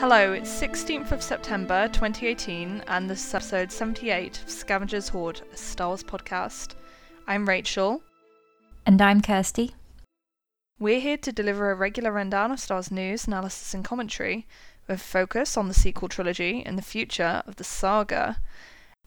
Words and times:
Hello, 0.00 0.32
it's 0.32 0.48
16th 0.58 1.12
of 1.12 1.22
September 1.22 1.86
2018, 1.88 2.82
and 2.86 3.10
this 3.10 3.22
is 3.22 3.34
episode 3.34 3.70
78 3.70 4.42
of 4.42 4.48
Scavengers 4.48 5.10
Hoard, 5.10 5.42
a 5.52 5.56
Star 5.58 5.88
Wars 5.88 6.02
podcast. 6.02 6.70
I'm 7.28 7.46
Rachel. 7.46 8.00
And 8.86 9.02
I'm 9.02 9.20
Kirsty. 9.20 9.74
We're 10.78 11.00
here 11.00 11.18
to 11.18 11.32
deliver 11.32 11.70
a 11.70 11.74
regular 11.74 12.12
rundown 12.12 12.50
of 12.50 12.60
Star 12.60 12.76
Wars 12.76 12.90
news, 12.90 13.26
analysis, 13.26 13.74
and 13.74 13.84
commentary, 13.84 14.46
with 14.88 15.02
focus 15.02 15.58
on 15.58 15.68
the 15.68 15.74
sequel 15.74 16.08
trilogy 16.08 16.62
and 16.64 16.78
the 16.78 16.82
future 16.82 17.42
of 17.46 17.56
the 17.56 17.64
saga. 17.64 18.38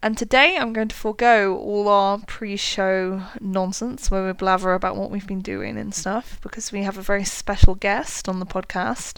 And 0.03 0.15
today 0.15 0.57
I'm 0.57 0.73
going 0.73 0.89
to 0.89 0.95
forego 0.95 1.57
all 1.57 1.87
our 1.87 2.19
pre 2.19 2.55
show 2.55 3.23
nonsense 3.41 4.11
where 4.11 4.27
we 4.27 4.31
blather 4.33 4.73
about 4.73 4.95
what 4.95 5.09
we've 5.09 5.25
been 5.25 5.41
doing 5.41 5.75
and 5.75 5.95
stuff 5.95 6.37
because 6.43 6.71
we 6.71 6.83
have 6.83 6.99
a 6.99 7.01
very 7.01 7.23
special 7.23 7.73
guest 7.73 8.29
on 8.29 8.39
the 8.39 8.45
podcast 8.45 9.17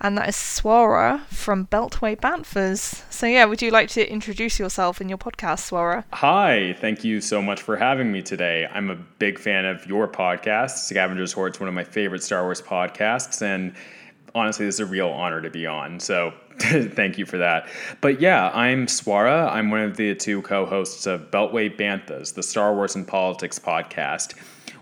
and 0.00 0.18
that 0.18 0.28
is 0.28 0.36
Swara 0.36 1.24
from 1.26 1.66
Beltway 1.66 2.16
Banthas. 2.16 3.02
So, 3.10 3.26
yeah, 3.26 3.44
would 3.44 3.62
you 3.62 3.70
like 3.70 3.88
to 3.90 4.10
introduce 4.10 4.58
yourself 4.58 5.00
in 5.00 5.08
your 5.08 5.18
podcast, 5.18 5.70
Swara? 5.70 6.04
Hi, 6.12 6.76
thank 6.80 7.04
you 7.04 7.20
so 7.20 7.40
much 7.40 7.62
for 7.62 7.76
having 7.76 8.12
me 8.12 8.22
today. 8.22 8.68
I'm 8.70 8.90
a 8.90 8.96
big 8.96 9.38
fan 9.38 9.64
of 9.64 9.86
your 9.86 10.06
podcast, 10.08 10.78
Scavengers 10.78 11.32
Hoard. 11.32 11.52
It's 11.52 11.60
one 11.60 11.68
of 11.68 11.74
my 11.74 11.84
favorite 11.84 12.22
Star 12.22 12.42
Wars 12.42 12.60
podcasts, 12.60 13.42
and 13.42 13.74
honestly, 14.34 14.66
this 14.66 14.76
is 14.76 14.80
a 14.80 14.86
real 14.86 15.08
honor 15.08 15.40
to 15.40 15.50
be 15.50 15.66
on. 15.66 15.98
So, 16.00 16.34
thank 16.58 17.18
you 17.18 17.26
for 17.26 17.38
that. 17.38 17.68
But 18.00 18.20
yeah, 18.20 18.50
I'm 18.54 18.86
Swara. 18.86 19.50
I'm 19.50 19.70
one 19.70 19.80
of 19.80 19.96
the 19.96 20.14
two 20.14 20.42
co 20.42 20.66
hosts 20.66 21.06
of 21.06 21.30
Beltway 21.30 21.74
Banthas, 21.74 22.34
the 22.34 22.42
Star 22.42 22.74
Wars 22.74 22.94
and 22.94 23.06
Politics 23.06 23.58
podcast 23.58 24.34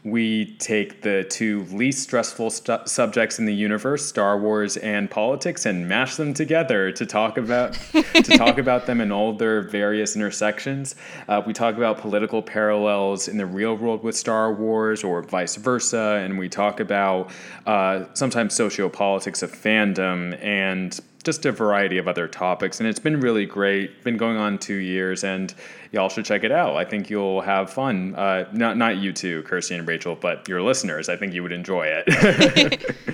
we 0.04 0.54
take 0.58 1.00
the 1.00 1.24
two 1.30 1.64
least 1.72 2.02
stressful 2.02 2.50
stu- 2.50 2.78
subjects 2.84 3.38
in 3.38 3.46
the 3.46 3.55
universe, 3.55 4.05
Star 4.05 4.38
Wars 4.38 4.77
and 4.77 5.10
politics, 5.10 5.64
and 5.64 5.88
mash 5.88 6.16
them 6.16 6.34
together 6.34 6.92
to 6.92 7.06
talk 7.06 7.38
about 7.38 7.72
to 7.72 8.22
talk 8.36 8.58
about 8.58 8.84
them 8.84 9.00
in 9.00 9.10
all 9.10 9.32
their 9.32 9.62
various 9.62 10.14
intersections. 10.14 10.94
Uh, 11.27 11.41
we 11.47 11.55
talk 11.55 11.77
about 11.77 11.98
political 11.98 12.42
parallels 12.42 13.28
in 13.28 13.38
the 13.38 13.47
real 13.47 13.75
world 13.75 14.05
with 14.05 14.14
Star 14.14 14.52
Wars, 14.52 15.02
or 15.02 15.22
vice 15.22 15.56
versa, 15.56 16.20
and 16.22 16.38
we 16.38 16.50
talk 16.50 16.80
about 16.80 17.30
uh, 17.64 18.05
sometimes 18.12 18.55
sociopolitics 18.55 19.42
of 19.42 19.50
fandom 19.50 20.38
and 20.44 21.00
just 21.25 21.44
a 21.47 21.53
variety 21.53 21.98
of 21.98 22.06
other 22.06 22.28
topics. 22.28 22.78
And 22.78 22.89
it's 22.89 22.98
been 22.98 23.20
really 23.20 23.47
great. 23.47 24.05
Been 24.05 24.17
going 24.17 24.36
on 24.36 24.58
two 24.58 24.77
years, 24.77 25.25
and 25.25 25.53
y'all 25.91 26.08
should 26.08 26.25
check 26.25 26.44
it 26.44 26.53
out. 26.53 26.77
I 26.77 26.84
think 26.84 27.11
you'll 27.11 27.41
have 27.41 27.70
fun. 27.70 28.14
Uh, 28.14 28.48
not 28.53 28.77
not 28.77 28.98
you 28.98 29.12
two, 29.12 29.42
Kirsty 29.42 29.75
and 29.75 29.89
Rachel, 29.89 30.14
but 30.14 30.48
your 30.48 30.62
listeners. 30.62 31.08
I 31.08 31.16
think 31.16 31.34
you 31.34 31.42
would 31.42 31.53
enjoy 31.53 31.86
it. 31.89 33.11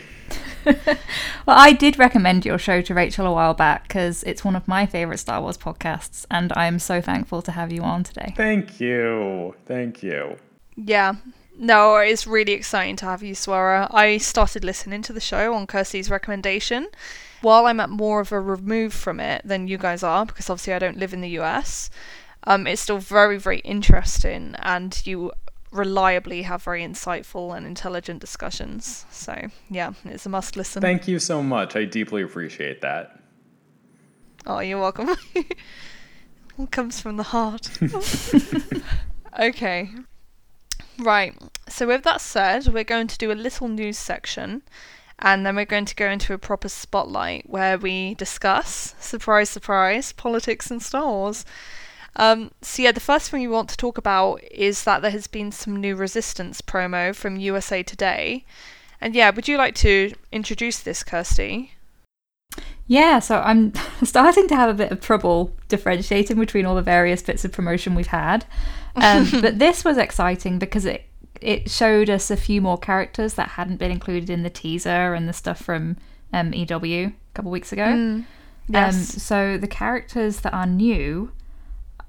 well, 0.64 0.76
I 1.46 1.72
did 1.72 1.98
recommend 1.98 2.44
your 2.44 2.58
show 2.58 2.82
to 2.82 2.94
Rachel 2.94 3.26
a 3.26 3.32
while 3.32 3.54
back 3.54 3.88
because 3.88 4.22
it's 4.24 4.44
one 4.44 4.56
of 4.56 4.68
my 4.68 4.86
favorite 4.86 5.18
Star 5.18 5.40
Wars 5.40 5.56
podcasts, 5.56 6.26
and 6.30 6.52
I'm 6.54 6.78
so 6.78 7.00
thankful 7.00 7.42
to 7.42 7.52
have 7.52 7.72
you 7.72 7.82
on 7.82 8.04
today. 8.04 8.34
Thank 8.36 8.80
you. 8.80 9.54
Thank 9.66 10.02
you. 10.02 10.36
Yeah. 10.76 11.14
No, 11.58 11.96
it's 11.96 12.26
really 12.26 12.52
exciting 12.52 12.96
to 12.96 13.04
have 13.04 13.22
you, 13.22 13.34
Swara. 13.34 13.86
I 13.90 14.16
started 14.16 14.64
listening 14.64 15.02
to 15.02 15.12
the 15.12 15.20
show 15.20 15.52
on 15.52 15.66
Kirsty's 15.66 16.10
recommendation 16.10 16.88
while 17.40 17.66
I'm 17.66 17.80
at 17.80 17.90
more 17.90 18.20
of 18.20 18.32
a 18.32 18.40
remove 18.40 18.92
from 18.92 19.20
it 19.20 19.42
than 19.44 19.68
you 19.68 19.78
guys 19.78 20.02
are, 20.02 20.26
because 20.26 20.50
obviously 20.50 20.74
I 20.74 20.78
don't 20.78 20.98
live 20.98 21.12
in 21.12 21.20
the 21.20 21.38
US, 21.40 21.90
um, 22.44 22.66
it's 22.66 22.82
still 22.82 22.98
very, 22.98 23.38
very 23.38 23.58
interesting, 23.60 24.54
and 24.60 25.00
you 25.06 25.32
reliably 25.72 26.42
have 26.42 26.62
very 26.62 26.82
insightful 26.82 27.56
and 27.56 27.66
intelligent 27.66 28.20
discussions. 28.20 29.04
So, 29.10 29.48
yeah, 29.68 29.92
it's 30.04 30.26
a 30.26 30.28
must 30.28 30.56
listen. 30.56 30.82
Thank 30.82 31.06
you 31.06 31.18
so 31.18 31.42
much. 31.42 31.76
I 31.76 31.84
deeply 31.84 32.22
appreciate 32.22 32.80
that. 32.80 33.18
Oh, 34.46 34.60
you're 34.60 34.80
welcome. 34.80 35.10
it 35.34 36.70
comes 36.70 37.00
from 37.00 37.16
the 37.18 37.24
heart. 37.24 37.70
okay. 39.38 39.90
Right. 40.98 41.34
So, 41.68 41.86
with 41.86 42.04
that 42.04 42.20
said, 42.20 42.68
we're 42.68 42.84
going 42.84 43.06
to 43.06 43.18
do 43.18 43.30
a 43.30 43.34
little 43.34 43.68
news 43.68 43.98
section 43.98 44.62
and 45.20 45.44
then 45.44 45.56
we're 45.56 45.64
going 45.64 45.84
to 45.84 45.94
go 45.94 46.08
into 46.08 46.32
a 46.32 46.38
proper 46.38 46.68
spotlight 46.68 47.48
where 47.48 47.78
we 47.78 48.14
discuss, 48.14 48.94
surprise, 48.98 49.50
surprise, 49.50 50.12
politics 50.12 50.70
and 50.70 50.82
Star 50.82 51.06
Wars. 51.06 51.44
Um, 52.16 52.50
so, 52.62 52.82
yeah, 52.82 52.92
the 52.92 53.00
first 53.00 53.30
thing 53.30 53.40
we 53.40 53.48
want 53.48 53.68
to 53.68 53.76
talk 53.76 53.98
about 53.98 54.42
is 54.50 54.84
that 54.84 55.02
there 55.02 55.10
has 55.10 55.26
been 55.26 55.52
some 55.52 55.76
new 55.76 55.94
Resistance 55.94 56.60
promo 56.60 57.14
from 57.14 57.36
USA 57.36 57.82
Today. 57.82 58.44
And 59.00 59.14
yeah, 59.14 59.30
would 59.30 59.48
you 59.48 59.56
like 59.56 59.74
to 59.76 60.12
introduce 60.32 60.80
this, 60.80 61.02
Kirsty? 61.02 61.72
Yeah, 62.86 63.20
so 63.20 63.40
I'm 63.40 63.72
starting 64.02 64.48
to 64.48 64.56
have 64.56 64.70
a 64.70 64.74
bit 64.74 64.90
of 64.90 65.00
trouble 65.00 65.56
differentiating 65.68 66.38
between 66.38 66.66
all 66.66 66.74
the 66.74 66.82
various 66.82 67.22
bits 67.22 67.44
of 67.44 67.52
promotion 67.52 67.94
we've 67.94 68.08
had. 68.08 68.44
Um, 68.96 69.28
but 69.40 69.58
this 69.58 69.84
was 69.84 69.96
exciting 69.96 70.58
because 70.58 70.84
it 70.84 71.04
it 71.40 71.70
showed 71.70 72.10
us 72.10 72.30
a 72.30 72.36
few 72.36 72.60
more 72.60 72.78
characters 72.78 73.34
that 73.34 73.50
hadn't 73.50 73.76
been 73.76 73.90
included 73.90 74.30
in 74.30 74.42
the 74.42 74.50
teaser 74.50 75.14
and 75.14 75.28
the 75.28 75.32
stuff 75.32 75.60
from 75.60 75.96
um, 76.32 76.52
EW 76.52 76.66
a 77.06 77.14
couple 77.34 77.50
weeks 77.50 77.72
ago. 77.72 77.84
Mm, 77.84 78.14
um, 78.14 78.26
yes. 78.68 78.94
Um, 78.94 79.02
so 79.02 79.58
the 79.58 79.66
characters 79.66 80.40
that 80.40 80.52
are 80.52 80.66
new 80.66 81.32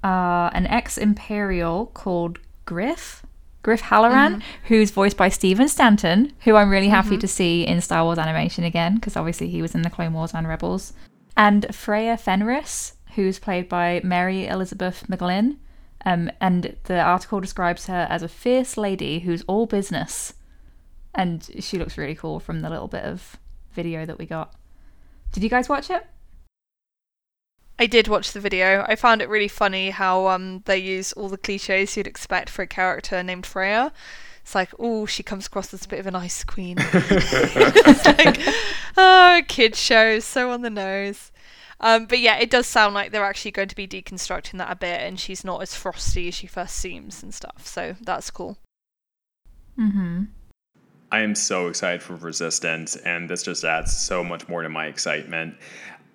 are 0.02 0.50
an 0.54 0.66
ex 0.66 0.98
Imperial 0.98 1.86
called 1.86 2.38
Griff. 2.64 3.24
Griff 3.62 3.80
Halloran, 3.80 4.34
mm-hmm. 4.34 4.66
who's 4.66 4.90
voiced 4.90 5.16
by 5.16 5.28
Stephen 5.28 5.68
Stanton, 5.68 6.32
who 6.40 6.56
I'm 6.56 6.68
really 6.68 6.88
happy 6.88 7.10
mm-hmm. 7.10 7.18
to 7.18 7.28
see 7.28 7.64
in 7.64 7.80
Star 7.80 8.02
Wars 8.02 8.18
animation 8.18 8.64
again, 8.64 8.96
because 8.96 9.16
obviously 9.16 9.48
he 9.48 9.62
was 9.62 9.74
in 9.74 9.82
the 9.82 9.90
Clone 9.90 10.12
Wars 10.12 10.34
and 10.34 10.48
Rebels. 10.48 10.94
And 11.36 11.72
Freya 11.72 12.16
Fenris, 12.16 12.94
who's 13.14 13.38
played 13.38 13.68
by 13.68 14.00
Mary 14.02 14.48
Elizabeth 14.48 15.04
McGlynn, 15.08 15.58
um, 16.04 16.30
and 16.40 16.76
the 16.84 17.00
article 17.00 17.40
describes 17.40 17.86
her 17.86 18.06
as 18.10 18.22
a 18.22 18.28
fierce 18.28 18.76
lady 18.76 19.20
who's 19.20 19.42
all 19.46 19.66
business. 19.66 20.34
And 21.14 21.48
she 21.60 21.78
looks 21.78 21.98
really 21.98 22.14
cool 22.14 22.40
from 22.40 22.60
the 22.60 22.70
little 22.70 22.88
bit 22.88 23.04
of 23.04 23.38
video 23.72 24.06
that 24.06 24.18
we 24.18 24.26
got. 24.26 24.54
Did 25.32 25.42
you 25.42 25.48
guys 25.48 25.68
watch 25.68 25.90
it? 25.90 26.06
I 27.78 27.86
did 27.86 28.08
watch 28.08 28.32
the 28.32 28.40
video. 28.40 28.84
I 28.86 28.96
found 28.96 29.22
it 29.22 29.28
really 29.28 29.48
funny 29.48 29.90
how 29.90 30.28
um, 30.28 30.62
they 30.66 30.78
use 30.78 31.12
all 31.14 31.28
the 31.28 31.38
cliches 31.38 31.96
you'd 31.96 32.06
expect 32.06 32.48
for 32.48 32.62
a 32.62 32.66
character 32.66 33.22
named 33.22 33.46
Freya. 33.46 33.92
It's 34.42 34.54
like, 34.54 34.70
oh, 34.78 35.06
she 35.06 35.22
comes 35.22 35.46
across 35.46 35.72
as 35.72 35.84
a 35.84 35.88
bit 35.88 36.00
of 36.00 36.06
an 36.06 36.16
ice 36.16 36.44
queen. 36.44 36.76
it's 36.80 38.04
like, 38.04 38.40
oh, 38.96 39.42
kid 39.48 39.76
show, 39.76 40.18
so 40.18 40.50
on 40.50 40.62
the 40.62 40.70
nose. 40.70 41.32
Um, 41.82 42.06
but 42.06 42.20
yeah, 42.20 42.38
it 42.38 42.48
does 42.48 42.66
sound 42.66 42.94
like 42.94 43.10
they're 43.10 43.24
actually 43.24 43.50
going 43.50 43.68
to 43.68 43.76
be 43.76 43.88
deconstructing 43.88 44.58
that 44.58 44.70
a 44.70 44.76
bit, 44.76 45.00
and 45.00 45.18
she's 45.18 45.44
not 45.44 45.62
as 45.62 45.74
frosty 45.74 46.28
as 46.28 46.34
she 46.34 46.46
first 46.46 46.76
seems 46.76 47.22
and 47.22 47.34
stuff. 47.34 47.66
So 47.66 47.96
that's 48.00 48.30
cool. 48.30 48.56
Mm-hmm. 49.78 50.24
I 51.10 51.20
am 51.20 51.34
so 51.34 51.66
excited 51.66 52.02
for 52.02 52.14
Resistance, 52.14 52.96
and 52.96 53.28
this 53.28 53.42
just 53.42 53.64
adds 53.64 53.94
so 53.94 54.22
much 54.22 54.48
more 54.48 54.62
to 54.62 54.68
my 54.68 54.86
excitement. 54.86 55.56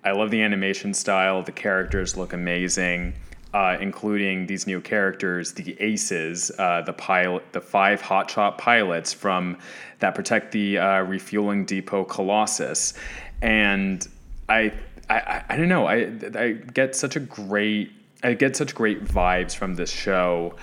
I 0.04 0.12
love 0.12 0.30
the 0.30 0.42
animation 0.42 0.94
style. 0.94 1.42
The 1.42 1.52
characters 1.52 2.16
look 2.16 2.32
amazing. 2.32 3.14
Uh, 3.54 3.78
including 3.80 4.46
these 4.46 4.66
new 4.66 4.78
characters, 4.78 5.52
the 5.52 5.74
Aces, 5.80 6.50
uh, 6.58 6.82
the 6.82 6.92
pilot, 6.92 7.42
the 7.52 7.60
five 7.62 8.02
hotshot 8.02 8.58
pilots 8.58 9.10
from 9.10 9.56
that 10.00 10.14
protect 10.14 10.52
the 10.52 10.76
uh, 10.76 11.00
refueling 11.04 11.64
depot 11.64 12.04
Colossus, 12.04 12.92
and 13.40 14.06
I 14.50 14.74
I, 15.10 15.42
I, 15.48 15.56
don't 15.56 15.68
know. 15.68 15.86
I 15.86 16.10
I 16.34 16.52
get 16.52 16.94
such 16.94 17.16
a 17.16 17.20
great 17.20 17.92
I 18.22 18.34
get 18.34 18.56
such 18.56 18.74
great 18.74 19.04
vibes 19.04 19.54
from 19.54 19.74
this 19.74 19.90
show, 19.90 20.56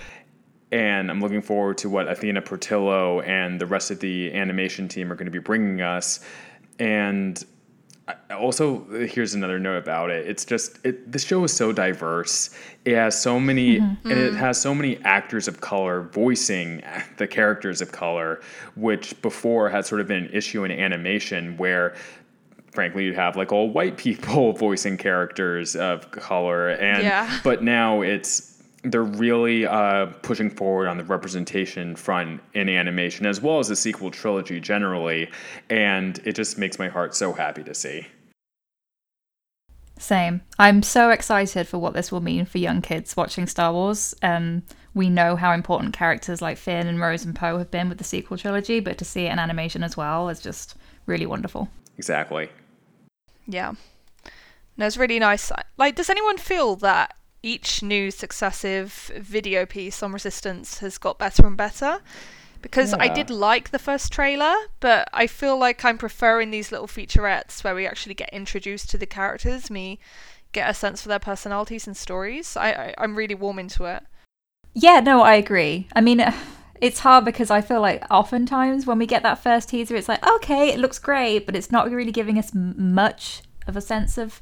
and 0.71 1.09
I'm 1.09 1.21
looking 1.21 1.41
forward 1.41 1.77
to 1.79 1.89
what 1.89 2.07
Athena 2.07 2.41
Portillo 2.41 3.21
and 3.21 3.59
the 3.59 3.65
rest 3.65 3.91
of 3.91 3.99
the 3.99 4.33
animation 4.33 4.87
team 4.87 5.11
are 5.11 5.15
going 5.15 5.25
to 5.25 5.31
be 5.31 5.39
bringing 5.39 5.81
us. 5.81 6.19
And 6.79 7.43
also, 8.29 8.83
here's 9.07 9.33
another 9.33 9.57
note 9.57 9.77
about 9.77 10.11
it. 10.11 10.27
It's 10.27 10.45
just 10.45 10.79
it, 10.83 11.11
the 11.11 11.17
show 11.17 11.43
is 11.43 11.53
so 11.53 11.71
diverse. 11.71 12.55
It 12.83 12.95
has 12.95 13.19
so 13.19 13.39
many, 13.39 13.79
mm-hmm. 13.79 14.11
and 14.11 14.19
it 14.19 14.33
has 14.35 14.61
so 14.61 14.75
many 14.75 14.97
actors 15.03 15.47
of 15.47 15.61
color 15.61 16.03
voicing 16.11 16.83
the 17.17 17.25
characters 17.25 17.81
of 17.81 17.91
color, 17.91 18.41
which 18.75 19.19
before 19.21 19.69
had 19.69 19.85
sort 19.85 20.01
of 20.01 20.07
been 20.07 20.25
an 20.25 20.31
issue 20.31 20.65
in 20.65 20.71
animation 20.71 21.57
where 21.57 21.95
frankly 22.75 23.05
you'd 23.05 23.15
have 23.15 23.35
like 23.35 23.51
all 23.51 23.69
white 23.69 23.97
people 23.97 24.51
voicing 24.57 24.97
characters 24.97 25.75
of 25.75 26.11
color. 26.11 26.69
And 26.69 27.03
yeah. 27.03 27.39
but 27.43 27.63
now 27.63 28.01
it's 28.01 28.55
they're 28.83 29.03
really 29.03 29.65
uh, 29.65 30.07
pushing 30.21 30.49
forward 30.49 30.87
on 30.87 30.97
the 30.97 31.03
representation 31.03 31.95
front 31.95 32.41
in 32.53 32.69
animation 32.69 33.25
as 33.25 33.41
well 33.41 33.59
as 33.59 33.67
the 33.67 33.75
sequel 33.75 34.11
trilogy 34.11 34.59
generally. 34.59 35.29
And 35.69 36.19
it 36.23 36.33
just 36.33 36.57
makes 36.57 36.77
my 36.77 36.87
heart 36.87 37.15
so 37.15 37.33
happy 37.33 37.63
to 37.63 37.73
see. 37.73 38.07
Same. 39.97 40.41
I'm 40.59 40.83
so 40.83 41.09
excited 41.09 41.67
for 41.67 41.77
what 41.77 41.93
this 41.93 42.11
will 42.11 42.21
mean 42.21 42.45
for 42.45 42.57
young 42.57 42.81
kids 42.81 43.15
watching 43.15 43.47
star 43.47 43.71
wars. 43.73 44.13
Um, 44.21 44.63
we 44.93 45.09
know 45.09 45.35
how 45.35 45.53
important 45.53 45.93
characters 45.93 46.41
like 46.41 46.57
finn 46.57 46.87
and 46.87 46.99
rose 46.99 47.25
and 47.25 47.35
poe 47.35 47.57
have 47.57 47.71
been 47.71 47.89
with 47.89 47.97
the 47.97 48.03
sequel 48.03 48.37
trilogy 48.37 48.79
but 48.79 48.97
to 48.97 49.05
see 49.05 49.25
it 49.25 49.31
in 49.31 49.39
animation 49.39 49.83
as 49.83 49.97
well 49.97 50.29
is 50.29 50.41
just 50.41 50.75
really 51.05 51.25
wonderful. 51.25 51.69
Exactly 51.97 52.49
yeah. 53.47 53.73
No, 54.77 54.85
it's 54.85 54.97
really 54.97 55.19
nice. 55.19 55.51
Like, 55.77 55.95
does 55.95 56.09
anyone 56.09 56.37
feel 56.37 56.75
that 56.77 57.15
each 57.41 57.81
new 57.81 58.11
successive 58.11 59.11
video 59.17 59.65
piece 59.65 60.03
on 60.03 60.11
Resistance 60.11 60.79
has 60.79 60.97
got 60.97 61.19
better 61.19 61.45
and 61.45 61.55
better? 61.55 61.99
Because 62.61 62.93
I 62.95 63.09
did 63.09 63.29
like 63.29 63.69
the 63.69 63.77
first 63.77 64.11
trailer, 64.11 64.55
but 64.79 65.07
I 65.13 65.27
feel 65.27 65.55
like 65.55 65.85
I'm 65.85 65.99
preferring 65.99 66.49
these 66.49 66.71
little 66.71 66.87
featurettes 66.87 67.63
where 67.63 67.75
we 67.75 67.85
actually 67.85 68.15
get 68.15 68.29
introduced 68.33 68.89
to 68.89 68.97
the 68.97 69.05
characters, 69.05 69.69
me 69.69 69.99
get 70.55 70.69
a 70.69 70.73
sense 70.73 71.01
for 71.01 71.09
their 71.09 71.19
personalities 71.19 71.85
and 71.85 71.95
stories. 71.95 72.57
I, 72.57 72.69
I 72.71 72.93
I'm 72.97 73.15
really 73.15 73.35
warm 73.35 73.59
into 73.59 73.83
it. 73.85 74.01
Yeah, 74.73 75.01
no, 75.01 75.21
I 75.21 75.35
agree. 75.35 75.87
I 75.95 76.01
mean, 76.01 76.25
it's 76.81 76.99
hard 76.99 77.25
because 77.25 77.49
I 77.49 77.61
feel 77.61 77.81
like 77.81 78.03
oftentimes 78.11 78.85
when 78.85 78.97
we 78.97 79.05
get 79.05 79.23
that 79.23 79.41
first 79.41 79.69
teaser, 79.69 79.95
it's 79.95 80.09
like, 80.09 80.25
okay, 80.25 80.69
it 80.69 80.79
looks 80.79 80.99
great, 80.99 81.45
but 81.45 81.55
it's 81.55 81.71
not 81.71 81.89
really 81.89 82.11
giving 82.11 82.37
us 82.37 82.51
much 82.53 83.41
of 83.67 83.75
a 83.77 83.81
sense 83.81 84.17
of 84.17 84.41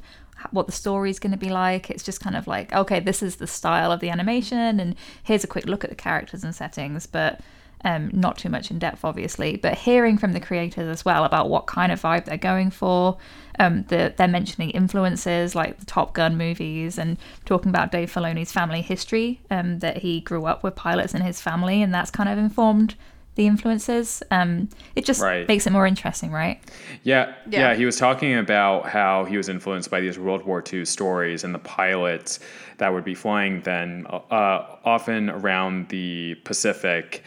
what 0.50 0.66
the 0.66 0.72
story 0.72 1.10
is 1.10 1.18
going 1.18 1.32
to 1.32 1.38
be 1.38 1.48
like. 1.48 1.90
It's 1.90 2.02
just 2.02 2.20
kind 2.20 2.36
of 2.36 2.46
like, 2.46 2.72
okay, 2.72 3.00
this 3.00 3.22
is 3.22 3.36
the 3.36 3.46
style 3.46 3.92
of 3.92 4.00
the 4.00 4.10
animation, 4.10 4.80
and 4.80 4.96
here's 5.22 5.44
a 5.44 5.48
quick 5.48 5.66
look 5.66 5.84
at 5.84 5.90
the 5.90 5.96
characters 5.96 6.44
and 6.44 6.54
settings, 6.54 7.06
but 7.06 7.40
um, 7.84 8.10
not 8.12 8.38
too 8.38 8.48
much 8.48 8.70
in 8.70 8.78
depth, 8.78 9.04
obviously. 9.04 9.56
But 9.56 9.74
hearing 9.78 10.18
from 10.18 10.32
the 10.32 10.40
creators 10.40 10.88
as 10.88 11.04
well 11.04 11.24
about 11.24 11.48
what 11.50 11.66
kind 11.66 11.92
of 11.92 12.00
vibe 12.00 12.24
they're 12.24 12.36
going 12.38 12.70
for, 12.70 13.18
um, 13.58 13.84
the, 13.88 14.12
they're 14.16 14.26
mentioning 14.26 14.70
influences 14.70 15.54
like 15.54 15.78
the 15.78 15.86
Top 15.86 16.12
Gun 16.14 16.36
movies 16.36 16.98
and 16.98 17.18
talking 17.44 17.68
about 17.68 17.92
Dave 17.92 18.12
Filoni's 18.12 18.50
family 18.52 18.82
history, 18.82 19.40
um, 19.50 19.78
that 19.80 19.98
he 19.98 20.20
grew 20.20 20.46
up 20.46 20.62
with 20.62 20.74
pilots 20.74 21.14
in 21.14 21.22
his 21.22 21.40
family, 21.40 21.82
and 21.82 21.92
that's 21.94 22.10
kind 22.10 22.28
of 22.28 22.38
informed 22.38 22.94
the 23.36 23.46
influences. 23.48 24.22
Um, 24.30 24.68
it 24.94 25.04
just 25.04 25.20
Right. 25.20 25.46
makes 25.48 25.66
it 25.66 25.72
more 25.72 25.88
interesting, 25.88 26.30
right? 26.30 26.60
Yeah, 27.02 27.32
yeah, 27.50 27.70
Yeah. 27.70 27.74
He 27.74 27.84
was 27.84 27.96
talking 27.96 28.36
about 28.36 28.88
how 28.88 29.24
he 29.24 29.36
was 29.36 29.48
influenced 29.48 29.90
by 29.90 30.00
these 30.00 30.18
World 30.20 30.44
War 30.44 30.62
II 30.72 30.84
stories 30.84 31.42
and 31.42 31.52
the 31.52 31.58
pilots 31.58 32.38
that 32.78 32.92
would 32.92 33.02
be 33.04 33.14
flying 33.14 33.60
then, 33.62 34.06
uh, 34.08 34.62
often 34.84 35.30
around 35.30 35.88
the 35.88 36.36
Pacific. 36.44 37.24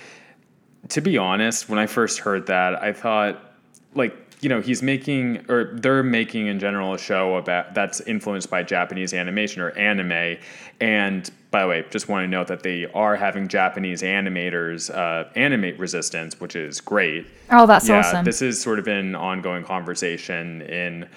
To 0.89 1.01
be 1.01 1.17
honest, 1.17 1.69
when 1.69 1.79
I 1.79 1.87
first 1.87 2.19
heard 2.19 2.47
that, 2.47 2.81
I 2.81 2.93
thought, 2.93 3.41
like, 3.93 4.15
you 4.41 4.49
know, 4.49 4.61
he's 4.61 4.83
making, 4.83 5.45
or 5.49 5.71
they're 5.73 6.03
making 6.03 6.47
in 6.47 6.59
general 6.59 6.93
a 6.93 6.99
show 6.99 7.35
about 7.35 7.73
that's 7.73 8.01
influenced 8.01 8.49
by 8.49 8.63
Japanese 8.63 9.13
animation 9.13 9.61
or 9.61 9.71
anime. 9.71 10.37
And 10.79 11.29
by 11.49 11.61
the 11.63 11.67
way, 11.67 11.85
just 11.89 12.07
want 12.07 12.23
to 12.23 12.27
note 12.27 12.47
that 12.47 12.61
they 12.61 12.85
are 12.93 13.15
having 13.15 13.47
Japanese 13.47 14.03
animators 14.03 14.93
uh, 14.95 15.27
animate 15.35 15.79
Resistance, 15.79 16.39
which 16.39 16.55
is 16.55 16.79
great 16.81 17.25
Oh, 17.49 17.65
that's 17.65 17.87
yeah, 17.87 17.99
awesome. 17.99 18.25
this 18.25 18.41
is 18.41 18.61
sort 18.61 18.79
of 18.79 18.87
an 18.87 19.15
ongoing 19.15 19.63
conversation 19.63 20.61
in, 20.63 21.07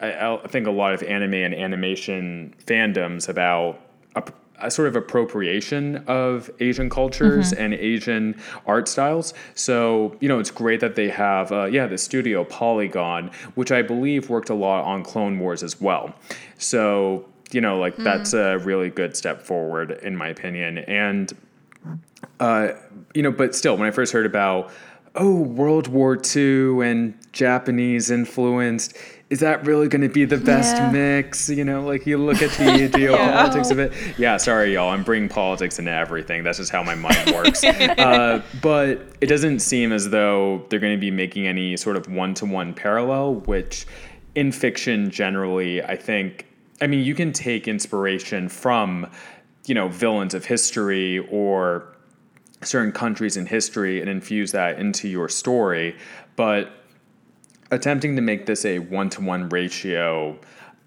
I, 0.00 0.36
I 0.36 0.46
think, 0.46 0.66
a 0.66 0.70
lot 0.70 0.94
of 0.94 1.02
anime 1.02 1.34
and 1.34 1.54
animation 1.54 2.54
fandoms 2.66 3.28
about 3.28 3.80
a, 4.14 4.22
a 4.62 4.70
sort 4.70 4.88
of 4.88 4.96
appropriation 4.96 5.96
of 6.06 6.50
Asian 6.60 6.88
cultures 6.88 7.52
and 7.52 7.74
Asian 7.74 8.40
art 8.66 8.88
styles. 8.88 9.34
So, 9.54 10.16
you 10.20 10.28
know, 10.28 10.38
it's 10.38 10.50
great 10.50 10.80
that 10.80 10.94
they 10.94 11.08
have, 11.08 11.52
uh, 11.52 11.64
yeah, 11.64 11.86
the 11.86 11.98
studio 11.98 12.44
Polygon, 12.44 13.30
which 13.54 13.72
I 13.72 13.82
believe 13.82 14.30
worked 14.30 14.50
a 14.50 14.54
lot 14.54 14.84
on 14.84 15.02
Clone 15.02 15.38
Wars 15.38 15.62
as 15.62 15.80
well. 15.80 16.14
So, 16.58 17.26
you 17.50 17.60
know, 17.60 17.78
like 17.78 17.96
that's 17.96 18.32
a 18.32 18.58
really 18.58 18.88
good 18.88 19.16
step 19.16 19.42
forward, 19.42 19.90
in 20.02 20.16
my 20.16 20.28
opinion. 20.28 20.78
And 20.78 21.32
uh, 22.40 22.72
you 23.14 23.22
know, 23.22 23.32
but 23.32 23.54
still, 23.54 23.76
when 23.76 23.88
I 23.88 23.90
first 23.90 24.12
heard 24.12 24.26
about, 24.26 24.70
oh, 25.14 25.40
World 25.40 25.88
War 25.88 26.18
II 26.34 26.80
and 26.86 27.14
Japanese 27.32 28.10
influenced, 28.10 28.96
is 29.32 29.40
that 29.40 29.64
really 29.66 29.88
going 29.88 30.02
to 30.02 30.10
be 30.10 30.26
the 30.26 30.36
best 30.36 30.76
Yeah. 30.76 30.90
mix? 30.90 31.48
You 31.48 31.64
know, 31.64 31.82
like 31.86 32.06
you 32.06 32.18
look 32.18 32.42
at 32.42 32.50
the 32.50 32.88
geopolitics 32.98 33.70
of 33.70 33.78
it. 33.78 33.90
Yeah, 34.18 34.36
sorry, 34.36 34.74
y'all. 34.74 34.90
I'm 34.90 35.02
bringing 35.02 35.30
politics 35.30 35.78
into 35.78 35.90
everything. 35.90 36.44
That's 36.44 36.58
just 36.58 36.70
how 36.70 36.82
my 36.82 36.94
mind 36.94 37.30
works. 37.34 37.64
uh, 37.64 38.42
but 38.60 39.00
it 39.22 39.26
doesn't 39.28 39.60
seem 39.60 39.90
as 39.90 40.10
though 40.10 40.66
they're 40.68 40.80
going 40.80 40.94
to 40.94 41.00
be 41.00 41.10
making 41.10 41.46
any 41.46 41.78
sort 41.78 41.96
of 41.96 42.10
one 42.10 42.34
to 42.34 42.44
one 42.44 42.74
parallel, 42.74 43.36
which 43.46 43.86
in 44.34 44.52
fiction 44.52 45.10
generally, 45.10 45.82
I 45.82 45.96
think, 45.96 46.46
I 46.82 46.86
mean, 46.86 47.02
you 47.02 47.14
can 47.14 47.32
take 47.32 47.66
inspiration 47.66 48.50
from, 48.50 49.10
you 49.66 49.74
know, 49.74 49.88
villains 49.88 50.34
of 50.34 50.44
history 50.44 51.20
or 51.30 51.86
certain 52.60 52.92
countries 52.92 53.38
in 53.38 53.46
history 53.46 54.02
and 54.02 54.10
infuse 54.10 54.52
that 54.52 54.78
into 54.78 55.08
your 55.08 55.30
story. 55.30 55.96
But 56.36 56.70
attempting 57.72 58.14
to 58.16 58.22
make 58.22 58.46
this 58.46 58.64
a 58.64 58.78
one 58.78 59.10
to 59.10 59.20
one 59.20 59.48
ratio 59.48 60.38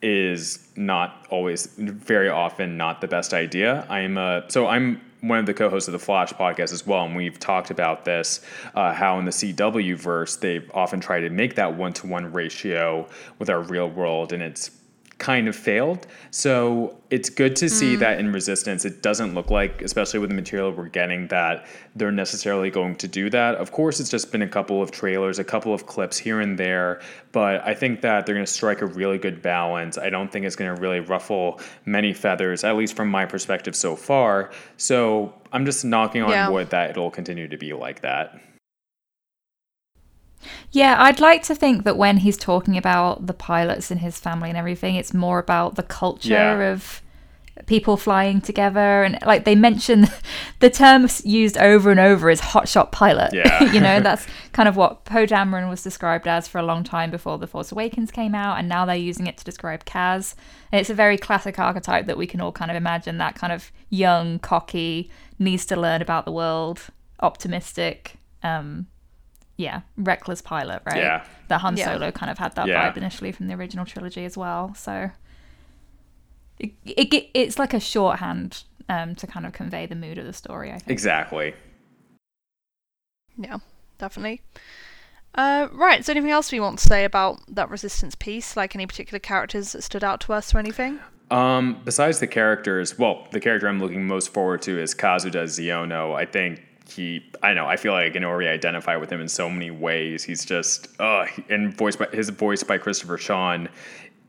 is 0.01 0.67
not 0.75 1.25
always, 1.29 1.65
very 1.77 2.29
often, 2.29 2.77
not 2.77 3.01
the 3.01 3.07
best 3.07 3.33
idea. 3.33 3.85
I'm 3.89 4.17
uh, 4.17 4.41
so 4.47 4.67
I'm 4.67 5.01
one 5.21 5.39
of 5.39 5.47
the 5.47 5.53
co-hosts 5.53 5.87
of 5.87 5.93
the 5.93 5.99
Flash 5.99 6.31
podcast 6.33 6.71
as 6.71 6.85
well, 6.85 7.05
and 7.05 7.15
we've 7.15 7.39
talked 7.39 7.71
about 7.71 8.05
this. 8.05 8.41
Uh, 8.75 8.93
how 8.93 9.17
in 9.17 9.25
the 9.25 9.31
CW 9.31 9.97
verse 9.97 10.35
they've 10.35 10.69
often 10.73 10.99
tried 10.99 11.21
to 11.21 11.29
make 11.31 11.55
that 11.55 11.75
one 11.75 11.93
to 11.93 12.07
one 12.07 12.31
ratio 12.31 13.07
with 13.39 13.49
our 13.49 13.61
real 13.61 13.89
world, 13.89 14.31
and 14.31 14.43
it's 14.43 14.69
kind 15.17 15.47
of 15.47 15.55
failed. 15.55 16.07
So 16.31 16.97
it's 17.09 17.29
good 17.29 17.55
to 17.57 17.69
see 17.69 17.95
mm. 17.95 17.99
that 17.99 18.19
in 18.19 18.33
Resistance, 18.33 18.83
it 18.83 19.01
doesn't 19.01 19.33
look 19.33 19.49
like, 19.49 19.81
especially 19.81 20.19
with 20.19 20.29
the 20.29 20.35
material 20.35 20.71
we're 20.71 20.89
getting, 20.89 21.27
that 21.29 21.65
they're 21.95 22.11
necessarily 22.11 22.69
going 22.69 22.95
to 22.97 23.07
do 23.07 23.29
that. 23.29 23.55
Of 23.55 23.71
course, 23.71 23.99
it's 23.99 24.09
just 24.09 24.31
been 24.31 24.41
a 24.41 24.47
couple 24.47 24.81
of 24.81 24.91
trailers, 24.91 25.39
a 25.39 25.43
couple 25.43 25.73
of 25.73 25.85
clips 25.85 26.17
here 26.17 26.41
and 26.41 26.59
there, 26.59 27.01
but 27.31 27.65
I 27.65 27.73
think 27.73 28.01
that 28.01 28.25
they're 28.25 28.35
going 28.35 28.45
to 28.45 28.51
strike 28.51 28.81
a 28.81 28.87
really 28.87 29.17
good 29.17 29.41
balance. 29.41 29.97
I 29.97 30.09
don't 30.09 30.31
think 30.31 30.45
it's 30.45 30.57
going 30.57 30.75
to 30.75 30.81
really 30.81 30.99
ruffle 30.99 31.61
many 31.85 32.13
feathers, 32.13 32.63
at 32.63 32.75
least 32.75 32.95
from 32.95 33.09
my 33.09 33.25
perspective 33.25 33.75
so 33.75 33.95
far. 33.95 34.51
So 34.75 35.33
I'm 35.53 35.65
just 35.65 35.85
knocking 35.85 36.23
on 36.23 36.29
Yeah. 36.29 36.49
wood 36.49 36.71
that 36.71 36.89
it'll 36.89 37.11
continue 37.11 37.47
to 37.47 37.57
be 37.57 37.71
like 37.71 38.01
that. 38.01 38.37
Yeah, 40.71 40.95
I'd 40.99 41.19
like 41.19 41.43
to 41.43 41.55
think 41.55 41.83
that 41.83 41.97
when 41.97 42.17
he's 42.17 42.37
talking 42.37 42.77
about 42.77 43.27
the 43.27 43.33
pilots 43.33 43.91
and 43.91 43.99
his 43.99 44.19
family 44.19 44.49
and 44.49 44.57
everything, 44.57 44.95
it's 44.95 45.13
more 45.13 45.39
about 45.39 45.75
the 45.75 45.83
culture 45.83 46.29
Yeah. 46.33 46.71
of 46.71 47.01
people 47.67 47.95
flying 47.95 48.41
together 48.41 49.01
and 49.03 49.17
like 49.25 49.45
they 49.45 49.55
mention 49.55 50.07
the 50.59 50.69
term 50.69 51.07
used 51.23 51.57
over 51.57 51.89
and 51.89 52.01
over 52.01 52.29
is 52.29 52.41
hotshot 52.41 52.91
pilot. 52.91 53.33
Yeah. 53.33 53.63
you 53.73 53.79
know, 53.79 54.01
that's 54.01 54.27
kind 54.51 54.67
of 54.67 54.75
what 54.75 55.05
Poe 55.05 55.25
Dameron 55.25 55.69
was 55.69 55.81
described 55.81 56.27
as 56.27 56.49
for 56.49 56.57
a 56.57 56.63
long 56.63 56.83
time 56.83 57.11
before 57.11 57.37
The 57.37 57.47
Force 57.47 57.71
Awakens 57.71 58.11
came 58.11 58.35
out, 58.35 58.59
and 58.59 58.67
now 58.67 58.85
they're 58.85 58.95
using 58.97 59.25
it 59.25 59.37
to 59.37 59.45
describe 59.45 59.85
Kaz. 59.85 60.35
And 60.71 60.81
it's 60.81 60.89
a 60.89 60.93
very 60.93 61.17
classic 61.17 61.57
archetype 61.57 62.07
that 62.07 62.17
we 62.17 62.27
can 62.27 62.41
all 62.41 62.51
kind 62.51 62.69
of 62.69 62.75
imagine 62.75 63.17
that 63.19 63.35
kind 63.35 63.53
of 63.53 63.71
young, 63.89 64.39
cocky, 64.39 65.09
needs 65.39 65.65
to 65.67 65.77
learn 65.79 66.01
about 66.01 66.25
the 66.25 66.33
world, 66.33 66.81
optimistic, 67.21 68.15
um, 68.43 68.87
yeah, 69.57 69.81
reckless 69.97 70.41
pilot, 70.41 70.81
right? 70.85 70.97
Yeah. 70.97 71.23
That 71.47 71.61
Han 71.61 71.77
Yeah. 71.77 71.93
Solo 71.93 72.11
kind 72.11 72.29
of 72.31 72.37
had 72.37 72.55
that 72.55 72.67
Yeah. 72.67 72.91
vibe 72.91 72.97
initially 72.97 73.31
from 73.31 73.47
the 73.47 73.53
original 73.53 73.85
trilogy 73.85 74.25
as 74.25 74.37
well. 74.37 74.73
So 74.75 75.11
it, 76.59 76.73
it 76.85 77.29
it's 77.33 77.59
like 77.59 77.73
a 77.73 77.79
shorthand 77.79 78.63
um, 78.89 79.15
to 79.15 79.27
kind 79.27 79.45
of 79.45 79.53
convey 79.53 79.85
the 79.85 79.95
mood 79.95 80.17
of 80.17 80.25
the 80.25 80.33
story. 80.33 80.69
I 80.71 80.79
think. 80.79 80.89
Exactly. 80.91 81.53
Yeah, 83.37 83.57
definitely. 83.97 84.41
Uh, 85.33 85.67
right, 85.73 85.99
is 85.99 86.05
there 86.05 86.13
anything 86.13 86.31
else 86.31 86.51
we 86.51 86.61
want 86.61 86.79
to 86.79 86.87
say 86.87 87.03
about 87.03 87.41
that 87.53 87.69
resistance 87.69 88.15
piece? 88.15 88.55
Like 88.55 88.73
any 88.73 88.85
particular 88.85 89.19
characters 89.19 89.73
that 89.73 89.81
stood 89.83 90.03
out 90.03 90.21
to 90.21 90.33
us 90.33 90.55
or 90.55 90.59
anything? 90.59 90.99
Um, 91.29 91.81
besides 91.83 92.19
the 92.19 92.27
characters, 92.27 92.97
well, 92.97 93.27
the 93.31 93.41
character 93.41 93.67
I'm 93.67 93.79
looking 93.79 94.07
most 94.07 94.33
forward 94.33 94.61
to 94.63 94.79
is 94.79 94.95
Kazuda 94.95 95.43
Xiono. 95.43 96.15
I 96.15 96.25
think 96.25 96.61
he, 96.89 97.25
I 97.41 97.53
know, 97.53 97.65
I 97.65 97.77
feel 97.77 97.93
like 97.93 98.05
I 98.05 98.09
can 98.09 98.23
already 98.23 98.47
identify 98.47 98.95
with 98.95 99.11
him 99.11 99.21
in 99.21 99.27
so 99.27 99.49
many 99.49 99.71
ways. 99.71 100.23
He's 100.23 100.45
just, 100.45 100.87
uh, 100.99 101.25
and 101.49 101.75
voiced 101.75 101.99
by 101.99 102.07
his 102.11 102.29
voice 102.29 102.63
by 102.63 102.77
Christopher 102.77 103.17
Sean 103.17 103.69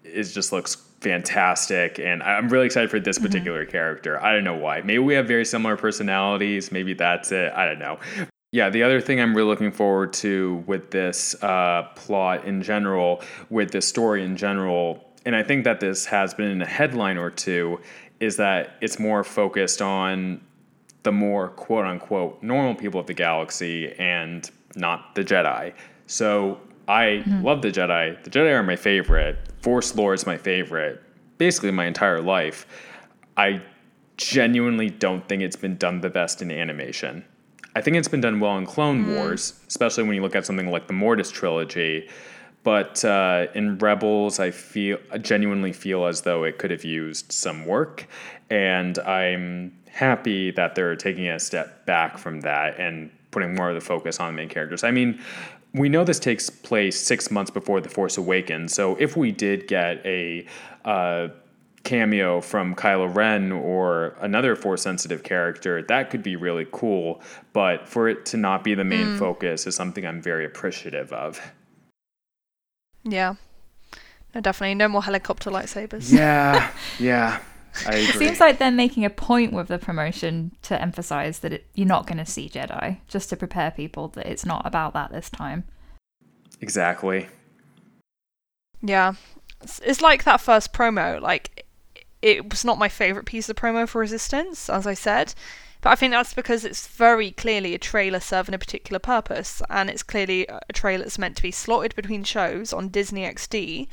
is 0.05 0.33
just 0.33 0.53
looks 0.53 0.77
fantastic, 1.01 1.99
and 1.99 2.23
I'm 2.23 2.49
really 2.49 2.67
excited 2.67 2.91
for 2.91 2.99
this 2.99 3.19
particular 3.19 3.65
character. 3.65 4.23
I 4.23 4.33
don't 4.33 4.45
know 4.45 4.57
why. 4.57 4.81
Maybe 4.81 4.99
we 4.99 5.15
have 5.15 5.29
very 5.29 5.45
similar 5.45 5.77
personalities. 5.77 6.73
Maybe 6.73 6.95
that's 6.95 7.33
it. 7.33 7.53
I 7.53 7.67
don't 7.67 7.79
know. 7.79 7.99
Yeah, 8.53 8.71
the 8.71 8.83
other 8.83 9.01
thing 9.01 9.21
I'm 9.21 9.37
really 9.37 9.49
looking 9.49 9.73
forward 9.73 10.13
to 10.15 10.65
with 10.67 10.91
this 10.91 11.35
uh, 11.43 11.89
plot 11.95 12.45
in 12.45 12.63
general, 12.63 13.23
with 13.51 13.71
this 13.73 13.87
story 13.87 14.25
in 14.25 14.37
general, 14.37 15.05
and 15.27 15.37
I 15.37 15.43
think 15.43 15.65
that 15.65 15.81
this 15.81 16.07
has 16.07 16.33
been 16.33 16.49
in 16.49 16.63
a 16.63 16.67
headline 16.67 17.19
or 17.19 17.31
two, 17.31 17.81
is 18.21 18.37
that 18.37 18.77
it's 18.81 18.99
more 18.99 19.23
focused 19.23 19.83
on 19.83 20.41
the 21.07 21.13
more 21.13 21.51
quote 21.51 21.87
unquote 21.87 22.43
normal 22.43 22.75
people 22.75 22.99
of 22.99 23.07
the 23.07 23.15
galaxy 23.15 23.95
and 23.97 24.51
not 24.75 25.15
the 25.15 25.23
Jedi. 25.23 25.73
So 26.09 26.59
I 26.89 27.23
love 27.43 27.63
the 27.63 27.71
Jedi. 27.71 28.23
The 28.25 28.31
Jedi 28.31 28.53
are 28.53 28.65
my 28.65 28.75
favorite. 28.75 29.39
Force 29.63 29.95
lore 29.95 30.15
is 30.15 30.27
my 30.27 30.37
favorite. 30.37 31.01
Basically, 31.39 31.71
my 31.71 31.87
entire 31.87 32.21
life. 32.21 32.67
I 33.37 33.63
genuinely 34.17 34.91
don't 34.91 35.27
think 35.29 35.43
it's 35.43 35.55
been 35.55 35.77
done 35.77 36.01
the 36.01 36.11
best 36.11 36.43
in 36.43 36.51
animation. 36.51 37.25
I 37.77 37.83
think 37.83 37.97
it's 37.97 38.09
been 38.09 38.23
done 38.23 38.41
well 38.41 38.59
in 38.59 38.67
Clone 38.67 39.15
Wars, 39.15 39.61
especially 39.69 40.05
when 40.05 40.17
you 40.17 40.23
look 40.23 40.35
at 40.35 40.45
something 40.45 40.71
like 40.73 40.89
the 40.89 40.93
Mortis 40.95 41.31
trilogy. 41.31 42.09
but 42.67 43.05
uh, 43.05 43.47
in 43.55 43.79
Rebels, 43.79 44.41
I 44.41 44.51
feel 44.51 44.99
I 45.13 45.19
genuinely 45.19 45.73
feel 45.73 46.07
as 46.07 46.23
though 46.23 46.43
it 46.43 46.59
could 46.59 46.73
have 46.73 46.85
used 46.85 47.31
some 47.31 47.65
work, 47.65 48.09
and 48.51 48.99
I'm 48.99 49.73
happy 49.97 50.51
that 50.51 50.75
they're 50.75 50.95
taking 50.95 51.27
a 51.27 51.41
step 51.41 51.87
back 51.87 52.19
from 52.19 52.43
that 52.43 52.79
and 52.79 53.11
putting 53.31 53.55
more 53.55 53.71
of 53.71 53.75
the 53.75 53.81
focus 53.81 54.21
on 54.21 54.35
the 54.35 54.37
main 54.37 54.49
characters. 54.49 54.85
I 54.85 54.91
mean, 54.91 55.19
we 55.73 55.89
know 55.89 56.05
this 56.05 56.21
takes 56.21 56.51
place 56.51 57.01
six 57.01 57.31
months 57.31 57.51
before 57.51 57.81
The 57.81 57.89
Force 57.89 58.19
Awakens, 58.19 58.75
so 58.75 58.97
if 58.97 59.17
we 59.17 59.33
did 59.33 59.67
get 59.67 60.05
a 60.05 60.47
uh, 60.85 61.29
cameo 61.85 62.43
from 62.43 62.75
Kylo 62.75 63.15
Ren 63.15 63.53
or 63.53 64.17
another 64.21 64.55
Force 64.55 64.83
sensitive 64.83 65.23
character, 65.23 65.83
that 65.83 66.11
could 66.11 66.23
be 66.23 66.37
really 66.37 66.67
cool. 66.73 67.23
But 67.55 67.89
for 67.89 68.07
it 68.07 68.27
to 68.27 68.37
not 68.37 68.65
be 68.65 68.75
the 68.75 68.85
main 68.85 69.07
mm. 69.07 69.19
focus 69.19 69.67
is 69.67 69.75
something 69.75 70.05
I'm 70.05 70.21
very 70.21 70.45
appreciative 70.45 71.11
of. 71.13 71.41
Yeah. 73.03 73.37
No, 74.35 74.43
definitely. 74.43 74.75
No 74.75 74.89
more 74.89 75.03
helicopter 75.03 75.51
lightsabers. 75.51 76.13
Yeah. 76.13 76.71
yeah. 76.99 77.41
I 77.87 77.95
agree. 78.09 78.27
Seems 78.27 78.41
like 78.41 78.59
they're 78.59 78.71
making 78.71 79.05
a 79.05 79.11
point 79.11 79.53
with 79.53 79.69
the 79.69 79.79
promotion 79.79 80.53
to 80.63 80.81
emphasize 80.81 81.41
that 81.41 81.53
it, 81.53 81.67
you're 81.75 81.87
not 81.87 82.07
going 82.07 82.19
to 82.19 82.27
see 82.27 82.49
Jedi, 82.49 82.99
just 83.09 83.29
to 83.31 83.37
prepare 83.37 83.71
people 83.71 84.09
that 84.09 84.27
it's 84.27 84.47
not 84.47 84.65
about 84.65 84.93
that 84.95 85.13
this 85.13 85.31
time. 85.31 85.65
Exactly. 86.61 87.29
Yeah. 88.83 89.15
It's, 89.63 89.81
it's 89.81 90.01
like 90.01 90.25
that 90.25 90.41
first 90.41 90.73
promo. 90.73 91.21
Like, 91.21 91.67
it 92.23 92.51
was 92.51 92.65
not 92.65 92.79
my 92.79 92.89
favorite 92.89 93.27
piece 93.27 93.49
of 93.49 93.57
promo 93.57 93.89
for 93.89 94.01
Resistance, 94.01 94.71
as 94.71 94.87
I 94.87 94.95
said. 94.95 95.35
But 95.83 95.91
I 95.91 95.95
think 95.95 96.13
that's 96.13 96.35
because 96.35 96.65
it's 96.65 96.87
very 96.87 97.31
clearly 97.31 97.75
a 97.75 97.79
trailer 97.79 98.21
serving 98.21 98.55
a 98.55 98.59
particular 98.59 98.99
purpose, 98.99 99.63
and 99.69 99.89
it's 99.89 100.03
clearly 100.03 100.47
a 100.49 100.73
trailer 100.73 101.05
that's 101.05 101.19
meant 101.19 101.37
to 101.37 101.43
be 101.43 101.51
slotted 101.51 101.95
between 101.95 102.25
shows 102.25 102.73
on 102.73 102.89
Disney 102.89 103.23
XD 103.23 103.87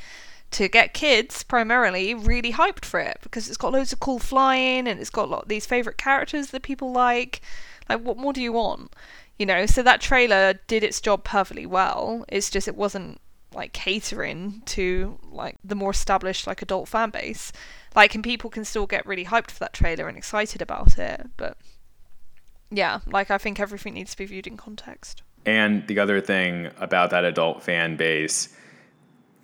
to 0.54 0.68
get 0.68 0.94
kids 0.94 1.42
primarily 1.42 2.14
really 2.14 2.52
hyped 2.52 2.84
for 2.84 3.00
it 3.00 3.18
because 3.22 3.48
it's 3.48 3.56
got 3.56 3.72
loads 3.72 3.92
of 3.92 3.98
cool 3.98 4.20
flying 4.20 4.86
and 4.86 5.00
it's 5.00 5.10
got 5.10 5.28
lot 5.28 5.48
these 5.48 5.66
favorite 5.66 5.98
characters 5.98 6.48
that 6.50 6.62
people 6.62 6.92
like. 6.92 7.40
Like, 7.88 8.00
what 8.00 8.16
more 8.16 8.32
do 8.32 8.40
you 8.40 8.52
want? 8.52 8.94
You 9.36 9.46
know, 9.46 9.66
so 9.66 9.82
that 9.82 10.00
trailer 10.00 10.54
did 10.68 10.84
its 10.84 11.00
job 11.00 11.24
perfectly 11.24 11.66
well. 11.66 12.24
It's 12.28 12.50
just 12.50 12.68
it 12.68 12.76
wasn't 12.76 13.20
like 13.52 13.72
catering 13.72 14.62
to 14.66 15.18
like 15.28 15.56
the 15.64 15.74
more 15.74 15.90
established 15.90 16.46
like 16.46 16.62
adult 16.62 16.88
fan 16.88 17.10
base. 17.10 17.50
Like, 17.96 18.14
and 18.14 18.22
people 18.22 18.48
can 18.48 18.64
still 18.64 18.86
get 18.86 19.04
really 19.06 19.24
hyped 19.24 19.50
for 19.50 19.58
that 19.58 19.72
trailer 19.72 20.06
and 20.06 20.16
excited 20.16 20.62
about 20.62 20.98
it, 20.98 21.26
but 21.36 21.56
yeah, 22.70 23.00
like 23.06 23.30
I 23.30 23.38
think 23.38 23.58
everything 23.58 23.94
needs 23.94 24.12
to 24.12 24.18
be 24.18 24.26
viewed 24.26 24.46
in 24.46 24.56
context. 24.56 25.22
And 25.46 25.86
the 25.88 25.98
other 25.98 26.20
thing 26.20 26.70
about 26.78 27.10
that 27.10 27.24
adult 27.24 27.62
fan 27.62 27.96
base 27.96 28.54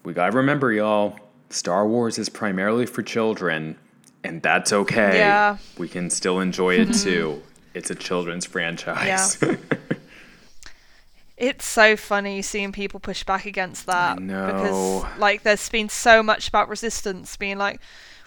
we 0.05 0.13
gotta 0.13 0.37
remember, 0.37 0.73
y'all, 0.73 1.19
Star 1.51 1.87
Wars 1.87 2.19
is 2.19 2.29
primarily 2.29 2.87
for 2.87 3.03
children, 3.03 3.77
and 4.25 4.43
that's 4.43 4.73
okay. 4.73 5.19
Yeah. 5.19 5.59
We 5.79 5.89
can 5.89 6.11
still 6.11 6.41
enjoy 6.41 6.75
it 6.77 6.93
too. 6.95 7.43
It's 7.75 7.91
a 7.91 7.95
children's 7.95 8.47
franchise. 8.47 9.39
Yeah. 9.43 9.57
it's 11.37 11.67
so 11.67 11.97
funny 11.97 12.43
seeing 12.43 12.73
people 12.73 13.01
push 13.01 13.25
back 13.25 13.47
against 13.47 13.87
that. 13.87 14.19
Because, 14.19 15.05
like, 15.19 15.43
there's 15.43 15.69
been 15.69 15.89
so 15.89 16.23
much 16.23 16.49
about 16.49 16.69
resistance 16.69 17.37
being 17.37 17.59
like, 17.59 17.81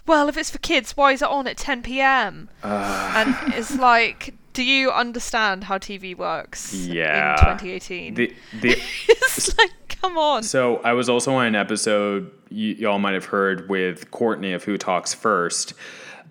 well, 0.05 0.27
if 0.27 0.37
it's 0.37 0.49
for 0.49 0.57
kids, 0.57 0.97
why 0.97 1.13
is 1.13 1.21
it 1.21 1.27
on 1.27 1.47
at 1.47 1.57
10 1.57 1.83
p.m.? 1.83 2.49
Uh, 2.63 3.13
and 3.15 3.53
it's 3.53 3.77
like, 3.77 4.33
do 4.53 4.63
you 4.63 4.91
understand 4.91 5.63
how 5.63 5.77
TV 5.77 6.15
works 6.15 6.73
yeah. 6.73 7.33
in 7.33 7.57
2018? 7.57 8.13
The, 8.13 8.33
the, 8.61 8.69
it's 9.09 9.57
like, 9.57 9.71
come 10.01 10.17
on. 10.17 10.43
So 10.43 10.77
I 10.77 10.93
was 10.93 11.09
also 11.09 11.33
on 11.33 11.47
an 11.47 11.55
episode 11.55 12.31
y- 12.49 12.75
y'all 12.77 12.99
might 12.99 13.13
have 13.13 13.25
heard 13.25 13.67
with 13.67 14.11
Courtney 14.11 14.53
of 14.53 14.63
Who 14.63 14.77
Talks 14.77 15.13
First, 15.13 15.73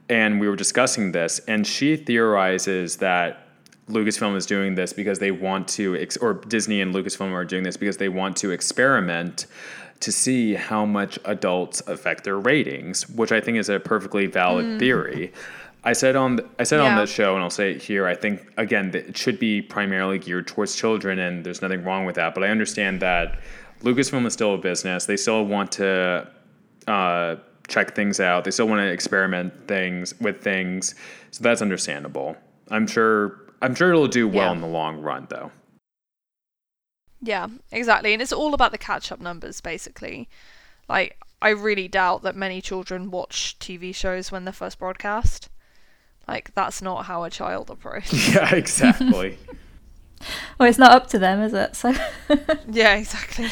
and 0.08 0.40
we 0.40 0.48
were 0.48 0.56
discussing 0.56 1.12
this, 1.12 1.40
and 1.40 1.66
she 1.66 1.96
theorizes 1.96 2.96
that 2.98 3.48
Lucasfilm 3.88 4.36
is 4.36 4.46
doing 4.46 4.76
this 4.76 4.92
because 4.92 5.18
they 5.18 5.32
want 5.32 5.66
to, 5.68 5.96
ex- 5.96 6.16
or 6.16 6.34
Disney 6.34 6.80
and 6.80 6.94
Lucasfilm 6.94 7.32
are 7.32 7.44
doing 7.44 7.64
this 7.64 7.76
because 7.76 7.96
they 7.96 8.08
want 8.08 8.36
to 8.38 8.50
experiment 8.50 9.46
to 10.00 10.12
see 10.12 10.54
how 10.54 10.84
much 10.84 11.18
adults 11.24 11.80
affect 11.86 12.24
their 12.24 12.38
ratings, 12.38 13.08
which 13.08 13.30
I 13.32 13.40
think 13.40 13.58
is 13.58 13.68
a 13.68 13.78
perfectly 13.78 14.26
valid 14.26 14.66
mm. 14.66 14.78
theory. 14.78 15.32
I 15.84 15.92
said 15.94 16.14
on 16.14 16.36
the, 16.36 16.48
I 16.58 16.62
said 16.62 16.78
yeah. 16.78 16.90
on 16.90 16.96
the 16.96 17.06
show, 17.06 17.34
and 17.34 17.42
I'll 17.42 17.50
say 17.50 17.72
it 17.72 17.82
here. 17.82 18.06
I 18.06 18.14
think 18.14 18.52
again 18.56 18.92
that 18.92 19.08
it 19.08 19.16
should 19.16 19.38
be 19.38 19.60
primarily 19.60 20.18
geared 20.18 20.46
towards 20.46 20.76
children, 20.76 21.18
and 21.18 21.44
there's 21.44 21.60
nothing 21.60 21.82
wrong 21.84 22.06
with 22.06 22.14
that. 22.16 22.34
But 22.34 22.44
I 22.44 22.48
understand 22.48 23.00
that 23.00 23.40
Lucasfilm 23.82 24.24
is 24.26 24.32
still 24.32 24.54
a 24.54 24.58
business. 24.58 25.06
They 25.06 25.16
still 25.16 25.44
want 25.44 25.72
to 25.72 26.30
uh, 26.86 27.36
check 27.66 27.96
things 27.96 28.20
out. 28.20 28.44
They 28.44 28.52
still 28.52 28.68
want 28.68 28.80
to 28.80 28.86
experiment 28.86 29.52
things 29.66 30.18
with 30.20 30.40
things. 30.40 30.94
So 31.32 31.42
that's 31.42 31.62
understandable. 31.62 32.36
I'm 32.70 32.86
sure. 32.86 33.40
I'm 33.60 33.74
sure 33.76 33.90
it'll 33.90 34.08
do 34.08 34.26
well 34.26 34.46
yeah. 34.46 34.52
in 34.52 34.60
the 34.60 34.66
long 34.66 35.00
run, 35.00 35.26
though. 35.30 35.52
Yeah, 37.20 37.46
exactly. 37.70 38.12
And 38.12 38.20
it's 38.20 38.32
all 38.32 38.54
about 38.54 38.72
the 38.72 38.78
catch-up 38.78 39.20
numbers, 39.20 39.60
basically. 39.60 40.28
Like, 40.88 41.16
I 41.40 41.50
really 41.50 41.86
doubt 41.86 42.22
that 42.22 42.34
many 42.34 42.60
children 42.60 43.12
watch 43.12 43.56
TV 43.60 43.94
shows 43.94 44.32
when 44.32 44.44
they're 44.44 44.52
first 44.52 44.80
broadcast. 44.80 45.48
Like 46.28 46.54
that's 46.54 46.80
not 46.82 47.06
how 47.06 47.24
a 47.24 47.30
child 47.30 47.70
approaches. 47.70 48.28
yeah, 48.34 48.54
exactly. 48.54 49.38
well, 50.58 50.68
it's 50.68 50.78
not 50.78 50.92
up 50.92 51.08
to 51.08 51.18
them, 51.18 51.40
is 51.40 51.52
it? 51.52 51.76
So 51.76 51.94
Yeah, 52.70 52.94
exactly. 52.94 53.48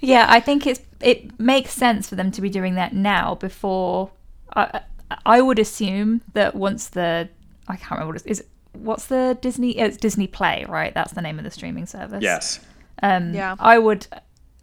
Yeah, 0.00 0.26
I 0.28 0.40
think 0.40 0.66
it's 0.66 0.80
it 1.00 1.38
makes 1.38 1.72
sense 1.72 2.08
for 2.08 2.16
them 2.16 2.30
to 2.32 2.40
be 2.40 2.50
doing 2.50 2.74
that 2.74 2.92
now 2.92 3.34
before 3.36 4.10
I 4.54 4.80
I 5.24 5.40
would 5.40 5.58
assume 5.58 6.22
that 6.34 6.54
once 6.54 6.88
the 6.88 7.28
I 7.68 7.76
can't 7.76 7.92
remember 7.92 8.14
what 8.14 8.22
it 8.22 8.30
is 8.30 8.44
what's 8.72 9.06
the 9.06 9.38
Disney 9.40 9.78
it's 9.78 9.96
Disney 9.96 10.26
Play, 10.26 10.64
right? 10.68 10.92
That's 10.94 11.12
the 11.12 11.22
name 11.22 11.38
of 11.38 11.44
the 11.44 11.50
streaming 11.50 11.86
service. 11.86 12.22
Yes. 12.22 12.60
Um 13.02 13.32
yeah. 13.34 13.56
I 13.58 13.78
would 13.78 14.06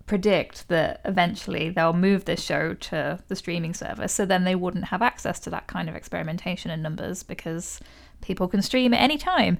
predict 0.05 0.67
that 0.67 1.01
eventually 1.03 1.69
they'll 1.69 1.93
move 1.93 2.25
this 2.25 2.43
show 2.43 2.73
to 2.75 3.19
the 3.27 3.35
streaming 3.35 3.73
service 3.73 4.13
so 4.13 4.25
then 4.25 4.43
they 4.43 4.55
wouldn't 4.55 4.85
have 4.85 5.01
access 5.01 5.39
to 5.39 5.49
that 5.49 5.65
kind 5.65 5.89
of 5.89 5.95
experimentation 5.95 6.69
and 6.69 6.83
numbers 6.83 7.23
because 7.23 7.79
people 8.21 8.47
can 8.47 8.61
stream 8.61 8.93
at 8.93 9.01
any 9.01 9.17
time 9.17 9.57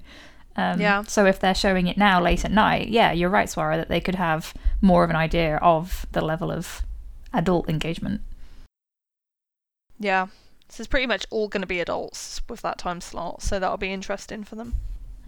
um, 0.56 0.80
yeah. 0.80 1.02
So 1.04 1.26
if 1.26 1.38
they're 1.38 1.54
showing 1.54 1.86
it 1.86 1.96
now 1.96 2.20
late 2.20 2.44
at 2.44 2.50
night, 2.50 2.88
yeah, 2.88 3.12
you're 3.12 3.30
right, 3.30 3.48
Swara, 3.48 3.76
that 3.76 3.88
they 3.88 4.00
could 4.00 4.14
have 4.14 4.54
more 4.80 5.04
of 5.04 5.10
an 5.10 5.16
idea 5.16 5.56
of 5.56 6.06
the 6.12 6.24
level 6.24 6.50
of 6.50 6.82
adult 7.32 7.68
engagement. 7.68 8.22
Yeah. 9.98 10.28
This 10.68 10.80
is 10.80 10.86
pretty 10.86 11.06
much 11.06 11.26
all 11.30 11.48
going 11.48 11.60
to 11.60 11.66
be 11.66 11.80
adults 11.80 12.40
with 12.48 12.62
that 12.62 12.78
time 12.78 13.00
slot, 13.00 13.42
so 13.42 13.58
that'll 13.58 13.76
be 13.76 13.92
interesting 13.92 14.42
for 14.42 14.56
them. 14.56 14.74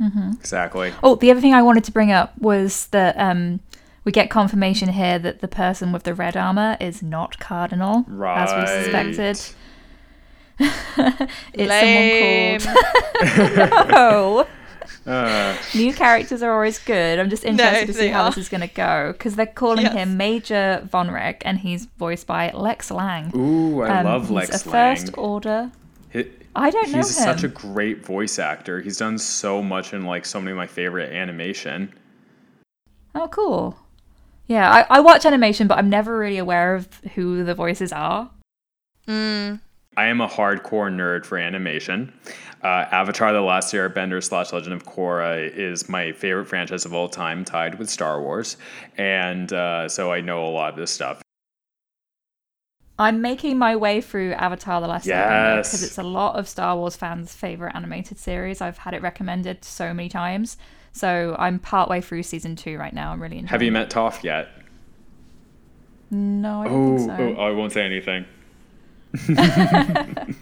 Mm-hmm. 0.00 0.32
Exactly. 0.40 0.92
Oh, 1.02 1.14
the 1.14 1.30
other 1.30 1.40
thing 1.40 1.54
I 1.54 1.62
wanted 1.62 1.84
to 1.84 1.92
bring 1.92 2.10
up 2.10 2.36
was 2.38 2.86
that 2.88 3.16
um, 3.18 3.60
we 4.08 4.12
get 4.12 4.30
confirmation 4.30 4.88
here 4.88 5.18
that 5.18 5.40
the 5.40 5.48
person 5.48 5.92
with 5.92 6.04
the 6.04 6.14
red 6.14 6.34
armor 6.34 6.78
is 6.80 7.02
not 7.02 7.38
Cardinal, 7.38 8.06
right. 8.08 8.42
as 8.42 8.54
we 8.54 8.66
suspected. 8.82 9.38
it's 11.52 12.64
someone 12.64 13.84
called. 13.90 14.46
no. 15.04 15.12
Uh. 15.12 15.54
New 15.74 15.92
characters 15.92 16.42
are 16.42 16.54
always 16.54 16.78
good. 16.78 17.18
I'm 17.18 17.28
just 17.28 17.44
interested 17.44 17.80
no, 17.80 17.86
to 17.86 17.92
see 17.92 18.08
how 18.08 18.22
are. 18.22 18.30
this 18.30 18.38
is 18.38 18.48
going 18.48 18.66
to 18.66 18.74
go 18.74 19.12
because 19.12 19.36
they're 19.36 19.44
calling 19.44 19.84
yes. 19.84 19.92
him 19.92 20.16
Major 20.16 20.80
Von 20.90 21.08
Vonreg, 21.08 21.42
and 21.42 21.58
he's 21.58 21.84
voiced 21.98 22.26
by 22.26 22.50
Lex 22.52 22.90
Lang. 22.90 23.30
Ooh, 23.36 23.82
I 23.82 23.98
um, 23.98 24.06
love 24.06 24.30
Lex 24.30 24.64
a 24.64 24.70
Lang. 24.70 24.96
First 24.96 25.18
Order. 25.18 25.70
I 26.56 26.70
don't 26.70 26.90
know 26.92 26.96
He's 26.96 27.14
such 27.14 27.44
a 27.44 27.48
great 27.48 28.06
voice 28.06 28.38
actor. 28.38 28.80
He's 28.80 28.96
done 28.96 29.18
so 29.18 29.62
much 29.62 29.92
in 29.92 30.06
like 30.06 30.24
so 30.24 30.40
many 30.40 30.52
of 30.52 30.56
my 30.56 30.66
favorite 30.66 31.12
animation. 31.12 31.92
Oh, 33.14 33.28
cool. 33.28 33.76
Yeah, 34.48 34.70
I, 34.70 34.96
I 34.96 35.00
watch 35.00 35.26
animation, 35.26 35.68
but 35.68 35.78
I'm 35.78 35.90
never 35.90 36.18
really 36.18 36.38
aware 36.38 36.74
of 36.74 36.88
who 37.14 37.44
the 37.44 37.54
voices 37.54 37.92
are. 37.92 38.30
Mm. 39.06 39.60
I 39.96 40.06
am 40.06 40.20
a 40.20 40.28
hardcore 40.28 40.90
nerd 40.90 41.26
for 41.26 41.38
animation. 41.38 42.12
Uh, 42.62 42.86
Avatar: 42.90 43.32
The 43.32 43.40
Last 43.40 43.72
Airbender 43.74 44.24
slash 44.24 44.52
Legend 44.52 44.72
of 44.72 44.84
Korra 44.84 45.50
is 45.54 45.88
my 45.88 46.12
favorite 46.12 46.46
franchise 46.46 46.84
of 46.84 46.94
all 46.94 47.08
time, 47.08 47.44
tied 47.44 47.78
with 47.78 47.90
Star 47.90 48.20
Wars, 48.22 48.56
and 48.96 49.52
uh, 49.52 49.88
so 49.88 50.10
I 50.12 50.20
know 50.22 50.44
a 50.46 50.48
lot 50.48 50.72
of 50.72 50.76
this 50.76 50.90
stuff. 50.90 51.22
I'm 52.98 53.20
making 53.20 53.58
my 53.58 53.76
way 53.76 54.00
through 54.00 54.32
Avatar: 54.32 54.80
The 54.80 54.88
Last 54.88 55.06
yes. 55.06 55.18
Airbender 55.18 55.56
because 55.58 55.82
it's 55.82 55.98
a 55.98 56.02
lot 56.02 56.36
of 56.36 56.48
Star 56.48 56.76
Wars 56.76 56.96
fans' 56.96 57.34
favorite 57.34 57.74
animated 57.74 58.18
series. 58.18 58.60
I've 58.60 58.78
had 58.78 58.94
it 58.94 59.02
recommended 59.02 59.64
so 59.64 59.92
many 59.92 60.08
times, 60.08 60.56
so 60.98 61.36
I'm 61.38 61.58
partway 61.58 62.00
through 62.00 62.24
season 62.24 62.56
two 62.56 62.76
right 62.78 62.92
now. 62.92 63.12
I'm 63.12 63.22
really 63.22 63.38
enjoying. 63.38 63.50
Have 63.50 63.62
you 63.62 63.72
met 63.72 63.90
Toph 63.90 64.22
yet? 64.22 64.48
No, 66.10 66.62
I 66.62 66.68
don't 66.68 66.94
oh, 66.94 66.96
think 66.96 67.10
so. 67.10 67.36
Oh, 67.38 67.42
I 67.42 67.50
won't 67.50 67.72
say 67.72 67.84
anything. 67.84 68.24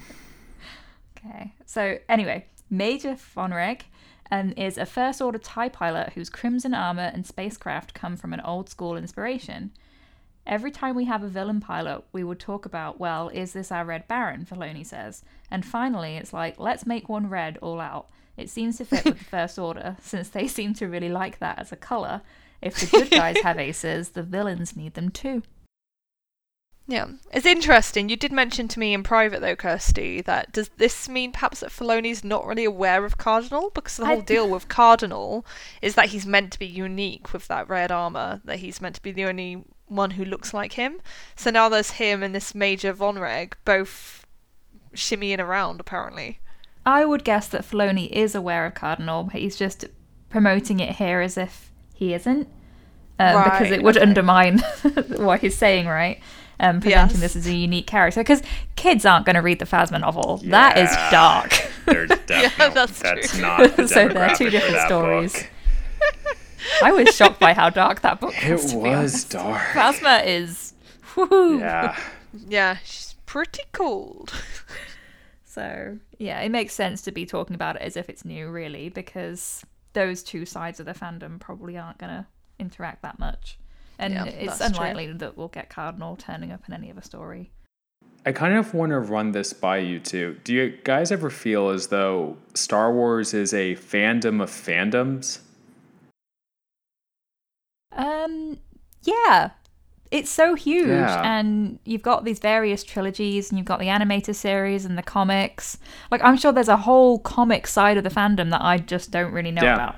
okay. 1.19 1.53
So 1.67 1.99
anyway, 2.09 2.47
Major 2.71 3.15
Vonreg 3.15 3.83
um, 4.31 4.55
is 4.57 4.79
a 4.79 4.87
First 4.87 5.21
Order 5.21 5.39
TIE 5.39 5.69
pilot 5.69 6.13
whose 6.15 6.31
crimson 6.31 6.75
armor 6.75 7.11
and 7.13 7.27
spacecraft 7.27 7.95
come 7.95 8.17
from 8.17 8.33
an 8.33 8.41
old 8.41 8.69
school 8.69 8.97
inspiration. 8.97 9.73
every 10.47 10.71
time 10.71 10.95
we 10.95 11.07
have 11.07 11.25
a 11.25 11.29
villain 11.29 11.61
pilot, 11.61 12.05
we 12.13 12.23
would 12.23 12.39
talk 12.39 12.65
about, 12.65 13.01
well, 13.01 13.29
is 13.31 13.53
this 13.53 13.73
our 13.73 13.85
Red 13.85 14.07
Baron? 14.07 14.47
Filoni 14.49 14.87
says. 14.87 15.25
And 15.51 15.67
finally, 15.67 16.17
it's 16.17 16.33
like, 16.33 16.61
let's 16.61 16.87
make 16.87 17.09
one 17.09 17.29
red 17.29 17.59
all 17.61 17.81
out. 17.81 18.09
It 18.37 18.51
seems 18.51 18.79
to 18.79 18.85
fit 18.85 19.05
with 19.05 19.19
the 19.19 19.25
First 19.25 19.59
Order, 19.59 19.97
since 20.03 20.29
they 20.29 20.47
seem 20.47 20.75
to 20.75 20.89
really 20.89 21.09
like 21.09 21.39
that 21.39 21.59
as 21.59 21.73
a 21.73 21.77
colour. 21.77 22.23
If 22.61 22.77
the 22.77 22.87
good 22.87 23.11
guys 23.11 23.41
have 23.43 23.59
aces, 23.59 24.11
the 24.11 24.23
villains 24.23 24.77
need 24.77 24.95
them 24.95 25.11
too. 25.11 25.43
Yeah, 26.89 27.07
it's 27.33 27.47
interesting. 27.47 28.09
You 28.09 28.17
did 28.17 28.31
mention 28.31 28.69
to 28.69 28.79
me 28.79 28.95
in 28.95 29.03
private, 29.03 29.41
though, 29.41 29.57
Kirsty, 29.57 30.21
that 30.21 30.53
does 30.53 30.71
this 30.77 31.09
mean 31.09 31.33
perhaps 31.33 31.61
that 31.61 31.71
Filoni's 31.71 32.23
not 32.23 32.47
really 32.47 32.65
aware 32.65 33.05
of 33.05 33.19
Cardinal? 33.19 33.71
Because 33.71 33.97
the 33.97 34.07
whole 34.07 34.19
I- 34.19 34.25
deal 34.25 34.49
with 34.49 34.69
Cardinal 34.69 35.45
is 35.83 35.97
that 35.97 36.11
he's 36.11 36.27
meant 36.27 36.53
to 36.53 36.59
be 36.59 36.67
unique 36.67 37.33
with 37.33 37.49
that 37.49 37.69
red 37.69 37.91
armor, 37.91 38.41
that 38.45 38.61
he's 38.61 38.81
meant 38.81 38.95
to 38.95 39.03
be 39.03 39.11
the 39.11 39.25
only 39.25 39.65
one 39.87 40.13
who 40.13 40.25
looks 40.25 40.55
like 40.55 40.75
him. 40.75 41.01
So 41.35 41.51
now 41.51 41.69
there's 41.69 41.93
him 41.93 42.23
and 42.23 42.35
this 42.35 42.55
Major 42.55 42.95
Vonreg 42.95 43.55
both 43.65 44.25
shimmying 44.95 45.41
around, 45.41 45.81
apparently. 45.81 46.39
I 46.87 47.05
would 47.05 47.25
guess 47.25 47.49
that 47.49 47.63
Filoni 47.63 48.09
is 48.11 48.35
aware 48.35 48.65
of 48.65 48.75
Cardinal, 48.75 49.25
but 49.25 49.41
he's 49.41 49.57
just 49.57 49.85
promoting 50.31 50.81
it 50.81 50.97
here 50.97 51.21
as 51.21 51.37
if 51.37 51.71
he 51.95 52.15
isn't. 52.15 52.49
Um, 53.19 53.43
because 53.45 53.71
it 53.71 53.83
would 53.83 53.97
okay. 53.97 54.07
undermine 54.07 54.59
what 55.17 55.41
he's 55.41 55.57
saying, 55.57 55.87
right? 55.87 56.21
Um, 56.61 56.81
presenting 56.81 57.21
Yes. 57.21 57.35
this 57.35 57.37
as 57.37 57.47
a 57.47 57.55
unique 57.55 57.87
character. 57.87 58.21
Because 58.21 58.43
kids 58.77 59.05
aren't 59.05 59.27
going 59.27 59.35
to 59.37 59.43
read 59.43 59.59
the 59.59 59.65
Phasma 59.65 60.01
novel. 60.01 60.39
That 60.45 60.79
is 60.79 60.91
dark. 61.11 61.53
There's 61.87 62.09
definitely 62.27 62.75
that's 62.75 63.01
that's, 63.01 63.33
true. 63.33 63.41
not 63.43 63.77
the 63.77 63.89
So 63.89 64.09
they're 64.09 64.35
two 64.37 64.51
different 64.51 64.81
stories. 64.87 65.33
book. 65.35 65.51
I 66.83 66.93
was 66.93 67.15
shocked 67.15 67.41
by 67.41 67.53
how 67.55 67.71
dark 67.71 68.01
that 68.03 68.21
book 68.21 68.35
It 68.45 68.53
was. 68.53 68.71
to 68.73 68.77
was 68.79 68.87
honest. 68.97 69.31
dark. 69.31 69.63
Phasma 69.73 70.27
is. 70.27 70.73
Woohoo. 71.15 71.61
Yeah. 71.61 71.99
Yeah, 72.49 72.77
she's 72.85 73.15
pretty 73.25 73.63
cold. 73.73 74.33
So, 75.45 75.99
yeah, 76.19 76.41
it 76.41 76.51
makes 76.51 76.75
sense 76.75 77.03
to 77.03 77.13
be 77.13 77.27
talking 77.27 77.55
about 77.55 77.77
it 77.77 77.83
as 77.83 77.97
if 77.97 78.09
it's 78.09 78.25
new, 78.25 78.49
really, 78.49 78.89
because 78.89 79.65
those 79.93 80.23
two 80.23 80.45
sides 80.47 80.81
of 80.81 80.87
the 80.87 80.93
fandom 80.93 81.39
probably 81.41 81.77
aren't 81.79 81.99
going 81.99 82.13
to 82.13 82.27
interact 82.59 83.03
that 83.03 83.19
much. 83.19 83.59
And 83.99 84.15
Yeah, 84.15 84.25
it's 84.25 84.59
that's 84.59 84.77
true. 84.77 84.87
unlikely 84.87 85.13
that 85.15 85.37
we'll 85.37 85.49
get 85.49 85.71
Cardinal 85.71 86.17
turning 86.17 86.53
up 86.53 86.63
in 86.69 86.75
any 86.75 86.91
other 86.91 87.01
story. 87.03 87.51
I 88.27 88.33
kind 88.33 88.55
of 88.55 88.75
want 88.75 88.91
to 88.91 88.99
run 88.99 89.33
this 89.33 89.53
by 89.53 89.79
you 89.79 90.01
two. 90.01 90.39
Do 90.43 90.53
you 90.53 90.77
guys 90.85 91.13
ever 91.13 91.31
feel 91.31 91.71
as 91.71 91.87
though 91.87 92.37
Star 92.55 92.93
Wars 92.93 93.33
is 93.33 93.55
a 93.55 93.77
fandom 93.77 94.43
of 94.43 94.51
fandoms? 94.51 95.39
Um, 97.93 98.59
yeah, 99.05 99.51
it's 100.11 100.31
so 100.31 100.55
huge, 100.55 100.87
Yeah. 100.89 101.23
and 101.39 101.79
you've 101.85 102.03
got 102.03 102.25
these 102.25 102.39
various 102.39 102.85
trilogies, 102.85 103.51
and 103.51 103.59
you've 103.59 103.67
got 103.67 103.79
the 103.81 103.87
animator 103.87 104.35
series 104.35 104.85
and 104.85 104.97
the 104.97 105.03
comics. 105.03 105.79
Like, 106.11 106.23
I'm 106.23 106.37
sure 106.37 106.53
there's 106.53 106.69
a 106.69 106.77
whole 106.79 107.19
comic 107.19 107.67
side 107.67 107.97
of 107.97 108.05
the 108.05 108.11
fandom 108.11 108.51
that 108.51 108.63
I 108.63 108.79
just 108.79 109.11
don't 109.11 109.33
really 109.33 109.51
know 109.51 109.63
Yeah. 109.63 109.75
about. 109.75 109.97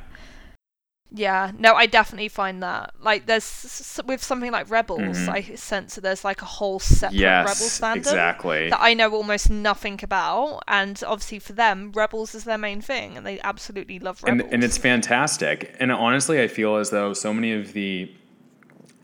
Yeah, 1.10 1.52
no, 1.58 1.72
I 1.72 1.86
definitely 1.86 2.28
find 2.28 2.62
that. 2.62 2.92
Like, 3.00 3.24
there's 3.24 3.98
with 4.04 4.22
something 4.22 4.52
like 4.52 4.68
Rebels, 4.70 5.00
Mhm. 5.16 5.28
I 5.30 5.42
sense 5.54 5.94
that 5.94 6.02
there's 6.02 6.22
like 6.22 6.42
a 6.42 6.44
whole 6.44 6.78
separate 6.78 7.18
Rebels 7.18 7.60
Yes, 7.60 7.80
fandom 7.80 7.96
exactly. 7.96 8.68
that 8.68 8.78
I 8.78 8.92
know 8.92 9.10
almost 9.14 9.48
nothing 9.48 10.00
about, 10.02 10.64
and 10.68 11.02
obviously 11.06 11.38
for 11.38 11.54
them, 11.54 11.92
Rebels 11.94 12.34
is 12.34 12.44
their 12.44 12.58
main 12.58 12.82
thing, 12.82 13.16
and 13.16 13.26
they 13.26 13.40
absolutely 13.40 13.98
love 13.98 14.22
and, 14.26 14.40
Rebels. 14.40 14.52
and 14.52 14.62
it's 14.62 14.76
fantastic. 14.76 15.74
And 15.80 15.90
honestly, 15.90 16.42
I 16.42 16.46
feel 16.48 16.76
as 16.76 16.90
though 16.90 17.14
so 17.14 17.32
many 17.32 17.52
of 17.54 17.72
the 17.72 18.10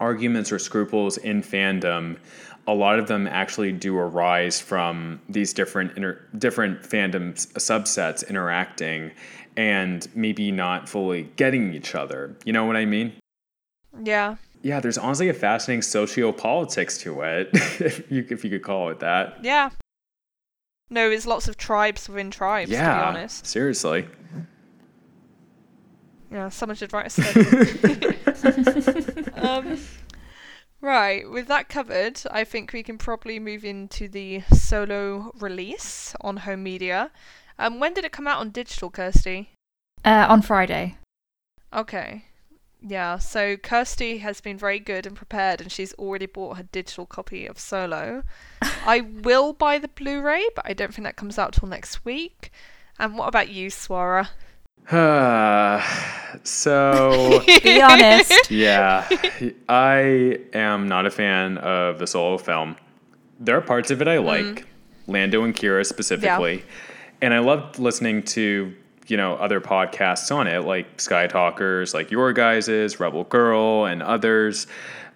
arguments 0.05 0.53
or 0.53 0.59
scruples 0.59 1.17
in 1.19 1.43
fandom, 1.43 2.19
a 2.67 2.75
lot 2.75 2.99
of 2.99 3.07
them 3.09 3.27
actually 3.27 3.73
do 3.73 3.97
arise 3.97 4.61
from 4.61 5.21
these 5.29 5.53
different 5.53 5.97
inter- 5.97 6.21
different 6.39 6.83
fandoms 6.83 7.39
subsets 7.55 8.27
interacting 8.29 9.11
and 9.57 10.07
maybe 10.15 10.51
not 10.51 10.89
fully 10.89 11.23
getting 11.37 11.73
each 11.75 11.95
other. 11.95 12.37
You 12.45 12.53
know 12.53 12.65
what 12.67 12.77
I 12.77 12.85
mean? 12.85 13.13
yeah, 14.03 14.37
Yeah, 14.63 14.81
there's 14.81 14.99
honestly 14.99 15.29
a 15.29 15.35
fascinating 15.35 15.83
sociopolitics 15.83 16.99
to 17.03 17.21
it, 17.23 17.51
if 17.81 18.11
you 18.11 18.27
if 18.31 18.45
you 18.45 18.51
could 18.51 18.63
call 18.63 18.91
it 18.91 19.01
that. 19.01 19.39
yeah. 19.43 19.71
No, 20.91 21.11
it's 21.11 21.27
lots 21.27 21.49
of 21.49 21.57
tribes 21.57 22.09
within 22.09 22.31
tribes. 22.31 22.71
To 22.71 22.77
be 22.77 22.83
yeah, 22.83 23.09
honest, 23.09 23.47
seriously. 23.47 24.07
Yeah, 26.35 26.49
someone 26.49 26.75
should 26.75 26.93
write 26.93 27.07
a 27.07 27.11
study. 27.11 28.17
um, 29.37 29.79
right, 30.81 31.31
with 31.31 31.47
that 31.47 31.69
covered, 31.69 32.21
I 32.29 32.43
think 32.43 32.73
we 32.73 32.83
can 32.83 32.99
probably 32.99 33.39
move 33.39 33.65
into 33.65 34.09
the 34.09 34.43
solo 34.53 35.31
release 35.39 36.13
on 36.21 36.39
home 36.39 36.65
media. 36.65 37.13
Um, 37.57 37.79
when 37.79 37.95
did 37.95 38.05
it 38.05 38.11
come 38.11 38.27
out 38.27 38.41
on 38.41 38.51
digital, 38.51 38.91
Kirsty? 38.91 39.51
Uh, 40.05 40.27
on 40.29 40.43
Friday. 40.43 40.99
Okay. 41.73 42.25
Yeah, 42.83 43.19
so 43.19 43.57
Kirsty 43.57 44.19
has 44.19 44.41
been 44.41 44.59
very 44.59 44.81
good 44.81 45.07
and 45.07 45.17
prepared, 45.17 45.61
and 45.61 45.71
she's 45.71 45.95
already 45.95 46.27
bought 46.27 46.57
her 46.57 46.65
digital 46.65 47.07
copy 47.07 47.47
of 47.47 47.61
Solo. 47.61 48.25
I 48.85 49.03
will 49.03 49.53
buy 49.53 49.79
the 49.79 49.87
Blu 49.87 50.21
ray, 50.21 50.49
but 50.57 50.67
I 50.69 50.73
don't 50.73 50.93
think 50.93 51.05
that 51.05 51.15
comes 51.15 51.39
out 51.39 51.53
till 51.53 51.69
next 51.69 52.05
week. 52.05 52.51
And 52.99 53.17
what 53.17 53.29
about 53.29 53.51
you, 53.51 53.71
Swara? 53.71 54.31
so 56.43 57.43
Be 57.63 57.81
honest. 57.81 58.51
yeah, 58.51 59.09
I 59.69 60.41
am 60.53 60.89
not 60.89 61.07
a 61.07 61.11
fan 61.11 61.57
of 61.59 61.99
the 61.99 62.07
solo 62.07 62.37
film. 62.37 62.77
There 63.41 63.57
are 63.57 63.63
parts 63.63 63.91
of 63.91 64.03
it 64.03 64.09
I 64.09 64.17
mm-hmm. 64.17 64.27
like, 64.27 64.67
Lando 65.07 65.43
and 65.43 65.55
Qi'ra 65.55 65.87
specifically, 65.87 66.65
and 67.23 67.33
I 67.33 67.39
loved 67.39 67.79
listening 67.79 68.23
to 68.25 68.75
you 69.07 69.17
know 69.17 69.37
other 69.37 69.61
podcasts 69.61 70.35
on 70.35 70.47
it, 70.47 70.65
like 70.65 70.99
Skytalkers, 70.99 71.95
like 71.95 72.11
your 72.11 72.33
guys's, 72.35 73.01
Rebel 73.01 73.25
Girl, 73.25 73.87
and 73.87 74.03
others. 74.03 74.67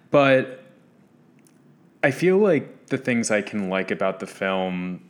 But 0.09 0.63
I 2.03 2.09
feel 2.09 2.37
like 2.37 2.87
the 2.87 2.97
things 2.97 3.29
I 3.29 3.43
can 3.43 3.69
like 3.69 3.91
about 3.91 4.19
the 4.19 4.27
film, 4.27 5.07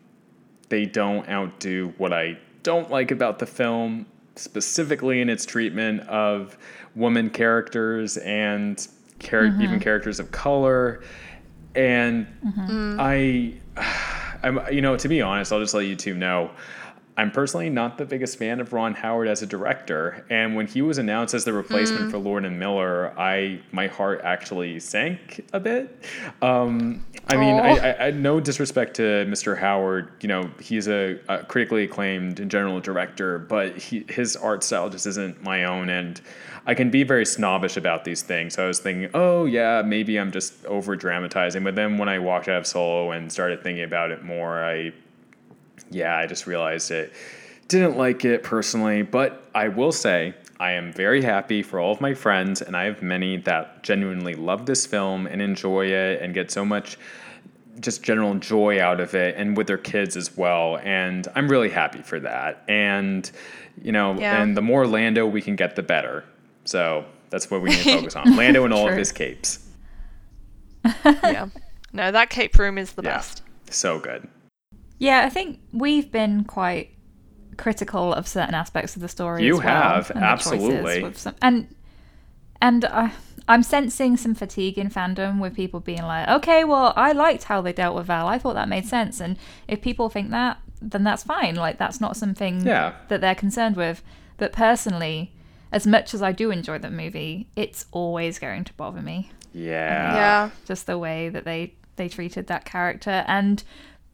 they 0.68 0.86
don't 0.86 1.28
outdo 1.30 1.94
what 1.98 2.12
I 2.12 2.38
don't 2.64 2.92
like 2.92 3.12
about 3.12 3.40
the 3.40 3.46
film, 3.46 4.06
specifically 4.40 5.22
in 5.22 5.30
its 5.30 5.46
treatment 5.46 6.02
of 6.02 6.58
woman 6.96 7.30
characters 7.30 8.18
and 8.18 8.88
char- 9.20 9.46
even 9.46 9.60
mm-hmm. 9.60 9.78
characters 9.80 10.20
of 10.20 10.32
color. 10.32 11.04
And 11.76 12.28
mm-hmm. 12.46 12.98
I, 13.00 13.54
I'm, 14.44 14.60
you 14.74 14.82
know, 14.82 14.96
to 14.98 15.08
be 15.08 15.22
honest, 15.22 15.52
I'll 15.52 15.60
just 15.60 15.74
let 15.74 15.86
you 15.86 15.96
two 15.96 16.16
know. 16.16 16.52
I'm 17.20 17.32
personally 17.32 17.70
not 17.70 17.98
the 17.98 18.06
biggest 18.06 18.40
fan 18.40 18.62
of 18.62 18.72
Ron 18.72 18.94
Howard 18.94 19.28
as 19.28 19.42
a 19.42 19.46
director, 19.46 20.26
and 20.30 20.56
when 20.56 20.68
he 20.68 20.82
was 20.82 21.00
announced 21.00 21.34
as 21.34 21.44
the 21.44 21.52
replacement 21.52 22.12
for 22.12 22.18
Lord 22.18 22.46
and 22.46 22.58
Miller, 22.58 23.14
I 23.20 23.60
my 23.74 23.88
heart 23.88 24.22
actually 24.24 24.80
sank 24.80 25.46
a 25.52 25.60
bit. 25.60 26.02
Um, 26.42 27.06
I 27.28 27.36
mean, 27.36 27.56
I, 27.56 27.72
I, 27.72 28.08
I 28.08 28.12
no 28.12 28.40
disrespect 28.40 28.96
to 28.96 29.26
Mr. 29.28 29.58
Howard, 29.58 30.14
you 30.22 30.30
know, 30.30 30.50
he's 30.62 30.88
a, 30.88 31.20
a 31.28 31.40
critically 31.44 31.84
acclaimed 31.84 32.40
and 32.40 32.50
general 32.50 32.80
director, 32.80 33.38
but 33.38 33.78
he, 33.78 34.06
his 34.08 34.38
art 34.38 34.64
style 34.64 34.90
just 34.90 35.06
isn't 35.06 35.44
my 35.44 35.66
own, 35.66 35.90
and 35.90 36.22
I 36.66 36.74
can 36.74 36.90
be 36.90 37.04
very 37.04 37.26
snobbish 37.26 37.76
about 37.76 38.06
these 38.06 38.22
things. 38.22 38.54
So 38.54 38.64
I 38.64 38.68
was 38.68 38.80
thinking, 38.80 39.10
oh 39.14 39.44
yeah, 39.44 39.82
maybe 39.86 40.18
I'm 40.18 40.32
just 40.32 40.66
over 40.66 40.96
dramatizing. 40.96 41.66
But 41.66 41.76
then 41.76 41.98
when 41.98 42.08
I 42.08 42.20
walked 42.20 42.48
out 42.48 42.60
of 42.60 42.66
Solo 42.66 43.12
and 43.12 43.30
started 43.30 43.62
thinking 43.62 43.84
about 43.84 44.12
it 44.12 44.24
more, 44.24 44.64
I 44.64 44.94
yeah, 45.90 46.18
I 46.18 46.26
just 46.28 46.48
realized 46.48 46.92
it. 46.92 47.14
Didn't 47.68 47.98
like 47.98 48.26
it 48.26 48.44
personally, 48.44 49.02
but 49.04 49.44
I 49.54 49.68
will 49.68 49.92
say 49.92 50.34
I 50.60 50.72
am 50.72 50.92
very 50.92 51.22
happy 51.22 51.62
for 51.62 51.80
all 51.80 51.92
of 51.92 52.02
my 52.02 52.14
friends, 52.14 52.62
and 52.62 52.76
I 52.76 52.86
have 52.86 53.02
many 53.02 53.38
that 53.38 53.84
genuinely 53.84 54.34
love 54.34 54.66
this 54.66 54.86
film 54.86 55.28
and 55.28 55.42
enjoy 55.42 55.86
it 55.88 56.22
and 56.22 56.34
get 56.34 56.52
so 56.52 56.66
much 56.66 56.98
just 57.80 58.04
general 58.04 58.36
joy 58.36 58.82
out 58.82 59.00
of 59.00 59.16
it 59.16 59.36
and 59.38 59.56
with 59.56 59.68
their 59.68 59.78
kids 59.78 60.18
as 60.18 60.36
well. 60.36 60.78
And 60.84 61.28
I'm 61.36 61.48
really 61.48 61.70
happy 61.70 62.02
for 62.02 62.20
that. 62.20 62.64
And, 62.68 63.30
you 63.82 63.94
know, 63.94 64.20
Yeah. 64.20 64.42
and 64.42 64.58
the 64.58 64.62
more 64.62 64.86
Lando 64.86 65.26
we 65.26 65.42
can 65.42 65.56
get, 65.56 65.78
the 65.78 65.84
better. 65.84 66.26
So 66.66 67.06
that's 67.30 67.50
what 67.50 67.62
we 67.62 67.70
need 67.70 67.84
to 67.84 67.94
focus 68.00 68.16
on 68.18 68.36
Lando 68.36 68.66
and 68.66 68.74
all 68.74 68.90
of 68.90 68.98
his 68.98 69.14
capes. 69.14 69.66
yeah. 71.06 71.48
No, 71.94 72.12
that 72.12 72.30
cape 72.30 72.58
room 72.60 72.78
is 72.78 72.92
the 72.94 73.02
Yeah. 73.04 73.16
best. 73.18 73.44
So 73.70 73.98
good. 74.00 74.28
Yeah, 75.00 75.26
I 75.26 75.30
think 75.30 75.60
we've 75.74 76.12
been 76.12 76.44
quite 76.44 76.92
critical 77.58 78.14
of 78.14 78.28
certain 78.28 78.54
aspects 78.56 78.96
of 78.96 79.02
the 79.02 79.08
story. 79.10 79.44
You 79.46 79.56
as 79.56 79.60
well, 79.64 79.68
have, 79.68 80.12
and 80.12 80.24
absolutely. 80.24 81.14
some- 81.14 81.36
and 81.42 81.74
and 82.62 82.86
uh, 82.86 83.10
I'm 83.48 83.64
sensing 83.64 84.18
some 84.18 84.36
fatigue 84.36 84.78
in 84.78 84.90
fandom 84.90 85.40
with 85.40 85.56
people 85.56 85.80
being 85.80 86.04
like, 86.04 86.28
"Okay, 86.28 86.64
well, 86.66 86.94
I 86.96 87.14
liked 87.14 87.46
how 87.46 87.62
they 87.62 87.74
dealt 87.74 87.96
with 87.96 88.06
Val. 88.08 88.28
I 88.28 88.38
thought 88.38 88.56
that 88.56 88.68
made 88.70 88.86
sense." 88.86 89.20
And 89.20 89.38
if 89.68 89.82
people 89.82 90.10
think 90.10 90.30
that, 90.32 90.60
then 90.82 91.04
that's 91.04 91.24
fine. 91.24 91.56
Like 91.56 91.78
that's 91.78 92.00
not 92.02 92.18
something 92.18 92.66
Yeah. 92.66 92.94
that 93.08 93.22
they're 93.22 93.36
concerned 93.36 93.76
with. 93.78 94.04
But 94.38 94.52
personally, 94.54 95.34
as 95.72 95.88
much 95.88 96.14
as 96.14 96.22
I 96.22 96.32
do 96.34 96.52
enjoy 96.52 96.80
the 96.80 96.90
movie, 96.90 97.48
it's 97.56 97.86
always 97.92 98.40
going 98.40 98.64
to 98.66 98.74
bother 98.74 99.02
me. 99.02 99.32
Yeah. 99.54 100.14
Yeah. 100.16 100.50
just 100.66 100.86
the 100.86 100.98
way 100.98 101.30
that 101.30 101.46
they 101.46 101.74
they 101.96 102.08
treated 102.08 102.48
that 102.48 102.64
character 102.66 103.26
and 103.28 103.64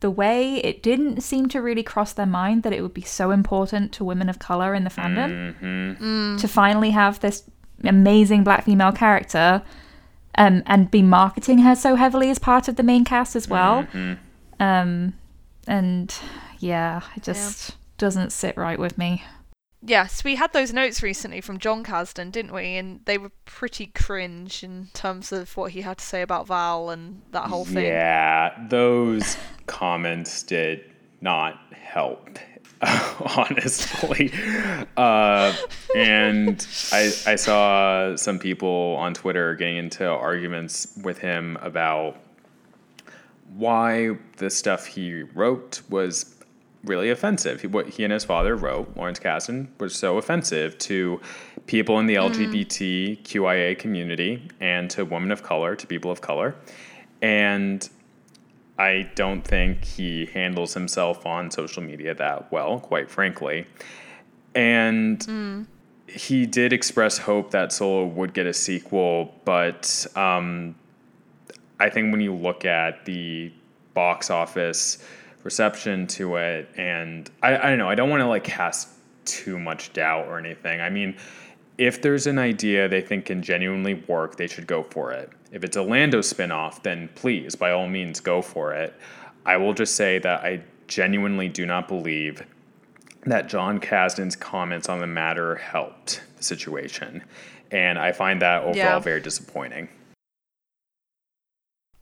the 0.01 0.11
way 0.11 0.55
it 0.57 0.83
didn't 0.83 1.21
seem 1.21 1.47
to 1.49 1.61
really 1.61 1.83
cross 1.83 2.13
their 2.13 2.25
mind 2.25 2.63
that 2.63 2.73
it 2.73 2.81
would 2.81 2.93
be 2.93 3.01
so 3.01 3.31
important 3.31 3.91
to 3.93 4.03
women 4.03 4.29
of 4.29 4.37
color 4.39 4.75
in 4.75 4.83
the 4.83 4.89
fandom 4.89 5.55
hmm 5.57 6.37
to 6.37 6.47
finally 6.47 6.91
have 6.91 7.19
this 7.21 7.43
amazing 7.83 8.43
black 8.43 8.65
female 8.65 8.91
character 8.91 9.61
um, 10.37 10.63
and 10.65 10.91
be 10.91 11.01
marketing 11.01 11.59
her 11.59 11.75
so 11.75 11.95
heavily 11.95 12.29
as 12.29 12.39
part 12.39 12.67
of 12.67 12.75
the 12.75 12.83
main 12.83 13.05
cast 13.05 13.35
as 13.35 13.47
well. 13.47 13.83
Mhm. 13.93 14.17
um, 14.59 15.13
and 15.67 16.13
yeah 16.59 17.01
it 17.15 17.23
just 17.23 17.75
doesn't 17.97 18.31
sit 18.31 18.55
right 18.57 18.79
with 18.79 18.97
me 18.97 19.23
Yes, 19.81 20.23
we 20.23 20.35
had 20.35 20.51
those 20.51 20.73
notes 20.73 21.03
recently 21.03 21.41
from 21.41 21.59
Jon 21.59 21.83
Kasdan, 21.83 22.31
didn't 22.31 22.53
we? 22.53 22.75
And 22.75 23.01
they 23.05 23.17
were 23.17 23.31
pretty 23.45 23.87
cringe 23.87 24.63
in 24.63 24.87
terms 24.93 25.31
of 25.31 25.55
what 25.55 25.71
he 25.71 25.81
had 25.81 25.99
to 25.99 26.05
say 26.05 26.21
about 26.21 26.47
Val 26.47 26.89
and 26.89 27.21
that 27.31 27.45
whole 27.45 27.65
thing. 27.65 27.85
Yeah, 27.85 28.51
those 28.69 29.37
comments 29.67 30.41
did 30.43 30.83
not 31.21 31.59
help, 31.71 32.39
honestly. 33.37 34.31
Uh, 34.97 35.53
and 35.95 36.67
I, 36.91 37.11
I 37.27 37.35
saw 37.35 38.15
some 38.15 38.39
people 38.39 38.95
on 38.97 39.13
Twitter 39.13 39.55
getting 39.55 39.77
into 39.77 40.07
arguments 40.07 40.97
with 41.03 41.19
him 41.19 41.57
about 41.61 42.17
why 43.55 44.17
the 44.37 44.49
stuff 44.49 44.85
he 44.85 45.21
wrote 45.21 45.81
was 45.89 46.34
really 46.85 47.09
offensive. 47.09 47.61
He, 47.61 47.67
what 47.67 47.89
he 47.89 48.03
and 48.03 48.13
his 48.13 48.23
father 48.23 48.55
wrote, 48.55 48.95
Lawrence 48.95 49.19
Kasdan, 49.19 49.67
was 49.79 49.95
so 49.95 50.17
offensive 50.17 50.77
to 50.79 51.19
people 51.67 51.99
in 51.99 52.05
the 52.05 52.15
LGBTQIA 52.15 53.77
community 53.77 54.47
and 54.59 54.89
to 54.91 55.05
women 55.05 55.31
of 55.31 55.43
color, 55.43 55.75
to 55.75 55.87
people 55.87 56.11
of 56.11 56.21
color. 56.21 56.55
And 57.21 57.87
I 58.77 59.09
don't 59.15 59.41
think 59.41 59.83
he 59.83 60.25
handles 60.27 60.73
himself 60.73 61.25
on 61.25 61.49
social 61.49 61.81
media 61.81 62.13
that 62.15 62.51
well, 62.51 62.79
quite 62.79 63.09
frankly. 63.09 63.65
And 64.53 65.67
he 66.07 66.45
did 66.45 66.71
express 66.71 67.17
hope 67.17 67.51
that 67.51 67.71
Solo 67.71 68.05
would 68.05 68.33
get 68.33 68.45
a 68.45 68.53
sequel, 68.53 69.33
but 69.43 70.05
um, 70.15 70.75
I 71.79 71.89
think 71.89 72.11
when 72.11 72.21
you 72.21 72.33
look 72.33 72.65
at 72.65 73.05
the 73.05 73.51
box 73.93 74.29
office 74.29 75.03
reception 75.45 76.07
to 76.07 76.35
it, 76.37 76.67
and 76.75 77.29
I, 77.43 77.55
I 77.55 77.69
don't 77.69 77.77
know, 77.77 77.87
I 77.87 77.95
don't 77.95 78.09
want 78.09 78.21
to 78.21 78.27
like 78.27 78.43
cast 78.43 78.89
too 79.25 79.57
much 79.59 79.93
doubt 79.93 80.25
or 80.27 80.39
anything. 80.39 80.81
I 80.81 80.89
mean, 80.89 81.15
if 81.77 82.01
there's 82.01 82.25
an 82.25 82.39
idea 82.39 82.89
they 82.89 83.01
think 83.01 83.25
can 83.25 83.41
genuinely 83.43 83.93
work, 84.07 84.37
they 84.37 84.47
should 84.47 84.65
go 84.65 84.81
for 84.83 85.11
it. 85.11 85.29
If 85.51 85.63
it's 85.63 85.77
a 85.77 85.83
Lando 85.83 86.19
spinoff, 86.19 86.81
then 86.81 87.09
please, 87.15 87.55
by 87.55 87.71
all 87.71 87.87
means, 87.87 88.19
go 88.19 88.41
for 88.41 88.73
it. 88.73 88.93
I 89.45 89.57
will 89.57 89.73
just 89.73 89.95
say 89.95 90.17
that 90.19 90.41
I 90.43 90.61
genuinely 90.87 91.47
do 91.47 91.65
not 91.65 91.87
believe 91.87 92.43
that 93.25 93.47
Jon 93.47 93.79
Kasdan's 93.79 94.35
comments 94.35 94.89
on 94.89 94.99
the 94.99 95.07
matter 95.07 95.55
helped 95.55 96.21
the 96.37 96.43
situation. 96.43 97.23
And 97.71 97.99
I 97.99 98.11
find 98.11 98.41
that 98.41 98.61
overall 98.63 98.75
Yeah. 98.75 98.99
very 98.99 99.21
disappointing. 99.21 99.89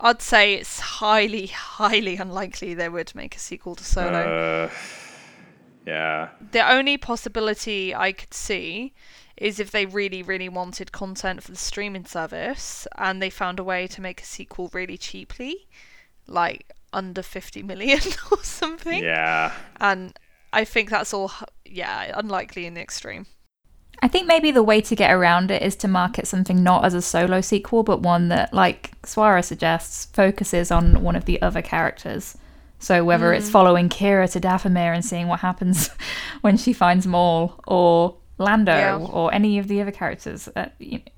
I'd 0.03 0.21
say 0.21 0.55
it's 0.55 0.81
highly, 0.81 1.47
highly 1.47 2.17
unlikely 2.17 2.73
they 2.73 2.89
would 2.89 3.15
make 3.15 3.37
a 3.37 3.39
sequel 3.39 3.73
to 3.75 3.83
Solo. 3.85 4.65
Uh, 4.65 4.69
yeah. 5.85 6.29
the 6.51 6.69
only 6.69 6.97
possibility 6.97 7.95
I 7.95 8.11
could 8.11 8.33
see 8.33 8.93
is 9.37 9.59
if 9.59 9.71
they 9.71 9.85
really, 9.85 10.21
really 10.21 10.49
wanted 10.49 10.91
content 10.91 11.41
for 11.41 11.51
the 11.51 11.57
streaming 11.57 12.05
service 12.05 12.85
and 12.97 13.21
they 13.21 13.29
found 13.29 13.59
a 13.59 13.63
way 13.63 13.87
to 13.87 14.01
make 14.01 14.21
a 14.21 14.25
sequel 14.25 14.69
really 14.73 14.97
cheaply, 14.97 15.67
like 16.27 16.71
under 16.91 17.21
50 17.21 17.63
million 17.63 18.01
or 18.31 18.43
something. 18.43 19.01
Yeah. 19.01 19.53
And 19.79 20.19
I 20.51 20.65
think 20.65 20.89
that's 20.89 21.13
all, 21.13 21.31
yeah, 21.65 22.11
unlikely 22.13 22.65
in 22.65 22.73
the 22.73 22.81
extreme. 22.81 23.25
I 24.03 24.07
think 24.09 24.27
maybe 24.27 24.51
the 24.51 24.61
way 24.63 24.81
to 24.81 24.95
get 24.95 25.11
around 25.11 25.49
it 25.49 25.61
is 25.61 25.75
to 25.77 25.87
market 25.87 26.27
something 26.27 26.61
not 26.61 26.83
as 26.83 26.93
a 26.93 27.01
solo 27.01 27.39
sequel, 27.39 27.83
but 27.83 28.01
one 28.01 28.27
that, 28.27 28.53
like 28.53 28.91
Swara 29.03 29.43
suggests, 29.43 30.05
focuses 30.05 30.71
on 30.71 31.01
one 31.01 31.15
of 31.15 31.23
the 31.25 31.41
other 31.41 31.61
characters. 31.61 32.37
So 32.79 33.05
whether 33.05 33.31
it's 33.31 33.49
following 33.49 33.87
Qi'ra 33.87 34.29
to 34.33 34.41
Dathomir 34.41 34.93
and 34.93 35.05
seeing 35.05 35.27
what 35.29 35.39
happens 35.39 35.89
when 36.41 36.57
she 36.57 36.73
finds 36.73 37.07
Maul, 37.07 37.57
or 37.65 38.17
Lando, 38.37 38.73
Yeah. 38.75 38.97
or 38.97 39.33
any 39.33 39.57
of 39.57 39.69
the 39.69 39.79
other 39.81 39.91
characters, 39.91 40.49
uh, 40.53 40.65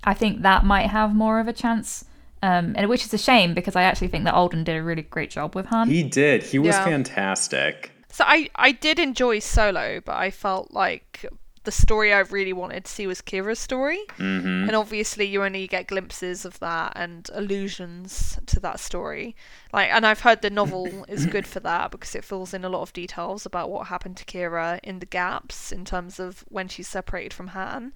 I 0.04 0.13
think 0.13 0.43
that 0.43 0.63
might 0.63 0.88
have 0.91 1.15
more 1.15 1.39
of 1.39 1.48
a 1.48 1.54
chance. 1.54 2.06
Um, 2.43 2.76
and 2.78 2.88
which 2.88 3.04
is 3.04 3.12
a 3.13 3.17
shame 3.17 3.56
because 3.56 3.76
I 3.76 3.82
actually 3.82 4.10
think 4.10 4.26
that 4.26 4.36
Alden 4.36 4.63
did 4.63 4.78
a 4.78 4.84
really 4.84 5.02
great 5.02 5.32
job 5.32 5.56
with 5.56 5.65
Han. 5.67 5.89
He 5.89 6.04
did. 6.04 6.43
He 6.43 6.60
was 6.60 6.76
Yeah. 6.76 6.84
fantastic. 6.86 7.89
So 8.12 8.24
I, 8.28 8.50
I 8.56 8.71
did 8.71 9.00
enjoy 9.00 9.39
Solo, 9.39 10.00
but 10.06 10.15
I 10.17 10.30
felt 10.30 10.71
like 10.71 11.26
the 11.65 11.71
story 11.71 12.13
I 12.13 12.19
really 12.19 12.54
wanted 12.54 12.86
to 12.86 12.91
see 12.91 13.08
was 13.08 13.21
Qi'ra's 13.21 13.60
story. 13.60 13.99
hmm 14.17 14.65
and 14.65 14.75
obviously 14.75 15.25
you 15.25 15.43
only 15.43 15.67
get 15.67 15.88
glimpses 15.88 16.45
of 16.45 16.60
that 16.60 16.93
and 16.95 17.30
allusions 17.34 18.39
to 18.47 18.60
that 18.62 18.80
story. 18.80 19.36
Like 19.73 19.89
and 19.91 20.06
i've 20.06 20.21
heard 20.21 20.41
the 20.41 20.49
novel 20.49 21.06
is 21.08 21.25
good 21.25 21.47
for 21.47 21.60
that 21.62 21.91
because 21.91 22.15
it 22.15 22.23
fills 22.23 22.54
in 22.54 22.63
a 22.63 22.69
lot 22.69 22.82
of 22.82 22.93
details 22.93 23.45
about 23.45 23.69
what 23.69 23.88
happened 23.88 24.17
to 24.17 24.25
Qi'ra 24.25 24.80
in 24.84 24.99
the 24.99 25.06
gaps 25.06 25.71
in 25.71 25.86
terms 25.86 26.19
of 26.19 26.45
when 26.47 26.67
she's 26.67 26.88
separated 26.88 27.34
from 27.34 27.49
han. 27.49 27.93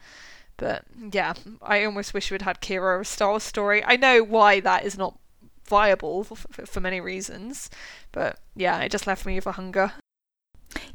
But 0.57 0.83
yeah 1.11 1.33
i 1.61 1.83
almost 1.85 2.13
wish 2.13 2.31
we'd 2.31 2.41
had 2.41 2.61
Qi'ra 2.61 3.01
a 3.01 3.05
star 3.05 3.29
wars 3.29 3.43
story. 3.43 3.83
I 3.85 3.95
know 3.95 4.23
why 4.23 4.59
that 4.59 4.83
is 4.85 4.97
not 4.97 5.17
viable 5.65 6.23
for, 6.23 6.35
for, 6.35 6.65
for 6.65 6.79
many 6.79 6.99
reasons. 6.99 7.69
But 8.11 8.39
yeah 8.55 8.79
it 8.81 8.91
just 8.91 9.07
left 9.07 9.25
me 9.25 9.35
with 9.35 9.47
a 9.47 9.53
hunger 9.53 9.93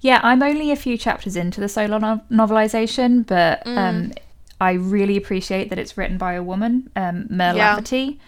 Yeah, 0.04 0.20
I'm 0.22 0.42
only 0.42 0.70
a 0.70 0.76
few 0.76 0.98
chapters 0.98 1.34
into 1.34 1.62
the 1.62 1.68
solo 1.68 1.96
no- 1.96 2.20
novelization, 2.30 3.26
but 3.26 3.64
Mm. 3.64 3.78
um, 3.78 4.12
I 4.60 4.72
really 4.72 5.16
appreciate 5.16 5.70
that 5.70 5.78
it's 5.78 5.96
written 5.96 6.18
by 6.18 6.34
a 6.34 6.42
woman, 6.42 6.90
um, 6.94 7.26
Mur 7.30 7.54
Yeah. 7.56 7.70
Lafferty, 7.70 8.20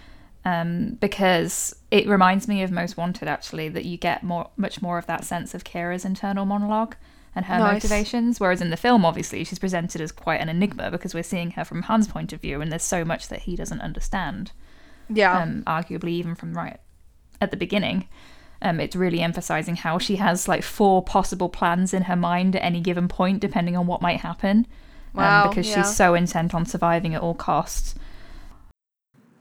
um, 0.47 0.97
because 1.01 1.77
it 1.91 2.09
reminds 2.09 2.49
me 2.49 2.63
of 2.63 2.71
Most 2.71 2.97
Wanted, 2.97 3.29
actually, 3.29 3.69
that 3.69 3.85
you 3.85 3.99
get 3.99 4.23
more, 4.23 4.49
much 4.57 4.81
more 4.81 4.97
of 4.97 5.05
that 5.07 5.25
sense 5.25 5.53
of 5.55 5.65
Qi'ra's 5.65 6.07
internal 6.07 6.47
monologue 6.47 6.95
and 7.35 7.45
her 7.45 7.59
Nice. 7.59 7.75
motivations. 7.85 8.41
Whereas 8.41 8.63
in 8.63 8.71
the 8.71 8.79
film, 8.79 9.05
obviously, 9.05 9.45
she's 9.45 9.59
presented 9.59 10.01
as 10.01 10.13
quite 10.13 10.41
an 10.41 10.49
enigma 10.49 10.91
because 10.91 11.13
we're 11.13 11.23
seeing 11.23 11.51
her 11.53 11.65
from 11.67 11.83
Han's 11.83 12.09
point 12.09 12.33
of 12.33 12.41
view, 12.41 12.63
and 12.63 12.73
there's 12.73 12.85
so 12.85 13.05
much 13.05 13.29
that 13.29 13.41
he 13.41 13.55
doesn't 13.55 13.83
understand 13.83 14.53
yeah 15.11 15.39
um, 15.41 15.63
arguably 15.67 16.09
even 16.13 16.35
from 16.35 16.55
right 16.57 16.79
at 17.41 17.51
the 17.51 17.57
beginning. 17.59 18.09
Um, 18.63 18.81
it's 18.81 18.97
really 18.97 19.21
emphasizing 19.21 19.77
how 19.77 19.99
she 19.99 20.17
has 20.17 20.49
like 20.49 20.63
four 20.63 21.03
possible 21.03 21.49
plans 21.49 21.93
in 21.93 22.03
her 22.03 22.17
mind 22.17 22.57
at 22.57 22.65
any 22.65 22.81
given 22.81 23.09
point, 23.09 23.41
depending 23.41 23.77
on 23.77 23.87
what 23.87 24.01
might 24.01 24.21
happen. 24.21 24.67
Wow, 25.15 25.45
um, 25.45 25.51
because 25.51 25.69
yeah. 25.69 25.83
she's 25.83 25.95
so 25.95 26.15
intent 26.15 26.55
on 26.55 26.67
surviving 26.67 27.15
at 27.15 27.23
all 27.23 27.35
costs. 27.35 27.95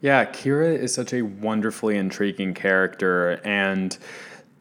Yeah, 0.02 0.26
Qi'ra 0.26 0.78
is 0.78 0.94
such 0.94 1.14
a 1.14 1.24
wonderfully 1.24 1.98
intriguing 1.98 2.54
character, 2.54 3.42
and 3.44 3.98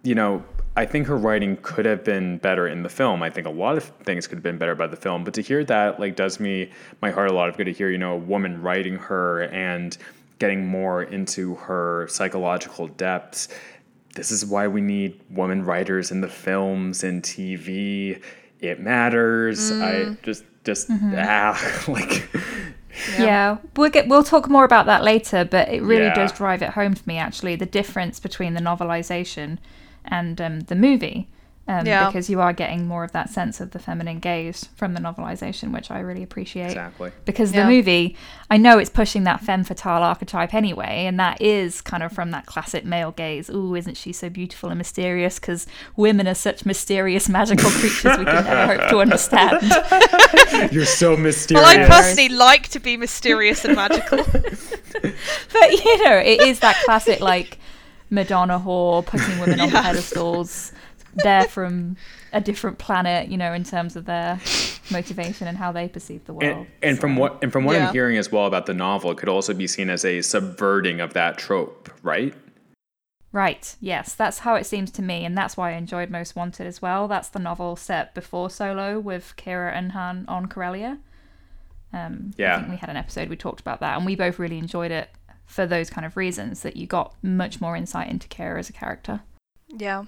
you 0.02 0.14
know, 0.14 0.44
I 0.76 0.86
think 0.86 1.06
her 1.06 1.16
writing 1.16 1.56
could 1.62 1.86
have 1.86 2.02
been 2.02 2.38
better 2.38 2.66
in 2.66 2.82
the 2.82 2.88
film. 2.88 3.22
I 3.22 3.30
think 3.30 3.46
a 3.46 3.50
lot 3.50 3.76
of 3.76 3.84
things 4.04 4.26
could 4.26 4.36
have 4.36 4.42
been 4.42 4.58
better 4.58 4.72
about 4.72 4.90
the 4.90 4.96
film, 4.96 5.22
but 5.22 5.34
to 5.34 5.42
hear 5.42 5.64
that 5.64 6.00
like 6.00 6.16
does 6.16 6.40
me 6.40 6.70
my 7.00 7.10
heart 7.10 7.30
a 7.30 7.34
lot 7.34 7.48
of 7.48 7.56
good 7.56 7.64
to 7.64 7.72
hear. 7.72 7.90
You 7.90 7.98
know, 7.98 8.14
a 8.14 8.18
woman 8.18 8.60
writing 8.60 8.96
her 8.96 9.42
and 9.44 9.96
getting 10.38 10.66
more 10.66 11.02
into 11.02 11.54
her 11.56 12.08
psychological 12.08 12.88
depths. 12.88 13.48
This 14.14 14.30
is 14.30 14.46
why 14.46 14.68
we 14.68 14.80
need 14.80 15.20
women 15.30 15.64
writers 15.64 16.10
in 16.10 16.20
the 16.20 16.28
films 16.28 17.02
and 17.04 17.22
TV. 17.22 18.20
It 18.60 18.80
matters. 18.80 19.70
I 19.72 20.16
just 20.22 20.44
just 20.64 20.88
ah 20.90 21.84
like 21.88 22.28
Yeah, 23.18 23.58
we'll 23.76 23.90
get 23.90 24.06
we'll 24.08 24.22
talk 24.24 24.48
more 24.48 24.64
about 24.64 24.86
that 24.86 25.02
later, 25.02 25.44
but 25.44 25.68
it 25.68 25.82
really 25.82 26.04
Yeah. 26.06 26.14
does 26.14 26.32
drive 26.32 26.62
it 26.62 26.70
home 26.70 26.94
for 26.94 27.02
me 27.06 27.18
actually 27.18 27.56
the 27.56 27.66
difference 27.66 28.20
between 28.20 28.54
the 28.54 28.60
novelization 28.60 29.58
and 30.04 30.40
um, 30.40 30.60
the 30.60 30.76
movie. 30.76 31.28
Um, 31.66 31.86
Yeah. 31.86 32.06
Because 32.06 32.28
you 32.28 32.40
are 32.42 32.52
getting 32.52 32.86
more 32.86 33.04
of 33.04 33.12
that 33.12 33.30
sense 33.30 33.58
of 33.58 33.70
the 33.70 33.78
feminine 33.78 34.18
gaze 34.18 34.68
from 34.76 34.92
the 34.92 35.00
novelization, 35.00 35.72
which 35.72 35.90
I 35.90 36.00
really 36.00 36.22
appreciate. 36.22 36.66
exactly. 36.66 37.10
because 37.24 37.52
Yeah. 37.52 37.62
the 37.64 37.70
movie 37.70 38.16
i 38.50 38.56
know 38.58 38.78
it's 38.78 38.90
pushing 38.90 39.24
that 39.24 39.40
femme 39.40 39.64
fatale 39.64 40.02
archetype 40.02 40.52
anyway 40.52 41.06
and 41.06 41.18
that 41.18 41.40
is 41.40 41.80
kind 41.80 42.02
of 42.02 42.12
from 42.12 42.30
that 42.32 42.44
classic 42.46 42.84
male 42.84 43.10
gaze 43.12 43.48
ooh 43.48 43.74
isn't 43.74 43.96
she 43.96 44.12
so 44.12 44.28
beautiful 44.28 44.68
and 44.68 44.76
mysterious 44.78 45.38
because 45.38 45.66
women 45.96 46.28
are 46.28 46.34
such 46.34 46.66
mysterious 46.66 47.28
magical 47.28 47.70
creatures 47.70 48.18
we 48.18 48.24
can 48.26 48.44
never 48.44 48.76
hope 48.76 48.90
to 48.90 48.98
understand 49.00 49.62
You're 50.72 50.84
so 50.84 51.16
mysterious. 51.16 51.64
well 51.66 51.84
i 51.84 51.88
personally 51.88 52.28
like 52.28 52.68
to 52.68 52.78
be 52.80 52.96
mysterious 52.98 53.64
and 53.64 53.74
magical 53.74 54.18
but 54.22 55.72
you 55.72 56.04
know 56.04 56.16
it 56.18 56.40
is 56.42 56.60
that 56.60 56.76
classic 56.84 57.20
like 57.20 57.58
madonna 58.10 58.58
whore 58.58 59.04
putting 59.04 59.38
women 59.40 59.60
on 59.60 59.70
pedestals 59.70 60.72
they're 61.22 61.48
from 61.48 61.96
a 62.32 62.40
different 62.40 62.78
planet 62.78 63.28
you 63.28 63.36
know 63.36 63.52
in 63.52 63.64
terms 63.64 63.96
of 63.96 64.04
their 64.04 64.40
motivation 64.90 65.46
and 65.48 65.56
how 65.56 65.72
they 65.72 65.88
perceive 65.88 66.24
the 66.24 66.32
world. 66.34 66.44
And, 66.56 66.66
and 66.82 66.98
from 66.98 67.16
what 67.16 67.42
and 67.42 67.52
from 67.52 67.64
what 67.64 67.74
Yeah. 67.76 67.88
I'm 67.88 67.92
hearing 67.94 68.16
as 68.18 68.30
well 68.30 68.46
about 68.46 68.66
the 68.66 68.74
novel, 68.74 69.10
it 69.10 69.18
could 69.18 69.28
also 69.28 69.54
be 69.54 69.66
seen 69.66 69.88
as 69.90 70.04
a 70.04 70.20
subverting 70.22 71.00
of 71.00 71.14
that 71.14 71.38
trope, 71.38 71.90
right? 72.02 72.34
Right, 73.32 73.74
yes, 73.80 74.14
that's 74.14 74.38
how 74.40 74.54
it 74.54 74.64
seems 74.64 74.92
to 74.92 75.02
me, 75.02 75.24
and 75.24 75.36
that's 75.36 75.56
why 75.56 75.70
I 75.72 75.74
enjoyed 75.74 76.08
Most 76.08 76.36
Wanted 76.36 76.68
as 76.68 76.80
well. 76.80 77.08
That's 77.08 77.28
the 77.28 77.40
novel 77.40 77.74
set 77.74 78.14
before 78.14 78.48
Solo 78.48 79.00
with 79.00 79.34
Qi'ra 79.36 79.72
and 79.74 79.90
Han 79.90 80.24
on 80.28 80.46
Corellia. 80.46 80.98
Um, 81.92 82.30
Yeah. 82.36 82.54
I 82.54 82.58
think 82.60 82.70
we 82.70 82.76
had 82.76 82.90
an 82.90 82.96
episode 82.96 83.28
we 83.28 83.36
talked 83.36 83.60
about 83.60 83.80
that, 83.80 83.96
and 83.96 84.06
we 84.06 84.14
both 84.14 84.38
really 84.38 84.58
enjoyed 84.58 84.92
it 84.92 85.10
for 85.46 85.66
those 85.66 85.90
kind 85.90 86.06
of 86.06 86.16
reasons 86.16 86.60
that 86.62 86.76
you 86.76 86.86
got 86.86 87.12
much 87.24 87.60
more 87.60 87.74
insight 87.76 88.08
into 88.08 88.28
Qi'ra 88.28 88.60
as 88.60 88.68
a 88.70 88.72
character. 88.72 89.22
Yeah. 89.68 90.04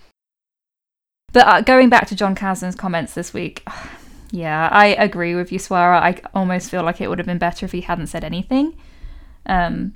But 1.33 1.47
uh, 1.47 1.61
going 1.61 1.89
back 1.89 2.07
to 2.09 2.17
Jon 2.17 2.35
Kasdan's 2.35 2.75
comments 2.75 3.15
this 3.15 3.35
week, 3.35 3.63
yeah, 4.31 4.69
I 4.71 4.87
agree 4.87 5.35
with 5.35 5.53
you, 5.53 5.59
Swara. 5.59 6.01
I 6.01 6.21
almost 6.35 6.71
feel 6.71 6.83
like 6.83 7.01
it 7.01 7.09
would 7.09 7.19
have 7.19 7.27
been 7.27 7.39
better 7.39 7.67
if 7.67 7.73
he 7.73 7.83
hadn't 7.83 8.09
said 8.09 8.25
anything. 8.25 8.77
Um, 9.47 9.95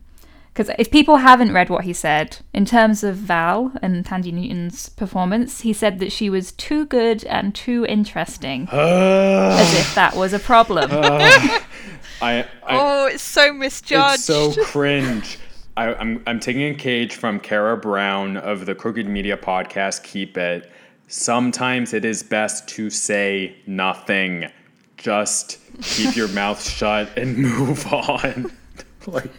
because 0.52 0.74
if 0.78 0.90
people 0.90 1.18
haven't 1.18 1.52
read 1.52 1.70
what 1.70 1.84
he 1.84 1.92
said, 1.92 2.38
in 2.52 2.64
terms 2.64 3.04
of 3.04 3.16
Val 3.16 3.72
and 3.80 4.04
Thandie 4.04 4.32
Newton's 4.32 4.88
performance, 4.88 5.60
he 5.60 5.72
said 5.72 6.00
that 6.00 6.10
she 6.10 6.28
was 6.28 6.50
too 6.52 6.86
good 6.86 7.24
and 7.24 7.54
too 7.54 7.86
interesting, 7.88 8.68
ah. 8.72 9.58
as 9.58 9.72
if 9.74 9.94
that 9.94 10.16
was 10.16 10.32
a 10.32 10.40
problem. 10.40 10.90
Ah. 10.92 11.66
I, 12.22 12.40
I 12.40 12.46
oh, 12.68 13.06
it's 13.06 13.22
so 13.22 13.52
misjudged. 13.52 14.14
It's 14.14 14.24
so 14.24 14.52
cringe. 14.64 15.38
I, 15.76 15.94
I'm 15.94 16.22
I'm 16.26 16.40
taking 16.40 16.62
a 16.64 16.74
cage 16.74 17.14
from 17.14 17.40
Kara 17.40 17.76
Brown 17.76 18.36
of 18.36 18.66
the 18.66 18.74
Crooked 18.74 19.06
Media 19.06 19.36
podcast. 19.36 20.02
Keep 20.02 20.36
it. 20.36 20.70
Sometimes 21.10 21.92
it 21.92 22.04
is 22.04 22.22
best 22.22 22.68
to 22.68 22.88
say 22.88 23.56
nothing. 23.66 24.48
Just 24.96 25.58
keep 25.82 26.14
your 26.14 26.28
mouth 26.28 26.62
shut 26.66 27.18
and 27.18 27.36
move 27.36 27.84
on. 27.92 28.52
like, 29.06 29.30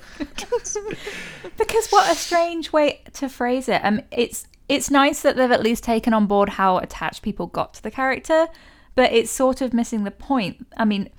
Because 1.57 1.88
what 1.89 2.12
a 2.12 2.15
strange 2.15 2.73
way 2.73 3.01
to 3.13 3.29
phrase 3.29 3.69
it. 3.69 3.79
Um, 3.86 4.01
it's 4.12 4.45
it's 4.67 4.91
nice 4.91 5.21
that 5.21 5.38
they've 5.38 5.51
at 5.51 5.63
least 5.63 5.86
taken 5.86 6.13
on 6.13 6.27
board 6.27 6.49
how 6.49 6.77
attached 6.77 7.21
people 7.21 7.47
got 7.47 7.73
to 7.75 7.84
the 7.84 7.91
character, 7.91 8.47
but 8.95 9.13
it's 9.13 9.31
sort 9.31 9.62
of 9.62 9.73
missing 9.73 10.03
the 10.03 10.12
point. 10.12 10.67
I 10.75 10.84
mean, 10.84 11.10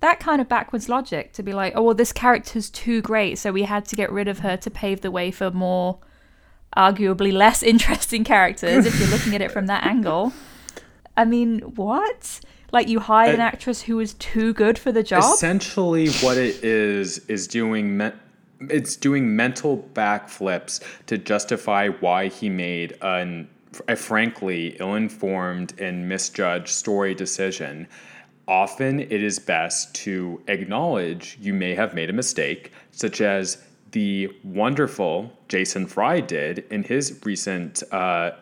that 0.00 0.20
kind 0.20 0.40
of 0.40 0.50
backwards 0.50 0.90
logic 0.90 1.32
to 1.32 1.42
be 1.42 1.54
like, 1.54 1.72
oh 1.76 1.82
well, 1.82 1.94
this 1.94 2.12
character's 2.12 2.68
too 2.68 3.00
great, 3.00 3.38
so 3.38 3.52
we 3.52 3.62
had 3.62 3.86
to 3.86 3.96
get 3.96 4.12
rid 4.12 4.28
of 4.28 4.40
her 4.40 4.58
to 4.58 4.70
pave 4.70 5.00
the 5.00 5.10
way 5.10 5.30
for 5.30 5.50
more, 5.50 5.98
arguably 6.76 7.32
less 7.32 7.62
interesting 7.72 8.24
characters. 8.24 8.86
if 8.86 8.98
you're 8.98 9.08
looking 9.10 9.34
at 9.34 9.40
it 9.42 9.50
from 9.52 9.66
that 9.66 9.84
angle, 9.94 10.32
I 11.16 11.24
mean, 11.24 11.60
what? 11.60 12.40
Like 12.72 12.88
you 12.88 12.98
hired 13.00 13.36
an 13.36 13.40
Uh, 13.40 13.44
actress 13.44 13.82
who 13.82 13.96
was 13.96 14.14
too 14.14 14.52
good 14.52 14.78
for 14.78 14.90
the 14.90 15.02
job? 15.02 15.22
Essentially, 15.22 16.08
what 16.24 16.36
it 16.36 16.62
is 16.64 17.18
is 17.28 17.46
doing 17.46 17.96
me- 17.96 18.12
it's 18.70 18.96
doing 18.96 19.36
mental 19.36 19.88
backflips 19.94 20.82
to 21.06 21.18
justify 21.18 21.88
why 21.88 22.28
he 22.28 22.48
made 22.48 22.96
an, 23.02 23.48
a 23.88 23.94
frankly 23.96 24.76
ill-informed 24.80 25.78
and 25.80 26.08
misjudged 26.08 26.68
story 26.68 27.14
decision. 27.14 27.86
Often, 28.48 29.00
it 29.00 29.22
is 29.22 29.38
best 29.38 29.94
to 29.96 30.40
acknowledge 30.48 31.38
you 31.40 31.52
may 31.54 31.74
have 31.74 31.94
made 31.94 32.10
a 32.10 32.12
mistake, 32.12 32.72
such 32.90 33.20
as 33.20 33.58
the 33.94 34.28
wonderful 34.42 35.32
Jason 35.48 35.86
Fry 35.86 36.20
did 36.20 36.64
in 36.70 36.82
his 36.82 37.20
recent 37.24 37.80
uh, 37.92 38.32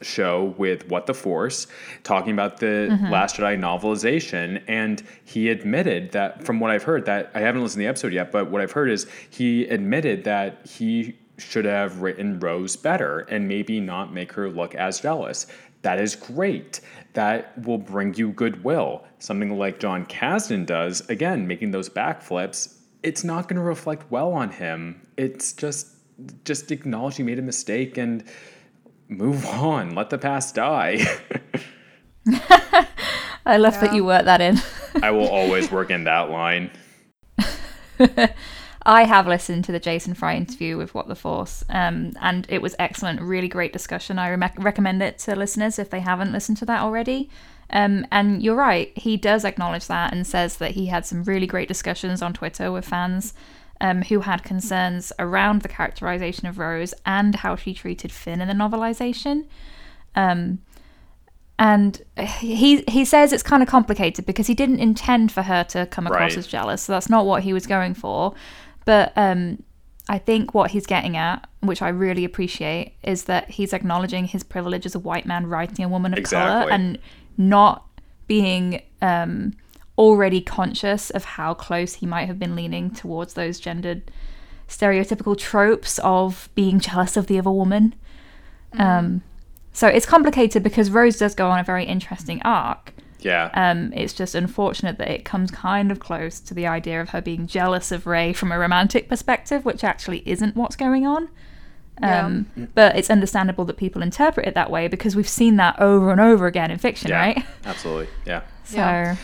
show 0.00 0.54
with 0.56 0.88
What 0.88 1.04
the 1.04 1.12
Force, 1.12 1.66
talking 2.02 2.32
about 2.32 2.58
the 2.60 2.98
Last 3.10 3.36
Jedi 3.36 3.58
novelization, 3.58 4.62
and 4.66 5.02
he 5.24 5.50
admitted 5.50 6.12
that, 6.12 6.42
from 6.44 6.60
what 6.60 6.70
I've 6.70 6.82
heard, 6.82 7.04
that 7.04 7.30
I 7.34 7.40
haven't 7.40 7.62
listened 7.62 7.80
to 7.80 7.84
the 7.84 7.88
episode 7.88 8.14
yet, 8.14 8.32
but 8.32 8.50
what 8.50 8.62
I've 8.62 8.72
heard 8.72 8.90
is 8.90 9.06
he 9.28 9.66
admitted 9.66 10.24
that 10.24 10.66
he 10.66 11.18
should 11.36 11.66
have 11.66 12.00
written 12.00 12.40
Rose 12.40 12.74
better 12.74 13.20
and 13.20 13.46
maybe 13.46 13.80
not 13.80 14.14
make 14.14 14.32
her 14.32 14.48
look 14.48 14.74
as 14.74 15.00
jealous. 15.00 15.46
That 15.82 16.00
is 16.00 16.16
great. 16.16 16.80
That 17.12 17.58
will 17.66 17.78
bring 17.78 18.14
you 18.14 18.30
goodwill. 18.30 19.04
Something 19.18 19.58
like 19.58 19.78
Jon 19.78 20.06
Kasdan 20.06 20.64
does, 20.64 21.02
again, 21.10 21.46
making 21.46 21.70
those 21.70 21.90
backflips, 21.90 22.78
it's 23.02 23.24
not 23.24 23.48
going 23.48 23.56
to 23.56 23.62
reflect 23.62 24.10
well 24.10 24.32
on 24.32 24.50
him. 24.50 25.06
It's 25.16 25.52
just 25.52 25.88
just 26.44 26.70
acknowledge 26.70 27.18
you 27.18 27.24
made 27.24 27.38
a 27.38 27.42
mistake 27.42 27.98
and 27.98 28.24
move 29.08 29.44
on. 29.46 29.94
Let 29.94 30.10
the 30.10 30.18
past 30.18 30.54
die. 30.54 31.04
I 33.44 33.56
love 33.56 33.80
that 33.80 33.92
you 33.92 34.04
work 34.04 34.24
that 34.24 34.40
in. 34.40 34.58
I 35.02 35.10
will 35.10 35.28
always 35.40 35.70
work 35.70 35.90
in 35.90 36.04
that 36.04 36.30
line. 36.30 36.70
I 38.84 39.04
have 39.04 39.26
listened 39.28 39.64
to 39.66 39.72
the 39.72 39.78
Jason 39.78 40.14
Fry 40.14 40.34
interview 40.36 40.76
with 40.76 40.94
What 40.94 41.06
the 41.06 41.14
Force, 41.14 41.64
um, 41.68 42.12
and 42.20 42.46
it 42.48 42.60
was 42.60 42.74
excellent. 42.78 43.20
Really 43.20 43.48
great 43.48 43.72
discussion. 43.72 44.18
I 44.18 44.30
re- 44.30 44.50
recommend 44.58 45.02
it 45.02 45.18
to 45.20 45.36
listeners 45.36 45.78
if 45.78 45.90
they 45.90 46.00
haven't 46.00 46.32
listened 46.32 46.58
to 46.58 46.66
that 46.66 46.80
already. 46.80 47.30
Um, 47.72 48.06
and 48.12 48.42
you're 48.42 48.54
right, 48.56 48.96
he 48.96 49.16
does 49.16 49.44
acknowledge 49.44 49.86
that 49.86 50.12
and 50.12 50.26
says 50.26 50.58
that 50.58 50.72
he 50.72 50.86
had 50.86 51.06
some 51.06 51.24
really 51.24 51.46
great 51.46 51.68
discussions 51.68 52.20
on 52.20 52.32
Twitter 52.34 52.70
with 52.70 52.84
fans 52.84 53.32
um, 53.80 54.02
who 54.02 54.20
had 54.20 54.42
concerns 54.44 55.12
around 55.18 55.62
the 55.62 55.68
characterization 55.68 56.46
of 56.46 56.58
Rose 56.58 56.92
and 57.06 57.36
how 57.36 57.56
she 57.56 57.72
treated 57.74 58.12
Finn 58.12 58.40
in 58.40 58.48
the 58.48 58.54
novelization. 58.54 59.46
Um, 60.14 60.58
and 61.58 62.02
he 62.18 62.82
he 62.88 63.04
says 63.04 63.32
it's 63.32 63.42
kind 63.42 63.62
of 63.62 63.68
complicated 63.68 64.26
because 64.26 64.46
he 64.46 64.54
didn't 64.54 64.80
intend 64.80 65.30
for 65.30 65.42
her 65.42 65.62
to 65.64 65.86
come 65.86 66.06
across 66.06 66.32
Right. 66.32 66.38
as 66.38 66.46
jealous. 66.46 66.82
So 66.82 66.92
that's 66.92 67.08
not 67.08 67.24
what 67.24 67.42
he 67.42 67.52
was 67.52 67.66
going 67.66 67.94
for. 67.94 68.34
But 68.84 69.12
um, 69.16 69.62
I 70.08 70.18
think 70.18 70.54
what 70.54 70.72
he's 70.72 70.86
getting 70.86 71.16
at, 71.16 71.48
which 71.60 71.80
I 71.80 71.88
really 71.88 72.24
appreciate, 72.24 72.94
is 73.04 73.24
that 73.24 73.50
he's 73.50 73.72
acknowledging 73.72 74.24
his 74.24 74.42
privilege 74.42 74.86
as 74.86 74.94
a 74.94 74.98
white 74.98 75.24
man 75.24 75.46
writing 75.46 75.84
a 75.84 75.88
woman 75.88 76.12
of 76.12 76.18
color 76.24 76.66
and 76.72 76.98
not 77.36 77.86
being 78.26 78.82
um, 79.00 79.52
already 79.98 80.40
conscious 80.40 81.10
of 81.10 81.24
how 81.24 81.54
close 81.54 81.94
he 81.94 82.06
might 82.06 82.26
have 82.26 82.38
been 82.38 82.56
leaning 82.56 82.90
towards 82.90 83.34
those 83.34 83.60
gendered 83.60 84.10
stereotypical 84.68 85.36
tropes 85.36 85.98
of 86.02 86.48
being 86.54 86.80
jealous 86.80 87.16
of 87.16 87.26
the 87.26 87.38
other 87.38 87.50
woman. 87.50 87.94
Um, 88.78 89.22
so 89.72 89.86
it's 89.86 90.06
complicated 90.06 90.62
because 90.62 90.90
Rose 90.90 91.18
does 91.18 91.34
go 91.34 91.50
on 91.50 91.58
a 91.58 91.64
very 91.64 91.84
interesting 91.84 92.40
arc. 92.42 92.92
Yeah. 93.20 93.50
Um, 93.54 93.92
it's 93.92 94.12
just 94.12 94.34
unfortunate 94.34 94.98
that 94.98 95.10
it 95.10 95.24
comes 95.24 95.50
kind 95.50 95.92
of 95.92 96.00
close 96.00 96.40
to 96.40 96.54
the 96.54 96.66
idea 96.66 97.00
of 97.00 97.10
her 97.10 97.20
being 97.20 97.46
jealous 97.46 97.92
of 97.92 98.06
Rey 98.06 98.32
from 98.32 98.50
a 98.50 98.58
romantic 98.58 99.08
perspective, 99.08 99.64
which 99.64 99.84
actually 99.84 100.22
isn't 100.26 100.56
what's 100.56 100.76
going 100.76 101.06
on. 101.06 101.28
Yeah. 102.00 102.26
Um, 102.26 102.46
But 102.74 102.96
it's 102.96 103.10
understandable 103.10 103.64
that 103.66 103.76
people 103.76 104.02
interpret 104.02 104.46
it 104.46 104.54
that 104.54 104.70
way 104.70 104.88
because 104.88 105.14
we've 105.14 105.28
seen 105.28 105.56
that 105.56 105.78
over 105.80 106.10
and 106.10 106.20
over 106.20 106.46
again 106.46 106.70
in 106.70 106.78
fiction, 106.78 107.10
yeah. 107.10 107.20
right? 107.20 107.44
Absolutely. 107.64 108.08
Yeah. 108.26 108.42
So, 108.64 108.78
Yeah. 108.78 109.16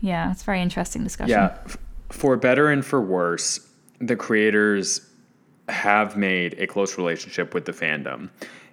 yeah, 0.00 0.30
it's 0.30 0.42
a 0.42 0.44
very 0.44 0.62
interesting 0.62 1.02
discussion. 1.02 1.30
Yeah. 1.30 1.56
For 2.10 2.36
better 2.36 2.68
and 2.70 2.84
for 2.84 3.00
worse, 3.00 3.60
the 4.00 4.16
creators 4.16 5.00
have 5.68 6.16
made 6.16 6.54
a 6.58 6.66
close 6.66 6.96
relationship 6.96 7.52
with 7.52 7.64
the 7.64 7.72
fandom, 7.72 8.30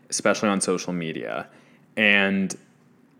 especially 0.09 0.49
on 0.49 0.61
social 0.61 0.93
media. 0.93 1.47
And 1.97 2.55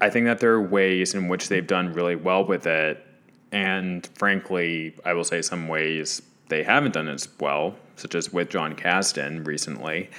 I 0.01 0.09
think 0.09 0.25
that 0.25 0.39
there 0.39 0.51
are 0.51 0.62
ways 0.62 1.13
in 1.15 1.27
which 1.27 1.49
they've 1.49 1.65
done 1.65 1.93
really 1.93 2.15
well 2.15 2.45
with 2.45 2.67
it. 2.67 3.03
And 3.51 4.07
frankly, 4.15 4.95
I 5.05 5.13
will 5.13 5.23
say 5.23 5.41
some 5.41 5.67
ways 5.67 6.21
they 6.49 6.63
haven't 6.63 6.93
done 6.93 7.07
as 7.07 7.27
well, 7.39 7.75
such 7.95 8.15
as 8.15 8.34
with 8.34 8.49
Jon 8.49 8.75
Kasdan 8.75 9.45
recently. 9.45 10.10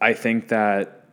I 0.00 0.12
think 0.12 0.48
that 0.48 1.06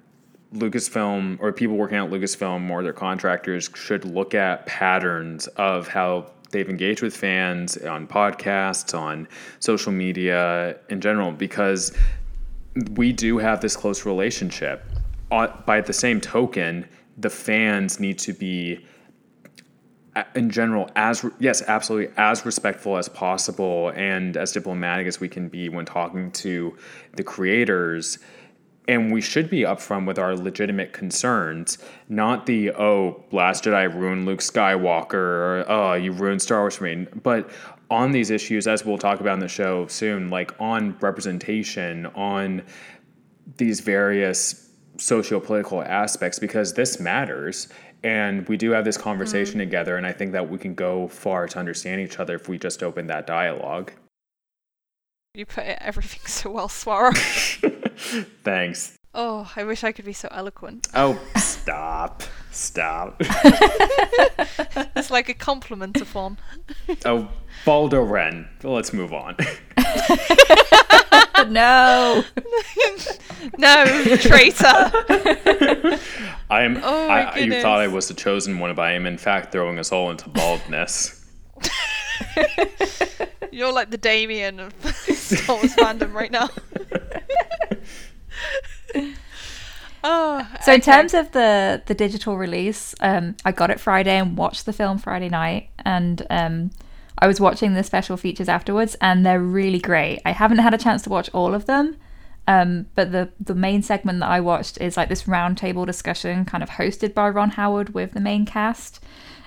Lucasfilm 0.54 1.38
or 1.40 1.52
people 1.52 1.76
working 1.76 1.98
at 1.98 2.10
Lucasfilm 2.10 2.70
or 2.70 2.84
their 2.84 2.94
contractors 2.94 3.70
should 3.76 4.06
look 4.06 4.36
at 4.36 4.66
patterns 4.66 5.48
of 5.48 5.88
how 5.88 6.32
they've 6.52 6.70
engaged 6.70 7.02
with 7.02 7.16
fans 7.16 7.78
on 7.78 8.08
podcasts, 8.08 8.98
on 8.98 9.28
social 9.60 9.92
media 9.92 10.78
in 10.90 11.02
general, 11.02 11.32
because 11.32 11.92
we 12.92 13.12
do 13.12 13.38
have 13.40 13.62
this 13.62 13.76
close 13.76 14.06
relationship. 14.06 14.86
Uh, 15.32 15.48
By 15.66 15.82
the 15.82 15.94
same 15.94 16.22
token, 16.22 16.88
the 17.18 17.30
fans 17.30 18.00
need 18.00 18.20
to 18.20 18.34
be 18.34 18.86
in 20.36 20.50
general 20.50 20.90
as 20.96 21.26
yes 21.40 21.62
absolutely 21.64 22.14
as 22.18 22.46
respectful 22.46 22.98
as 22.98 23.10
possible 23.10 23.92
and 23.96 24.38
as 24.38 24.52
diplomatic 24.52 25.08
as 25.08 25.20
we 25.20 25.28
can 25.28 25.48
be 25.48 25.70
when 25.70 25.86
talking 25.86 26.32
to 26.32 26.76
the 27.16 27.24
creators. 27.24 28.20
And 28.86 29.14
we 29.14 29.22
should 29.22 29.50
be 29.50 29.62
upfront 29.62 30.08
with 30.08 30.20
our 30.20 30.36
legitimate 30.36 30.92
concerns 30.92 31.78
not 32.10 32.46
the 32.46 32.72
oh 32.72 33.24
last 33.32 33.64
jedi 33.64 33.94
ruined 33.94 34.26
luke 34.26 34.42
skywalker 34.42 35.14
or 35.14 35.66
oh 35.70 35.94
you 35.94 36.12
ruined 36.12 36.42
star 36.42 36.60
wars 36.60 36.76
for 36.76 36.84
me. 36.84 37.08
But 37.24 37.50
on 37.90 38.12
these 38.12 38.30
issues 38.30 38.68
as 38.68 38.86
we'll 38.86 38.98
talk 38.98 39.20
about 39.20 39.36
in 39.36 39.40
the 39.40 39.48
show 39.48 39.88
soon 39.88 40.30
like 40.30 40.52
on 40.60 40.98
representation 41.00 42.08
on 42.08 42.62
these 43.58 43.80
various 43.80 44.70
socio-political 44.98 45.82
aspects 45.84 46.40
because 46.40 46.74
this 46.74 47.00
matters 47.00 47.68
And 48.04 48.48
we 48.50 48.58
do 48.58 48.72
have 48.72 48.84
this 48.84 48.98
conversation 48.98 49.60
mm. 49.60 49.64
together, 49.64 49.96
and 49.96 50.06
I 50.06 50.12
think 50.12 50.34
that 50.34 50.50
we 50.50 50.58
can 50.58 50.76
go 50.76 51.08
far 51.08 51.48
to 51.48 51.60
understand 51.60 52.02
each 52.02 52.20
other 52.20 52.36
if 52.36 52.50
we 52.50 52.58
just 52.58 52.84
open 52.84 53.08
that 53.08 53.26
dialogue. 53.26 53.94
You 55.34 55.46
put 55.46 55.64
everything 55.64 56.22
so 56.26 56.52
well, 56.52 56.68
Swara. 56.68 57.16
Thanks. 58.44 58.98
Oh, 59.16 59.52
I 59.56 59.64
wish 59.64 59.84
I 59.84 59.92
could 59.92 60.06
be 60.06 60.14
so 60.14 60.28
eloquent. 60.32 60.88
Oh, 60.96 61.20
stop. 61.38 62.24
stop. 62.52 63.18
it's 64.96 65.12
like 65.12 65.30
a 65.30 65.36
compliment 65.36 65.96
to 65.98 66.06
Fawn. 66.06 66.38
oh, 67.06 67.30
Baldo 67.64 68.02
Ren. 68.02 68.50
Let's 68.64 68.92
move 68.92 69.14
on. 69.14 69.36
no. 71.48 72.24
no, 73.60 73.86
traitor. 74.18 74.66
I 76.50 76.64
am. 76.64 76.82
Oh 76.84 77.08
I, 77.08 77.38
you 77.38 77.62
thought 77.62 77.82
I 77.82 77.88
was 77.88 78.08
the 78.08 78.16
chosen 78.16 78.58
one, 78.58 78.74
but 78.74 78.82
I 78.82 78.94
am 78.94 79.06
in 79.06 79.20
fact 79.20 79.52
throwing 79.52 79.78
us 79.78 79.92
all 79.92 80.10
into 80.10 80.28
baldness. 80.30 81.24
You're 83.52 83.72
like 83.72 83.92
the 83.92 83.98
Damien 83.98 84.60
of 84.60 84.74
Star 84.84 85.56
Wars 85.56 85.76
fandom 85.76 86.14
right 86.14 86.32
now. 86.32 86.50
oh, 90.04 90.48
so 90.64 90.72
okay. 90.72 90.76
in 90.76 90.82
terms 90.82 91.14
of 91.14 91.32
the 91.32 91.82
the 91.86 91.94
digital 91.94 92.38
release, 92.38 92.96
um, 93.00 93.36
I 93.46 93.52
got 93.52 93.70
it 93.70 93.80
Friday 93.80 94.18
and 94.18 94.38
watched 94.38 94.66
the 94.66 94.74
film 94.74 94.98
Friday 94.98 95.30
night, 95.30 95.70
and 95.86 96.26
um, 96.30 96.72
I 97.18 97.28
was 97.28 97.40
watching 97.40 97.74
the 97.74 97.84
special 97.84 98.18
features 98.18 98.50
afterwards, 98.50 98.96
and 99.02 99.26
they're 99.26 99.40
really 99.40 99.80
great. 99.80 100.22
I 100.26 100.32
haven't 100.32 100.60
had 100.60 100.74
a 100.74 100.78
chance 100.78 101.02
to 101.04 101.10
watch 101.10 101.30
all 101.34 101.54
of 101.54 101.66
them, 101.66 101.98
um, 102.48 102.88
but 102.96 103.12
the 103.12 103.30
the 103.40 103.56
main 103.56 103.82
segment 103.82 104.20
that 104.20 104.30
I 104.30 104.40
watched 104.40 104.80
is 104.82 104.98
like 104.98 105.10
this 105.10 105.24
roundtable 105.24 105.86
discussion, 105.86 106.46
kind 106.46 106.64
of 106.64 106.72
hosted 106.72 107.14
by 107.14 107.30
Ron 107.30 107.52
Howard 107.52 107.94
with 107.94 108.12
the 108.12 108.20
main 108.20 108.46
cast, 108.46 109.04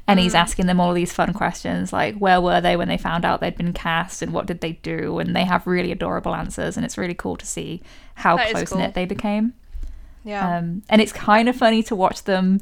and 0.09 0.21
he's 0.21 0.35
mm. 0.35 0.39
asking 0.39 0.67
them 0.67 0.81
all 0.81 0.95
these 0.95 1.13
fun 1.13 1.33
questions 1.33 1.93
like 1.93 2.17
where 2.17 2.41
were 2.41 2.61
they 2.61 2.77
when 2.77 2.89
they 2.89 2.97
found 2.97 3.25
out 3.25 3.41
they'd 3.41 3.57
been 3.57 3.73
cast 3.73 4.23
and 4.23 4.33
what 4.33 4.47
did 4.47 4.61
they 4.61 4.73
do, 4.73 5.19
and 5.19 5.35
they 5.35 5.45
have 5.45 5.67
really 5.67 5.93
adorable 5.93 6.35
answers, 6.35 6.77
and 6.77 6.85
it's 6.85 6.99
really 6.99 7.15
cool 7.15 7.37
to 7.37 7.47
see 7.47 7.83
how 8.15 8.37
close 8.37 8.73
knit 8.73 8.87
cool. 8.87 8.93
they 8.93 9.05
became. 9.05 9.55
Yeah, 10.25 10.59
um, 10.59 10.83
and 10.89 11.01
it's 11.01 11.13
kind 11.13 11.49
of 11.49 11.57
funny 11.57 11.83
to 11.85 11.97
watch 11.97 12.25
them 12.25 12.61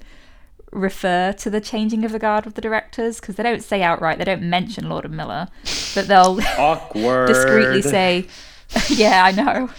refer 0.74 1.32
to 1.32 1.48
the 1.48 1.60
changing 1.60 2.04
of 2.04 2.12
the 2.12 2.18
guard 2.18 2.44
with 2.44 2.56
the 2.56 2.60
directors 2.60 3.20
because 3.20 3.36
they 3.36 3.42
don't 3.42 3.62
say 3.62 3.80
outright, 3.80 4.18
they 4.18 4.24
don't 4.24 4.42
mention 4.42 4.88
Lord 4.88 5.04
and 5.04 5.16
Miller, 5.16 5.48
but 5.94 6.08
they'll 6.08 6.36
discreetly 7.26 7.82
say, 7.82 8.26
"Yeah, 8.88 9.24
I 9.24 9.30
know." 9.30 9.70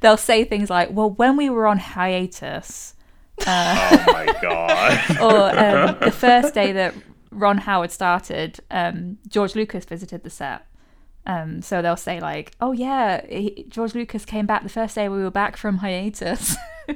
They'll 0.00 0.16
say 0.16 0.44
things 0.44 0.70
like, 0.70 0.88
"Well, 0.90 1.10
when 1.10 1.36
we 1.36 1.50
were 1.50 1.66
on 1.66 1.78
hiatus." 1.78 2.94
Uh, 3.46 4.04
oh 4.08 4.12
my 4.12 4.34
god! 4.42 5.20
or 5.20 5.58
um, 5.58 5.96
the 6.00 6.10
first 6.10 6.54
day 6.54 6.72
that 6.72 6.94
Ron 7.30 7.58
Howard 7.58 7.90
started, 7.90 8.60
um, 8.70 9.18
George 9.28 9.54
Lucas 9.54 9.84
visited 9.84 10.22
the 10.22 10.30
set. 10.30 10.66
Um, 11.28 11.60
so 11.60 11.82
they'll 11.82 11.96
say 11.96 12.20
like, 12.20 12.52
"Oh 12.58 12.72
yeah, 12.72 13.24
he, 13.26 13.66
George 13.68 13.94
Lucas 13.94 14.24
came 14.24 14.46
back 14.46 14.62
the 14.62 14.70
first 14.70 14.94
day 14.94 15.10
we 15.10 15.22
were 15.22 15.30
back 15.30 15.58
from 15.58 15.78
hiatus." 15.78 16.56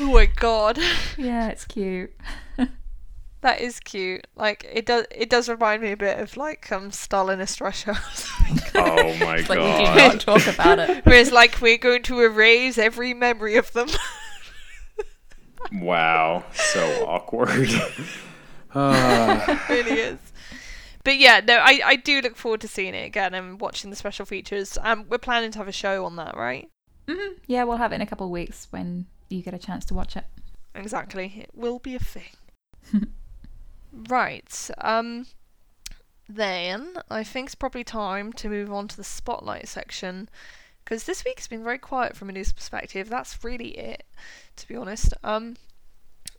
oh 0.00 0.12
my 0.12 0.26
god. 0.26 0.78
Yeah, 1.16 1.48
it's 1.48 1.64
cute. 1.64 2.12
that 3.42 3.60
is 3.60 3.78
cute. 3.78 4.26
Like 4.34 4.68
it 4.72 4.86
does. 4.86 5.06
It 5.12 5.30
does 5.30 5.48
remind 5.48 5.82
me 5.82 5.92
a 5.92 5.96
bit 5.96 6.18
of 6.18 6.36
like 6.36 6.72
um 6.72 6.90
Stalinist 6.90 7.60
Russia. 7.60 7.96
oh 8.74 9.14
my 9.18 9.40
god! 9.42 9.48
Like 9.48 9.78
we 9.78 9.84
do 9.84 9.94
not 9.94 10.20
talk 10.20 10.46
about 10.48 10.80
it. 10.80 11.04
Whereas 11.06 11.30
like 11.30 11.60
we're 11.60 11.78
going 11.78 12.02
to 12.04 12.20
erase 12.22 12.76
every 12.76 13.14
memory 13.14 13.54
of 13.54 13.72
them. 13.72 13.88
wow, 15.74 16.44
so 16.52 17.06
awkward. 17.06 17.70
It 18.74 19.58
really 19.68 20.00
is. 20.00 20.18
But 21.04 21.18
yeah, 21.18 21.40
no, 21.46 21.56
I, 21.56 21.80
I 21.84 21.96
do 21.96 22.20
look 22.20 22.36
forward 22.36 22.60
to 22.60 22.68
seeing 22.68 22.94
it 22.94 23.04
again 23.04 23.34
and 23.34 23.60
watching 23.60 23.90
the 23.90 23.96
special 23.96 24.24
features. 24.24 24.78
Um, 24.80 25.06
we're 25.08 25.18
planning 25.18 25.50
to 25.52 25.58
have 25.58 25.68
a 25.68 25.72
show 25.72 26.04
on 26.04 26.16
that, 26.16 26.36
right? 26.36 26.68
Mm-hmm. 27.08 27.34
Yeah, 27.46 27.64
we'll 27.64 27.78
have 27.78 27.92
it 27.92 27.96
in 27.96 28.00
a 28.00 28.06
couple 28.06 28.26
of 28.26 28.32
weeks 28.32 28.68
when 28.70 29.06
you 29.28 29.42
get 29.42 29.54
a 29.54 29.58
chance 29.58 29.84
to 29.86 29.94
watch 29.94 30.16
it. 30.16 30.24
Exactly. 30.74 31.34
It 31.36 31.50
will 31.54 31.78
be 31.78 31.94
a 31.94 31.98
thing. 31.98 32.30
right. 34.08 34.70
Um 34.78 35.26
then 36.28 36.94
I 37.10 37.24
think 37.24 37.48
it's 37.48 37.54
probably 37.54 37.84
time 37.84 38.32
to 38.34 38.48
move 38.48 38.72
on 38.72 38.88
to 38.88 38.96
the 38.96 39.04
spotlight 39.04 39.68
section 39.68 40.28
because 40.84 41.04
this 41.04 41.24
week's 41.24 41.48
been 41.48 41.64
very 41.64 41.78
quiet 41.78 42.16
from 42.16 42.28
a 42.28 42.32
news 42.32 42.52
perspective. 42.52 43.08
That's 43.08 43.42
really 43.44 43.76
it, 43.76 44.04
to 44.56 44.68
be 44.68 44.76
honest. 44.76 45.12
Um 45.22 45.56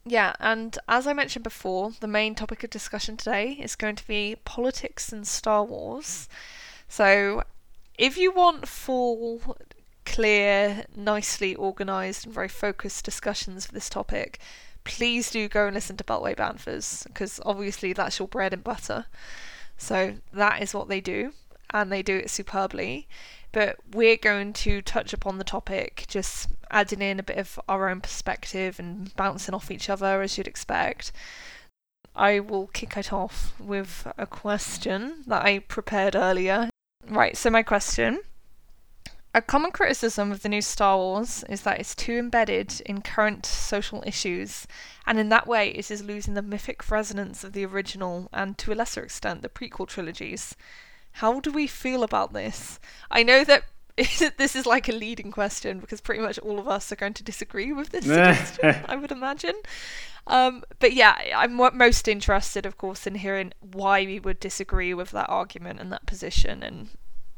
yeah, 0.06 0.34
and 0.40 0.78
as 0.88 1.08
I 1.08 1.14
mentioned 1.14 1.44
before, 1.44 1.94
the 2.00 2.08
main 2.08 2.36
topic 2.36 2.64
of 2.64 2.70
discussion 2.70 3.16
today 3.16 3.58
is 3.62 3.76
going 3.76 3.96
to 3.96 4.08
be 4.08 4.36
politics 4.44 5.12
and 5.14 5.26
Star 5.26 5.64
Wars. 5.64 6.28
So, 6.90 7.44
if 7.98 8.18
you 8.18 8.32
want 8.32 8.68
full 8.68 9.58
clear, 10.06 10.86
nicely 10.96 11.56
organised, 11.56 12.26
and 12.26 12.34
very 12.34 12.50
focused 12.50 13.06
discussions 13.06 13.66
for 13.66 13.72
this 13.72 13.90
topic, 13.90 14.40
please 14.84 15.32
do 15.32 15.48
go 15.48 15.68
and 15.68 15.74
listen 15.74 15.96
to 15.98 16.04
Beltway 16.04 16.36
Banthas 16.36 17.06
because 17.06 17.40
obviously 17.46 17.94
that's 17.94 18.20
your 18.20 18.28
bread 18.28 18.54
and 18.54 18.64
butter. 18.64 19.06
So 19.78 20.16
that 20.34 20.62
is 20.62 20.74
what 20.74 20.90
they 20.90 21.02
do, 21.02 21.34
and 21.72 21.92
they 21.92 22.04
do 22.04 22.18
it 22.18 22.30
superbly. 22.30 23.08
But 23.54 23.78
we're 23.94 24.18
going 24.18 24.52
to 24.54 24.82
touch 24.82 25.14
upon 25.14 25.38
the 25.38 25.44
topic, 25.46 26.06
just 26.10 26.50
adding 26.70 27.02
in 27.02 27.20
a 27.20 27.24
bit 27.24 27.38
of 27.38 27.60
our 27.70 27.88
own 27.88 28.02
perspective 28.02 28.80
and 28.80 29.16
bouncing 29.16 29.56
off 29.56 29.72
each 29.72 29.90
other 29.90 30.22
as 30.22 30.38
you'd 30.38 30.48
expect. 30.48 31.14
I 32.16 32.42
will 32.42 32.68
kick 32.68 32.98
it 32.98 33.14
off 33.14 33.54
with 33.60 34.06
a 34.18 34.28
question 34.28 35.24
that 35.28 35.46
I 35.46 35.60
prepared 35.60 36.16
earlier. 36.16 36.70
Right, 37.08 37.38
so 37.38 37.50
my 37.50 37.64
question 37.64 38.20
a 39.36 39.42
common 39.42 39.72
criticism 39.72 40.32
of 40.32 40.44
the 40.44 40.50
new 40.50 40.62
Star 40.62 40.96
Wars 40.96 41.44
is 41.50 41.62
that 41.62 41.80
it's 41.80 41.96
too 41.96 42.14
embedded 42.14 42.82
in 42.86 43.02
current 43.02 43.48
social 43.48 44.04
issues, 44.06 44.68
and 45.08 45.18
in 45.18 45.30
that 45.30 45.48
way 45.48 45.70
it 45.70 45.90
is 45.90 46.04
losing 46.04 46.36
the 46.36 46.44
mythic 46.44 46.92
resonance 46.92 47.44
of 47.44 47.54
the 47.54 47.66
original 47.66 48.30
and, 48.32 48.60
to 48.60 48.72
a 48.72 48.76
lesser 48.76 49.02
extent, 49.02 49.42
the 49.42 49.50
prequel 49.50 49.88
trilogies. 49.88 50.56
How 51.14 51.40
do 51.40 51.52
we 51.52 51.68
feel 51.68 52.04
about 52.04 52.34
this? 52.34 52.80
I 53.10 53.24
know 53.24 53.44
that 53.44 53.64
this 54.38 54.56
is 54.56 54.66
like 54.66 54.90
a 54.90 54.92
leading 54.92 55.32
question 55.32 55.80
because 55.80 56.02
pretty 56.02 56.22
much 56.22 56.40
all 56.40 56.60
of 56.60 56.68
us 56.68 56.92
are 56.92 56.96
going 56.96 57.14
to 57.14 57.24
disagree 57.24 57.72
with 57.72 57.90
this 57.90 58.06
suggestion, 58.06 58.84
I 58.88 58.96
would 58.96 59.12
imagine. 59.12 59.56
Um, 60.26 60.64
but 60.80 60.94
yeah, 60.94 61.16
I'm 61.36 61.54
most 61.54 62.08
interested, 62.08 62.66
of 62.66 62.78
course, 62.78 63.06
in 63.06 63.16
hearing 63.16 63.54
why 63.60 64.06
we 64.06 64.20
would 64.20 64.40
disagree 64.40 64.94
with 64.94 65.12
that 65.12 65.30
argument 65.30 65.80
and 65.80 65.92
that 65.92 66.06
position. 66.06 66.64
And 66.64 66.90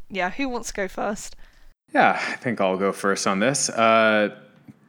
yeah, 0.09 0.29
who 0.29 0.47
wants 0.47 0.69
to 0.69 0.73
go 0.73 0.87
first? 0.87 1.35
Yeah, 1.93 2.11
I 2.11 2.35
think 2.35 2.61
I'll 2.61 2.77
go 2.77 2.91
first 2.91 3.27
on 3.27 3.39
this. 3.39 3.69
Uh, 3.69 4.35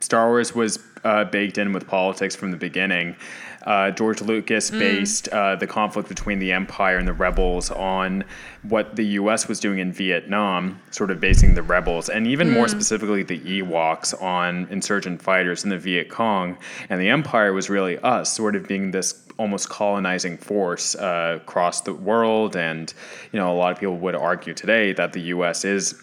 Star 0.06 0.28
Wars 0.28 0.54
was 0.54 0.78
uh, 1.02 1.24
baked 1.24 1.58
in 1.58 1.72
with 1.72 1.88
politics 1.88 2.36
from 2.36 2.52
the 2.52 2.56
beginning. 2.56 3.16
Uh, 3.64 3.90
George 3.90 4.20
Lucas 4.22 4.70
mm. 4.70 4.78
based 4.78 5.26
uh, 5.30 5.56
the 5.56 5.66
conflict 5.66 6.08
between 6.08 6.38
the 6.38 6.52
Empire 6.52 6.96
and 6.96 7.08
the 7.08 7.12
rebels 7.12 7.72
on 7.72 8.22
what 8.62 8.94
the 8.94 9.04
U.S. 9.20 9.48
was 9.48 9.58
doing 9.58 9.80
in 9.80 9.92
Vietnam, 9.92 10.80
sort 10.92 11.10
of 11.10 11.18
basing 11.18 11.54
the 11.54 11.62
rebels, 11.64 12.08
and 12.08 12.28
even 12.28 12.50
mm. 12.50 12.52
more 12.52 12.68
specifically 12.68 13.24
the 13.24 13.40
Ewoks 13.40 14.14
on 14.22 14.68
insurgent 14.70 15.20
fighters 15.20 15.64
in 15.64 15.70
the 15.70 15.78
Viet 15.78 16.08
Cong. 16.08 16.56
And 16.88 17.00
the 17.00 17.08
Empire 17.08 17.52
was 17.52 17.68
really 17.68 17.98
us, 17.98 18.32
sort 18.32 18.54
of 18.54 18.68
being 18.68 18.92
this 18.92 19.26
almost 19.38 19.70
colonizing 19.70 20.38
force 20.38 20.94
uh, 20.94 21.40
across 21.42 21.80
the 21.80 21.92
world. 21.92 22.54
And 22.54 22.94
you 23.32 23.40
know, 23.40 23.52
a 23.52 23.56
lot 23.56 23.72
of 23.72 23.80
people 23.80 23.96
would 23.96 24.14
argue 24.14 24.54
today 24.54 24.92
that 24.92 25.14
the 25.14 25.22
U.S. 25.34 25.64
is 25.64 26.00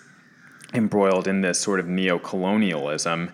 embroiled 0.74 1.28
in 1.28 1.39
this 1.39 1.58
sort 1.58 1.80
of 1.80 1.88
neo-colonialism. 1.88 3.32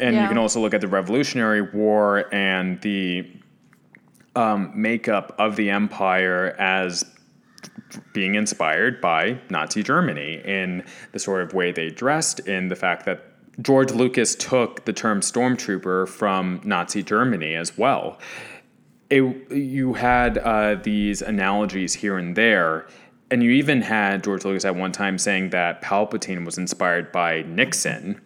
And 0.00 0.14
yeah. 0.14 0.22
you 0.22 0.28
can 0.28 0.38
also 0.38 0.60
look 0.60 0.74
at 0.74 0.80
the 0.80 0.88
Revolutionary 0.88 1.62
War 1.62 2.32
and 2.34 2.80
the 2.80 3.30
um, 4.34 4.72
makeup 4.74 5.34
of 5.38 5.56
the 5.56 5.70
empire 5.70 6.54
as 6.58 7.04
being 8.12 8.34
inspired 8.34 9.00
by 9.00 9.38
Nazi 9.50 9.82
Germany 9.82 10.40
in 10.44 10.84
the 11.12 11.18
sort 11.18 11.42
of 11.42 11.52
way 11.52 11.72
they 11.72 11.90
dressed, 11.90 12.40
in 12.40 12.68
the 12.68 12.76
fact 12.76 13.04
that 13.06 13.24
George 13.60 13.90
Lucas 13.92 14.34
took 14.34 14.84
the 14.84 14.92
term 14.92 15.20
stormtrooper 15.20 16.08
from 16.08 16.60
Nazi 16.64 17.02
Germany 17.02 17.54
as 17.54 17.76
well. 17.76 18.18
It, 19.10 19.50
you 19.50 19.94
had 19.94 20.38
uh, 20.38 20.76
these 20.76 21.20
analogies 21.20 21.94
here 21.94 22.16
and 22.16 22.36
there 22.36 22.86
and 23.30 23.42
you 23.44 23.50
even 23.52 23.80
had 23.80 24.24
George 24.24 24.44
Lucas 24.44 24.64
at 24.64 24.74
one 24.74 24.92
time 24.92 25.16
saying 25.16 25.50
that 25.50 25.82
Palpatine 25.82 26.44
was 26.44 26.58
inspired 26.58 27.12
by 27.12 27.42
Nixon 27.42 28.20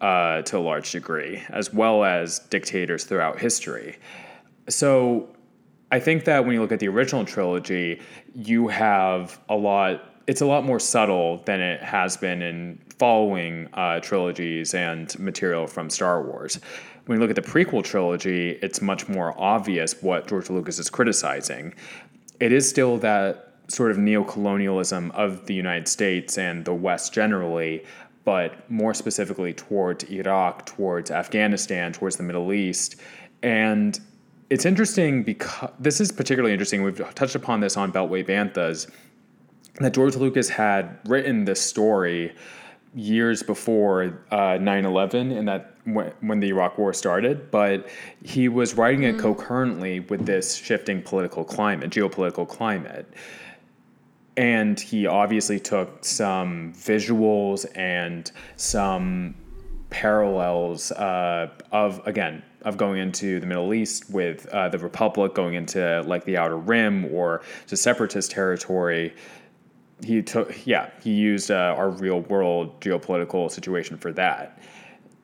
uh, 0.00 0.42
to 0.42 0.58
a 0.58 0.60
large 0.60 0.92
degree, 0.92 1.42
as 1.50 1.72
well 1.72 2.04
as 2.04 2.40
dictators 2.50 3.04
throughout 3.04 3.38
history. 3.38 3.96
So 4.68 5.28
I 5.90 6.00
think 6.00 6.24
that 6.24 6.44
when 6.44 6.54
you 6.54 6.60
look 6.60 6.72
at 6.72 6.80
the 6.80 6.88
original 6.88 7.24
trilogy, 7.24 8.00
you 8.34 8.68
have 8.68 9.40
a 9.48 9.56
lot, 9.56 10.04
it's 10.26 10.40
a 10.40 10.46
lot 10.46 10.64
more 10.64 10.80
subtle 10.80 11.42
than 11.44 11.60
it 11.60 11.82
has 11.82 12.16
been 12.16 12.42
in 12.42 12.80
following 12.98 13.68
uh, 13.74 14.00
trilogies 14.00 14.74
and 14.74 15.16
material 15.18 15.66
from 15.66 15.90
Star 15.90 16.22
Wars. 16.22 16.58
when 17.06 17.18
you 17.18 17.20
look 17.20 17.36
at 17.36 17.36
the 17.36 17.50
prequel 17.50 17.84
trilogy, 17.84 18.58
it's 18.62 18.82
much 18.82 19.08
more 19.08 19.34
obvious 19.40 20.02
what 20.02 20.26
George 20.26 20.50
Lucas 20.50 20.78
is 20.78 20.90
criticizing. 20.90 21.72
It 22.40 22.52
is 22.52 22.68
still 22.68 22.98
that 22.98 23.54
sort 23.68 23.90
of 23.90 23.96
neocolonialism 23.96 25.10
of 25.12 25.46
the 25.46 25.54
United 25.54 25.88
States 25.88 26.38
and 26.38 26.64
the 26.64 26.74
West 26.74 27.12
generally, 27.12 27.84
but 28.26 28.68
more 28.68 28.92
specifically 28.92 29.54
towards 29.54 30.02
Iraq, 30.10 30.66
towards 30.66 31.12
Afghanistan, 31.12 31.92
towards 31.92 32.16
the 32.16 32.24
Middle 32.24 32.52
East. 32.52 32.96
And 33.44 33.98
it's 34.50 34.66
interesting 34.66 35.22
because 35.22 35.70
this 35.78 36.00
is 36.00 36.10
particularly 36.10 36.52
interesting. 36.52 36.82
We've 36.82 37.14
touched 37.14 37.36
upon 37.36 37.60
this 37.60 37.76
on 37.76 37.92
Beltway 37.92 38.26
Banthas 38.26 38.90
that 39.76 39.94
George 39.94 40.16
Lucas 40.16 40.48
had 40.48 40.98
written 41.06 41.44
this 41.44 41.60
story 41.60 42.34
years 42.96 43.44
before 43.44 44.24
uh, 44.32 44.58
9-11 44.58 45.38
and 45.38 45.46
that 45.46 45.76
when, 45.84 46.12
when 46.20 46.40
the 46.40 46.48
Iraq 46.48 46.78
war 46.78 46.92
started, 46.92 47.48
but 47.52 47.88
he 48.24 48.48
was 48.48 48.74
writing 48.74 49.04
it 49.04 49.16
mm. 49.16 49.20
concurrently 49.20 50.00
with 50.00 50.26
this 50.26 50.56
shifting 50.56 51.00
political 51.00 51.44
climate, 51.44 51.90
geopolitical 51.90 52.48
climate. 52.48 53.06
And 54.36 54.78
he 54.78 55.06
obviously 55.06 55.58
took 55.58 56.04
some 56.04 56.72
visuals 56.74 57.64
and 57.74 58.30
some 58.56 59.34
parallels 59.90 60.92
uh, 60.92 61.48
of, 61.72 62.06
again, 62.06 62.42
of 62.62 62.76
going 62.76 62.98
into 62.98 63.40
the 63.40 63.46
Middle 63.46 63.72
East 63.72 64.10
with 64.10 64.46
uh, 64.48 64.68
the 64.68 64.78
Republic, 64.78 65.34
going 65.34 65.54
into 65.54 66.02
like 66.06 66.24
the 66.24 66.36
Outer 66.36 66.56
Rim 66.56 67.06
or 67.06 67.42
to 67.68 67.76
separatist 67.76 68.30
territory. 68.32 69.14
He 70.04 70.20
took 70.20 70.66
yeah 70.66 70.90
he 71.02 71.12
used 71.12 71.50
uh, 71.50 71.74
our 71.78 71.88
real 71.88 72.20
world 72.20 72.78
geopolitical 72.80 73.50
situation 73.50 73.96
for 73.96 74.12
that. 74.12 74.58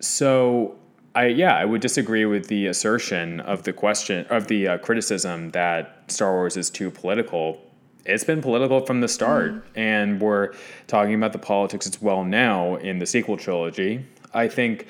So 0.00 0.76
i 1.14 1.26
yeah 1.26 1.54
i 1.56 1.64
would 1.64 1.80
disagree 1.80 2.24
with 2.24 2.46
the 2.48 2.66
assertion 2.66 3.40
of 3.40 3.64
the 3.64 3.72
question 3.72 4.24
of 4.30 4.46
the 4.46 4.66
uh, 4.66 4.78
criticism 4.78 5.50
that 5.50 6.04
star 6.08 6.32
wars 6.32 6.56
is 6.56 6.70
too 6.70 6.90
political 6.90 7.60
it's 8.04 8.24
been 8.24 8.40
political 8.40 8.84
from 8.84 9.00
the 9.00 9.08
start 9.08 9.52
mm. 9.52 9.62
and 9.74 10.20
we're 10.20 10.52
talking 10.86 11.14
about 11.14 11.32
the 11.32 11.38
politics 11.38 11.86
as 11.86 12.00
well 12.00 12.24
now 12.24 12.76
in 12.76 12.98
the 12.98 13.06
sequel 13.06 13.36
trilogy 13.36 14.04
i 14.34 14.46
think 14.46 14.86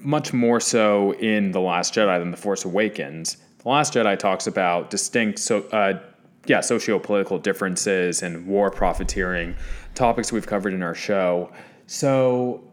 much 0.00 0.32
more 0.32 0.60
so 0.60 1.12
in 1.14 1.52
the 1.52 1.60
last 1.60 1.94
jedi 1.94 2.18
than 2.18 2.30
the 2.30 2.36
force 2.36 2.64
awakens 2.64 3.38
the 3.58 3.68
last 3.68 3.94
jedi 3.94 4.18
talks 4.18 4.46
about 4.46 4.90
distinct 4.90 5.38
so 5.38 5.60
uh, 5.72 5.98
yeah, 6.48 6.60
socio-political 6.60 7.38
differences 7.38 8.22
and 8.22 8.46
war 8.46 8.70
profiteering, 8.70 9.54
topics 9.94 10.32
we've 10.32 10.46
covered 10.46 10.72
in 10.72 10.82
our 10.82 10.94
show. 10.94 11.52
So, 11.86 12.64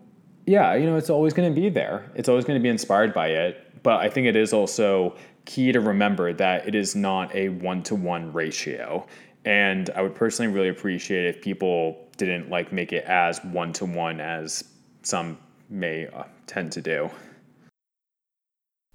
yeah, 0.46 0.76
you 0.76 0.86
know, 0.86 0.96
it's 0.96 1.10
always 1.10 1.34
going 1.34 1.54
to 1.54 1.62
be 1.62 1.70
there. 1.70 2.10
It's 2.16 2.30
always 2.30 2.46
going 2.46 2.58
to 2.58 2.64
be 2.64 2.70
inspired 2.70 3.14
by 3.14 3.28
it. 3.28 3.84
But 3.84 4.00
I 4.00 4.10
think 4.10 4.28
it 4.28 4.36
is 4.36 4.54
also 4.54 5.16
key 5.46 5.72
to 5.72 5.80
remember 5.80 6.34
that 6.34 6.68
it 6.68 6.76
is 6.76 6.96
not 6.96 7.34
a 7.36 7.50
one 7.50 7.84
to 7.84 7.96
one 7.96 8.34
ratio. 8.34 9.06
And 9.46 9.90
I 9.92 10.02
would 10.02 10.16
personally 10.16 10.52
really 10.52 10.70
appreciate 10.70 11.26
if 11.28 11.42
people 11.42 12.08
didn't 12.18 12.50
like 12.50 12.72
make 12.74 12.92
it 12.92 13.06
as 13.06 13.44
one 13.44 13.74
to 13.74 13.86
one 13.86 14.20
as 14.20 14.64
some 15.04 15.38
may 15.70 16.08
uh, 16.08 16.24
tend 16.48 16.72
to 16.74 16.82
do. 16.82 17.10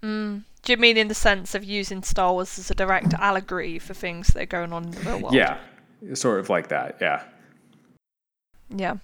Mm. 0.03 0.43
Do 0.63 0.73
you 0.73 0.77
mean 0.77 0.97
in 0.97 1.09
the 1.09 1.15
sense 1.15 1.55
of 1.55 1.65
using 1.65 2.03
Star 2.03 2.33
Wars 2.33 2.59
as 2.59 2.71
a 2.71 2.75
direct 2.75 3.15
allegory 3.15 3.79
for 3.79 3.95
things 3.95 4.29
that 4.29 4.43
are 4.43 4.47
going 4.47 4.73
on 4.73 4.85
in 4.85 4.91
the 4.91 5.01
real 5.01 5.21
world? 5.21 5.35
Yeah, 5.35 5.59
sort 6.15 6.41
of 6.41 6.51
like 6.51 6.69
that. 6.69 6.99
Yeah. 7.01 7.23
Yeah. 8.69 8.97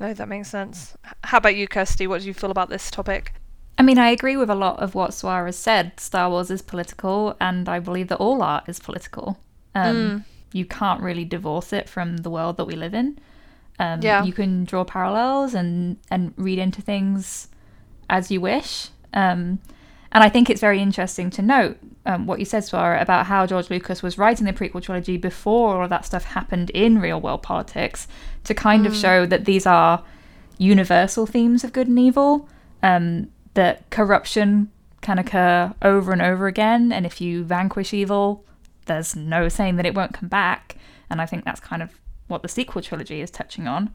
No, 0.00 0.14
that 0.14 0.28
makes 0.28 0.48
sense. 0.48 0.96
How 1.24 1.38
about 1.38 1.56
you, 1.56 1.66
Kirsty? 1.66 2.06
What 2.06 2.22
do 2.22 2.26
you 2.26 2.34
feel 2.34 2.50
about 2.50 2.68
this 2.68 2.90
topic? 2.90 3.34
I 3.78 3.82
mean, 3.82 3.98
I 3.98 4.10
agree 4.10 4.36
with 4.36 4.50
a 4.50 4.56
lot 4.56 4.80
of 4.80 4.94
what 4.96 5.14
has 5.22 5.56
said. 5.56 6.00
Star 6.00 6.28
Wars 6.28 6.50
is 6.50 6.62
political, 6.62 7.36
and 7.40 7.68
I 7.68 7.78
believe 7.78 8.08
that 8.08 8.16
all 8.16 8.42
art 8.42 8.64
is 8.68 8.80
political. 8.80 9.38
Um, 9.74 9.96
mm. 9.96 10.24
You 10.52 10.64
can't 10.64 11.00
really 11.00 11.24
divorce 11.24 11.72
it 11.72 11.88
from 11.88 12.18
the 12.18 12.30
world 12.30 12.56
that 12.56 12.64
we 12.64 12.74
live 12.74 12.92
in. 12.92 13.18
Um, 13.78 14.02
yeah. 14.02 14.24
You 14.24 14.32
can 14.32 14.64
draw 14.64 14.82
parallels 14.84 15.54
and, 15.54 15.96
and 16.10 16.34
read 16.36 16.58
into 16.58 16.82
things 16.82 17.48
as 18.10 18.30
you 18.30 18.40
wish. 18.40 18.88
Um, 19.14 19.60
and 20.10 20.24
I 20.24 20.28
think 20.28 20.50
it's 20.50 20.60
very 20.60 20.80
interesting 20.80 21.30
to 21.30 21.42
note 21.42 21.78
um, 22.06 22.26
what 22.26 22.38
you 22.38 22.44
said, 22.44 22.62
Swara, 22.62 23.00
about 23.00 23.26
how 23.26 23.46
George 23.46 23.70
Lucas 23.70 24.02
was 24.02 24.18
writing 24.18 24.46
the 24.46 24.52
prequel 24.52 24.82
trilogy 24.82 25.18
before 25.18 25.76
all 25.76 25.84
of 25.84 25.90
that 25.90 26.06
stuff 26.06 26.24
happened 26.24 26.70
in 26.70 26.98
real 26.98 27.20
world 27.20 27.42
politics 27.42 28.08
to 28.44 28.54
kind 28.54 28.84
mm. 28.84 28.88
of 28.88 28.96
show 28.96 29.26
that 29.26 29.44
these 29.44 29.66
are 29.66 30.02
universal 30.56 31.26
themes 31.26 31.62
of 31.62 31.72
good 31.72 31.86
and 31.86 31.98
evil, 31.98 32.48
um, 32.82 33.30
that 33.58 33.90
corruption 33.90 34.70
can 35.00 35.18
occur 35.18 35.74
over 35.82 36.12
and 36.12 36.22
over 36.22 36.46
again. 36.46 36.92
And 36.92 37.04
if 37.04 37.20
you 37.20 37.42
vanquish 37.42 37.92
evil, 37.92 38.44
there's 38.86 39.16
no 39.16 39.48
saying 39.48 39.74
that 39.76 39.84
it 39.84 39.96
won't 39.96 40.14
come 40.14 40.28
back. 40.28 40.76
And 41.10 41.20
I 41.20 41.26
think 41.26 41.44
that's 41.44 41.58
kind 41.58 41.82
of 41.82 41.90
what 42.28 42.42
the 42.42 42.48
sequel 42.48 42.82
trilogy 42.82 43.20
is 43.20 43.32
touching 43.32 43.66
on. 43.66 43.92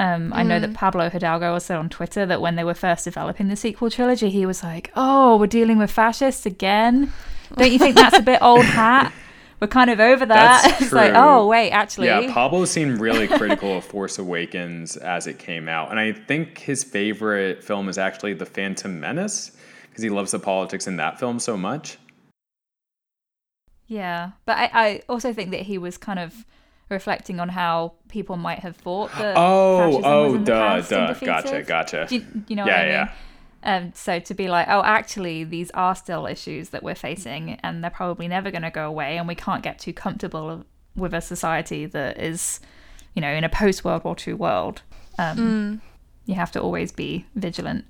Um, 0.00 0.30
mm. 0.30 0.34
I 0.34 0.42
know 0.42 0.58
that 0.58 0.70
mm. 0.70 0.74
Pablo 0.74 1.10
Hidalgo 1.10 1.56
said 1.60 1.76
on 1.76 1.88
Twitter 1.88 2.26
that 2.26 2.40
when 2.40 2.56
they 2.56 2.64
were 2.64 2.74
first 2.74 3.04
developing 3.04 3.46
the 3.46 3.54
sequel 3.54 3.88
trilogy, 3.88 4.30
he 4.30 4.44
was 4.44 4.64
like, 4.64 4.90
"Oh, 4.96 5.36
we're 5.36 5.46
dealing 5.46 5.78
with 5.78 5.92
fascists 5.92 6.44
again. 6.44 7.12
Don't 7.56 7.70
you 7.70 7.78
think 7.78 7.94
that's 7.94 8.18
a 8.18 8.22
bit 8.22 8.42
old 8.42 8.64
hat? 8.64 9.12
We're 9.60 9.68
kind 9.68 9.90
of 9.90 10.00
over 10.00 10.24
that." 10.26 10.62
That's 10.62 10.82
it's 10.82 10.92
like, 10.92 11.12
"Oh, 11.14 11.46
wait, 11.46 11.70
actually." 11.70 12.06
Yeah, 12.06 12.32
Pablo 12.32 12.64
seemed 12.64 13.00
really 13.00 13.28
critical 13.28 13.78
of 13.78 13.84
Force 13.84 14.18
Awakens 14.18 14.96
as 14.96 15.26
it 15.26 15.38
came 15.38 15.68
out, 15.68 15.90
and 15.90 15.98
I 15.98 16.12
think 16.12 16.58
his 16.58 16.84
favorite 16.84 17.62
film 17.62 17.88
is 17.88 17.98
actually 17.98 18.34
The 18.34 18.46
Phantom 18.46 18.98
Menace 18.98 19.56
because 19.88 20.02
he 20.02 20.10
loves 20.10 20.30
the 20.30 20.38
politics 20.38 20.86
in 20.86 20.96
that 20.96 21.18
film 21.18 21.38
so 21.38 21.56
much. 21.56 21.98
Yeah, 23.86 24.32
but 24.44 24.58
I, 24.58 24.70
I 24.72 25.02
also 25.08 25.32
think 25.32 25.50
that 25.50 25.62
he 25.62 25.78
was 25.78 25.96
kind 25.96 26.18
of 26.18 26.44
reflecting 26.90 27.40
on 27.40 27.48
how 27.48 27.92
people 28.08 28.36
might 28.36 28.60
have 28.60 28.76
thought 28.76 29.10
that 29.18 29.34
oh 29.36 30.00
oh 30.04 30.38
duh 30.38 30.80
duh 30.80 31.12
gotcha 31.14 31.62
gotcha 31.62 32.06
Do 32.08 32.16
you, 32.16 32.26
you, 32.48 32.56
know 32.56 32.64
yeah 32.64 32.76
I 32.76 32.82
mean? 32.82 32.88
yeah 32.88 33.12
um, 33.62 33.92
so 33.94 34.18
to 34.20 34.34
be 34.34 34.48
like 34.48 34.66
oh 34.68 34.82
actually 34.84 35.44
these 35.44 35.70
are 35.72 35.94
still 35.94 36.26
issues 36.26 36.70
that 36.70 36.82
we're 36.82 36.94
facing 36.94 37.58
and 37.62 37.82
they're 37.82 37.90
probably 37.90 38.28
never 38.28 38.50
going 38.50 38.62
to 38.62 38.70
go 38.70 38.86
away 38.86 39.16
and 39.16 39.26
we 39.26 39.34
can't 39.34 39.62
get 39.62 39.78
too 39.78 39.92
comfortable 39.92 40.64
with 40.94 41.14
a 41.14 41.20
society 41.20 41.86
that 41.86 42.18
is 42.18 42.60
you 43.14 43.20
know 43.20 43.32
in 43.32 43.44
a 43.44 43.48
post 43.48 43.84
World 43.84 44.04
War 44.04 44.16
II 44.26 44.34
world. 44.34 44.82
Um, 45.18 45.36
mm. 45.36 45.80
you 46.26 46.36
have 46.36 46.52
to 46.52 46.60
always 46.60 46.92
be 46.92 47.26
vigilant. 47.34 47.84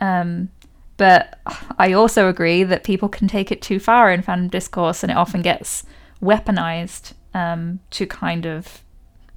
Um, 0.00 0.50
but 0.98 1.38
I 1.78 1.92
also 1.92 2.28
agree 2.28 2.64
that 2.64 2.84
people 2.84 3.08
can 3.08 3.28
take 3.28 3.50
it 3.50 3.62
too 3.62 3.78
far 3.78 4.10
in 4.12 4.22
fandom 4.22 4.50
discourse 4.50 5.02
and 5.02 5.10
it 5.10 5.16
often 5.16 5.40
gets 5.40 5.84
weaponized 6.20 7.14
um, 7.32 7.80
to 7.90 8.04
kind 8.06 8.44
of 8.44 8.82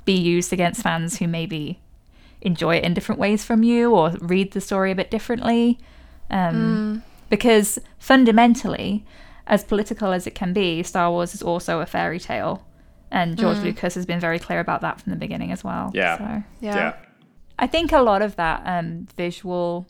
be 0.04 0.14
used 0.14 0.52
against 0.52 0.82
fans 0.82 1.20
who 1.20 1.28
maybe 1.28 1.80
enjoy 2.42 2.76
it 2.76 2.84
in 2.84 2.94
different 2.94 3.20
ways 3.20 3.44
from 3.44 3.64
you 3.64 3.92
or 3.92 4.12
read 4.20 4.52
the 4.52 4.62
story 4.62 4.92
a 4.92 4.96
bit 4.96 5.12
differently. 5.12 5.80
Um, 6.30 6.56
mm. 6.56 7.02
Because 7.30 7.80
fundamentally, 7.98 9.06
as 9.48 9.64
political 9.64 10.12
as 10.12 10.28
it 10.28 10.36
can 10.36 10.54
be, 10.54 10.84
Star 10.84 11.10
Wars 11.12 11.34
is 11.34 11.42
also 11.42 11.80
a 11.80 11.86
fairy 11.86 12.20
tale. 12.20 12.66
And 13.12 13.38
George 13.38 13.58
mm. 13.58 13.64
Lucas 13.66 13.96
has 13.96 14.06
been 14.06 14.20
very 14.20 14.40
clear 14.40 14.60
about 14.60 14.82
that 14.82 15.02
from 15.02 15.12
the 15.12 15.18
beginning 15.18 15.52
as 15.52 15.64
well. 15.64 15.92
Yeah. 15.94 16.18
So, 16.18 16.44
yeah. 16.62 16.76
yeah. 16.76 16.96
I 17.60 17.68
think 17.68 17.92
a 17.92 18.02
lot 18.02 18.22
of 18.22 18.38
that 18.38 18.64
um, 18.66 19.08
visual 19.18 19.88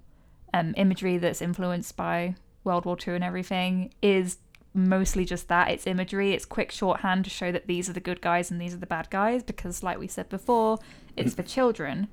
um, 0.53 0.73
imagery 0.75 1.17
that's 1.17 1.41
influenced 1.41 1.95
by 1.95 2.35
World 2.63 2.85
War 2.85 2.97
II 3.07 3.15
and 3.15 3.23
everything 3.23 3.93
is 4.01 4.37
mostly 4.73 5.25
just 5.25 5.47
that. 5.47 5.69
It's 5.69 5.87
imagery, 5.87 6.33
it's 6.33 6.45
quick 6.45 6.71
shorthand 6.71 7.25
to 7.25 7.29
show 7.29 7.51
that 7.51 7.67
these 7.67 7.89
are 7.89 7.93
the 7.93 7.99
good 7.99 8.21
guys 8.21 8.51
and 8.51 8.59
these 8.59 8.73
are 8.73 8.77
the 8.77 8.85
bad 8.85 9.09
guys, 9.09 9.43
because, 9.43 9.83
like 9.83 9.99
we 9.99 10.07
said 10.07 10.29
before, 10.29 10.79
it's 11.15 11.33
for 11.33 11.43
children. 11.43 12.07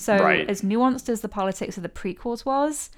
So, 0.00 0.16
right. 0.16 0.48
as 0.48 0.62
nuanced 0.62 1.10
as 1.10 1.20
the 1.20 1.28
politics 1.28 1.76
of 1.76 1.82
the 1.82 1.90
prequels 1.90 2.46
was, 2.46 2.88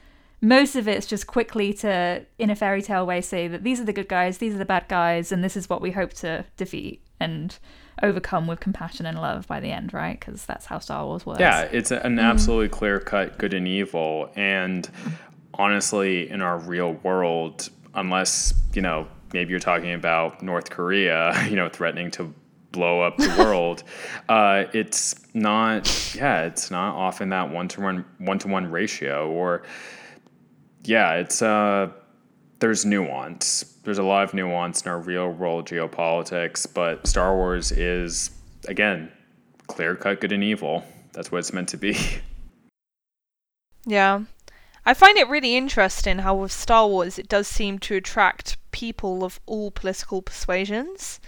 most 0.40 0.76
of 0.76 0.86
it's 0.86 1.04
just 1.04 1.26
quickly 1.26 1.72
to, 1.74 2.24
in 2.38 2.48
a 2.48 2.54
fairy 2.54 2.80
tale 2.80 3.04
way, 3.04 3.20
say 3.20 3.48
that 3.48 3.64
these 3.64 3.80
are 3.80 3.84
the 3.84 3.92
good 3.92 4.08
guys, 4.08 4.38
these 4.38 4.54
are 4.54 4.58
the 4.58 4.64
bad 4.64 4.86
guys, 4.86 5.32
and 5.32 5.42
this 5.42 5.56
is 5.56 5.68
what 5.68 5.80
we 5.80 5.90
hope 5.90 6.12
to 6.12 6.44
defeat 6.56 7.02
and 7.18 7.58
overcome 8.04 8.46
with 8.46 8.60
compassion 8.60 9.04
and 9.04 9.20
love 9.20 9.48
by 9.48 9.58
the 9.58 9.66
end, 9.66 9.92
right? 9.92 10.20
Because 10.20 10.46
that's 10.46 10.66
how 10.66 10.78
Star 10.78 11.04
Wars 11.04 11.26
works. 11.26 11.40
Yeah, 11.40 11.62
it's 11.62 11.90
an 11.90 12.20
absolutely 12.20 12.68
mm. 12.68 12.78
clear 12.78 13.00
cut 13.00 13.36
good 13.36 13.52
and 13.52 13.66
evil. 13.66 14.30
And 14.36 14.88
honestly, 15.54 16.30
in 16.30 16.40
our 16.40 16.56
real 16.56 16.92
world, 16.92 17.68
unless 17.94 18.54
you 18.74 18.82
know 18.82 19.08
maybe 19.32 19.50
you're 19.50 19.58
talking 19.58 19.92
about 19.92 20.40
North 20.40 20.70
Korea, 20.70 21.34
you 21.50 21.56
know, 21.56 21.68
threatening 21.68 22.12
to 22.12 22.32
blow 22.72 23.02
up 23.02 23.16
the 23.16 23.34
world. 23.38 23.84
uh, 24.28 24.64
it's 24.72 25.14
not, 25.34 26.14
yeah, 26.14 26.42
it's 26.44 26.70
not 26.70 26.94
often 26.94 27.28
that 27.30 27.50
one 27.50 27.68
to 27.68 27.80
one 27.80 28.04
one 28.18 28.38
to 28.40 28.48
one 28.48 28.70
ratio, 28.70 29.30
or 29.30 29.62
yeah, 30.84 31.14
it's 31.14 31.42
uh, 31.42 31.90
there's 32.58 32.84
nuance. 32.84 33.76
There's 33.84 33.98
a 33.98 34.02
lot 34.02 34.24
of 34.24 34.34
nuance 34.34 34.82
in 34.82 34.90
our 34.90 35.00
real 35.00 35.30
world 35.30 35.66
geopolitics, 35.66 36.66
but 36.72 37.06
Star 37.06 37.34
Wars 37.34 37.72
is 37.72 38.30
again 38.68 39.10
clear 39.66 39.94
cut 39.96 40.20
good 40.20 40.32
and 40.32 40.42
evil. 40.44 40.84
That's 41.12 41.30
what 41.30 41.38
it's 41.38 41.52
meant 41.52 41.68
to 41.70 41.76
be. 41.76 41.96
Yeah. 43.84 44.22
I 44.84 44.94
find 44.94 45.16
it 45.16 45.28
really 45.28 45.56
interesting 45.56 46.18
how 46.18 46.34
with 46.36 46.52
Star 46.52 46.88
Wars 46.88 47.18
it 47.18 47.28
does 47.28 47.46
seem 47.46 47.78
to 47.80 47.96
attract 47.96 48.56
people 48.72 49.24
of 49.24 49.38
all 49.46 49.70
political 49.70 50.22
persuasions, 50.22 51.20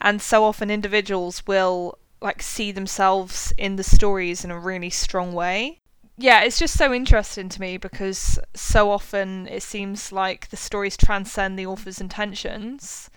and 0.00 0.20
so 0.22 0.44
often 0.44 0.70
individuals 0.70 1.46
will 1.46 1.98
like 2.20 2.42
see 2.42 2.72
themselves 2.72 3.52
in 3.56 3.76
the 3.76 3.82
stories 3.82 4.44
in 4.44 4.50
a 4.50 4.58
really 4.58 4.90
strong 4.90 5.32
way. 5.32 5.80
Yeah, 6.16 6.42
it's 6.42 6.58
just 6.58 6.76
so 6.76 6.92
interesting 6.92 7.48
to 7.48 7.60
me 7.60 7.76
because 7.76 8.40
so 8.54 8.90
often 8.90 9.46
it 9.46 9.62
seems 9.62 10.10
like 10.10 10.48
the 10.48 10.56
stories 10.56 10.96
transcend 10.96 11.56
the 11.56 11.66
author's 11.66 12.00
intentions 12.00 13.08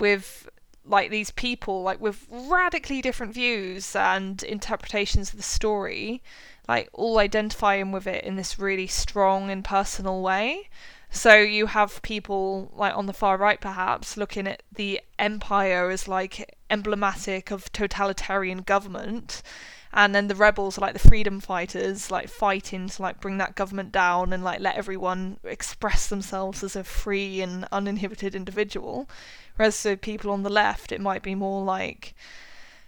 with 0.00 0.48
like 0.86 1.10
these 1.10 1.30
people 1.30 1.82
like 1.82 2.00
with 2.00 2.26
radically 2.30 3.02
different 3.02 3.34
views 3.34 3.94
and 3.94 4.42
interpretations 4.42 5.30
of 5.30 5.36
the 5.36 5.42
story 5.42 6.22
like 6.66 6.88
all 6.94 7.18
identifying 7.18 7.92
with 7.92 8.06
it 8.06 8.24
in 8.24 8.36
this 8.36 8.58
really 8.58 8.86
strong 8.86 9.50
and 9.50 9.64
personal 9.64 10.22
way 10.22 10.68
so 11.10 11.36
you 11.36 11.66
have 11.66 12.02
people 12.02 12.70
like 12.74 12.94
on 12.94 13.06
the 13.06 13.12
far 13.12 13.36
right 13.36 13.60
perhaps 13.60 14.16
looking 14.16 14.46
at 14.46 14.62
the 14.70 15.00
empire 15.18 15.90
as 15.90 16.06
like 16.06 16.56
emblematic 16.70 17.50
of 17.50 17.72
totalitarian 17.72 18.58
government. 18.58 19.42
And 19.90 20.14
then 20.14 20.28
the 20.28 20.34
rebels 20.34 20.76
are 20.76 20.82
like 20.82 20.92
the 20.92 21.08
freedom 21.08 21.40
fighters 21.40 22.10
like 22.10 22.28
fighting 22.28 22.88
to 22.90 23.02
like 23.02 23.20
bring 23.20 23.38
that 23.38 23.54
government 23.54 23.90
down 23.90 24.34
and 24.34 24.44
like 24.44 24.60
let 24.60 24.76
everyone 24.76 25.38
express 25.44 26.08
themselves 26.08 26.62
as 26.62 26.76
a 26.76 26.84
free 26.84 27.40
and 27.40 27.66
uninhibited 27.72 28.34
individual. 28.34 29.08
Whereas 29.56 29.82
the 29.82 29.96
people 29.96 30.30
on 30.30 30.42
the 30.42 30.50
left 30.50 30.92
it 30.92 31.00
might 31.00 31.22
be 31.22 31.34
more 31.34 31.64
like 31.64 32.14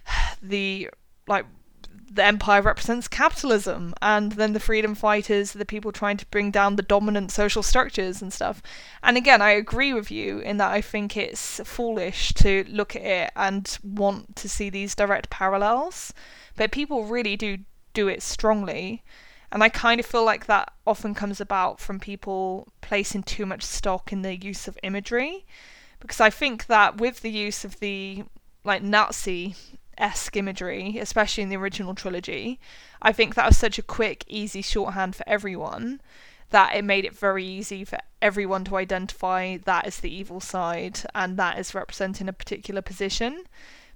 the 0.43 0.91
like 1.27 1.45
the 2.13 2.23
empire 2.23 2.61
represents 2.61 3.07
capitalism 3.07 3.93
and 4.01 4.33
then 4.33 4.51
the 4.51 4.59
freedom 4.59 4.93
fighters 4.95 5.53
the 5.53 5.65
people 5.65 5.93
trying 5.93 6.17
to 6.17 6.25
bring 6.25 6.51
down 6.51 6.75
the 6.75 6.81
dominant 6.81 7.31
social 7.31 7.63
structures 7.63 8.21
and 8.21 8.33
stuff. 8.33 8.61
And 9.01 9.15
again 9.17 9.41
i 9.41 9.51
agree 9.51 9.93
with 9.93 10.11
you 10.11 10.39
in 10.39 10.57
that 10.57 10.71
i 10.71 10.81
think 10.81 11.15
it's 11.15 11.61
foolish 11.63 12.33
to 12.33 12.65
look 12.67 12.95
at 12.95 13.03
it 13.03 13.31
and 13.35 13.77
want 13.83 14.35
to 14.35 14.49
see 14.49 14.69
these 14.69 14.93
direct 14.95 15.29
parallels 15.29 16.13
but 16.57 16.71
people 16.71 17.05
really 17.05 17.35
do 17.35 17.59
do 17.93 18.07
it 18.07 18.21
strongly. 18.21 19.03
And 19.51 19.63
i 19.63 19.69
kind 19.69 19.99
of 19.99 20.05
feel 20.05 20.25
like 20.25 20.45
that 20.47 20.73
often 20.85 21.13
comes 21.13 21.39
about 21.39 21.79
from 21.79 21.99
people 21.99 22.67
placing 22.81 23.23
too 23.23 23.45
much 23.45 23.63
stock 23.63 24.11
in 24.11 24.21
the 24.21 24.35
use 24.35 24.67
of 24.67 24.77
imagery 24.83 25.45
because 25.99 26.19
i 26.19 26.29
think 26.29 26.65
that 26.65 26.97
with 26.97 27.21
the 27.21 27.31
use 27.31 27.63
of 27.63 27.79
the 27.79 28.23
like 28.63 28.83
nazi 28.83 29.55
esque 30.01 30.35
imagery, 30.35 30.97
especially 30.97 31.43
in 31.43 31.49
the 31.49 31.55
original 31.55 31.95
trilogy. 31.95 32.59
I 33.01 33.13
think 33.13 33.35
that 33.35 33.45
was 33.45 33.57
such 33.57 33.77
a 33.77 33.83
quick, 33.83 34.25
easy 34.27 34.61
shorthand 34.61 35.15
for 35.15 35.23
everyone 35.27 36.01
that 36.49 36.75
it 36.75 36.83
made 36.83 37.05
it 37.05 37.15
very 37.15 37.45
easy 37.45 37.85
for 37.85 37.97
everyone 38.21 38.63
to 38.65 38.75
identify 38.75 39.57
that 39.63 39.85
as 39.85 40.01
the 40.01 40.13
evil 40.13 40.39
side 40.39 40.99
and 41.15 41.37
that 41.37 41.57
is 41.57 41.73
representing 41.73 42.27
a 42.27 42.33
particular 42.33 42.81
position. 42.81 43.43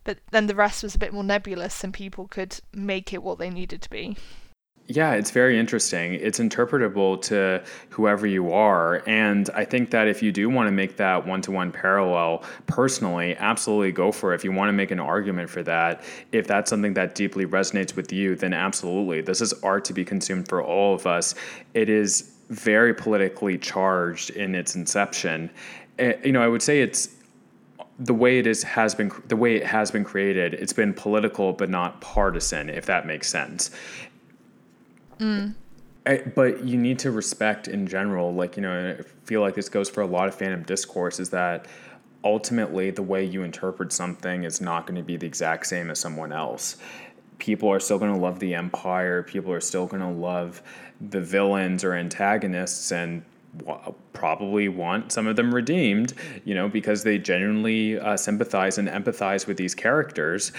But 0.05 0.19
then 0.31 0.47
the 0.47 0.55
rest 0.55 0.83
was 0.83 0.95
a 0.95 0.99
bit 0.99 1.13
more 1.13 1.23
nebulous 1.23 1.83
and 1.83 1.93
people 1.93 2.27
could 2.27 2.59
make 2.73 3.11
it 3.11 3.21
what 3.21 3.39
they 3.39 3.49
needed 3.49 3.81
to 3.81 3.89
be. 3.89 4.15
Yeah, 4.87 5.13
it's 5.13 5.31
very 5.31 5.57
interesting. 5.57 6.13
It's 6.13 6.37
interpretable 6.37 7.19
to 7.23 7.63
whoever 7.89 8.27
you 8.27 8.53
are. 8.53 9.01
And 9.07 9.49
I 9.55 9.65
think 9.65 9.89
that 9.89 10.07
if 10.07 10.21
you 10.21 10.31
do 10.31 10.47
want 10.47 10.67
to 10.67 10.71
make 10.71 10.97
that 10.97 11.25
one 11.25 11.41
to 11.41 11.51
one 11.51 11.71
parallel 11.71 12.43
personally, 12.67 13.35
absolutely 13.37 13.91
go 13.91 14.11
for 14.11 14.31
it. 14.31 14.35
If 14.35 14.43
you 14.43 14.51
want 14.51 14.69
to 14.69 14.73
make 14.73 14.91
an 14.91 14.99
argument 14.99 15.49
for 15.49 15.63
that, 15.63 16.03
if 16.31 16.45
that's 16.45 16.69
something 16.69 16.93
that 16.93 17.15
deeply 17.15 17.47
resonates 17.47 17.95
with 17.95 18.13
you, 18.13 18.35
then 18.35 18.53
absolutely. 18.53 19.21
This 19.21 19.41
is 19.41 19.53
art 19.63 19.85
to 19.85 19.93
be 19.93 20.05
consumed 20.05 20.47
for 20.47 20.61
all 20.61 20.93
of 20.93 21.07
us. 21.07 21.33
It 21.73 21.89
is 21.89 22.33
very 22.49 22.93
politically 22.93 23.57
charged 23.57 24.29
in 24.31 24.53
its 24.53 24.75
inception. 24.75 25.49
Eh, 25.97 26.13
you 26.23 26.31
know, 26.31 26.43
I 26.43 26.47
would 26.47 26.61
say 26.61 26.81
it's 26.81 27.09
the 27.97 28.13
way 28.13 28.37
it 28.39 28.45
is 28.45 28.61
has 28.61 28.93
been 28.93 29.11
the 29.29 29.37
way 29.37 29.55
it 29.55 29.65
has 29.65 29.89
been 29.89 30.03
created 30.03 30.53
it's 30.55 30.73
been 30.73 30.93
political 30.93 31.53
but 31.53 31.69
not 31.69 32.01
partisan 32.01 32.69
if 32.69 32.85
that 32.85 33.07
makes 33.07 33.29
sense 33.29 33.71
Mm. 35.19 35.55
I, 36.05 36.17
but 36.35 36.63
you 36.63 36.77
need 36.77 36.99
to 36.99 37.11
respect 37.11 37.67
in 37.67 37.87
general, 37.87 38.33
like, 38.33 38.57
you 38.57 38.61
know, 38.61 38.95
I 38.99 39.03
feel 39.25 39.41
like 39.41 39.55
this 39.55 39.69
goes 39.69 39.89
for 39.89 40.01
a 40.01 40.05
lot 40.05 40.27
of 40.27 40.37
fandom 40.37 40.65
discourse 40.65 41.19
is 41.19 41.29
that 41.31 41.65
ultimately 42.23 42.91
the 42.91 43.01
way 43.01 43.23
you 43.23 43.43
interpret 43.43 43.91
something 43.91 44.43
is 44.43 44.61
not 44.61 44.85
going 44.85 44.97
to 44.97 45.03
be 45.03 45.17
the 45.17 45.27
exact 45.27 45.67
same 45.67 45.89
as 45.89 45.99
someone 45.99 46.31
else. 46.31 46.77
People 47.37 47.71
are 47.71 47.79
still 47.79 47.99
going 47.99 48.13
to 48.13 48.19
love 48.19 48.39
the 48.39 48.53
Empire, 48.53 49.23
people 49.23 49.51
are 49.51 49.61
still 49.61 49.87
going 49.87 50.01
to 50.01 50.09
love 50.09 50.61
the 51.01 51.21
villains 51.21 51.83
or 51.83 51.93
antagonists, 51.93 52.91
and 52.91 53.23
probably 54.13 54.67
want 54.67 55.11
some 55.11 55.27
of 55.27 55.35
them 55.35 55.53
redeemed, 55.53 56.13
you 56.43 56.55
know, 56.55 56.67
because 56.67 57.03
they 57.03 57.17
genuinely 57.17 57.99
uh, 57.99 58.17
sympathize 58.17 58.77
and 58.77 58.87
empathize 58.87 59.47
with 59.47 59.57
these 59.57 59.75
characters. 59.75 60.51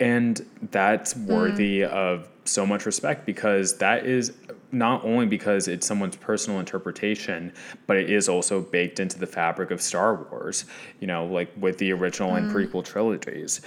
And 0.00 0.44
that's 0.70 1.16
worthy 1.16 1.80
mm. 1.80 1.88
of 1.88 2.28
so 2.44 2.66
much 2.66 2.84
respect 2.84 3.26
because 3.26 3.78
that 3.78 4.06
is 4.06 4.32
not 4.72 5.04
only 5.04 5.26
because 5.26 5.68
it's 5.68 5.86
someone's 5.86 6.16
personal 6.16 6.58
interpretation, 6.58 7.52
but 7.86 7.96
it 7.96 8.10
is 8.10 8.28
also 8.28 8.60
baked 8.60 8.98
into 8.98 9.18
the 9.18 9.26
fabric 9.26 9.70
of 9.70 9.80
Star 9.80 10.14
Wars, 10.16 10.64
you 11.00 11.06
know, 11.06 11.24
like 11.26 11.50
with 11.56 11.78
the 11.78 11.92
original 11.92 12.32
mm. 12.32 12.38
and 12.38 12.52
prequel 12.52 12.84
trilogies. 12.84 13.60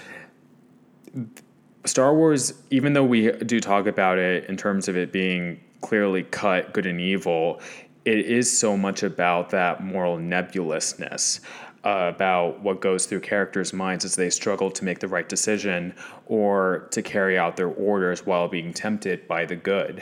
Star 1.86 2.14
Wars, 2.14 2.54
even 2.70 2.94
though 2.94 3.06
we 3.06 3.32
do 3.32 3.60
talk 3.60 3.88
about 3.88 4.18
it 4.18 4.46
in 4.50 4.58
terms 4.58 4.88
of 4.88 4.98
it 4.98 5.12
being 5.14 5.60
clearly 5.82 6.24
cut 6.24 6.74
good 6.74 6.86
and 6.86 7.00
evil, 7.00 7.62
it 8.04 8.20
is 8.20 8.58
so 8.58 8.76
much 8.76 9.04
about 9.04 9.50
that 9.52 9.84
moral 9.84 10.18
nebulousness 10.18 11.40
uh, 11.84 12.12
about 12.14 12.62
what 12.62 12.82
goes 12.82 13.06
through 13.06 13.22
characters' 13.22 13.74
minds 13.74 14.06
as 14.06 14.16
they 14.16 14.30
struggle 14.30 14.72
to 14.72 14.84
make 14.84 15.00
the 15.00 15.08
right 15.08 15.28
decision 15.30 15.94
or 16.26 16.88
to 16.92 17.02
carry 17.02 17.38
out 17.38 17.56
their 17.56 17.70
orders 17.70 18.26
while 18.26 18.48
being 18.48 18.74
tempted 18.74 19.28
by 19.28 19.46
the 19.46 19.56
good. 19.56 20.02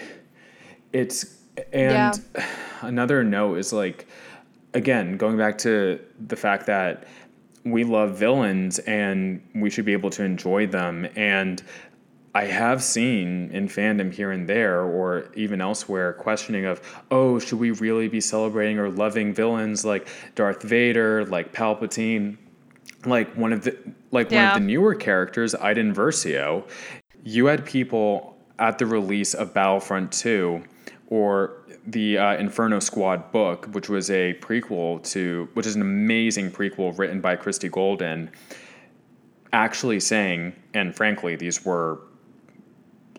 It's 0.93 1.35
and 1.71 2.21
yeah. 2.35 2.45
another 2.81 3.23
note 3.23 3.57
is 3.57 3.71
like 3.71 4.07
again 4.73 5.17
going 5.17 5.37
back 5.37 5.57
to 5.59 5.99
the 6.27 6.35
fact 6.35 6.65
that 6.67 7.05
we 7.63 7.83
love 7.83 8.17
villains 8.17 8.77
and 8.79 9.41
we 9.55 9.69
should 9.69 9.85
be 9.85 9.93
able 9.93 10.11
to 10.11 10.23
enjoy 10.23 10.67
them 10.67 11.07
and 11.15 11.63
I 12.35 12.47
have 12.47 12.83
seen 12.83 13.49
in 13.51 13.69
fandom 13.69 14.11
here 14.11 14.29
and 14.29 14.45
there, 14.45 14.81
or 14.81 15.29
even 15.35 15.61
elsewhere, 15.61 16.11
questioning 16.11 16.65
of, 16.65 16.81
oh, 17.09 17.39
should 17.39 17.59
we 17.59 17.71
really 17.71 18.09
be 18.09 18.19
celebrating 18.19 18.77
or 18.77 18.89
loving 18.89 19.33
villains 19.33 19.85
like 19.85 20.09
Darth 20.35 20.61
Vader, 20.61 21.25
like 21.27 21.53
Palpatine, 21.53 22.35
like 23.05 23.33
one 23.37 23.53
of 23.53 23.63
the 23.63 23.77
like 24.11 24.31
yeah. 24.31 24.49
one 24.49 24.57
of 24.57 24.61
the 24.61 24.67
newer 24.67 24.93
characters, 24.95 25.55
Iden 25.55 25.93
Versio. 25.95 26.67
You 27.23 27.45
had 27.45 27.65
people 27.65 28.37
at 28.59 28.79
the 28.79 28.85
release 28.85 29.33
of 29.33 29.53
Battlefront 29.53 30.11
2 30.11 30.61
or 31.07 31.63
the 31.87 32.17
uh, 32.17 32.35
Inferno 32.35 32.79
Squad 32.79 33.31
book, 33.31 33.67
which 33.67 33.87
was 33.87 34.09
a 34.09 34.33
prequel 34.41 35.01
to, 35.11 35.47
which 35.53 35.65
is 35.65 35.75
an 35.75 35.81
amazing 35.81 36.51
prequel 36.51 36.97
written 36.97 37.21
by 37.21 37.37
Christie 37.37 37.69
Golden, 37.69 38.29
actually 39.53 40.01
saying, 40.01 40.53
and 40.73 40.93
frankly, 40.93 41.37
these 41.37 41.63
were 41.63 42.01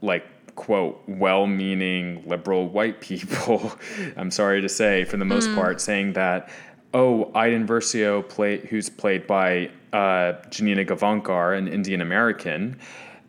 like 0.03 0.25
quote 0.57 1.03
well-meaning 1.07 2.23
liberal 2.27 2.69
white 2.69 3.01
people 3.01 3.73
i'm 4.17 4.31
sorry 4.31 4.61
to 4.61 4.69
say 4.69 5.05
for 5.05 5.19
the 5.19 5.25
most 5.25 5.51
mm. 5.51 5.55
part 5.55 5.81
saying 5.81 6.15
that 6.15 6.51
oh 6.95 7.31
iden 7.35 7.67
versio 7.67 8.27
play, 8.27 8.59
who's 8.67 8.89
played 8.89 9.27
by 9.27 9.71
uh, 9.93 10.33
janina 10.51 10.85
gavankar 10.85 11.57
an 11.57 11.69
indian 11.69 12.01
american 12.01 12.79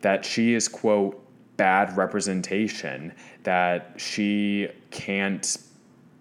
that 0.01 0.23
she 0.23 0.53
is 0.53 0.67
quote 0.67 1.21
bad 1.57 1.95
representation 1.97 3.11
that 3.43 3.93
she 3.97 4.69
can't 4.91 5.57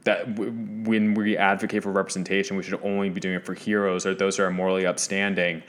that 0.04 0.34
w- 0.34 0.52
when 0.84 1.14
we 1.14 1.36
advocate 1.36 1.82
for 1.82 1.92
representation 1.92 2.56
we 2.56 2.62
should 2.62 2.80
only 2.82 3.10
be 3.10 3.20
doing 3.20 3.36
it 3.36 3.44
for 3.46 3.54
heroes 3.54 4.04
or 4.06 4.14
those 4.14 4.36
who 4.36 4.42
are 4.42 4.50
morally 4.50 4.86
upstanding 4.86 5.62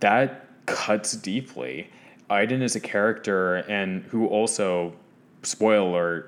that 0.00 0.46
cuts 0.66 1.12
deeply 1.12 1.88
Iden 2.32 2.62
is 2.62 2.74
a 2.74 2.80
character 2.80 3.56
and 3.56 4.04
who 4.04 4.26
also, 4.26 4.94
spoiler, 5.42 6.26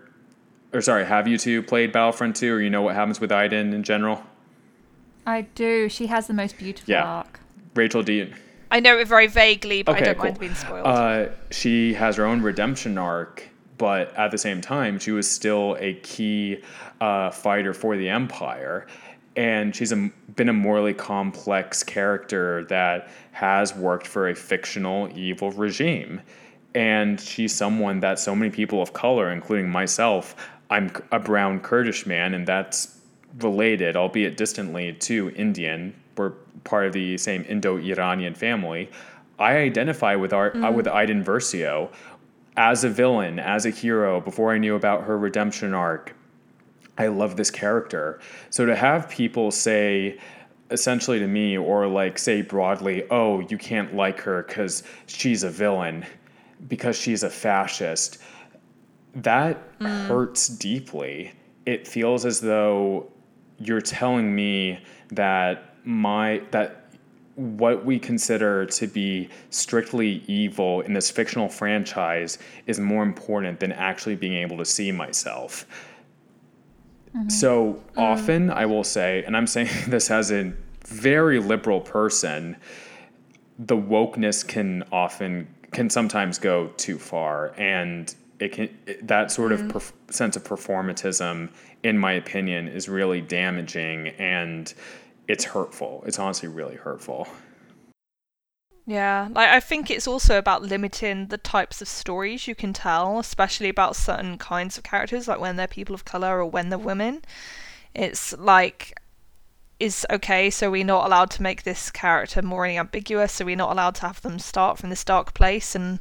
or 0.73 0.81
sorry, 0.83 1.05
have 1.07 1.27
you 1.27 1.39
two 1.39 1.63
played 1.63 1.93
Battlefront 1.93 2.37
2 2.37 2.55
or 2.55 2.61
you 2.61 2.71
know 2.71 2.83
what 2.83 2.95
happens 2.95 3.21
with 3.21 3.33
Iden 3.33 3.73
in 3.73 3.83
general? 3.83 4.23
I 5.27 5.43
do. 5.43 5.89
She 5.89 6.07
has 6.09 6.27
the 6.27 6.35
most 6.35 6.59
beautiful 6.59 6.93
yeah. 6.93 7.05
arc. 7.05 7.41
Rachel, 7.75 8.03
do 8.03 8.13
you? 8.13 8.33
I 8.71 8.81
know 8.81 8.99
it 8.99 9.09
very 9.09 9.27
vaguely, 9.27 9.83
but 9.83 9.97
okay, 9.97 10.03
I 10.03 10.05
don't 10.07 10.17
cool. 10.17 10.25
mind 10.25 10.39
being 10.39 10.55
spoiled. 10.55 10.87
Uh, 10.87 11.27
she 11.51 11.95
has 11.95 12.17
her 12.17 12.27
own 12.27 12.43
redemption 12.43 12.99
arc, 12.99 13.49
but 13.79 14.15
at 14.17 14.31
the 14.31 14.39
same 14.39 14.61
time, 14.61 14.99
she 14.99 15.13
was 15.13 15.31
still 15.31 15.77
a 15.81 15.95
key 15.95 16.61
uh, 17.01 17.31
fighter 17.31 17.73
for 17.73 17.97
the 17.97 18.09
Empire 18.09 18.87
and 19.37 19.75
she's 19.75 19.93
a, 19.93 20.11
been 20.37 20.49
a 20.49 20.53
morally 20.53 20.95
complex 20.95 21.83
character 21.83 22.65
that 22.65 23.09
has 23.33 23.75
worked 23.75 24.07
for 24.07 24.29
a 24.29 24.35
fictional 24.35 25.09
evil 25.17 25.51
regime 25.53 26.21
and 26.75 27.21
she's 27.21 27.55
someone 27.55 28.01
that 28.01 28.19
so 28.19 28.35
many 28.35 28.51
people 28.51 28.83
of 28.83 28.93
color 28.93 29.31
including 29.31 29.69
myself 29.69 30.37
I'm 30.71 30.91
a 31.13 31.19
brown 31.19 31.61
Kurdish 31.61 32.07
man, 32.07 32.35
and 32.35 32.47
that's 32.47 32.99
related, 33.41 33.97
albeit 33.97 34.37
distantly, 34.37 34.93
to 34.93 35.31
Indian. 35.31 35.95
We're 36.17 36.31
part 36.65 36.87
of 36.87 36.93
the 36.93 37.19
same 37.19 37.45
Indo-Iranian 37.49 38.35
family. 38.35 38.91
I 39.39 39.59
identify 39.59 40.15
with 40.15 40.33
our 40.33 40.57
uh, 40.57 40.71
with 40.71 40.87
Iden 40.89 41.25
Versio 41.25 41.91
as 42.57 42.85
a 42.85 42.89
villain, 42.89 43.39
as 43.39 43.67
a 43.67 43.71
hero. 43.71 44.21
Before 44.21 44.53
I 44.53 44.59
knew 44.59 44.75
about 44.75 45.05
her 45.05 45.19
redemption 45.19 45.75
arc, 45.75 46.15
I 46.97 47.09
love 47.09 47.37
this 47.37 47.51
character. 47.51 48.21
So 48.51 48.67
to 48.67 48.77
have 48.77 49.09
people 49.09 49.51
say 49.51 50.19
essentially 50.71 51.19
to 51.19 51.27
me 51.27 51.57
or 51.57 51.87
like 51.87 52.19
say 52.19 52.43
broadly, 52.43 53.05
"Oh, 53.11 53.41
you 53.41 53.59
can't 53.59 53.95
like 53.95 54.21
her 54.21 54.43
cuz 54.43 54.83
she's 55.07 55.43
a 55.43 55.51
villain 55.51 56.05
because 56.69 56.97
she's 56.97 57.23
a 57.23 57.31
fascist." 57.31 58.19
That 59.15 59.79
mm. 59.79 60.07
hurts 60.07 60.49
deeply. 60.49 61.33
It 61.67 61.87
feels 61.87 62.25
as 62.25 62.41
though 62.41 63.11
you're 63.59 63.81
telling 63.81 64.35
me 64.35 64.81
that 65.11 65.75
my 65.85 66.43
that 66.51 66.85
what 67.37 67.85
we 67.85 67.99
consider 67.99 68.65
to 68.65 68.87
be 68.87 69.29
strictly 69.51 70.23
evil 70.29 70.81
in 70.83 70.93
this 70.93 71.11
fictional 71.11 71.49
franchise 71.49 72.39
is 72.67 72.79
more 72.79 73.03
important 73.03 73.59
than 73.59 73.73
actually 73.73 74.15
being 74.15 74.35
able 74.35 74.57
to 74.57 74.65
see 74.65 74.93
myself. 74.93 75.67
Mm-hmm. 77.17 77.29
So 77.29 77.75
mm-hmm. 77.75 77.99
often, 77.99 78.51
I 78.51 78.67
will 78.67 78.85
say, 78.85 79.23
and 79.25 79.37
I'm 79.37 79.47
saying 79.47 79.69
this 79.89 80.11
as 80.11 80.33
a 80.33 80.53
very 80.87 81.39
liberal 81.39 81.81
person, 81.81 82.57
the 83.59 83.77
wokeness 83.77 84.47
can 84.47 84.85
often 84.91 85.49
can 85.73 85.91
sometimes 85.91 86.39
go 86.39 86.69
too 86.77 86.99
far, 86.99 87.53
and 87.57 88.15
it 88.39 88.53
can 88.53 88.69
it- 88.87 89.07
that 89.07 89.31
sort 89.31 89.53
of 89.53 89.61
mm-hmm. 89.61 89.77
perf- 89.77 89.93
sense 90.11 90.37
of 90.37 90.45
performatism, 90.45 91.51
in 91.83 91.99
my 91.99 92.13
opinion, 92.13 92.69
is 92.69 92.89
really 92.89 93.21
damaging 93.21 94.09
and 94.19 94.75
it's 95.27 95.45
hurtful. 95.45 96.03
It's 96.07 96.19
honestly 96.19 96.49
really 96.49 96.77
hurtful. 96.77 97.27
Yeah, 98.87 99.29
like 99.31 99.49
I 99.49 99.61
think 99.61 99.91
it's 99.91 100.07
also 100.07 100.37
about 100.37 100.63
limiting 100.63 101.29
the 101.29 101.39
types 101.39 101.81
of 101.81 101.89
stories 101.89 102.47
you 102.47 102.55
can 102.55 102.75
tell, 102.75 103.19
especially 103.19 103.71
about 103.71 103.97
certain 103.97 104.37
kinds 104.37 104.77
of 104.77 104.85
characters, 104.85 105.27
like 105.27 105.41
when 105.41 105.57
they're 105.57 105.67
people 105.67 105.95
of 105.95 106.05
color 106.05 106.39
or 106.39 106.47
when 106.47 106.69
they're 106.69 106.79
women. 106.79 107.23
It's 107.95 108.37
like, 108.37 108.99
is 109.81 110.05
okay, 110.11 110.51
so 110.51 110.71
we're 110.71 110.85
not 110.85 111.07
allowed 111.07 111.31
to 111.33 111.43
make 111.43 111.63
this 111.63 111.91
character 111.91 112.43
morally 112.43 112.77
ambiguous, 112.77 113.33
so 113.33 113.47
we're 113.47 113.57
not 113.57 113.73
allowed 113.73 113.95
to 113.97 114.03
have 114.03 114.21
them 114.21 114.39
start 114.39 114.79
from 114.79 114.91
this 114.91 115.05
dark 115.05 115.33
place 115.33 115.75
and 115.75 115.99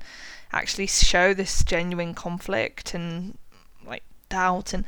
actually 0.52 0.88
show 0.88 1.34
this 1.34 1.64
genuine 1.64 2.14
conflict 2.14 2.94
and 2.94 3.38
like 3.88 4.04
doubt 4.30 4.74
and 4.74 4.84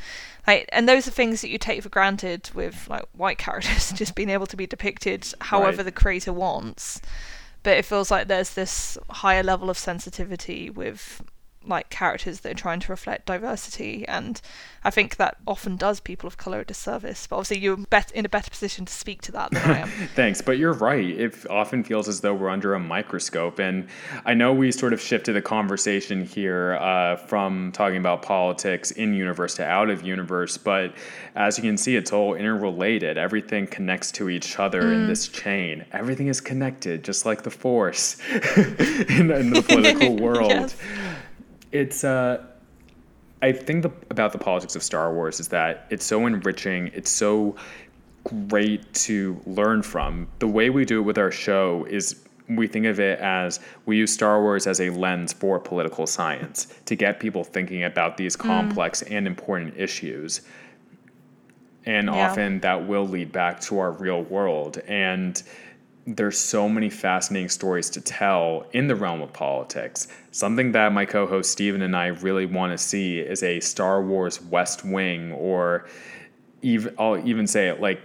like 0.46 0.68
and 0.72 0.88
those 0.88 1.08
are 1.08 1.12
things 1.12 1.42
that 1.42 1.50
you 1.50 1.58
take 1.58 1.82
for 1.82 1.90
granted 1.90 2.50
with 2.54 2.88
like 2.88 3.04
white 3.14 3.38
characters 3.40 3.92
just 3.96 4.16
being 4.16 4.30
able 4.30 4.46
to 4.46 4.56
be 4.56 4.68
depicted 4.68 5.26
however 5.42 5.78
Right. 5.78 5.86
the 5.86 5.92
creator 5.92 6.32
wants 6.34 7.02
but 7.66 7.78
it 7.78 7.84
feels 7.84 8.12
like 8.12 8.28
there's 8.28 8.52
this 8.52 8.96
higher 9.10 9.42
level 9.42 9.72
of 9.72 9.78
sensitivity 9.78 10.70
with 10.70 11.22
like 11.68 11.90
characters 11.90 12.42
that 12.42 12.52
are 12.52 12.56
trying 12.56 12.80
to 12.80 12.92
reflect 12.92 13.26
diversity 13.26 14.08
and 14.08 14.42
i 14.84 14.90
think 14.90 15.16
that 15.18 15.38
often 15.48 15.76
does 15.76 16.00
people 16.00 16.28
of 16.28 16.38
color 16.38 16.62
a 16.62 16.66
disservice 16.66 17.28
but 17.28 17.38
obviously 17.38 17.58
you're 17.58 17.78
bet- 17.78 18.12
in 18.12 18.26
a 18.26 18.30
better 18.30 18.50
position 18.50 18.86
to 18.86 18.94
speak 18.94 19.22
to 19.22 19.32
that 19.32 19.52
than 19.52 19.62
i 19.72 19.80
am 19.80 19.90
Thanks, 20.16 20.42
but 20.42 20.58
you're 20.58 20.74
right. 20.74 21.06
It 21.06 21.50
often 21.50 21.84
feels 21.84 22.08
as 22.08 22.22
though 22.22 22.34
we're 22.34 22.50
under 22.50 22.74
a 22.74 22.80
microscope. 22.80 23.60
And 23.60 23.88
I 24.26 24.34
know 24.34 24.54
we 24.54 24.72
sort 24.72 24.94
of 24.94 25.02
shifted 25.02 25.34
the 25.34 25.42
conversation 25.42 26.26
here 26.26 26.76
uh, 26.76 27.16
from 27.16 27.72
talking 27.74 27.98
about 27.98 28.22
politics 28.22 28.92
in 28.92 29.14
universe 29.14 29.56
to 29.56 29.66
out 29.66 29.90
of 29.90 30.06
universe, 30.06 30.58
but 30.58 30.94
as 31.36 31.58
you 31.58 31.64
can 31.64 31.78
see, 31.78 31.96
it's 31.96 32.14
all 32.14 32.34
interrelated. 32.34 33.18
Everything 33.18 33.68
connects 33.68 34.12
to 34.14 34.30
each 34.30 34.60
other 34.60 34.94
in 34.94 35.08
this 35.08 35.28
chain. 35.28 35.86
Everything 35.92 36.28
is 36.28 36.40
connected, 36.40 37.04
just 37.04 37.26
like 37.26 37.44
the 37.44 37.52
Force 37.52 38.18
in, 39.10 39.32
in 39.32 39.52
the 39.52 39.64
political 39.68 40.16
world. 40.26 40.50
Yes. 40.50 40.76
It's 41.72 42.04
uh, 42.04 42.44
I 43.42 43.52
think 43.52 43.84
the, 43.84 43.92
about 44.10 44.32
the 44.32 44.38
politics 44.38 44.76
of 44.76 44.84
Star 44.84 45.14
Wars 45.14 45.40
is 45.40 45.48
that 45.50 45.88
it's 45.90 46.06
so 46.06 46.26
enriching. 46.26 46.88
It's 46.94 47.12
so 47.12 47.56
great 48.48 48.92
to 48.94 49.40
learn 49.46 49.82
from. 49.84 50.28
The 50.40 50.48
way 50.48 50.70
we 50.70 50.86
do 50.86 51.00
it 51.00 51.04
with 51.04 51.18
our 51.18 51.32
show 51.32 51.86
is 51.90 52.24
we 52.48 52.68
think 52.68 52.86
of 52.86 53.00
it 53.00 53.20
as 53.20 53.60
we 53.86 53.98
use 53.98 54.14
Star 54.14 54.42
Wars 54.42 54.68
as 54.68 54.80
a 54.80 54.90
lens 54.92 55.34
for 55.34 55.60
political 55.60 56.08
science 56.08 56.68
to 56.86 56.96
get 56.96 57.20
people 57.20 57.44
thinking 57.44 57.84
about 57.84 58.18
these 58.18 58.36
complex 58.36 59.02
and 59.04 59.28
important 59.28 59.76
issues. 59.78 60.42
And 61.86 62.08
Yeah. 62.08 62.14
often 62.30 62.60
that 62.62 62.88
will 62.88 63.08
lead 63.08 63.32
back 63.32 63.60
to 63.62 63.80
our 63.80 63.92
real 63.92 64.24
world. 64.24 64.80
And 64.88 65.42
there's 66.08 66.38
so 66.38 66.70
many 66.70 66.90
fascinating 66.90 67.50
stories 67.50 67.90
to 67.90 68.02
tell 68.02 68.68
in 68.74 68.88
the 68.88 68.96
realm 68.96 69.22
of 69.22 69.34
politics. 69.34 70.08
Something 70.32 70.72
that 70.74 70.94
my 70.94 71.06
co-host 71.06 71.52
Steven 71.52 71.82
and 71.82 71.96
I 71.96 72.08
really 72.08 72.46
want 72.46 72.72
to 72.72 72.78
see 72.78 73.20
is 73.20 73.42
a 73.42 73.60
Star 73.60 74.02
Wars 74.02 74.42
West 74.42 74.86
Wing, 74.86 75.32
or 75.32 75.88
even 76.62 76.94
I'll 77.00 77.18
even 77.28 77.48
say 77.48 77.70
it 77.70 77.82
like 77.82 78.02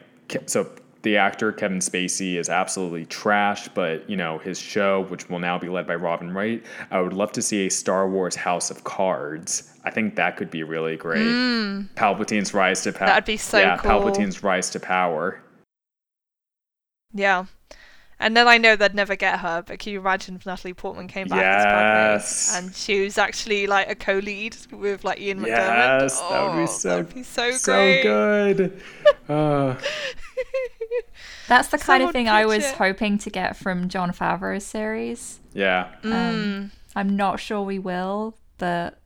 so. 0.47 0.71
The 1.03 1.17
actor 1.17 1.51
Kevin 1.51 1.79
Spacey 1.79 2.37
is 2.37 2.51
absolutely 2.51 3.07
trash, 3.07 3.69
but 3.69 4.09
you 4.09 4.17
know 4.17 4.37
his 4.39 4.59
show, 4.61 5.07
which 5.09 5.31
will 5.31 5.39
now 5.39 5.59
be 5.59 5.69
led 5.69 5.87
by 5.87 5.95
Robin 5.95 6.33
Wright. 6.33 6.63
I 6.91 7.01
would 7.01 7.15
love 7.15 7.33
to 7.33 7.43
see 7.43 7.67
a 7.67 7.71
Star 7.71 8.07
Wars 8.07 8.37
House 8.37 8.71
of 8.71 8.85
Cards. 8.85 9.79
I 9.85 9.91
think 9.91 10.17
that 10.17 10.37
could 10.37 10.51
be 10.51 10.63
really 10.63 10.99
great. 10.99 11.23
Hmm. 11.23 11.83
Palpatine's 11.95 12.53
rise 12.53 12.83
to 12.83 12.93
power. 12.93 13.09
That'd 13.09 13.25
be 13.25 13.39
so 13.39 13.59
yeah, 13.59 13.79
cool. 13.79 13.91
Palpatine's 13.91 14.43
rise 14.43 14.69
to 14.71 14.81
power. 14.81 15.41
yeah 17.15 17.47
and 18.21 18.37
then 18.37 18.47
I 18.47 18.59
know 18.59 18.77
they'd 18.77 18.95
never 18.95 19.17
get 19.17 19.41
her, 19.41 19.63
but 19.67 19.79
can 19.81 19.93
you 19.93 19.99
imagine 20.01 20.37
if 20.37 20.47
Natalie 20.47 20.75
Portman 20.75 21.09
came 21.09 21.27
back 21.27 21.41
Yes. 21.41 22.23
as 22.23 22.53
Padme 22.55 22.67
and 22.67 22.77
she 22.77 23.03
was 23.03 23.19
actually 23.19 23.67
like 23.67 23.91
a 23.91 23.95
co-lead 23.97 24.57
with 24.71 25.03
like 25.03 25.19
Ian 25.21 25.41
McDiarmid? 25.41 26.01
Yes, 26.03 26.21
that 26.21 26.43
would 26.45 26.57
be 26.57 26.63
Oh, 26.63 26.67
so 26.67 27.03
be 27.03 27.23
so, 27.25 27.51
so 27.53 27.73
great. 27.73 28.03
good. 28.03 28.81
Uh, 29.29 29.75
That's 31.49 31.69
the 31.69 31.79
kind 31.79 32.03
of 32.05 32.13
thing 32.13 32.29
I 32.29 32.47
was 32.47 32.65
it. 32.65 32.75
hoping 32.77 33.19
to 33.19 33.31
get 33.31 33.57
from 33.57 33.89
Jon 33.89 34.13
Favreau's 34.13 34.65
series. 34.65 35.41
yeah, 35.53 35.89
Mm. 36.03 36.13
Um, 36.13 36.71
I'm 36.95 37.17
not 37.17 37.41
sure 37.41 37.63
we 37.63 37.79
will, 37.79 38.37
but 38.59 39.00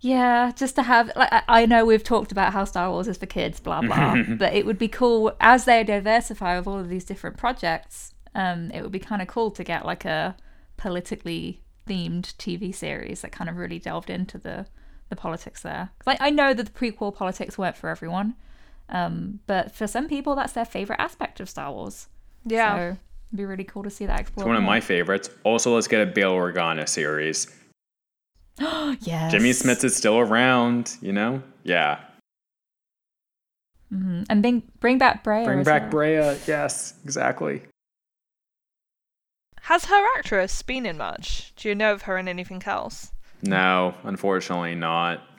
yeah, 0.00 0.52
just 0.54 0.74
to 0.76 0.82
have 0.82 1.10
like 1.16 1.32
I- 1.32 1.42
I 1.48 1.66
know 1.66 1.84
we've 1.84 2.04
talked 2.04 2.32
about 2.32 2.52
how 2.52 2.64
Star 2.64 2.90
Wars 2.90 3.08
is 3.08 3.16
for 3.16 3.26
kids, 3.26 3.60
blah 3.60 3.80
blah, 3.82 4.16
but 4.38 4.54
it 4.54 4.66
would 4.66 4.78
be 4.78 4.88
cool 4.88 5.34
as 5.40 5.64
they 5.64 5.82
diversify 5.84 6.56
with 6.58 6.66
all 6.66 6.78
of 6.78 6.88
these 6.88 7.04
different 7.04 7.36
projects. 7.36 8.12
Um, 8.34 8.70
it 8.72 8.82
would 8.82 8.92
be 8.92 8.98
kind 8.98 9.22
of 9.22 9.28
cool 9.28 9.50
to 9.52 9.64
get 9.64 9.86
like 9.86 10.04
a 10.04 10.36
politically 10.76 11.62
themed 11.88 12.34
TV 12.36 12.74
series 12.74 13.22
that 13.22 13.32
kind 13.32 13.48
of 13.48 13.56
really 13.56 13.78
delved 13.78 14.10
into 14.10 14.38
the 14.38 14.66
the 15.08 15.16
politics 15.16 15.62
there. 15.62 15.90
Like 16.04 16.18
I 16.20 16.30
know 16.30 16.52
that 16.52 16.64
the 16.66 16.72
prequel 16.72 17.14
politics 17.14 17.56
weren't 17.56 17.76
for 17.76 17.88
everyone, 17.88 18.34
um, 18.88 19.40
but 19.46 19.72
for 19.74 19.86
some 19.86 20.08
people 20.08 20.34
that's 20.34 20.52
their 20.52 20.64
favorite 20.64 21.00
aspect 21.00 21.40
of 21.40 21.48
Star 21.48 21.72
Wars. 21.72 22.08
Yeah. 22.44 22.74
So 22.76 22.82
it'd 22.82 22.98
be 23.36 23.44
really 23.44 23.64
cool 23.64 23.82
to 23.84 23.90
see 23.90 24.06
that 24.06 24.20
it's 24.20 24.28
explored. 24.28 24.48
one 24.48 24.56
of 24.56 24.62
more. 24.62 24.72
my 24.74 24.80
favorites. 24.80 25.30
Also, 25.44 25.74
let's 25.74 25.88
get 25.88 26.00
a 26.02 26.06
Bail 26.06 26.32
Organa 26.34 26.88
series. 26.88 27.46
yes. 29.00 29.32
Jimmy 29.32 29.50
Smits 29.50 29.84
is 29.84 29.94
still 29.96 30.18
around, 30.18 30.96
you 31.00 31.12
know? 31.12 31.42
Yeah. 31.62 32.00
Mm-hmm. 33.92 34.24
And 34.28 34.42
bring 34.42 34.62
bring 34.80 34.98
back 34.98 35.22
Brea. 35.22 35.44
Bring 35.44 35.62
back 35.62 35.82
well. 35.82 35.90
Brea. 35.90 36.36
Yes, 36.46 36.94
exactly. 37.04 37.62
Has 39.62 39.86
her 39.86 40.06
actress 40.16 40.62
been 40.62 40.86
in 40.86 40.96
much? 40.96 41.52
Do 41.56 41.68
you 41.68 41.74
know 41.74 41.92
of 41.92 42.02
her 42.02 42.18
in 42.18 42.28
anything 42.28 42.62
else? 42.66 43.12
No, 43.42 43.94
unfortunately 44.04 44.74
not. 44.74 45.22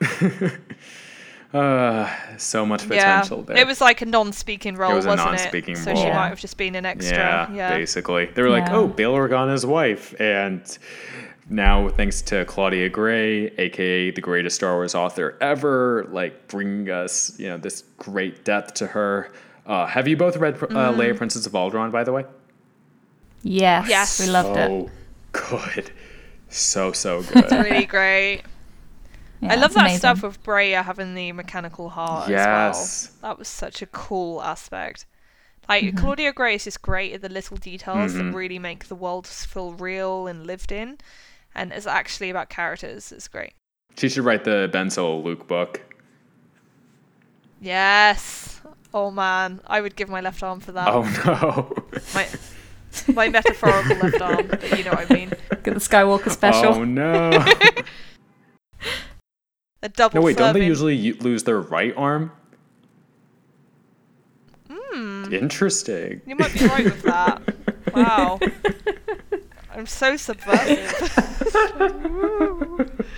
uh, 1.54 2.08
so 2.36 2.66
much 2.66 2.82
yeah, 2.82 3.20
potential 3.20 3.42
there. 3.42 3.56
it 3.56 3.66
was 3.66 3.80
like 3.80 4.02
a 4.02 4.06
non-speaking 4.06 4.76
role, 4.76 4.94
was 4.94 5.06
a 5.06 5.08
wasn't 5.08 5.28
non-speaking 5.30 5.74
it? 5.74 5.78
So 5.78 5.94
she 5.94 6.04
might 6.04 6.28
have 6.28 6.38
just 6.40 6.56
been 6.56 6.74
an 6.74 6.84
extra. 6.84 7.16
Yeah, 7.16 7.52
Yeah, 7.52 7.76
basically. 7.76 8.26
They 8.26 8.42
were 8.42 8.50
like, 8.50 8.66
Yeah. 8.66 8.76
oh, 8.76 8.88
Bail 8.88 9.14
Organa's 9.14 9.64
wife. 9.64 10.14
And 10.20 10.62
now, 11.48 11.88
thanks 11.88 12.20
to 12.22 12.44
Claudia 12.44 12.90
Gray, 12.90 13.46
aka 13.56 14.10
the 14.10 14.20
greatest 14.20 14.56
Star 14.56 14.74
Wars 14.74 14.94
author 14.94 15.38
ever, 15.40 16.06
like 16.10 16.48
bringing 16.48 16.90
us, 16.90 17.38
you 17.38 17.48
know, 17.48 17.56
this 17.56 17.84
great 17.96 18.44
depth 18.44 18.74
to 18.74 18.86
her. 18.88 19.32
Uh, 19.66 19.86
have 19.86 20.06
you 20.06 20.16
both 20.16 20.36
read 20.36 20.54
uh, 20.54 20.66
Mm-hmm. 20.66 21.00
Leia, 21.00 21.16
Princess 21.16 21.46
of 21.46 21.52
Alderaan, 21.52 21.90
by 21.90 22.04
the 22.04 22.12
way? 22.12 22.24
Yes. 23.42 23.88
Yes. 23.88 24.20
We 24.20 24.26
loved 24.26 24.56
it. 24.58 24.68
So 24.68 24.90
good. 25.32 25.90
So, 26.50 26.92
so 26.92 27.22
good. 27.22 27.44
It's 27.44 27.52
really 27.52 27.86
great. 27.86 28.42
Yeah, 29.40 29.52
I 29.52 29.54
love 29.56 29.72
that 29.74 29.80
amazing. 29.82 29.98
stuff 29.98 30.22
with 30.22 30.42
Brea 30.42 30.72
having 30.72 31.14
the 31.14 31.32
mechanical 31.32 31.88
heart 31.90 32.28
Yes. 32.28 32.78
as 32.78 33.12
well. 33.22 33.30
That 33.32 33.38
was 33.38 33.48
such 33.48 33.82
a 33.82 33.86
cool 33.86 34.42
aspect. 34.42 35.06
Like 35.68 35.84
Mm-hmm. 35.84 35.98
Claudia 35.98 36.32
Gray 36.32 36.54
is 36.56 36.64
just 36.64 36.82
great 36.82 37.12
at 37.12 37.22
the 37.22 37.28
little 37.28 37.56
details 37.56 38.14
Mm-hmm. 38.14 38.30
that 38.32 38.36
really 38.36 38.58
make 38.58 38.88
the 38.88 38.94
world 38.94 39.26
feel 39.26 39.72
real 39.74 40.26
and 40.26 40.46
lived 40.46 40.72
in, 40.72 40.98
and 41.54 41.72
it's 41.72 41.86
actually 41.86 42.30
about 42.30 42.48
characters. 42.48 43.12
It's 43.12 43.28
great. 43.28 43.52
she 43.96 44.08
should 44.08 44.24
write 44.24 44.44
the 44.44 44.68
Ben 44.72 44.90
Solo 44.90 45.20
Luke 45.20 45.46
book. 45.46 45.82
Yes. 47.60 48.60
Oh 48.94 49.10
man, 49.10 49.60
I 49.66 49.80
would 49.80 49.96
give 49.96 50.08
my 50.08 50.20
left 50.20 50.42
arm 50.42 50.60
for 50.60 50.72
that. 50.72 50.88
Oh 50.88 51.02
no. 51.26 51.72
My 52.14 52.26
my 53.14 53.28
metaphorical 53.28 53.96
left 53.98 54.20
arm, 54.20 54.46
but 54.48 54.78
you 54.78 54.84
know 54.84 54.92
what 54.92 55.10
I 55.10 55.14
mean. 55.14 55.28
Get 55.50 55.64
the 55.64 55.72
Skywalker 55.74 56.30
special. 56.30 56.74
Oh 56.74 56.84
no. 56.84 57.30
A 59.82 59.88
double. 59.88 60.16
no 60.20 60.24
wait, 60.24 60.36
don't 60.36 60.52
they 60.54 60.60
Furman. 60.60 60.68
usually 60.68 61.12
lose 61.14 61.44
their 61.44 61.60
right 61.60 61.94
arm? 61.96 62.32
Hmm. 64.70 65.32
Interesting. 65.32 66.20
You 66.26 66.36
might 66.36 66.52
be 66.52 66.66
right 66.66 66.84
with 66.84 67.02
that. 67.02 67.42
Wow. 67.94 68.38
I'm 69.74 69.86
so 69.86 70.16
subversive. 70.16 70.92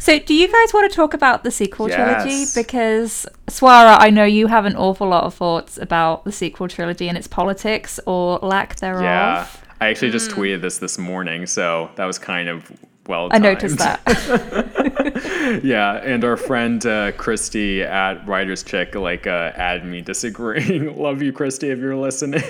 So, 0.00 0.18
do 0.18 0.32
you 0.32 0.46
guys 0.46 0.72
want 0.72 0.90
to 0.90 0.96
talk 0.96 1.12
about 1.12 1.42
the 1.42 1.50
sequel 1.50 1.88
trilogy? 1.88 2.46
Because 2.54 3.26
Swara, 3.48 3.96
I 3.98 4.08
know 4.10 4.24
you 4.24 4.46
have 4.46 4.64
an 4.64 4.74
awful 4.76 5.08
lot 5.08 5.24
of 5.24 5.34
thoughts 5.34 5.76
about 5.76 6.24
the 6.24 6.32
sequel 6.32 6.66
trilogy 6.68 7.08
and 7.08 7.18
its 7.18 7.26
politics 7.26 8.00
or 8.06 8.38
lack 8.38 8.76
thereof. 8.76 9.02
Yeah. 9.02 9.46
I 9.80 9.88
actually 9.88 10.10
just 10.12 10.30
tweeted 10.30 10.62
this 10.62 10.78
this 10.78 10.98
morning, 10.98 11.46
so 11.46 11.90
that 11.96 12.06
was 12.06 12.18
kind 12.18 12.48
of 12.48 12.72
well. 13.08 13.28
I 13.30 13.38
noticed 13.38 13.78
that. 13.78 14.00
yeah, 15.64 15.94
and 15.96 16.24
our 16.24 16.36
friend 16.36 16.84
uh, 16.84 17.12
Christy 17.12 17.82
at 17.82 18.26
Writers 18.26 18.62
Chick 18.62 18.94
like 18.94 19.26
uh, 19.26 19.52
added 19.54 19.84
me 19.84 20.00
disagreeing. 20.00 20.96
Love 21.02 21.22
you, 21.22 21.32
Christy, 21.32 21.70
if 21.70 21.78
you're 21.78 21.96
listening. 21.96 22.42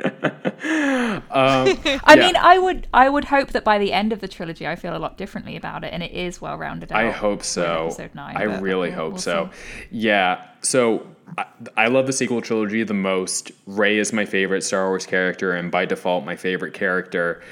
um, 0.04 1.20
I 1.30 2.00
yeah. 2.08 2.14
mean, 2.16 2.36
I 2.36 2.58
would, 2.58 2.86
I 2.94 3.08
would 3.08 3.26
hope 3.26 3.50
that 3.50 3.64
by 3.64 3.78
the 3.78 3.92
end 3.92 4.12
of 4.12 4.20
the 4.20 4.28
trilogy, 4.28 4.66
I 4.66 4.76
feel 4.76 4.96
a 4.96 4.98
lot 4.98 5.18
differently 5.18 5.56
about 5.56 5.84
it, 5.84 5.92
and 5.92 6.02
it 6.02 6.12
is 6.12 6.40
well 6.40 6.56
rounded 6.56 6.92
out. 6.92 7.04
I 7.04 7.10
hope 7.10 7.42
so. 7.42 7.86
episode 7.86 8.14
nine, 8.14 8.36
I 8.36 8.44
really 8.44 8.88
we'll- 8.88 8.98
hope 8.98 9.12
we'll 9.14 9.22
so. 9.22 9.50
see. 9.52 9.86
Yeah. 9.90 10.46
So 10.62 11.06
I, 11.36 11.46
I 11.76 11.86
love 11.88 12.06
the 12.06 12.12
sequel 12.12 12.40
trilogy 12.40 12.82
the 12.84 12.94
most. 12.94 13.50
Rey 13.66 13.98
is 13.98 14.12
my 14.12 14.24
favorite 14.24 14.62
Star 14.62 14.88
Wars 14.88 15.06
character, 15.06 15.52
and 15.52 15.70
by 15.70 15.84
default, 15.84 16.24
my 16.24 16.36
favorite 16.36 16.74
character. 16.74 17.42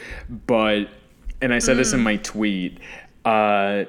But, 0.47 0.89
and 1.43 1.53
I 1.53 1.59
said 1.59 1.77
this 1.77 1.93
in 1.93 2.01
Mm. 2.01 2.05
my 2.05 2.17
tweet. 2.17 2.79
Uh, 3.25 3.85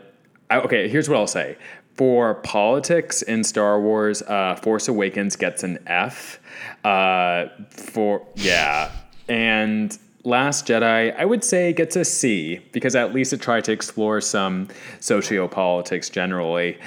I, 0.50 0.58
okay, 0.66 0.88
here's 0.90 1.08
what 1.10 1.18
I'll 1.18 1.28
say. 1.28 1.56
For 1.96 2.36
politics 2.36 3.22
in 3.22 3.44
Star 3.44 3.80
Wars, 3.80 4.22
uh, 4.24 4.56
Force 4.56 4.88
Awakens 4.88 5.36
gets 5.36 5.64
an 5.64 5.78
F. 5.88 6.40
Uh, 6.84 7.46
for 7.70 8.26
yeah, 8.36 8.92
and 9.30 9.98
Last 10.26 10.68
Jedi, 10.68 11.14
I 11.18 11.26
would 11.26 11.44
say 11.44 11.74
gets 11.74 11.96
a 11.96 12.06
C 12.06 12.60
because 12.72 12.96
at 12.96 13.14
least 13.14 13.34
it 13.34 13.42
tried 13.42 13.66
to 13.66 13.72
explore 13.72 14.22
some 14.22 14.70
sociopolitics 15.02 16.10
generally. 16.12 16.78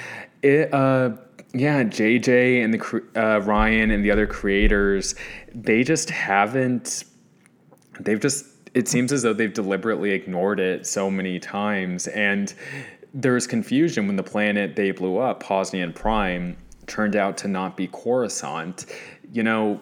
It, 0.41 0.73
uh, 0.73 1.11
yeah, 1.53 1.83
JJ 1.83 2.63
and 2.63 2.73
the 2.73 2.79
uh, 3.15 3.39
Rian 3.41 3.93
and 3.93 4.03
the 4.03 4.11
other 4.11 4.27
creators, 4.27 5.15
they 5.53 5.83
just 5.83 6.09
haven't. 6.09 7.03
They've 7.99 8.19
just. 8.19 8.45
It 8.77 8.87
seems 8.87 9.11
as 9.11 9.23
though 9.23 9.33
they've 9.33 9.51
deliberately 9.51 10.11
ignored 10.11 10.59
it 10.59 10.85
so 10.85 11.09
many 11.09 11.39
times, 11.39 12.07
and 12.07 12.53
there's 13.11 13.47
confusion 13.47 14.05
when 14.05 14.17
the 14.17 14.23
planet 14.23 14.75
they 14.75 14.91
blew 14.91 15.17
up, 15.17 15.41
Hosnian 15.41 15.93
Prime, 15.95 16.55
turned 16.85 17.15
out 17.15 17.37
to 17.39 17.47
not 17.47 17.75
be 17.75 17.87
Coruscant. 17.87 18.85
You 19.33 19.41
know, 19.41 19.81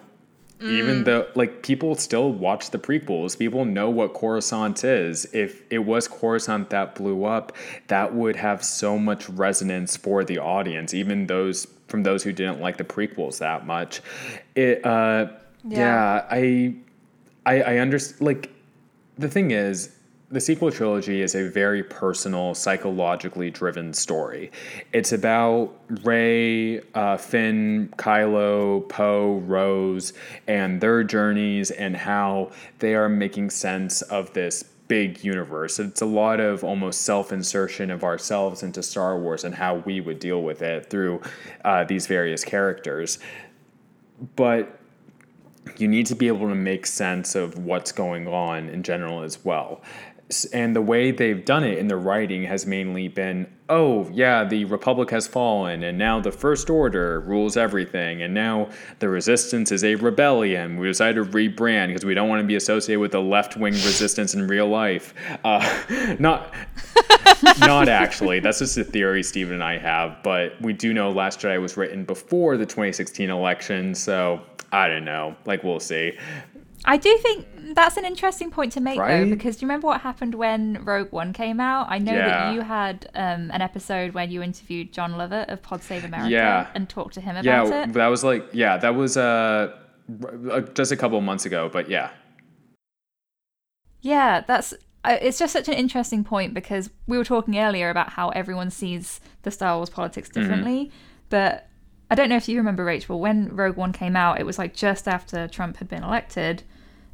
even 0.62 1.04
though 1.04 1.26
like 1.34 1.62
people 1.62 1.94
still 1.94 2.32
watch 2.32 2.70
the 2.70 2.78
prequels 2.78 3.36
people 3.36 3.66
know 3.66 3.90
what 3.90 4.14
coruscant 4.14 4.82
is 4.84 5.26
if 5.34 5.62
it 5.68 5.80
was 5.80 6.08
coruscant 6.08 6.70
that 6.70 6.94
blew 6.94 7.26
up 7.26 7.52
that 7.88 8.14
would 8.14 8.36
have 8.36 8.64
so 8.64 8.98
much 8.98 9.28
resonance 9.28 9.98
for 9.98 10.24
the 10.24 10.38
audience 10.38 10.94
even 10.94 11.26
those 11.26 11.66
from 11.88 12.04
those 12.04 12.22
who 12.22 12.32
didn't 12.32 12.58
like 12.58 12.78
the 12.78 12.84
prequels 12.84 13.36
that 13.38 13.66
much 13.66 14.00
it 14.54 14.82
uh 14.86 15.26
yeah, 15.68 15.78
Yeah. 15.78 16.26
i 16.30 16.74
i 17.44 17.60
i 17.60 17.78
understand 17.78 18.22
like 18.22 18.55
the 19.18 19.28
thing 19.28 19.50
is 19.50 19.96
the 20.28 20.40
sequel 20.40 20.72
trilogy 20.72 21.22
is 21.22 21.36
a 21.36 21.48
very 21.48 21.84
personal, 21.84 22.52
psychologically 22.54 23.48
driven 23.48 23.92
story. 23.92 24.50
It's 24.92 25.12
about 25.12 25.72
Rey, 26.02 26.80
uh, 26.94 27.16
Finn, 27.16 27.92
Kylo, 27.96 28.88
Poe, 28.88 29.38
Rose, 29.38 30.12
and 30.48 30.80
their 30.80 31.04
journeys 31.04 31.70
and 31.70 31.96
how 31.96 32.50
they 32.80 32.96
are 32.96 33.08
making 33.08 33.50
sense 33.50 34.02
of 34.02 34.32
this 34.32 34.64
big 34.88 35.22
universe. 35.22 35.78
It's 35.78 36.02
a 36.02 36.06
lot 36.06 36.40
of 36.40 36.64
almost 36.64 37.02
self 37.02 37.32
insertion 37.32 37.90
of 37.90 38.02
ourselves 38.02 38.64
into 38.64 38.82
Star 38.82 39.18
Wars 39.18 39.44
and 39.44 39.54
how 39.54 39.76
we 39.76 40.00
would 40.00 40.18
deal 40.18 40.42
with 40.42 40.60
it 40.60 40.90
through 40.90 41.20
uh, 41.64 41.84
these 41.84 42.08
various 42.08 42.44
characters. 42.44 43.20
But 44.34 44.75
you 45.78 45.88
need 45.88 46.06
to 46.06 46.14
be 46.14 46.28
able 46.28 46.48
to 46.48 46.54
make 46.54 46.86
sense 46.86 47.34
of 47.34 47.58
what's 47.58 47.92
going 47.92 48.26
on 48.26 48.68
in 48.68 48.82
general 48.82 49.22
as 49.22 49.44
well. 49.44 49.82
And 50.52 50.74
the 50.74 50.82
way 50.82 51.12
they've 51.12 51.44
done 51.44 51.62
it 51.62 51.78
in 51.78 51.86
the 51.86 51.96
writing 51.96 52.42
has 52.44 52.66
mainly 52.66 53.06
been, 53.06 53.46
oh, 53.68 54.10
yeah, 54.12 54.42
the 54.42 54.64
Republic 54.64 55.08
has 55.10 55.28
fallen, 55.28 55.84
and 55.84 55.96
now 55.96 56.20
the 56.20 56.32
First 56.32 56.68
Order 56.68 57.20
rules 57.20 57.56
everything, 57.56 58.22
and 58.22 58.34
now 58.34 58.68
the 58.98 59.08
Resistance 59.08 59.70
is 59.70 59.84
a 59.84 59.94
rebellion. 59.94 60.78
We 60.78 60.88
decided 60.88 61.14
to 61.14 61.30
rebrand 61.30 61.88
because 61.88 62.04
we 62.04 62.14
don't 62.14 62.28
want 62.28 62.40
to 62.40 62.46
be 62.46 62.56
associated 62.56 63.00
with 63.00 63.12
the 63.12 63.20
left 63.20 63.56
wing 63.56 63.74
resistance 63.74 64.34
in 64.34 64.48
real 64.48 64.66
life. 64.66 65.14
Uh, 65.44 66.16
not. 66.18 66.52
Not 67.60 67.88
actually. 67.88 68.40
That's 68.40 68.58
just 68.58 68.78
a 68.78 68.84
theory 68.84 69.22
Stephen 69.22 69.54
and 69.54 69.64
I 69.64 69.78
have. 69.78 70.22
But 70.22 70.60
we 70.60 70.72
do 70.72 70.92
know 70.92 71.10
Last 71.10 71.40
Jedi 71.40 71.60
was 71.60 71.76
written 71.76 72.04
before 72.04 72.56
the 72.56 72.66
2016 72.66 73.30
election, 73.30 73.94
so 73.94 74.40
I 74.72 74.88
don't 74.88 75.04
know. 75.04 75.36
Like, 75.44 75.62
we'll 75.62 75.80
see. 75.80 76.18
I 76.84 76.96
do 76.98 77.16
think 77.18 77.46
that's 77.74 77.96
an 77.96 78.04
interesting 78.04 78.50
point 78.50 78.72
to 78.72 78.80
make, 78.80 78.98
Right? 78.98 79.24
though, 79.24 79.30
because 79.30 79.56
do 79.56 79.62
you 79.64 79.68
remember 79.68 79.88
what 79.88 80.02
happened 80.02 80.34
when 80.36 80.84
Rogue 80.84 81.10
One 81.10 81.32
came 81.32 81.58
out? 81.58 81.86
I 81.90 81.98
know 81.98 82.12
Yeah. 82.12 82.28
that 82.28 82.54
you 82.54 82.60
had 82.60 83.10
um, 83.14 83.50
an 83.50 83.60
episode 83.60 84.12
where 84.14 84.24
you 84.24 84.42
interviewed 84.42 84.92
Jon 84.92 85.16
Lovett 85.16 85.48
of 85.48 85.62
Pod 85.62 85.82
Save 85.82 86.04
America 86.04 86.30
Yeah. 86.30 86.68
and 86.74 86.88
talked 86.88 87.14
to 87.14 87.20
him 87.20 87.36
Yeah, 87.42 87.62
about 87.64 87.88
it. 87.88 87.92
that 87.94 88.06
was 88.06 88.22
like, 88.22 88.46
yeah, 88.52 88.76
that 88.76 88.94
was 88.94 89.16
uh, 89.16 89.76
just 90.74 90.92
a 90.92 90.96
couple 90.96 91.18
of 91.18 91.24
months 91.24 91.44
ago, 91.46 91.68
but 91.72 91.88
yeah. 91.90 92.10
Yeah, 94.02 94.42
that's. 94.46 94.72
uh, 95.04 95.18
It's 95.20 95.38
just 95.38 95.52
such 95.52 95.68
an 95.68 95.74
interesting 95.74 96.22
point 96.24 96.54
because 96.54 96.90
we 97.06 97.18
were 97.18 97.24
talking 97.24 97.58
earlier 97.58 97.90
about 97.90 98.10
how 98.10 98.28
everyone 98.30 98.70
sees 98.70 99.20
the 99.42 99.50
Star 99.50 99.76
Wars 99.76 99.90
politics 99.90 100.28
Mm-hmm. 100.28 100.40
differently, 100.40 100.92
but 101.30 101.68
I 102.10 102.14
don't 102.14 102.28
know 102.28 102.36
if 102.36 102.48
you 102.48 102.56
remember, 102.58 102.84
Rachel, 102.84 103.18
when 103.18 103.48
Rogue 103.54 103.76
One 103.76 103.92
came 103.92 104.14
out, 104.16 104.38
it 104.38 104.46
was 104.46 104.58
like 104.58 104.74
just 104.74 105.08
after 105.08 105.48
Trump 105.48 105.78
had 105.78 105.88
been 105.88 106.04
elected, 106.04 106.62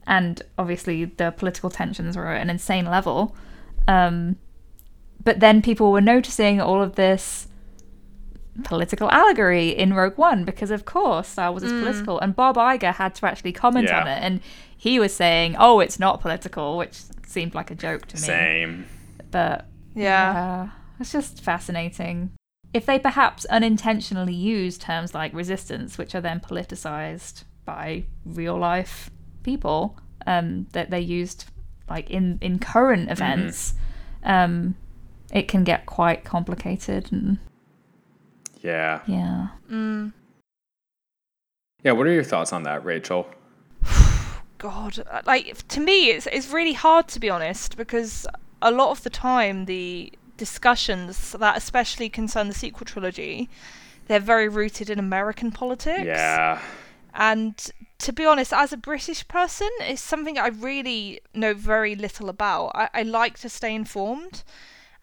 and 0.06 0.42
obviously 0.58 1.04
the 1.06 1.30
political 1.32 1.70
tensions 1.70 2.16
were 2.16 2.26
at 2.28 2.42
an 2.42 2.50
insane 2.50 2.84
level. 2.86 3.34
Um, 3.88 4.36
but 5.24 5.40
then 5.40 5.62
people 5.62 5.92
were 5.92 6.00
noticing 6.00 6.60
all 6.60 6.82
of 6.82 6.96
this 6.96 7.48
political 8.64 9.10
allegory 9.10 9.70
in 9.70 9.94
Rogue 9.94 10.18
One 10.18 10.44
because, 10.44 10.70
of 10.70 10.84
course, 10.84 11.28
Star 11.28 11.50
Wars 11.50 11.62
is 11.62 11.72
political, 11.72 12.18
and 12.20 12.36
Bob 12.36 12.56
Iger 12.56 12.92
had 12.94 13.14
to 13.16 13.26
actually 13.26 13.52
comment 13.52 13.88
Yeah. 13.88 14.02
on 14.02 14.08
it, 14.08 14.18
and 14.22 14.40
he 14.76 14.98
was 15.00 15.14
saying, 15.14 15.56
"Oh, 15.58 15.80
it's 15.80 15.98
not 15.98 16.20
political," 16.20 16.76
which 16.76 17.00
seemed 17.26 17.54
like 17.54 17.70
a 17.70 17.74
joke 17.74 18.06
to 18.08 18.16
me. 18.16 18.22
Same. 18.22 18.84
But 19.30 19.66
Yeah. 19.94 20.32
yeah, 20.34 20.68
it's 21.00 21.12
just 21.12 21.40
fascinating. 21.42 22.32
If 22.74 22.86
they 22.86 22.98
perhaps 22.98 23.44
unintentionally 23.46 24.34
use 24.34 24.78
terms 24.78 25.14
like 25.14 25.34
resistance, 25.34 25.98
which 25.98 26.14
are 26.14 26.20
then 26.20 26.40
politicized 26.40 27.44
by 27.64 28.04
real 28.24 28.56
life 28.56 29.10
people, 29.42 29.98
um, 30.26 30.66
that 30.72 30.90
they 30.90 31.00
used 31.00 31.46
like 31.90 32.08
in 32.10 32.38
in 32.40 32.58
current 32.58 33.10
events, 33.10 33.74
um, 34.24 34.74
it 35.32 35.48
can 35.48 35.64
get 35.64 35.86
quite 35.86 36.24
complicated 36.24 37.12
and 37.12 37.38
Yeah. 38.62 39.00
yeah. 39.06 39.48
Mm. 39.70 40.12
Yeah, 41.82 41.92
what 41.92 42.06
are 42.06 42.12
your 42.12 42.24
thoughts 42.24 42.52
on 42.52 42.62
that, 42.62 42.84
Rachel? 42.84 43.26
God, 44.58 45.02
uh, 45.10 45.22
like 45.26 45.66
to 45.68 45.80
me, 45.80 46.10
it's 46.10 46.26
it's 46.32 46.48
really 46.48 46.74
hard 46.74 47.08
to 47.08 47.20
be 47.20 47.28
honest 47.28 47.76
because 47.76 48.26
a 48.62 48.70
lot 48.70 48.90
of 48.90 49.02
the 49.02 49.10
time 49.10 49.64
the 49.64 50.12
discussions 50.36 51.32
that 51.32 51.56
especially 51.56 52.08
concern 52.08 52.48
the 52.48 52.54
sequel 52.54 52.84
trilogy, 52.84 53.48
they're 54.06 54.20
very 54.20 54.48
rooted 54.48 54.90
in 54.90 54.98
American 54.98 55.50
politics. 55.50 56.04
Yeah. 56.04 56.60
And 57.14 57.70
to 57.98 58.12
be 58.12 58.24
honest, 58.24 58.52
as 58.52 58.72
a 58.72 58.76
British 58.76 59.26
person, 59.28 59.68
it's 59.80 60.02
something 60.02 60.38
I 60.38 60.48
really 60.48 61.20
know 61.34 61.54
very 61.54 61.94
little 61.94 62.28
about. 62.28 62.72
I, 62.74 62.88
I 62.94 63.02
like 63.02 63.38
to 63.40 63.48
stay 63.48 63.74
informed 63.74 64.42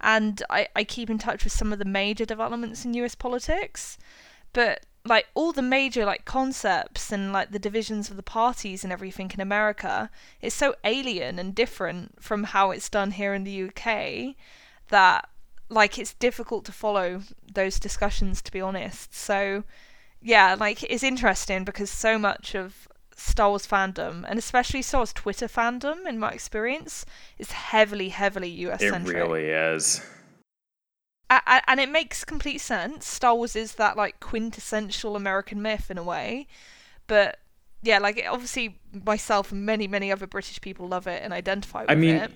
and 0.01 0.41
I, 0.49 0.67
I 0.75 0.83
keep 0.83 1.09
in 1.09 1.19
touch 1.19 1.43
with 1.43 1.53
some 1.53 1.71
of 1.71 1.79
the 1.79 1.85
major 1.85 2.25
developments 2.25 2.85
in 2.85 2.93
US 2.95 3.15
politics. 3.15 3.97
But 4.53 4.85
like 5.05 5.27
all 5.33 5.51
the 5.51 5.61
major 5.61 6.05
like 6.05 6.25
concepts 6.25 7.11
and 7.11 7.31
like 7.31 7.51
the 7.51 7.59
divisions 7.59 8.09
of 8.09 8.17
the 8.17 8.23
parties 8.23 8.83
and 8.83 8.91
everything 8.91 9.31
in 9.33 9.39
America 9.39 10.09
is 10.41 10.53
so 10.53 10.75
alien 10.83 11.39
and 11.39 11.55
different 11.55 12.21
from 12.21 12.43
how 12.45 12.71
it's 12.71 12.89
done 12.89 13.11
here 13.11 13.33
in 13.33 13.43
the 13.43 13.63
UK 13.63 14.35
that 14.89 15.29
like 15.69 15.97
it's 15.97 16.13
difficult 16.15 16.65
to 16.65 16.71
follow 16.71 17.21
those 17.53 17.79
discussions 17.79 18.41
to 18.41 18.51
be 18.51 18.61
honest. 18.61 19.13
So 19.13 19.63
yeah, 20.21 20.55
like 20.59 20.83
it's 20.83 21.03
interesting 21.03 21.63
because 21.63 21.89
so 21.89 22.17
much 22.17 22.55
of 22.55 22.87
Star 23.15 23.49
Wars 23.49 23.67
fandom 23.67 24.25
and 24.27 24.39
especially 24.39 24.81
Star 24.81 24.99
Wars 24.99 25.13
Twitter 25.13 25.47
fandom, 25.47 26.07
in 26.07 26.19
my 26.19 26.31
experience, 26.31 27.05
is 27.37 27.51
heavily, 27.51 28.09
heavily 28.09 28.49
US 28.49 28.81
centric. 28.81 29.17
It 29.17 29.19
really 29.19 29.45
is. 29.45 30.01
and 31.29 31.79
it 31.79 31.89
makes 31.89 32.25
complete 32.25 32.59
sense. 32.59 33.07
Star 33.07 33.35
Wars 33.35 33.55
is 33.55 33.75
that 33.75 33.95
like 33.95 34.19
quintessential 34.19 35.15
American 35.15 35.61
myth 35.61 35.91
in 35.91 35.97
a 35.97 36.03
way, 36.03 36.47
but 37.07 37.39
yeah, 37.81 37.99
like 37.99 38.25
obviously 38.27 38.79
myself 39.05 39.51
and 39.51 39.65
many 39.65 39.87
many 39.87 40.11
other 40.11 40.27
British 40.27 40.59
people 40.59 40.87
love 40.87 41.07
it 41.07 41.21
and 41.23 41.31
identify 41.31 41.81
with 41.81 41.91
I 41.91 41.95
mean, 41.95 42.15
it 42.15 42.31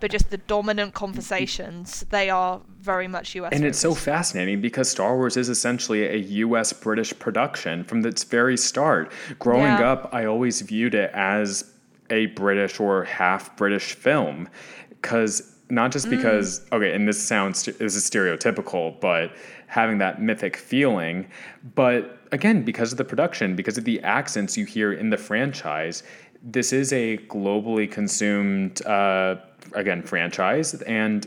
but 0.00 0.10
just 0.10 0.30
the 0.30 0.38
dominant 0.38 0.94
conversations, 0.94 2.04
they 2.10 2.30
are 2.30 2.60
very 2.80 3.08
much 3.08 3.34
US. 3.34 3.52
And 3.52 3.64
it's 3.64 3.78
so 3.78 3.94
fascinating 3.94 4.60
because 4.60 4.90
Star 4.90 5.16
Wars 5.16 5.36
is 5.36 5.48
essentially 5.48 6.04
a 6.04 6.16
US 6.16 6.72
British 6.72 7.16
production 7.18 7.84
from 7.84 8.04
its 8.04 8.24
very 8.24 8.56
start. 8.56 9.12
Growing 9.38 9.64
yeah. 9.64 9.92
up, 9.92 10.10
I 10.12 10.26
always 10.26 10.60
viewed 10.60 10.94
it 10.94 11.10
as 11.14 11.72
a 12.10 12.26
British 12.26 12.78
or 12.78 13.04
half 13.04 13.56
British 13.56 13.94
film 13.94 14.48
because 14.90 15.52
not 15.68 15.90
just 15.90 16.08
because 16.08 16.60
mm. 16.60 16.76
okay 16.76 16.92
and 16.92 17.08
this 17.08 17.20
sounds 17.20 17.64
this 17.64 17.96
is 17.96 18.08
stereotypical 18.08 18.98
but 19.00 19.32
having 19.66 19.98
that 19.98 20.22
mythic 20.22 20.56
feeling 20.56 21.26
but 21.74 22.20
again 22.30 22.62
because 22.62 22.92
of 22.92 22.98
the 22.98 23.04
production 23.04 23.56
because 23.56 23.76
of 23.76 23.84
the 23.84 24.00
accents 24.02 24.56
you 24.56 24.64
hear 24.64 24.92
in 24.92 25.10
the 25.10 25.16
franchise 25.16 26.04
this 26.42 26.72
is 26.72 26.92
a 26.92 27.18
globally 27.28 27.90
consumed 27.90 28.84
uh, 28.86 29.36
again 29.74 30.02
franchise. 30.02 30.74
And 30.82 31.26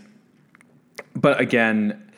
but 1.16 1.40
again 1.40 2.12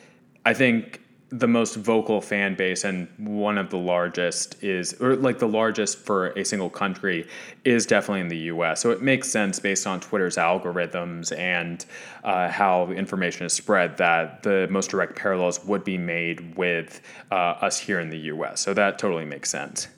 i 0.44 0.54
think 0.54 1.00
the 1.30 1.48
most 1.48 1.76
vocal 1.76 2.20
fan 2.20 2.54
base 2.54 2.84
and 2.84 3.08
one 3.16 3.56
of 3.56 3.70
the 3.70 3.78
largest 3.78 4.62
is 4.62 4.92
or 5.00 5.16
like 5.16 5.38
the 5.38 5.48
largest 5.48 5.98
for 5.98 6.28
a 6.32 6.44
single 6.44 6.68
country 6.68 7.26
is 7.64 7.86
definitely 7.86 8.20
in 8.20 8.28
the 8.28 8.36
us 8.36 8.80
so 8.80 8.90
it 8.90 9.00
makes 9.00 9.28
sense 9.30 9.58
based 9.58 9.86
on 9.86 9.98
twitter's 9.98 10.36
algorithms 10.36 11.36
and 11.38 11.86
uh, 12.24 12.48
how 12.48 12.90
information 12.90 13.46
is 13.46 13.52
spread 13.52 13.96
that 13.96 14.42
the 14.42 14.68
most 14.70 14.90
direct 14.90 15.16
parallels 15.16 15.64
would 15.64 15.84
be 15.84 15.96
made 15.96 16.54
with 16.56 17.00
uh, 17.30 17.54
us 17.62 17.78
here 17.78 17.98
in 17.98 18.10
the 18.10 18.18
us 18.18 18.60
so 18.60 18.74
that 18.74 18.98
totally 18.98 19.24
makes 19.24 19.48
sense. 19.48 19.88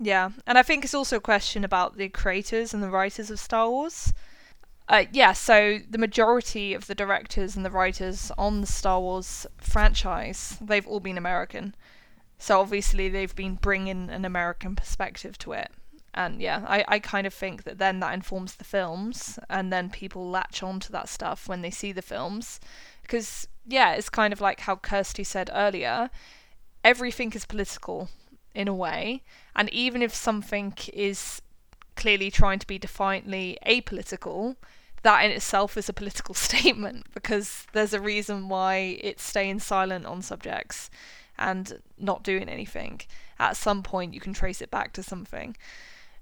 Yeah. 0.00 0.30
And 0.46 0.56
i 0.56 0.62
think 0.62 0.82
it's 0.82 0.94
also 0.94 1.16
a 1.16 1.20
question 1.20 1.62
about 1.62 1.98
the 1.98 2.08
creators 2.08 2.72
and 2.72 2.82
the 2.82 2.88
writers 2.88 3.30
of 3.30 3.38
star 3.38 3.68
wars 3.68 4.14
uh, 4.88 5.04
yeah, 5.12 5.32
so 5.32 5.78
the 5.88 5.98
majority 5.98 6.74
of 6.74 6.86
the 6.86 6.94
directors 6.94 7.56
and 7.56 7.64
the 7.64 7.70
writers 7.70 8.32
on 8.38 8.60
the 8.60 8.66
Star 8.66 9.00
Wars 9.00 9.46
franchise, 9.58 10.56
they've 10.60 10.86
all 10.86 11.00
been 11.00 11.18
American. 11.18 11.74
So 12.38 12.60
obviously 12.60 13.08
they've 13.08 13.34
been 13.34 13.54
bringing 13.54 14.10
an 14.10 14.24
American 14.24 14.76
perspective 14.76 15.36
to 15.38 15.52
it. 15.52 15.70
And 16.14 16.40
yeah, 16.40 16.64
I, 16.66 16.84
I 16.88 16.98
kind 16.98 17.26
of 17.26 17.34
think 17.34 17.64
that 17.64 17.78
then 17.78 18.00
that 18.00 18.14
informs 18.14 18.54
the 18.54 18.64
films, 18.64 19.38
and 19.48 19.72
then 19.72 19.90
people 19.90 20.28
latch 20.28 20.62
on 20.62 20.80
to 20.80 20.92
that 20.92 21.08
stuff 21.08 21.48
when 21.48 21.62
they 21.62 21.70
see 21.70 21.92
the 21.92 22.02
films. 22.02 22.58
Because, 23.02 23.46
yeah, 23.66 23.94
it's 23.94 24.08
kind 24.08 24.32
of 24.32 24.40
like 24.40 24.60
how 24.60 24.76
Kirsty 24.76 25.24
said 25.24 25.50
earlier 25.52 26.10
everything 26.84 27.32
is 27.32 27.44
political 27.44 28.08
in 28.54 28.68
a 28.68 28.74
way. 28.74 29.22
And 29.54 29.68
even 29.72 30.02
if 30.02 30.14
something 30.14 30.74
is 30.92 31.42
clearly 31.96 32.30
trying 32.30 32.58
to 32.60 32.66
be 32.66 32.78
defiantly 32.78 33.58
apolitical, 33.66 34.56
that 35.02 35.24
in 35.24 35.30
itself 35.30 35.76
is 35.76 35.88
a 35.88 35.92
political 35.92 36.34
statement 36.48 37.06
because 37.14 37.66
there's 37.72 37.94
a 37.94 38.00
reason 38.00 38.48
why 38.48 38.98
it's 39.00 39.22
staying 39.22 39.60
silent 39.60 40.06
on 40.06 40.22
subjects 40.22 40.90
and 41.38 41.80
not 41.98 42.22
doing 42.22 42.48
anything. 42.48 43.00
At 43.38 43.56
some 43.56 43.82
point, 43.82 44.14
you 44.14 44.20
can 44.20 44.34
trace 44.34 44.60
it 44.60 44.70
back 44.70 44.92
to 44.94 45.02
something. 45.02 45.56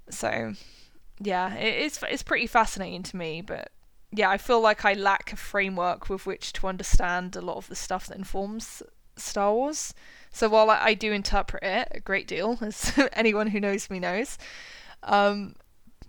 So, 0.09 0.53
yeah, 1.19 1.53
it's 1.55 2.01
it's 2.03 2.23
pretty 2.23 2.47
fascinating 2.47 3.03
to 3.03 3.17
me. 3.17 3.41
But 3.41 3.71
yeah, 4.11 4.29
I 4.29 4.37
feel 4.37 4.61
like 4.61 4.85
I 4.85 4.93
lack 4.93 5.33
a 5.33 5.35
framework 5.35 6.09
with 6.09 6.25
which 6.25 6.53
to 6.53 6.67
understand 6.67 7.35
a 7.35 7.41
lot 7.41 7.57
of 7.57 7.67
the 7.67 7.75
stuff 7.75 8.07
that 8.07 8.17
informs 8.17 8.83
Star 9.15 9.53
Wars. 9.53 9.93
So 10.31 10.47
while 10.49 10.69
I, 10.69 10.79
I 10.79 10.93
do 10.93 11.11
interpret 11.11 11.63
it 11.63 11.87
a 11.91 11.99
great 11.99 12.27
deal, 12.27 12.59
as 12.61 12.93
anyone 13.13 13.47
who 13.47 13.59
knows 13.59 13.89
me 13.89 13.99
knows, 13.99 14.37
um, 15.03 15.55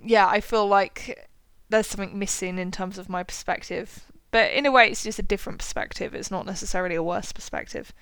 yeah, 0.02 0.28
I 0.28 0.40
feel 0.40 0.66
like 0.66 1.27
there's 1.70 1.86
something 1.86 2.18
missing 2.18 2.58
in 2.58 2.70
terms 2.70 2.98
of 2.98 3.08
my 3.08 3.22
perspective. 3.22 4.04
But 4.30 4.52
in 4.52 4.66
a 4.66 4.70
way, 4.70 4.90
it's 4.90 5.04
just 5.04 5.18
a 5.18 5.22
different 5.22 5.58
perspective. 5.58 6.14
It's 6.14 6.30
not 6.30 6.46
necessarily 6.46 6.94
a 6.94 7.02
worse 7.02 7.32
perspective. 7.32 7.92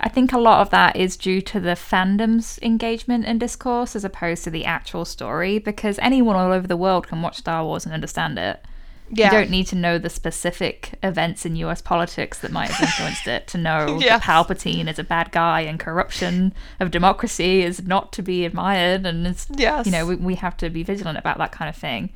I 0.00 0.08
think 0.08 0.32
a 0.32 0.38
lot 0.38 0.62
of 0.62 0.70
that 0.70 0.96
is 0.96 1.16
due 1.16 1.42
to 1.42 1.60
the 1.60 1.76
fandom's 1.76 2.58
engagement 2.62 3.26
and 3.26 3.38
discourse 3.38 3.94
as 3.94 4.04
opposed 4.04 4.42
to 4.44 4.50
the 4.50 4.64
actual 4.64 5.04
story, 5.04 5.58
because 5.58 5.98
anyone 6.00 6.34
all 6.34 6.52
over 6.52 6.66
the 6.66 6.76
world 6.76 7.06
can 7.08 7.20
watch 7.20 7.36
Star 7.36 7.64
Wars 7.64 7.84
and 7.84 7.94
understand 7.94 8.38
it. 8.38 8.64
Yeah. 9.10 9.26
You 9.26 9.32
don't 9.32 9.50
need 9.50 9.66
to 9.66 9.76
know 9.76 9.98
the 9.98 10.08
specific 10.08 10.98
events 11.02 11.44
in 11.44 11.56
US 11.56 11.82
politics 11.82 12.38
that 12.38 12.50
might 12.50 12.70
have 12.70 12.88
influenced 12.88 13.26
it 13.26 13.46
to 13.48 13.58
know 13.58 13.98
yes. 14.00 14.08
that 14.08 14.22
Palpatine 14.22 14.88
is 14.88 14.98
a 14.98 15.04
bad 15.04 15.30
guy 15.32 15.60
and 15.60 15.78
corruption 15.78 16.54
of 16.80 16.90
democracy 16.90 17.62
is 17.62 17.82
not 17.82 18.14
to 18.14 18.22
be 18.22 18.46
admired. 18.46 19.04
And 19.04 19.26
it's, 19.26 19.46
yes. 19.54 19.84
you 19.84 19.92
know, 19.92 20.06
we, 20.06 20.16
we 20.16 20.34
have 20.36 20.56
to 20.58 20.70
be 20.70 20.82
vigilant 20.82 21.18
about 21.18 21.36
that 21.36 21.52
kind 21.52 21.68
of 21.68 21.76
thing 21.76 22.10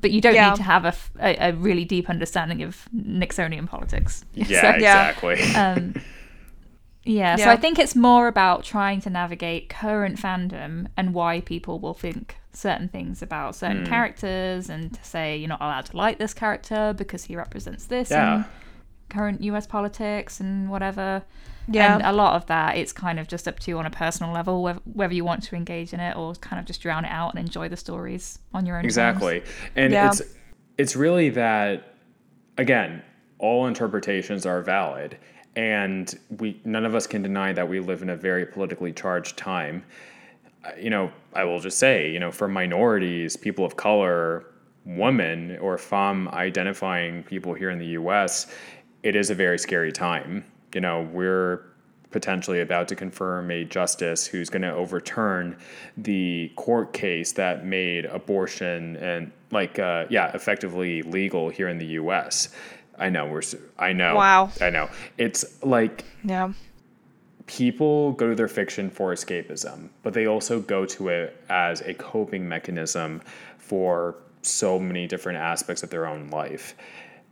but 0.00 0.10
you 0.10 0.20
don't 0.20 0.34
yeah. 0.34 0.50
need 0.50 0.56
to 0.56 0.62
have 0.62 0.84
a, 0.84 0.94
a, 1.20 1.50
a, 1.50 1.52
really 1.52 1.84
deep 1.84 2.08
understanding 2.08 2.62
of 2.62 2.88
Nixonian 2.94 3.68
politics. 3.68 4.24
Yeah, 4.34 4.60
so, 4.62 4.70
exactly. 4.70 5.40
Um, 5.54 5.94
yeah, 7.04 7.36
yeah, 7.38 7.44
so 7.44 7.50
I 7.50 7.56
think 7.56 7.78
it's 7.78 7.96
more 7.96 8.28
about 8.28 8.62
trying 8.62 9.00
to 9.02 9.10
navigate 9.10 9.68
current 9.70 10.18
fandom 10.18 10.86
and 10.96 11.14
why 11.14 11.40
people 11.40 11.78
will 11.78 11.94
think 11.94 12.36
certain 12.52 12.88
things 12.88 13.22
about 13.22 13.54
certain 13.56 13.84
mm. 13.84 13.88
characters 13.88 14.68
and 14.68 14.92
to 14.92 15.04
say 15.04 15.36
you're 15.36 15.48
not 15.48 15.60
allowed 15.60 15.86
to 15.86 15.96
like 15.96 16.18
this 16.18 16.34
character 16.34 16.94
because 16.96 17.24
he 17.24 17.36
represents 17.36 17.86
this 17.86 18.10
yeah. 18.10 18.36
in 18.36 18.44
current 19.10 19.42
US 19.42 19.66
politics 19.66 20.40
and 20.40 20.70
whatever. 20.70 21.22
Yeah. 21.68 21.94
And 21.94 22.02
a 22.04 22.12
lot 22.12 22.34
of 22.34 22.46
that, 22.46 22.76
it's 22.76 22.92
kind 22.92 23.20
of 23.20 23.28
just 23.28 23.46
up 23.46 23.60
to 23.60 23.70
you 23.70 23.78
on 23.78 23.86
a 23.86 23.90
personal 23.90 24.32
level, 24.32 24.62
whether, 24.62 24.80
whether 24.92 25.14
you 25.14 25.24
want 25.24 25.42
to 25.44 25.56
engage 25.56 25.92
in 25.92 26.00
it 26.00 26.16
or 26.16 26.34
kind 26.34 26.58
of 26.58 26.66
just 26.66 26.80
drown 26.80 27.04
it 27.04 27.10
out 27.10 27.34
and 27.34 27.44
enjoy 27.44 27.68
the 27.68 27.76
stories 27.76 28.38
on 28.52 28.66
your 28.66 28.78
own. 28.78 28.84
Exactly. 28.84 29.40
Terms. 29.40 29.52
And 29.76 29.92
yeah. 29.92 30.08
it's 30.08 30.22
it's 30.78 30.96
really 30.96 31.28
that 31.30 31.94
again, 32.56 33.02
all 33.38 33.66
interpretations 33.66 34.46
are 34.46 34.62
valid, 34.62 35.16
and 35.56 36.18
we 36.38 36.60
none 36.64 36.84
of 36.84 36.94
us 36.94 37.06
can 37.06 37.22
deny 37.22 37.52
that 37.52 37.68
we 37.68 37.80
live 37.80 38.02
in 38.02 38.10
a 38.10 38.16
very 38.16 38.46
politically 38.46 38.92
charged 38.92 39.36
time. 39.36 39.84
Uh, 40.64 40.70
you 40.78 40.90
know, 40.90 41.10
I 41.34 41.44
will 41.44 41.60
just 41.60 41.78
say, 41.78 42.10
you 42.10 42.20
know, 42.20 42.30
for 42.30 42.48
minorities, 42.48 43.36
people 43.36 43.64
of 43.64 43.76
color, 43.76 44.46
women, 44.84 45.58
or 45.58 45.78
femme 45.78 46.28
identifying 46.28 47.22
people 47.22 47.54
here 47.54 47.70
in 47.70 47.78
the 47.78 47.86
U.S., 47.86 48.46
it 49.02 49.16
is 49.16 49.30
a 49.30 49.34
very 49.34 49.58
scary 49.58 49.92
time. 49.92 50.44
You 50.74 50.80
know, 50.80 51.08
we're 51.12 51.64
potentially 52.10 52.60
about 52.60 52.88
to 52.88 52.96
confirm 52.96 53.50
a 53.50 53.64
justice 53.64 54.26
who's 54.26 54.50
going 54.50 54.62
to 54.62 54.72
overturn 54.72 55.56
the 55.96 56.50
court 56.56 56.92
case 56.92 57.32
that 57.32 57.64
made 57.64 58.04
abortion 58.06 58.96
and 58.96 59.30
like 59.52 59.78
uh, 59.78 60.06
yeah 60.10 60.30
effectively 60.34 61.02
legal 61.02 61.48
here 61.48 61.68
in 61.68 61.78
the 61.78 61.86
U.S. 61.86 62.48
I 62.98 63.08
know 63.08 63.26
we're 63.26 63.42
I 63.78 63.92
know. 63.92 64.16
Wow. 64.16 64.50
I 64.60 64.70
know. 64.70 64.90
It's 65.18 65.62
like 65.62 66.04
yeah. 66.24 66.52
people 67.46 68.12
go 68.12 68.28
to 68.28 68.34
their 68.34 68.48
fiction 68.48 68.90
for 68.90 69.14
escapism 69.14 69.88
but 70.02 70.12
they 70.12 70.26
also 70.26 70.60
go 70.60 70.84
to 70.86 71.08
it 71.08 71.42
as 71.48 71.80
a 71.82 71.94
coping 71.94 72.48
mechanism 72.48 73.22
for 73.58 74.16
so 74.42 74.78
many 74.78 75.06
different 75.06 75.38
aspects 75.38 75.82
of 75.82 75.90
their 75.90 76.06
own 76.06 76.28
life. 76.30 76.74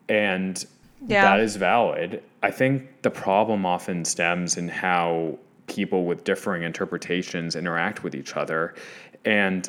And 0.09 0.65
yeah. 1.07 1.23
that 1.23 1.41
is 1.41 1.57
valid. 1.57 2.23
I 2.43 2.51
think 2.51 3.03
the 3.03 3.11
problem 3.11 3.67
often 3.67 4.05
stems 4.05 4.57
in 4.57 4.69
how 4.69 5.39
people 5.67 6.05
with 6.05 6.25
differing 6.25 6.63
interpretations 6.63 7.57
interact 7.57 8.03
with 8.03 8.15
each 8.15 8.37
other. 8.37 8.75
And 9.25 9.69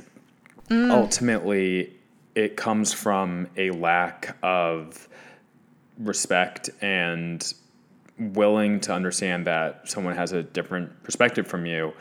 mm. 0.70 0.92
ultimately, 0.92 1.94
it 2.36 2.56
comes 2.56 2.94
from 2.94 3.48
a 3.58 3.72
lack 3.72 4.38
of 4.44 5.08
respect 5.98 6.70
and 6.82 7.54
willing 8.18 8.80
to 8.82 8.94
understand 8.94 9.46
that 9.48 9.90
someone 9.90 10.16
has 10.16 10.32
a 10.32 10.44
different 10.44 11.04
perspective 11.04 11.48
from 11.48 11.66
you 11.66 11.94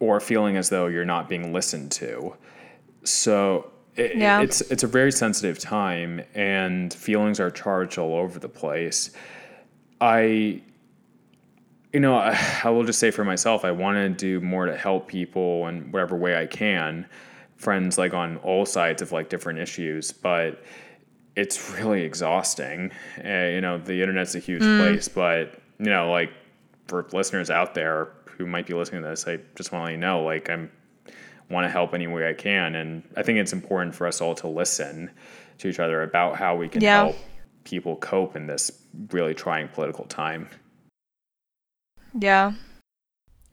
or 0.00 0.20
feeling 0.20 0.56
as 0.56 0.68
though 0.68 0.86
you're 0.86 1.04
not 1.04 1.28
being 1.28 1.52
listened 1.52 1.90
to. 1.92 2.36
So 3.04 3.70
it, 3.96 4.16
yeah. 4.16 4.40
it's 4.40 4.60
it's 4.62 4.82
a 4.82 4.86
very 4.86 5.12
sensitive 5.12 5.58
time 5.58 6.20
and 6.34 6.92
feelings 6.92 7.38
are 7.40 7.50
charged 7.50 7.98
all 7.98 8.14
over 8.16 8.38
the 8.38 8.48
place 8.48 9.10
i 10.00 10.60
you 11.92 12.00
know 12.00 12.16
I, 12.16 12.38
I 12.64 12.70
will 12.70 12.84
just 12.84 12.98
say 12.98 13.10
for 13.10 13.24
myself 13.24 13.64
i 13.64 13.70
want 13.70 13.96
to 13.96 14.08
do 14.08 14.44
more 14.44 14.66
to 14.66 14.76
help 14.76 15.06
people 15.08 15.66
in 15.68 15.90
whatever 15.92 16.16
way 16.16 16.36
i 16.40 16.46
can 16.46 17.06
friends 17.56 17.96
like 17.98 18.12
on 18.14 18.36
all 18.38 18.66
sides 18.66 19.00
of 19.00 19.12
like 19.12 19.28
different 19.28 19.58
issues 19.58 20.12
but 20.12 20.62
it's 21.36 21.72
really 21.72 22.02
exhausting. 22.02 22.92
Uh, 23.18 23.28
you 23.46 23.60
know, 23.60 23.76
the 23.76 24.00
internet's 24.00 24.36
a 24.36 24.38
huge 24.38 24.62
Mm. 24.62 24.78
place, 24.78 25.08
but 25.08 25.58
you 25.80 25.86
know, 25.86 26.08
like 26.08 26.30
for 26.86 27.04
listeners 27.12 27.50
out 27.50 27.74
there 27.74 28.08
who 28.26 28.46
might 28.46 28.66
be 28.68 28.72
listening 28.72 29.02
to 29.02 29.08
this, 29.08 29.26
I 29.26 29.40
just 29.56 29.72
want 29.72 29.82
to 29.82 29.84
let 29.86 29.90
you 29.94 29.98
know, 29.98 30.22
like 30.22 30.48
I'm 30.48 30.70
want 31.50 31.64
to 31.64 31.68
help 31.70 31.94
any 31.94 32.06
way 32.06 32.28
I 32.28 32.32
can, 32.34 32.74
and 32.74 33.02
I 33.16 33.22
think 33.22 33.38
it's 33.38 33.52
important 33.52 33.94
for 33.94 34.06
us 34.06 34.20
all 34.20 34.34
to 34.36 34.48
listen 34.48 35.10
to 35.58 35.68
each 35.68 35.78
other 35.78 36.02
about 36.02 36.36
how 36.36 36.56
we 36.56 36.68
can 36.68 36.82
Yeah. 36.82 37.04
help 37.04 37.16
people 37.64 37.96
cope 37.96 38.36
in 38.36 38.46
this 38.46 38.70
really 39.10 39.34
trying 39.34 39.68
political 39.68 40.04
time. 40.06 40.48
Yeah. 42.18 42.52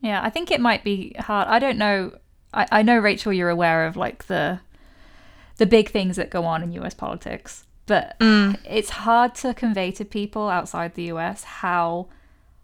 Yeah, 0.00 0.20
I 0.22 0.30
think 0.30 0.50
it 0.50 0.60
might 0.60 0.84
be 0.84 1.14
hard. 1.18 1.48
I 1.48 1.58
don't 1.58 1.78
know. 1.78 2.12
I, 2.52 2.66
I 2.70 2.82
know 2.82 2.98
Rachel, 2.98 3.32
you're 3.32 3.48
aware 3.50 3.86
of 3.86 3.96
like 3.96 4.26
the 4.26 4.60
the 5.58 5.66
big 5.66 5.90
things 5.90 6.16
that 6.16 6.30
go 6.30 6.44
on 6.44 6.62
in 6.62 6.72
US 6.72 6.94
politics, 6.94 7.64
but 7.86 8.18
Mm. 8.18 8.58
it's 8.68 8.90
hard 8.90 9.34
to 9.36 9.54
convey 9.54 9.90
to 9.92 10.04
people 10.04 10.48
outside 10.48 10.94
the 10.94 11.04
US 11.04 11.44
how 11.44 12.08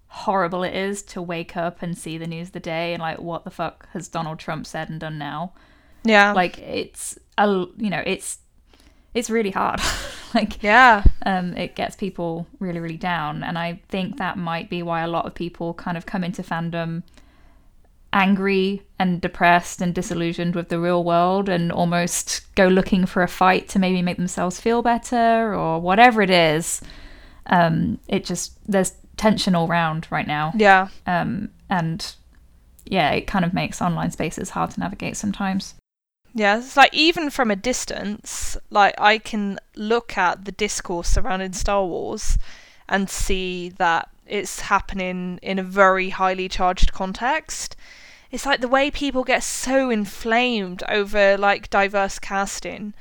horrible 0.09 0.64
it 0.64 0.74
is 0.74 1.02
to 1.02 1.22
wake 1.22 1.56
up 1.56 1.82
and 1.82 1.96
see 1.96 2.18
the 2.18 2.26
news 2.26 2.48
of 2.48 2.52
the 2.52 2.61
day 2.61 2.94
and 2.94 3.00
like 3.00 3.20
what 3.20 3.44
the 3.44 3.50
fuck 3.50 3.88
has 3.90 4.09
Donald 4.09 4.38
Trump 4.38 4.66
said 4.66 4.88
and 4.88 5.00
done 5.00 5.18
now. 5.18 5.52
Yeah. 6.04 6.32
Like 6.32 6.59
it's 6.59 7.18
a 7.36 7.46
you 7.76 7.90
know 7.90 8.02
it's 8.04 8.38
it's 9.14 9.30
really 9.30 9.50
hard. 9.50 9.80
like 10.34 10.62
yeah. 10.62 11.04
um, 11.26 11.56
it 11.56 11.74
gets 11.74 11.96
people 11.96 12.46
really, 12.59 12.80
really 12.80 12.96
down. 12.96 13.42
And 13.42 13.59
I 13.59 13.80
think 13.88 14.16
that 14.16 14.38
might 14.38 14.70
be 14.70 14.82
why 14.82 15.02
a 15.02 15.09
lot 15.09 15.26
of 15.26 15.34
people 15.34 15.74
kind 15.74 15.96
of 15.96 16.06
come 16.06 16.24
into 16.24 16.42
fandom 16.42 17.02
angry 18.12 18.82
and 18.98 19.20
depressed 19.20 19.82
and 19.82 19.94
disillusioned 19.94 20.54
with 20.54 20.70
the 20.70 20.80
real 20.80 21.04
world 21.04 21.48
and 21.48 21.70
almost 21.70 22.42
go 22.54 22.66
looking 22.66 23.04
for 23.04 23.22
a 23.22 23.28
fight 23.28 23.68
to 23.68 23.78
maybe 23.78 24.00
make 24.00 24.16
themselves 24.16 24.59
feel 24.59 24.80
better 24.82 25.54
or 25.54 25.78
whatever 25.80 26.22
it 26.22 26.30
is. 26.30 26.80
Um, 27.46 27.98
it 28.09 28.24
just, 28.24 28.59
there's 28.70 28.92
tension 29.18 29.54
all 29.54 29.68
round 29.68 30.06
right 30.10 30.26
now. 30.26 30.52
Yeah. 30.56 30.88
Um, 31.06 31.50
and 31.68 32.14
yeah, 32.86 33.10
it 33.10 33.26
kind 33.26 33.44
of 33.44 33.52
makes 33.52 33.82
online 33.82 34.10
spaces 34.10 34.50
hard 34.50 34.70
to 34.70 34.80
navigate 34.80 35.16
sometimes. 35.16 35.74
Yeah, 36.34 36.58
it's 36.58 36.76
like 36.76 36.94
even 36.94 37.30
from 37.30 37.50
a 37.50 37.56
distance, 37.56 38.56
like 38.70 38.94
I 38.98 39.18
can 39.18 39.58
look 39.74 40.16
at 40.16 40.44
the 40.44 40.52
discourse 40.52 41.08
surrounding 41.08 41.52
Star 41.52 41.84
Wars 41.84 42.38
and 42.88 43.10
see 43.10 43.70
that 43.70 44.08
it's 44.26 44.60
happening 44.60 45.38
in 45.42 45.58
a 45.58 45.62
very 45.62 46.10
highly 46.10 46.48
charged 46.48 46.92
context. 46.92 47.76
It's 48.30 48.46
like 48.46 48.60
the 48.60 48.68
way 48.68 48.90
people 48.90 49.24
get 49.24 49.42
so 49.42 49.90
inflamed 49.90 50.82
over 50.88 51.36
like 51.38 51.70
diverse 51.70 52.18
casting. 52.18 52.94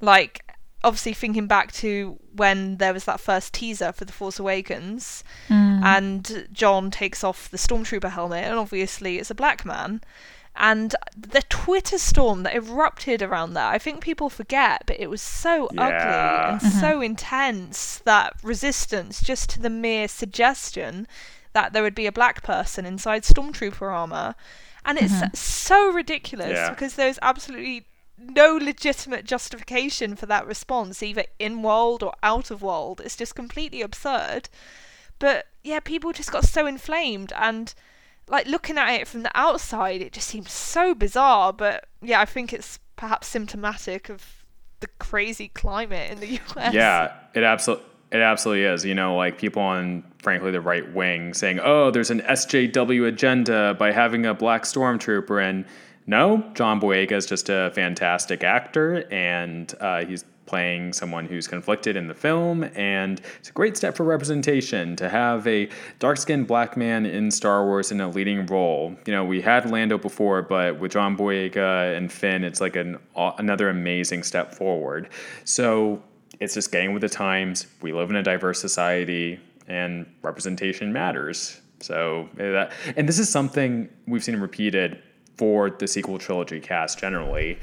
Like 0.00 0.51
obviously 0.84 1.12
thinking 1.12 1.46
back 1.46 1.72
to 1.72 2.18
when 2.34 2.76
there 2.78 2.92
was 2.92 3.04
that 3.04 3.20
first 3.20 3.52
teaser 3.52 3.92
for 3.92 4.04
The 4.04 4.12
Force 4.12 4.38
Awakens 4.38 5.22
mm. 5.48 5.82
and 5.82 6.48
John 6.52 6.90
takes 6.90 7.22
off 7.22 7.50
the 7.50 7.56
stormtrooper 7.56 8.10
helmet 8.10 8.44
and 8.44 8.58
obviously 8.58 9.18
it's 9.18 9.30
a 9.30 9.34
black 9.34 9.64
man 9.64 10.00
and 10.54 10.94
the 11.16 11.42
Twitter 11.48 11.98
storm 11.98 12.42
that 12.42 12.54
erupted 12.54 13.22
around 13.22 13.54
that, 13.54 13.72
I 13.72 13.78
think 13.78 14.02
people 14.02 14.28
forget, 14.28 14.82
but 14.86 15.00
it 15.00 15.08
was 15.08 15.22
so 15.22 15.68
Yeah. 15.72 15.82
ugly 15.82 16.52
and 16.52 16.60
mm-hmm. 16.60 16.80
so 16.80 17.00
intense 17.00 18.02
that 18.04 18.34
resistance 18.42 19.22
just 19.22 19.48
to 19.50 19.60
the 19.60 19.70
mere 19.70 20.08
suggestion 20.08 21.06
that 21.54 21.72
there 21.72 21.82
would 21.82 21.94
be 21.94 22.06
a 22.06 22.12
black 22.12 22.42
person 22.42 22.84
inside 22.84 23.22
stormtrooper 23.22 23.90
armor. 23.90 24.34
And 24.84 24.98
it's 24.98 25.14
mm-hmm. 25.14 25.34
so 25.34 25.90
ridiculous 25.90 26.52
Yeah. 26.52 26.70
because 26.70 26.96
there's 26.96 27.18
absolutely 27.22 27.86
no 28.28 28.56
legitimate 28.56 29.24
justification 29.24 30.16
for 30.16 30.26
that 30.26 30.46
response, 30.46 31.02
either 31.02 31.24
in 31.38 31.62
world 31.62 32.02
or 32.02 32.14
out 32.22 32.50
of 32.50 32.62
world. 32.62 33.00
It's 33.04 33.16
just 33.16 33.34
completely 33.34 33.82
absurd. 33.82 34.48
But 35.18 35.46
yeah, 35.62 35.80
people 35.80 36.12
just 36.12 36.32
got 36.32 36.44
so 36.44 36.66
inflamed 36.66 37.32
and 37.36 37.74
like 38.28 38.46
looking 38.46 38.78
at 38.78 38.94
it 38.94 39.08
from 39.08 39.22
the 39.22 39.30
outside, 39.34 40.00
it 40.00 40.12
just 40.12 40.28
seems 40.28 40.52
so 40.52 40.94
bizarre. 40.94 41.52
But 41.52 41.86
yeah, 42.00 42.20
I 42.20 42.24
think 42.24 42.52
it's 42.52 42.78
perhaps 42.96 43.28
symptomatic 43.28 44.08
of 44.08 44.44
the 44.80 44.88
crazy 44.98 45.48
climate 45.48 46.10
in 46.10 46.20
the 46.20 46.40
US. 46.56 46.74
Yeah, 46.74 47.12
it 47.34 47.42
absolutely 47.42 47.86
it 48.12 48.20
absolutely 48.20 48.64
is. 48.64 48.84
You 48.84 48.94
know, 48.94 49.16
like 49.16 49.38
people 49.38 49.62
on 49.62 50.04
frankly 50.18 50.50
the 50.50 50.60
right 50.60 50.92
wing 50.92 51.34
saying, 51.34 51.60
"Oh, 51.62 51.90
there's 51.90 52.10
an 52.10 52.20
SJW 52.20 53.08
agenda 53.08 53.74
by 53.78 53.90
having 53.90 54.26
a 54.26 54.34
black 54.34 54.64
stormtrooper," 54.64 55.42
and 55.42 55.64
no, 56.06 56.44
John 56.54 56.80
Boyega 56.80 57.12
is 57.12 57.26
just 57.26 57.48
a 57.48 57.70
fantastic 57.74 58.42
actor, 58.42 59.04
and 59.12 59.72
uh, 59.80 60.04
he's 60.04 60.24
playing 60.46 60.92
someone 60.92 61.24
who's 61.24 61.46
conflicted 61.46 61.96
in 61.96 62.08
the 62.08 62.14
film, 62.14 62.64
and 62.74 63.20
it's 63.38 63.48
a 63.48 63.52
great 63.52 63.76
step 63.76 63.96
for 63.96 64.04
representation 64.04 64.96
to 64.96 65.08
have 65.08 65.46
a 65.46 65.68
dark-skinned 65.98 66.46
black 66.46 66.76
man 66.76 67.06
in 67.06 67.30
Star 67.30 67.64
Wars 67.64 67.92
in 67.92 68.00
a 68.00 68.08
leading 68.08 68.44
role. 68.46 68.94
You 69.06 69.12
know, 69.12 69.24
we 69.24 69.40
had 69.40 69.70
Lando 69.70 69.96
before, 69.96 70.42
but 70.42 70.78
with 70.78 70.92
John 70.92 71.16
Boyega 71.16 71.96
and 71.96 72.12
Finn, 72.12 72.44
it's 72.44 72.60
like 72.60 72.76
an 72.76 72.98
another 73.16 73.68
amazing 73.68 74.24
step 74.24 74.54
forward. 74.54 75.08
So 75.44 76.02
it's 76.40 76.54
just 76.54 76.72
getting 76.72 76.92
with 76.92 77.02
the 77.02 77.08
times. 77.08 77.66
We 77.80 77.92
live 77.92 78.10
in 78.10 78.16
a 78.16 78.22
diverse 78.22 78.60
society, 78.60 79.40
and 79.68 80.06
representation 80.22 80.92
matters. 80.92 81.60
So 81.80 82.28
eh, 82.38 82.50
that, 82.50 82.72
and 82.96 83.08
this 83.08 83.18
is 83.18 83.28
something 83.28 83.88
we've 84.06 84.22
seen 84.22 84.36
repeated 84.36 85.02
for 85.36 85.70
the 85.70 85.86
sequel 85.86 86.18
trilogy 86.18 86.60
cast 86.60 86.98
generally. 86.98 87.58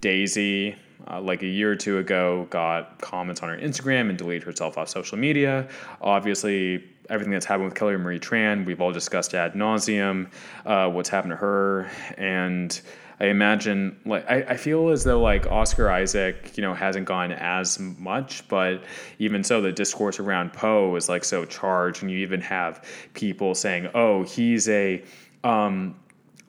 Daisy, 0.00 0.76
uh, 1.10 1.20
like 1.20 1.42
a 1.42 1.46
year 1.46 1.72
or 1.72 1.76
two 1.76 1.98
ago, 1.98 2.46
got 2.50 3.00
comments 3.00 3.42
on 3.42 3.48
her 3.48 3.56
Instagram 3.56 4.08
and 4.08 4.18
deleted 4.18 4.42
herself 4.42 4.76
off 4.78 4.88
social 4.88 5.18
media. 5.18 5.68
Obviously, 6.00 6.84
everything 7.08 7.32
that's 7.32 7.46
happened 7.46 7.64
with 7.64 7.74
Kelly 7.74 7.96
Marie 7.96 8.18
Tran, 8.18 8.66
we've 8.66 8.80
all 8.80 8.92
discussed 8.92 9.34
ad 9.34 9.54
nauseum. 9.54 10.28
Uh, 10.64 10.88
what's 10.90 11.08
happened 11.08 11.32
to 11.32 11.36
her, 11.36 11.90
and 12.18 12.80
I 13.18 13.26
imagine, 13.26 13.98
like, 14.04 14.28
I, 14.30 14.42
I 14.42 14.56
feel 14.56 14.90
as 14.90 15.04
though 15.04 15.20
like 15.20 15.46
Oscar 15.46 15.90
Isaac, 15.90 16.56
you 16.56 16.62
know, 16.62 16.74
hasn't 16.74 17.06
gone 17.06 17.32
as 17.32 17.78
much, 17.78 18.46
but 18.48 18.84
even 19.18 19.42
so, 19.42 19.62
the 19.62 19.72
discourse 19.72 20.20
around 20.20 20.52
Poe 20.52 20.94
is 20.96 21.08
like 21.08 21.24
so 21.24 21.44
charged, 21.46 22.02
and 22.02 22.10
you 22.10 22.18
even 22.18 22.40
have 22.42 22.84
people 23.14 23.54
saying, 23.54 23.88
"Oh, 23.94 24.22
he's 24.22 24.68
a." 24.68 25.02
Um, 25.44 25.94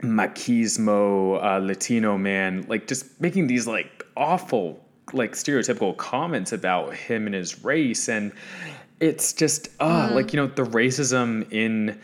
machismo 0.01 1.43
uh, 1.43 1.57
Latino 1.59 2.17
man, 2.17 2.65
like 2.67 2.87
just 2.87 3.19
making 3.19 3.47
these 3.47 3.67
like 3.67 4.05
awful, 4.15 4.83
like 5.13 5.33
stereotypical 5.33 5.95
comments 5.97 6.51
about 6.51 6.93
him 6.93 7.25
and 7.25 7.35
his 7.35 7.63
race, 7.63 8.07
and 8.09 8.31
it's 8.99 9.33
just 9.33 9.69
uh, 9.79 10.09
like 10.11 10.33
you 10.33 10.37
know 10.37 10.47
the 10.47 10.63
racism 10.63 11.51
in 11.51 11.99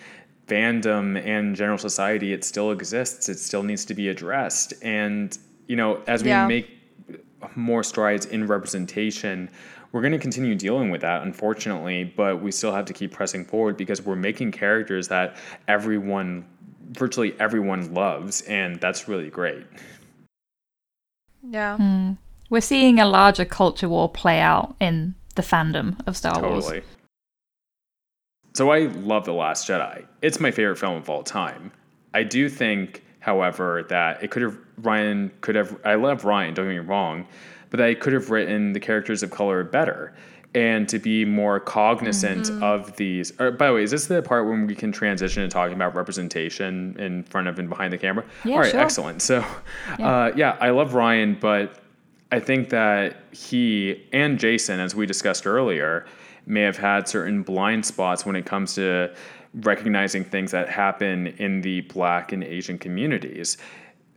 fandom 0.48 1.24
and 1.26 1.56
general 1.56 1.78
society 1.78 2.34
it 2.34 2.44
still 2.44 2.72
exists. 2.72 3.30
It 3.30 3.40
still 3.40 3.64
needs 3.64 3.86
to 3.86 3.94
be 3.94 4.10
addressed. 4.10 4.74
And 4.82 5.38
you 5.68 5.76
know 5.76 6.02
as 6.08 6.24
we 6.24 6.30
Yeah. 6.30 6.48
make 6.48 6.70
more 7.56 7.84
strides 7.84 8.26
in 8.26 8.48
representation 8.48 9.50
we're 9.92 10.02
going 10.02 10.14
to 10.14 10.18
continue 10.20 10.56
dealing 10.56 10.90
with 10.90 11.02
that 11.02 11.22
unfortunately. 11.22 12.04
But 12.04 12.42
we 12.42 12.52
still 12.52 12.74
have 12.74 12.86
to 12.86 12.94
keep 12.94 13.12
pressing 13.14 13.46
forward 13.46 13.78
because 13.78 14.02
we're 14.02 14.16
making 14.16 14.52
characters 14.52 15.08
that 15.10 15.38
everyone 15.68 16.46
virtually 16.94 17.36
everyone 17.40 17.94
loves 17.94 18.42
and 18.42 18.80
that's 18.80 19.08
really 19.08 19.30
great. 19.30 19.66
Yeah. 21.44 21.78
Hmm. 21.78 22.12
We're 22.50 22.62
seeing 22.62 23.00
a 23.00 23.06
larger 23.06 23.46
culture 23.46 23.90
war 23.90 24.10
play 24.10 24.40
out 24.40 24.76
in 24.80 25.16
the 25.36 25.42
fandom 25.42 25.98
of 26.08 26.16
Star 26.16 26.42
Wars. 26.42 26.66
totally. 26.66 26.84
So 28.56 28.70
i 28.70 28.82
love 28.82 29.26
the 29.26 29.34
last 29.34 29.68
jedi. 29.68 30.06
It's 30.22 30.40
my 30.40 30.52
favorite 30.52 30.78
film 30.78 30.98
of 30.98 31.10
all 31.10 31.24
time. 31.24 31.72
I 32.14 32.24
do 32.24 32.48
think 32.48 33.04
however 33.24 33.86
that 33.88 34.22
it 34.22 34.32
could 34.32 34.42
have 34.42 34.58
Rian 34.82 35.32
could 35.40 35.56
have 35.56 35.80
i 35.86 35.96
love 35.96 36.24
Rian 36.24 36.54
don't 36.54 36.66
get 36.66 36.74
me 36.74 36.80
wrong 36.80 37.26
but 37.70 37.78
that 37.78 37.88
he 37.88 37.96
could 37.96 38.12
have 38.12 38.30
written 38.30 38.74
the 38.74 38.82
characters 38.82 39.24
of 39.24 39.32
color 39.32 39.64
better 39.64 40.14
and 40.56 40.88
to 40.90 41.00
be 41.00 41.26
more 41.26 41.60
cognizant 41.60 42.46
Mm-hmm. 42.48 42.64
of 42.64 42.96
these 42.96 43.32
or, 43.40 43.52
by 43.52 43.68
the 43.68 43.74
way 43.74 43.84
is 43.84 43.92
this 43.92 44.06
the 44.08 44.22
part 44.22 44.48
when 44.48 44.68
we 44.68 44.76
can 44.76 44.92
transition 44.92 45.42
to 45.44 45.50
talking 45.50 45.74
about 45.76 45.96
representation 45.96 46.96
in 47.00 47.24
front 47.24 47.48
of 47.48 47.58
and 47.60 47.70
behind 47.70 47.92
the 47.94 47.98
camera 47.98 48.24
Yeah, 48.46 48.54
all 48.54 48.60
right 48.60 48.72
sure. 48.72 48.80
excellent 48.80 49.22
so 49.22 49.44
Yeah. 50.00 50.08
uh, 50.08 50.32
yeah 50.36 50.58
i 50.62 50.70
love 50.70 50.92
Rian 50.92 51.40
but 51.40 51.80
I 52.32 52.40
think 52.40 52.70
that 52.70 53.18
he 53.32 54.04
and 54.12 54.40
Jason, 54.40 54.80
as 54.80 54.96
we 54.96 55.06
discussed 55.06 55.46
earlier, 55.46 56.08
may 56.48 56.62
have 56.62 56.78
had 56.78 57.08
certain 57.08 57.44
blind 57.44 57.86
spots 57.86 58.26
when 58.26 58.36
it 58.36 58.44
comes 58.44 58.74
to 58.74 59.14
recognizing 59.62 60.24
things 60.24 60.50
that 60.50 60.68
happen 60.68 61.28
in 61.28 61.62
the 61.62 61.82
black 61.82 62.32
and 62.32 62.44
Asian 62.44 62.80
communities. 62.80 63.58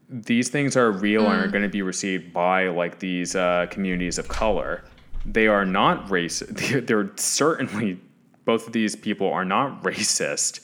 These 0.09 0.49
things 0.49 0.79
are 0.79 0.91
real 0.91 1.27
and 1.31 1.43
are 1.45 1.49
going 1.49 1.65
to 1.65 1.69
be 1.69 1.83
received 1.83 2.33
by 2.33 2.69
like 2.69 3.01
these 3.01 3.37
uh, 3.37 3.67
communities 3.71 4.17
of 4.17 4.29
color. 4.29 4.83
They 5.27 5.49
are 5.49 5.67
not 5.67 6.07
racist. 6.07 6.87
They're 6.87 7.11
certainly 7.17 8.01
both 8.45 8.69
of 8.69 8.73
these 8.73 8.97
people 8.97 9.31
are 9.31 9.45
not 9.45 9.83
racist. 9.83 10.61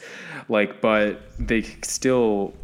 Like, 0.48 0.80
but 0.80 1.20
they 1.38 1.62
still 1.82 2.54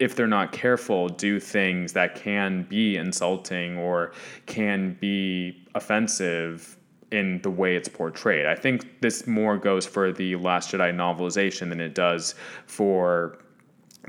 if 0.00 0.16
they're 0.16 0.26
not 0.26 0.50
careful, 0.50 1.10
do 1.10 1.38
things 1.38 1.92
that 1.92 2.14
can 2.14 2.62
be 2.64 2.96
insulting 2.96 3.76
or 3.76 4.12
can 4.46 4.96
be 4.98 5.62
offensive 5.74 6.78
in 7.12 7.40
the 7.42 7.50
way 7.50 7.76
it's 7.76 7.88
portrayed. 7.88 8.46
I 8.46 8.54
think 8.54 9.02
this 9.02 9.26
more 9.26 9.58
goes 9.58 9.84
for 9.84 10.10
the 10.10 10.36
Last 10.36 10.72
Jedi 10.72 10.92
novelization 10.94 11.68
than 11.68 11.80
it 11.80 11.94
does 11.94 12.34
for 12.66 13.38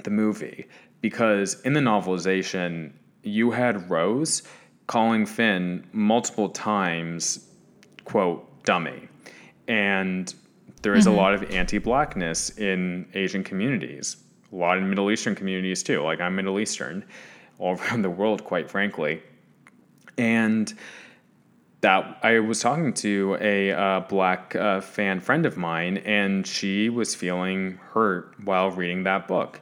the 0.03 0.09
movie. 0.09 0.67
Because 1.01 1.59
in 1.61 1.73
the 1.73 1.81
novelization, 1.81 2.93
you 3.23 3.51
had 3.51 3.89
Rose 3.89 4.43
calling 4.91 5.25
Finn 5.25 5.87
multiple 5.93 6.49
times, 6.49 7.47
quote, 8.03 8.45
dummy. 8.65 9.07
And 9.69 10.35
there 10.81 10.93
is 10.93 11.05
mm-hmm. 11.05 11.13
a 11.13 11.17
lot 11.17 11.33
of 11.33 11.49
anti 11.49 11.77
blackness 11.77 12.49
in 12.57 13.07
Asian 13.13 13.41
communities, 13.41 14.17
a 14.51 14.55
lot 14.57 14.77
in 14.77 14.89
Middle 14.89 15.09
Eastern 15.09 15.33
communities 15.33 15.81
too. 15.81 16.03
Like 16.03 16.19
I'm 16.19 16.35
Middle 16.35 16.59
Eastern, 16.59 17.05
all 17.57 17.75
around 17.79 18.01
the 18.01 18.09
world, 18.09 18.43
quite 18.43 18.69
frankly. 18.69 19.23
And 20.17 20.73
that 21.79 22.19
I 22.21 22.39
was 22.39 22.59
talking 22.59 22.91
to 22.95 23.37
a 23.39 23.71
uh, 23.71 23.99
black 24.01 24.57
uh, 24.57 24.81
fan 24.81 25.21
friend 25.21 25.45
of 25.45 25.55
mine, 25.55 25.99
and 25.99 26.45
she 26.45 26.89
was 26.89 27.15
feeling 27.15 27.79
hurt 27.93 28.35
while 28.43 28.71
reading 28.71 29.03
that 29.03 29.25
book. 29.25 29.61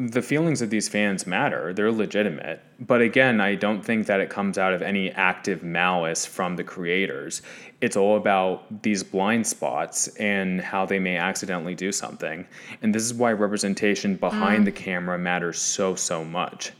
The 0.00 0.22
feelings 0.22 0.62
of 0.62 0.70
these 0.70 0.88
fans 0.88 1.26
matter, 1.26 1.72
they're 1.72 1.90
legitimate. 1.90 2.62
But 2.78 3.00
again, 3.00 3.40
I 3.40 3.56
don't 3.56 3.84
think 3.84 4.06
that 4.06 4.20
it 4.20 4.30
comes 4.30 4.56
out 4.56 4.72
of 4.72 4.80
any 4.80 5.10
active 5.10 5.64
malice 5.64 6.24
from 6.24 6.54
the 6.54 6.62
creators. 6.62 7.42
It's 7.80 7.96
all 7.96 8.16
about 8.16 8.84
these 8.84 9.02
blind 9.02 9.44
spots 9.44 10.06
and 10.16 10.60
how 10.60 10.86
they 10.86 11.00
may 11.00 11.16
accidentally 11.16 11.74
do 11.74 11.90
something. 11.90 12.46
And 12.80 12.94
this 12.94 13.02
is 13.02 13.12
why 13.12 13.32
representation 13.32 14.14
behind 14.14 14.62
mm. 14.62 14.66
the 14.66 14.72
camera 14.72 15.18
matters 15.18 15.58
so, 15.58 15.96
so 15.96 16.24
much. 16.24 16.70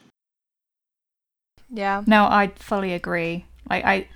Yeah. 1.71 2.05
No, 2.07 2.27
I 2.27 2.53
fully 2.55 2.93
agree. 2.93 3.47
I, 3.69 3.77
I 3.77 4.09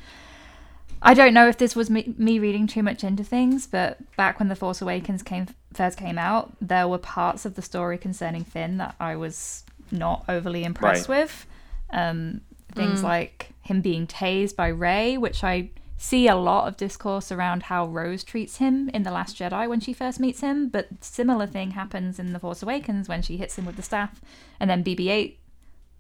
I 1.04 1.14
don't 1.14 1.34
know 1.34 1.48
if 1.48 1.58
this 1.58 1.74
was 1.74 1.90
me, 1.90 2.14
me 2.16 2.38
reading 2.38 2.66
too 2.66 2.82
much 2.82 3.02
into 3.02 3.24
things, 3.24 3.66
but 3.66 3.98
back 4.16 4.38
when 4.38 4.48
The 4.48 4.56
Force 4.56 4.80
Awakens 4.80 5.22
came 5.22 5.48
first 5.74 5.98
came 5.98 6.16
out, 6.16 6.52
there 6.60 6.86
were 6.86 6.98
parts 6.98 7.44
of 7.44 7.56
the 7.56 7.62
story 7.62 7.98
concerning 7.98 8.44
Finn 8.44 8.76
that 8.76 8.94
I 9.00 9.16
was 9.16 9.64
not 9.90 10.24
overly 10.28 10.64
impressed 10.64 11.08
right. 11.08 11.22
with. 11.22 11.46
Um, 11.90 12.42
things 12.74 13.00
mm. 13.00 13.04
like 13.04 13.50
him 13.62 13.80
being 13.80 14.06
tased 14.06 14.56
by 14.56 14.68
Rey, 14.68 15.18
which 15.18 15.42
I 15.44 15.70
see 15.98 16.26
a 16.26 16.36
lot 16.36 16.66
of 16.66 16.76
discourse 16.76 17.30
around 17.30 17.64
how 17.64 17.86
Rose 17.86 18.24
treats 18.24 18.56
him 18.56 18.88
in 18.90 19.02
The 19.02 19.10
Last 19.10 19.36
Jedi 19.36 19.68
when 19.68 19.80
she 19.80 19.92
first 19.92 20.18
meets 20.18 20.40
him, 20.40 20.68
but 20.68 20.88
similar 21.00 21.46
thing 21.46 21.72
happens 21.72 22.18
in 22.18 22.32
The 22.32 22.40
Force 22.40 22.62
Awakens 22.62 23.08
when 23.08 23.22
she 23.22 23.36
hits 23.36 23.56
him 23.56 23.66
with 23.66 23.76
the 23.76 23.82
staff, 23.82 24.20
and 24.58 24.68
then 24.68 24.82
BB-8 24.82 25.36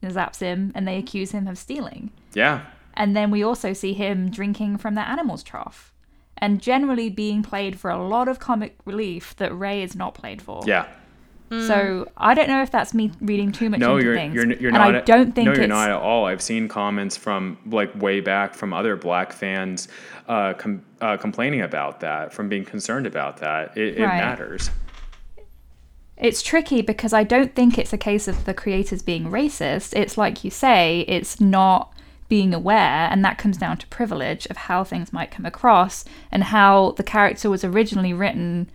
zaps 0.04 0.40
him, 0.40 0.72
and 0.74 0.88
they 0.88 0.98
accuse 0.98 1.30
him 1.32 1.46
of 1.46 1.56
stealing. 1.56 2.10
Yeah. 2.34 2.62
And 2.94 3.16
then 3.16 3.30
we 3.30 3.42
also 3.42 3.72
see 3.72 3.92
him 3.92 4.30
drinking 4.30 4.78
from 4.78 4.94
the 4.94 5.08
animal's 5.08 5.42
trough 5.42 5.92
and 6.38 6.60
generally 6.60 7.08
being 7.08 7.42
played 7.42 7.78
for 7.78 7.90
a 7.90 8.02
lot 8.02 8.28
of 8.28 8.38
comic 8.38 8.76
relief 8.84 9.36
that 9.36 9.56
Rey 9.56 9.82
is 9.82 9.94
not 9.94 10.14
played 10.14 10.42
for. 10.42 10.62
Yeah. 10.66 10.88
So 11.60 12.10
I 12.16 12.32
don't 12.32 12.48
know 12.48 12.62
if 12.62 12.70
that's 12.70 12.94
me 12.94 13.12
reading 13.20 13.52
too 13.52 13.68
much 13.68 13.80
no, 13.80 13.96
into 13.96 14.06
you're, 14.06 14.16
things. 14.16 14.34
You're, 14.34 14.52
you're 14.54 14.68
and 14.70 14.78
not. 14.78 14.94
I 14.94 15.00
don't 15.00 15.34
think 15.34 15.46
no, 15.46 15.52
you're 15.52 15.64
it's... 15.64 15.68
not 15.68 15.90
at 15.90 15.96
all. 15.96 16.24
I've 16.24 16.40
seen 16.40 16.66
comments 16.66 17.16
from 17.16 17.58
like 17.66 17.94
way 18.00 18.20
back 18.20 18.54
from 18.54 18.72
other 18.72 18.96
black 18.96 19.32
fans 19.32 19.88
uh, 20.28 20.54
com- 20.54 20.82
uh, 21.02 21.18
complaining 21.18 21.60
about 21.60 22.00
that, 22.00 22.32
from 22.32 22.48
being 22.48 22.64
concerned 22.64 23.06
about 23.06 23.36
that. 23.38 23.76
It, 23.76 23.98
it 23.98 24.02
right. 24.02 24.16
matters. 24.16 24.70
It's 26.16 26.42
tricky 26.42 26.80
because 26.80 27.12
I 27.12 27.24
don't 27.24 27.54
think 27.54 27.76
it's 27.76 27.92
a 27.92 27.98
case 27.98 28.28
of 28.28 28.46
the 28.46 28.54
creators 28.54 29.02
being 29.02 29.24
racist. 29.24 29.92
It's 29.94 30.16
like 30.16 30.44
you 30.44 30.50
say, 30.50 31.04
it's 31.06 31.38
not 31.40 31.91
being 32.32 32.54
aware, 32.54 33.10
and 33.10 33.22
that 33.22 33.36
comes 33.36 33.58
down 33.58 33.76
to 33.76 33.86
privilege 33.88 34.46
of 34.46 34.56
how 34.56 34.82
things 34.82 35.12
might 35.12 35.30
come 35.30 35.44
across 35.44 36.02
and 36.30 36.44
how 36.44 36.92
the 36.92 37.02
character 37.02 37.50
was 37.50 37.62
originally 37.62 38.14
written 38.14 38.70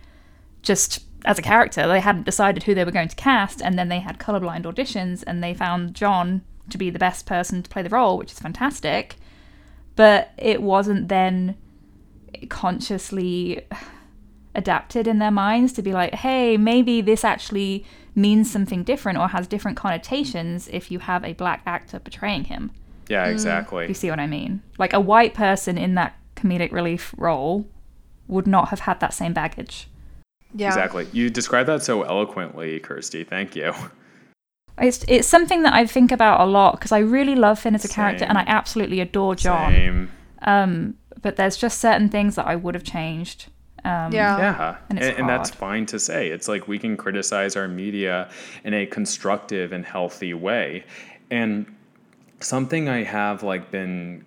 just 0.62 1.00
as 1.24 1.40
a 1.40 1.42
character. 1.42 1.88
They 1.88 1.98
hadn't 1.98 2.22
decided 2.22 2.62
who 2.62 2.74
they 2.76 2.84
were 2.84 2.92
going 2.92 3.08
to 3.08 3.16
cast, 3.16 3.60
and 3.60 3.76
then 3.76 3.88
they 3.88 3.98
had 3.98 4.20
colorblind 4.20 4.62
auditions, 4.62 5.24
and 5.26 5.42
they 5.42 5.54
found 5.54 5.94
John 5.94 6.42
to 6.70 6.78
be 6.78 6.88
the 6.88 7.00
best 7.00 7.26
person 7.26 7.64
to 7.64 7.68
play 7.68 7.82
the 7.82 7.88
role, 7.88 8.16
which 8.16 8.30
is 8.30 8.38
fantastic. 8.38 9.16
But 9.96 10.30
it 10.38 10.62
wasn't 10.62 11.08
then 11.08 11.56
consciously 12.48 13.66
adapted 14.54 15.08
in 15.08 15.18
their 15.18 15.32
minds 15.32 15.72
to 15.72 15.82
be 15.82 15.92
like, 15.92 16.14
hey, 16.14 16.56
maybe 16.56 17.00
this 17.00 17.24
actually 17.24 17.84
means 18.14 18.48
something 18.48 18.84
different 18.84 19.18
or 19.18 19.26
has 19.26 19.48
different 19.48 19.76
connotations 19.76 20.68
if 20.72 20.92
you 20.92 21.00
have 21.00 21.24
a 21.24 21.32
black 21.32 21.62
actor 21.66 21.98
portraying 21.98 22.44
him. 22.44 22.70
Yeah, 23.08 23.26
mm. 23.26 23.32
exactly. 23.32 23.88
You 23.88 23.94
see 23.94 24.10
what 24.10 24.20
I 24.20 24.26
mean? 24.26 24.62
Like 24.78 24.92
a 24.92 25.00
white 25.00 25.34
person 25.34 25.78
in 25.78 25.94
that 25.94 26.16
comedic 26.36 26.72
relief 26.72 27.14
role 27.16 27.66
would 28.26 28.46
not 28.46 28.68
have 28.68 28.80
had 28.80 29.00
that 29.00 29.14
same 29.14 29.32
baggage. 29.32 29.88
Yeah. 30.54 30.68
Exactly. 30.68 31.06
You 31.12 31.30
described 31.30 31.68
that 31.68 31.82
so 31.82 32.02
eloquently, 32.02 32.78
Kirsty. 32.80 33.24
Thank 33.24 33.56
you. 33.56 33.74
It's 34.80 35.04
it's 35.08 35.26
something 35.26 35.62
that 35.64 35.72
I 35.72 35.86
think 35.86 36.12
about 36.12 36.40
a 36.40 36.44
lot 36.46 36.72
because 36.72 36.92
I 36.92 37.00
really 37.00 37.34
love 37.34 37.58
Finn 37.58 37.74
as 37.74 37.84
a 37.84 37.88
Same. 37.88 37.94
character 37.94 38.24
and 38.24 38.38
I 38.38 38.44
absolutely 38.46 39.00
adore 39.00 39.34
John. 39.34 39.72
Same. 39.72 40.12
Um, 40.42 40.94
but 41.20 41.34
there's 41.34 41.56
just 41.56 41.80
certain 41.80 42.08
things 42.08 42.36
that 42.36 42.46
I 42.46 42.54
would 42.54 42.74
have 42.74 42.84
changed. 42.84 43.46
Um, 43.84 44.12
yeah. 44.12 44.38
Yeah. 44.38 44.76
And, 44.88 45.00
and, 45.00 45.18
and, 45.18 45.28
that's 45.28 45.50
fine 45.50 45.86
to 45.86 45.98
say. 45.98 46.28
It's 46.28 46.48
like 46.48 46.68
we 46.68 46.78
can 46.78 46.96
criticize 46.96 47.56
our 47.56 47.68
media 47.68 48.30
in 48.64 48.74
a 48.74 48.86
constructive 48.86 49.72
and 49.72 49.84
healthy 49.84 50.34
way. 50.34 50.84
And 51.30 51.66
something 52.40 52.88
I 52.88 53.02
have 53.02 53.42
like 53.42 53.70
been 53.70 54.24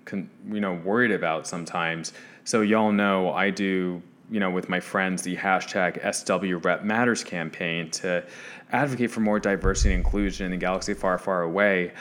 you 0.49 0.59
know 0.59 0.73
worried 0.73 1.11
about 1.11 1.47
sometimes. 1.47 2.13
So 2.43 2.61
y'all 2.61 2.91
know 2.91 3.31
I 3.31 3.49
do 3.49 4.01
you 4.29 4.39
know 4.39 4.49
with 4.49 4.69
my 4.69 4.79
friends 4.79 5.21
the 5.21 5.35
hashtag 5.37 5.99
SW 6.13 6.65
Rep 6.65 6.83
Matters 6.83 7.23
campaign 7.23 7.89
to 7.91 8.23
advocate 8.71 9.11
for 9.11 9.19
more 9.19 9.39
diversity 9.39 9.93
and 9.93 10.03
inclusion 10.03 10.45
in 10.45 10.51
the 10.51 10.57
galaxy 10.57 10.93
far 10.93 11.17
far 11.17 11.43
away. 11.43 11.93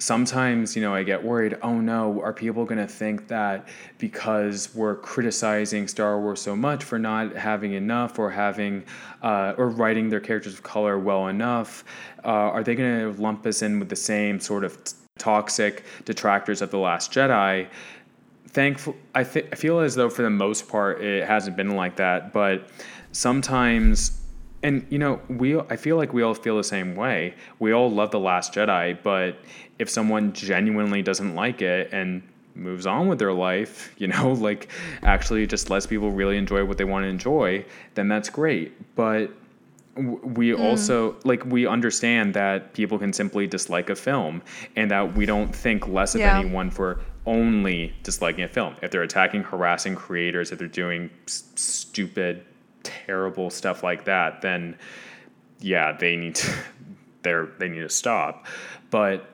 Sometimes, 0.00 0.76
you 0.76 0.82
know, 0.82 0.94
I 0.94 1.02
get 1.02 1.24
worried, 1.24 1.58
oh 1.60 1.80
no, 1.80 2.22
are 2.22 2.32
people 2.32 2.64
going 2.64 2.78
to 2.78 2.86
think 2.86 3.26
that 3.26 3.66
because 3.98 4.72
we're 4.72 4.94
criticizing 4.94 5.88
Star 5.88 6.20
Wars 6.20 6.40
so 6.40 6.54
much 6.54 6.84
for 6.84 7.00
not 7.00 7.34
having 7.34 7.72
enough 7.72 8.16
or 8.16 8.30
having, 8.30 8.84
uh, 9.24 9.54
or 9.58 9.70
writing 9.70 10.08
their 10.08 10.20
characters 10.20 10.54
of 10.54 10.62
color 10.62 11.00
well 11.00 11.26
enough, 11.26 11.82
uh, 12.24 12.28
are 12.28 12.62
they 12.62 12.76
going 12.76 13.12
to 13.12 13.20
lump 13.20 13.44
us 13.44 13.60
in 13.60 13.80
with 13.80 13.88
the 13.88 13.96
same 13.96 14.38
sort 14.38 14.62
of 14.62 14.78
toxic 15.18 15.84
detractors 16.04 16.62
of 16.62 16.70
the 16.70 16.78
Last 16.78 17.12
Jedi. 17.12 17.68
Thankful, 18.48 18.96
I, 19.14 19.24
th- 19.24 19.46
I 19.52 19.54
feel 19.54 19.80
as 19.80 19.94
though 19.94 20.08
for 20.08 20.22
the 20.22 20.30
most 20.30 20.68
part 20.68 21.02
it 21.02 21.26
hasn't 21.26 21.56
been 21.56 21.76
like 21.76 21.96
that, 21.96 22.32
but 22.32 22.68
sometimes, 23.12 24.20
and 24.62 24.86
you 24.90 24.98
know, 24.98 25.20
we 25.28 25.58
I 25.58 25.76
feel 25.76 25.96
like 25.96 26.12
we 26.12 26.22
all 26.22 26.34
feel 26.34 26.56
the 26.56 26.64
same 26.64 26.96
way. 26.96 27.34
We 27.58 27.72
all 27.72 27.90
love 27.90 28.10
the 28.10 28.20
Last 28.20 28.54
Jedi, 28.54 28.98
but 29.02 29.36
if 29.78 29.90
someone 29.90 30.32
genuinely 30.32 31.02
doesn't 31.02 31.34
like 31.34 31.62
it 31.62 31.92
and 31.92 32.22
moves 32.54 32.86
on 32.86 33.08
with 33.08 33.18
their 33.18 33.32
life, 33.32 33.94
you 33.98 34.08
know, 34.08 34.32
like 34.32 34.68
actually 35.02 35.46
just 35.46 35.70
lets 35.70 35.86
people 35.86 36.10
really 36.10 36.36
enjoy 36.36 36.64
what 36.64 36.78
they 36.78 36.84
want 36.84 37.04
to 37.04 37.08
enjoy, 37.08 37.64
then 37.94 38.08
that's 38.08 38.30
great. 38.30 38.94
But 38.94 39.30
we 39.98 40.50
mm. 40.50 40.60
also 40.60 41.16
like 41.24 41.44
we 41.46 41.66
understand 41.66 42.34
that 42.34 42.72
people 42.72 42.98
can 42.98 43.12
simply 43.12 43.46
dislike 43.46 43.90
a 43.90 43.96
film 43.96 44.42
and 44.76 44.90
that 44.90 45.16
we 45.16 45.26
don't 45.26 45.54
think 45.54 45.88
less 45.88 46.14
of 46.14 46.20
yeah. 46.20 46.38
anyone 46.38 46.70
for 46.70 47.00
only 47.26 47.92
disliking 48.02 48.44
a 48.44 48.48
film 48.48 48.74
if 48.82 48.90
they're 48.90 49.02
attacking 49.02 49.42
harassing 49.42 49.94
creators 49.94 50.52
if 50.52 50.58
they're 50.58 50.68
doing 50.68 51.10
s- 51.26 51.44
stupid 51.56 52.44
terrible 52.82 53.50
stuff 53.50 53.82
like 53.82 54.04
that 54.04 54.40
then 54.40 54.76
yeah 55.60 55.92
they 55.92 56.16
need 56.16 56.34
to 56.34 56.50
they're 57.22 57.46
they 57.58 57.68
need 57.68 57.80
to 57.80 57.88
stop 57.88 58.46
but 58.90 59.28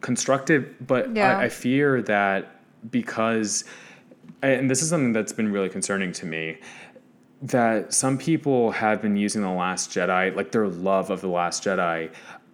constructive 0.00 0.74
but 0.86 1.14
yeah. 1.14 1.38
I, 1.38 1.44
I 1.44 1.48
fear 1.48 2.02
that 2.02 2.62
because 2.90 3.64
and 4.42 4.70
this 4.70 4.82
is 4.82 4.88
something 4.88 5.12
that's 5.12 5.32
been 5.32 5.50
really 5.50 5.68
concerning 5.68 6.12
to 6.12 6.26
me 6.26 6.58
that 7.42 7.94
some 7.94 8.18
people 8.18 8.72
have 8.72 9.00
been 9.00 9.16
using 9.16 9.42
The 9.42 9.50
Last 9.50 9.90
Jedi, 9.90 10.34
like 10.34 10.50
their 10.50 10.68
love 10.68 11.10
of 11.10 11.20
The 11.20 11.28
Last 11.28 11.64
Jedi, 11.64 12.10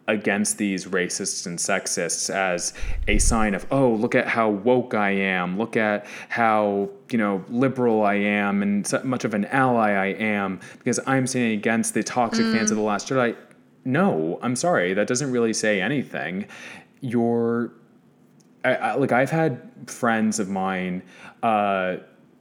against 0.06 0.58
these 0.58 0.84
racists 0.84 1.46
and 1.46 1.58
sexists 1.58 2.28
as 2.28 2.74
a 3.08 3.18
sign 3.18 3.54
of, 3.54 3.66
oh, 3.70 3.88
look 3.88 4.14
at 4.14 4.26
how 4.26 4.50
woke 4.50 4.92
I 4.92 5.10
am, 5.10 5.56
look 5.56 5.78
at 5.78 6.04
how, 6.28 6.90
you 7.10 7.16
know, 7.16 7.42
liberal 7.48 8.02
I 8.02 8.14
am, 8.14 8.60
and 8.60 8.86
so 8.86 9.00
much 9.02 9.24
of 9.24 9.32
an 9.32 9.46
ally 9.46 9.92
I 9.92 10.06
am, 10.08 10.60
because 10.78 11.00
I'm 11.06 11.26
saying 11.26 11.52
against 11.52 11.94
the 11.94 12.02
toxic 12.02 12.44
mm. 12.44 12.54
fans 12.54 12.70
of 12.70 12.76
The 12.76 12.82
Last 12.82 13.08
Jedi. 13.08 13.34
No, 13.86 14.38
I'm 14.42 14.56
sorry, 14.56 14.92
that 14.92 15.06
doesn't 15.06 15.30
really 15.30 15.54
say 15.54 15.80
anything. 15.80 16.46
You're, 17.00 17.72
I, 18.62 18.74
I, 18.74 18.94
like, 18.96 19.12
I've 19.12 19.30
had 19.30 19.62
friends 19.86 20.38
of 20.38 20.50
mine, 20.50 21.02
uh, 21.42 21.96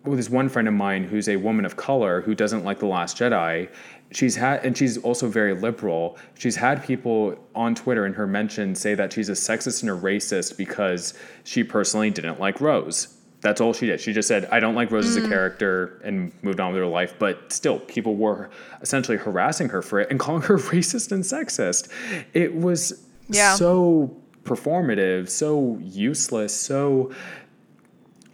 well, 0.05 0.17
this 0.17 0.29
one 0.29 0.49
friend 0.49 0.67
of 0.67 0.73
mine 0.73 1.05
who's 1.05 1.29
a 1.29 1.37
woman 1.37 1.65
of 1.65 1.77
color 1.77 2.21
who 2.21 2.35
doesn't 2.35 2.65
like 2.65 2.79
The 2.79 2.85
Last 2.85 3.17
Jedi. 3.17 3.69
She's 4.11 4.35
had, 4.35 4.65
and 4.65 4.77
she's 4.77 4.97
also 4.97 5.27
very 5.27 5.55
liberal. 5.55 6.17
She's 6.37 6.55
had 6.55 6.83
people 6.83 7.37
on 7.55 7.73
Twitter 7.73 8.05
in 8.05 8.13
her 8.13 8.27
mention 8.27 8.75
say 8.75 8.95
that 8.95 9.13
she's 9.13 9.29
a 9.29 9.33
sexist 9.33 9.81
and 9.81 9.89
a 9.89 9.95
racist 9.95 10.57
because 10.57 11.13
she 11.45 11.63
personally 11.63 12.09
didn't 12.09 12.39
like 12.39 12.59
Rose. 12.59 13.17
That's 13.41 13.59
all 13.59 13.73
she 13.73 13.87
did. 13.87 13.99
She 13.99 14.13
just 14.13 14.27
said, 14.27 14.45
I 14.51 14.59
don't 14.59 14.75
like 14.75 14.91
Rose 14.91 15.05
mm. 15.05 15.09
as 15.09 15.15
a 15.17 15.21
mm. 15.21 15.29
character 15.29 16.01
and 16.03 16.31
moved 16.43 16.59
on 16.59 16.73
with 16.73 16.81
her 16.81 16.87
life. 16.87 17.15
But 17.17 17.51
still, 17.51 17.79
people 17.79 18.15
were 18.15 18.49
essentially 18.81 19.17
harassing 19.17 19.69
her 19.69 19.81
for 19.81 19.99
it 20.01 20.09
and 20.11 20.19
calling 20.19 20.43
her 20.43 20.57
racist 20.57 21.11
and 21.11 21.23
sexist. 21.23 21.89
It 22.33 22.55
was 22.55 23.05
yeah. 23.29 23.55
so 23.55 24.15
performative, 24.43 25.29
so 25.29 25.77
useless, 25.81 26.53
so 26.53 27.11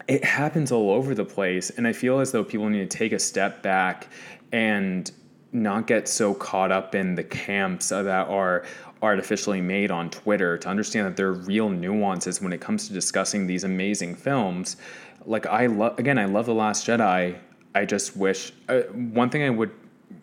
it 0.10 0.24
happens 0.24 0.72
all 0.72 0.90
over 0.90 1.14
the 1.14 1.24
place. 1.24 1.70
And 1.70 1.88
I 1.88 1.94
feel 1.94 2.20
as 2.20 2.32
though 2.32 2.44
people 2.44 2.68
need 2.68 2.90
to 2.90 2.98
take 2.98 3.12
a 3.12 3.20
step 3.20 3.62
back 3.62 4.08
and 4.52 5.10
not 5.52 5.86
get 5.86 6.08
so 6.08 6.34
caught 6.34 6.72
up 6.72 6.96
in 6.96 7.14
the 7.14 7.24
camps 7.24 7.90
that 7.90 8.08
are 8.08 8.66
artificially 9.04 9.62
made 9.62 9.92
on 9.92 10.10
Twitter 10.10 10.58
to 10.58 10.68
understand 10.68 11.06
that 11.06 11.16
there 11.16 11.28
are 11.28 11.34
real 11.34 11.70
nuances 11.70 12.42
when 12.42 12.52
it 12.52 12.60
comes 12.60 12.88
to 12.88 12.94
discussing 12.94 13.46
these 13.46 13.64
amazing 13.64 14.16
films. 14.16 14.78
Like 15.26 15.46
I 15.46 15.68
love 15.68 15.98
again, 16.00 16.18
I 16.18 16.26
love 16.26 16.48
The 16.48 16.56
Last 16.56 16.88
Jedi. 16.88 17.38
I 17.76 17.86
just 17.86 18.18
wish 18.18 18.52
uh, 18.68 18.82
one 19.14 19.30
thing 19.30 19.44
I 19.44 19.52
would 19.52 19.72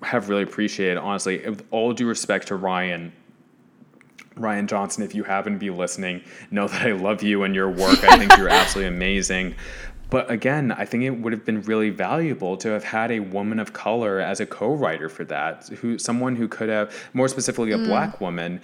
have 0.03 0.29
really 0.29 0.43
appreciated, 0.43 0.99
honestly, 0.99 1.49
with 1.49 1.65
all 1.71 1.93
due 1.93 2.09
respect 2.09 2.49
to 2.49 2.59
Rian, 2.59 3.13
Rian 4.37 4.67
Johnson, 4.67 5.03
if 5.03 5.15
you 5.15 5.25
happen 5.25 5.55
to 5.55 5.59
be 5.59 5.71
listening, 5.71 6.23
know 6.51 6.69
that 6.69 6.83
I 6.83 6.93
love 6.93 7.23
you 7.23 7.43
and 7.43 7.55
your 7.55 7.71
work. 7.71 8.05
I 8.05 8.19
think 8.19 8.37
you're 8.37 8.49
absolutely 8.51 8.95
amazing. 8.95 9.55
But 10.09 10.31
again, 10.31 10.73
I 10.73 10.85
think 10.85 11.03
it 11.03 11.11
would 11.11 11.33
have 11.33 11.45
been 11.45 11.63
really 11.63 11.91
valuable 11.91 12.57
to 12.59 12.69
have 12.69 12.85
had 12.85 13.11
a 13.11 13.21
woman 13.21 13.59
of 13.59 13.73
color 13.73 14.21
as 14.21 14.39
a 14.39 14.47
co-writer 14.47 15.09
for 15.09 15.25
that, 15.25 15.67
who 15.69 15.99
someone 15.99 16.37
who 16.37 16.47
could 16.47 16.69
have, 16.69 16.95
more 17.13 17.29
specifically, 17.29 17.73
a 17.73 17.79
mm. 17.79 17.87
black 17.87 18.21
woman, 18.21 18.61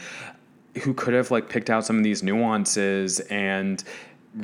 who 0.82 0.94
could 0.94 1.14
have 1.14 1.30
like 1.30 1.48
picked 1.48 1.68
out 1.68 1.84
some 1.84 1.98
of 1.98 2.04
these 2.04 2.22
nuances 2.22 3.20
and 3.20 3.82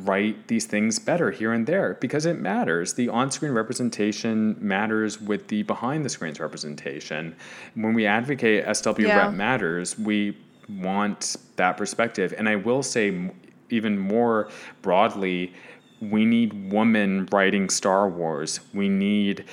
write 0.02 0.48
these 0.48 0.66
things 0.66 0.98
better 0.98 1.30
here 1.30 1.52
and 1.52 1.66
there 1.66 1.94
because 2.00 2.26
it 2.26 2.38
matters. 2.38 2.94
The 2.94 3.08
on-screen 3.08 3.52
representation 3.52 4.56
matters 4.60 5.20
with 5.20 5.48
the 5.48 5.62
behind-the-screens 5.62 6.40
representation. 6.40 7.34
When 7.74 7.94
we 7.94 8.04
advocate 8.04 8.64
SW 8.76 8.98
yeah. 8.98 9.16
Rep 9.16 9.34
matters, 9.34 9.98
we 9.98 10.36
want 10.68 11.36
that 11.56 11.76
perspective. 11.76 12.34
And 12.36 12.48
I 12.48 12.56
will 12.56 12.82
say, 12.82 13.30
even 13.70 13.98
more 13.98 14.48
broadly, 14.82 15.52
we 16.00 16.24
need 16.24 16.72
women 16.72 17.28
writing 17.32 17.68
Star 17.68 18.08
Wars. 18.08 18.60
We 18.72 18.88
need 18.88 19.44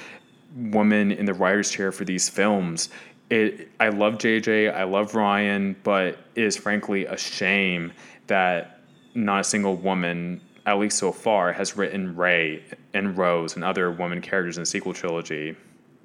women 0.56 1.12
in 1.12 1.26
the 1.26 1.34
writer's 1.34 1.70
chair 1.70 1.92
for 1.92 2.06
these 2.06 2.30
films. 2.30 2.90
It, 3.30 3.70
I 3.80 3.90
love 3.90 4.16
JJ, 4.16 4.74
I 4.74 4.84
love 4.84 5.14
Rian, 5.14 5.76
but 5.84 6.20
it 6.36 6.44
is 6.44 6.56
frankly 6.56 7.06
a 7.06 7.18
shame 7.18 7.92
that 8.28 8.82
not 9.16 9.42
a 9.42 9.44
single 9.44 9.76
woman, 9.76 10.42
at 10.66 10.78
least 10.78 10.98
so 10.98 11.12
far, 11.12 11.52
has 11.52 11.76
written 11.76 12.16
Rey 12.16 12.64
and 12.94 13.18
Rose 13.18 13.56
and 13.56 13.64
other 13.64 13.92
woman 13.92 14.22
characters 14.22 14.58
in 14.58 14.62
the 14.62 14.68
sequel 14.68 14.94
trilogy 14.94 15.56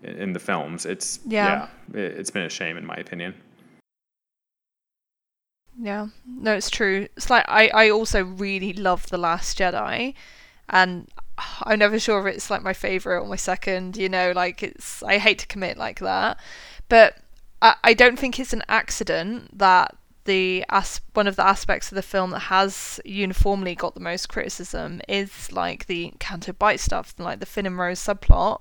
in 0.03 0.33
the 0.33 0.41
films. 0.41 0.87
It's 0.87 1.21
yeah, 1.27 1.69
yeah 1.95 2.01
it, 2.01 2.19
it's 2.19 2.31
been 2.31 2.45
a 2.45 2.49
shame 2.49 2.77
in 2.79 2.87
my 2.87 2.97
opinion. 2.97 3.35
Yeah, 5.79 6.09
no, 6.27 6.55
it's 6.55 6.71
true. 6.71 7.09
It's 7.17 7.31
like 7.31 7.45
I, 7.49 7.69
I 7.69 7.91
also 7.91 8.23
really 8.25 8.73
love 8.73 9.09
The 9.09 9.17
Last 9.19 9.59
Jedi, 9.59 10.15
and 10.69 11.09
I'm 11.63 11.79
never 11.79 11.99
sure 11.99 12.27
if 12.27 12.35
it's 12.35 12.51
like 12.51 12.63
my 12.63 12.75
favorite 12.75 13.21
or 13.23 13.27
my 13.27 13.37
second. 13.37 13.97
You 13.97 14.09
know, 14.09 14.33
like 14.33 14.63
it's 14.63 15.03
I 15.03 15.19
hate 15.19 15.39
to 15.41 15.47
commit 15.47 15.79
like 15.79 16.01
that, 16.01 16.39
but 16.89 17.17
I, 17.63 17.77
I 17.85 17.95
don't 17.95 18.19
think 18.19 18.39
it's 18.39 18.53
an 18.53 18.63
accident 18.69 19.59
that 19.59 19.97
the 20.25 20.65
as 20.69 21.01
one 21.15 21.27
of 21.27 21.37
the 21.37 21.47
aspects 21.47 21.91
of 21.91 21.97
the 21.97 22.03
film 22.03 22.31
that 22.31 22.41
has 22.41 23.01
uniformly 23.05 23.75
got 23.75 23.95
the 23.95 24.01
most 24.01 24.29
criticism 24.29 25.01
is 25.09 25.51
like 25.53 25.87
the 25.87 26.13
Canto 26.19 26.53
Bight 26.53 26.81
stuff, 26.81 27.15
like 27.19 27.41
the 27.41 27.47
Finn 27.47 27.67
and 27.67 27.79
Rose 27.79 28.01
subplot. 28.01 28.61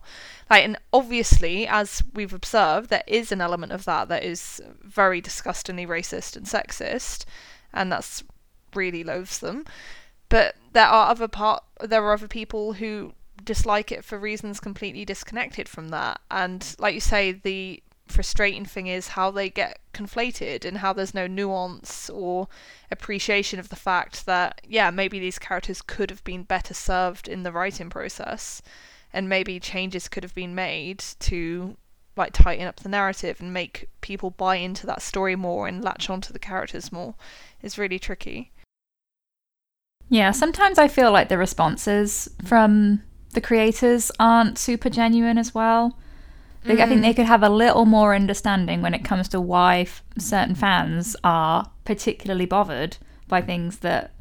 Like, 0.49 0.64
and 0.64 0.77
obviously, 0.94 1.68
as 1.68 2.02
we've 2.14 2.34
observed, 2.34 2.90
there 2.90 3.03
is 3.07 3.31
an 3.31 3.41
element 3.41 3.72
of 3.72 3.86
that 3.86 4.07
that 4.10 4.23
is 4.23 4.61
very 4.81 5.22
disgustingly 5.22 5.86
racist 5.86 6.36
and 6.36 6.45
sexist, 6.45 7.26
and 7.73 7.91
that's 7.91 8.23
really 8.73 9.03
loathsome. 9.03 9.65
But 10.30 10.56
there 10.73 10.88
are 10.88 11.10
other 11.10 11.27
part, 11.27 11.64
there 11.81 12.03
are 12.03 12.14
other 12.14 12.27
people 12.27 12.73
who 12.73 13.14
dislike 13.44 13.91
it 13.91 14.03
for 14.06 14.18
reasons 14.18 14.60
completely 14.60 15.06
disconnected 15.06 15.68
from 15.68 15.90
that. 15.90 16.22
And 16.30 16.76
like 16.80 16.94
you 16.94 17.02
say, 17.02 17.31
the 17.31 17.81
frustrating 18.10 18.65
thing 18.65 18.88
is 18.88 19.10
how 19.10 19.31
they 19.31 19.49
get 19.49 19.80
conflated 19.94 20.65
and 20.65 20.80
how 20.80 20.91
there's 20.94 21.14
no 21.14 21.27
nuance 21.27 22.10
or 22.10 22.48
appreciation 22.91 23.60
of 23.60 23.69
the 23.69 23.76
fact 23.76 24.26
that 24.26 24.61
yeah 24.68 24.90
maybe 24.90 25.19
these 25.19 25.40
characters 25.40 25.81
could 25.81 26.10
have 26.10 26.23
been 26.23 26.44
better 26.44 26.73
served 26.73 27.27
in 27.27 27.44
the 27.44 27.52
writing 27.52 27.90
process 27.90 28.61
and 29.14 29.30
maybe 29.30 29.60
changes 29.60 30.07
could 30.07 30.23
have 30.23 30.36
been 30.36 30.56
made 30.56 30.99
to 31.19 31.76
like 32.15 32.34
tighten 32.34 32.68
up 32.68 32.77
the 32.77 32.90
narrative 32.90 33.40
and 33.40 33.53
make 33.53 33.90
people 34.02 34.31
buy 34.31 34.56
into 34.56 34.86
that 34.86 35.02
story 35.02 35.36
more 35.36 35.68
and 35.68 35.84
latch 35.84 36.10
onto 36.10 36.34
the 36.34 36.40
characters 36.40 36.91
more 36.91 37.15
is 37.61 37.77
really 37.77 37.99
tricky. 37.99 38.52
Yeah 40.10 40.31
sometimes 40.31 40.80
i 40.80 40.88
feel 40.88 41.11
like 41.11 41.30
the 41.30 41.38
responses 41.38 42.27
from 42.44 43.03
the 43.34 43.41
creators 43.41 44.11
aren't 44.19 44.57
super 44.57 44.90
genuine 44.90 45.38
as 45.38 45.53
well 45.53 45.95
Mm. 46.65 46.80
I 46.80 46.88
think 46.88 47.02
they 47.02 47.14
mm. 47.14 47.15
could 47.15 47.26
have 47.26 47.44
a 47.44 47.49
little 47.49 47.86
more 47.86 48.14
understanding 48.14 48.81
when 48.81 48.94
it 48.94 49.03
comes 49.03 49.27
to 49.30 49.40
why 49.40 49.81
f- 49.81 50.03
certain 50.18 50.56
fans 50.56 51.15
are 51.23 51.69
particularly 51.86 52.45
bothered 52.45 52.98
by 53.27 53.41
things 53.41 53.80
that 53.80 54.11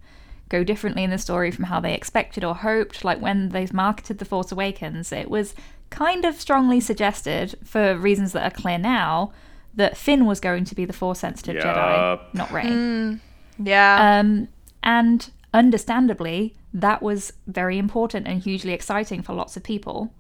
go 0.49 0.65
differently 0.65 1.05
in 1.05 1.11
the 1.11 1.19
story 1.19 1.51
from 1.51 1.65
how 1.65 1.81
they 1.81 1.95
expected 1.95 2.45
or 2.45 2.55
hoped. 2.55 3.05
Like 3.05 3.21
when 3.21 3.51
they've 3.51 3.73
marketed 3.73 4.19
The 4.19 4.25
Force 4.25 4.53
Awakens, 4.53 5.13
it 5.13 5.31
was 5.31 5.55
kind 5.91 6.25
of 6.25 6.41
strongly 6.41 6.81
suggested, 6.81 7.57
for 7.65 7.97
reasons 7.97 8.33
that 8.33 8.45
are 8.45 8.55
clear 8.55 8.79
now, 8.79 9.33
that 9.75 9.97
Finn 9.97 10.27
was 10.27 10.41
going 10.41 10.65
to 10.65 10.75
be 10.75 10.85
the 10.85 10.93
Force 10.93 11.21
sensitive 11.21 11.57
yep. 11.57 11.65
Jedi, 11.65 12.35
not 12.35 12.51
Rey. 12.53 12.65
Mm. 12.65 13.21
Yeah. 13.59 14.21
Um, 14.21 14.49
and 14.83 15.31
understandably, 15.53 16.55
that 16.73 17.03
was 17.03 17.33
very 17.47 17.79
important 17.79 18.27
and 18.27 18.43
hugely 18.43 18.73
exciting 18.73 19.23
for 19.23 19.35
lots 19.35 19.57
of 19.57 19.63
people. 19.63 20.13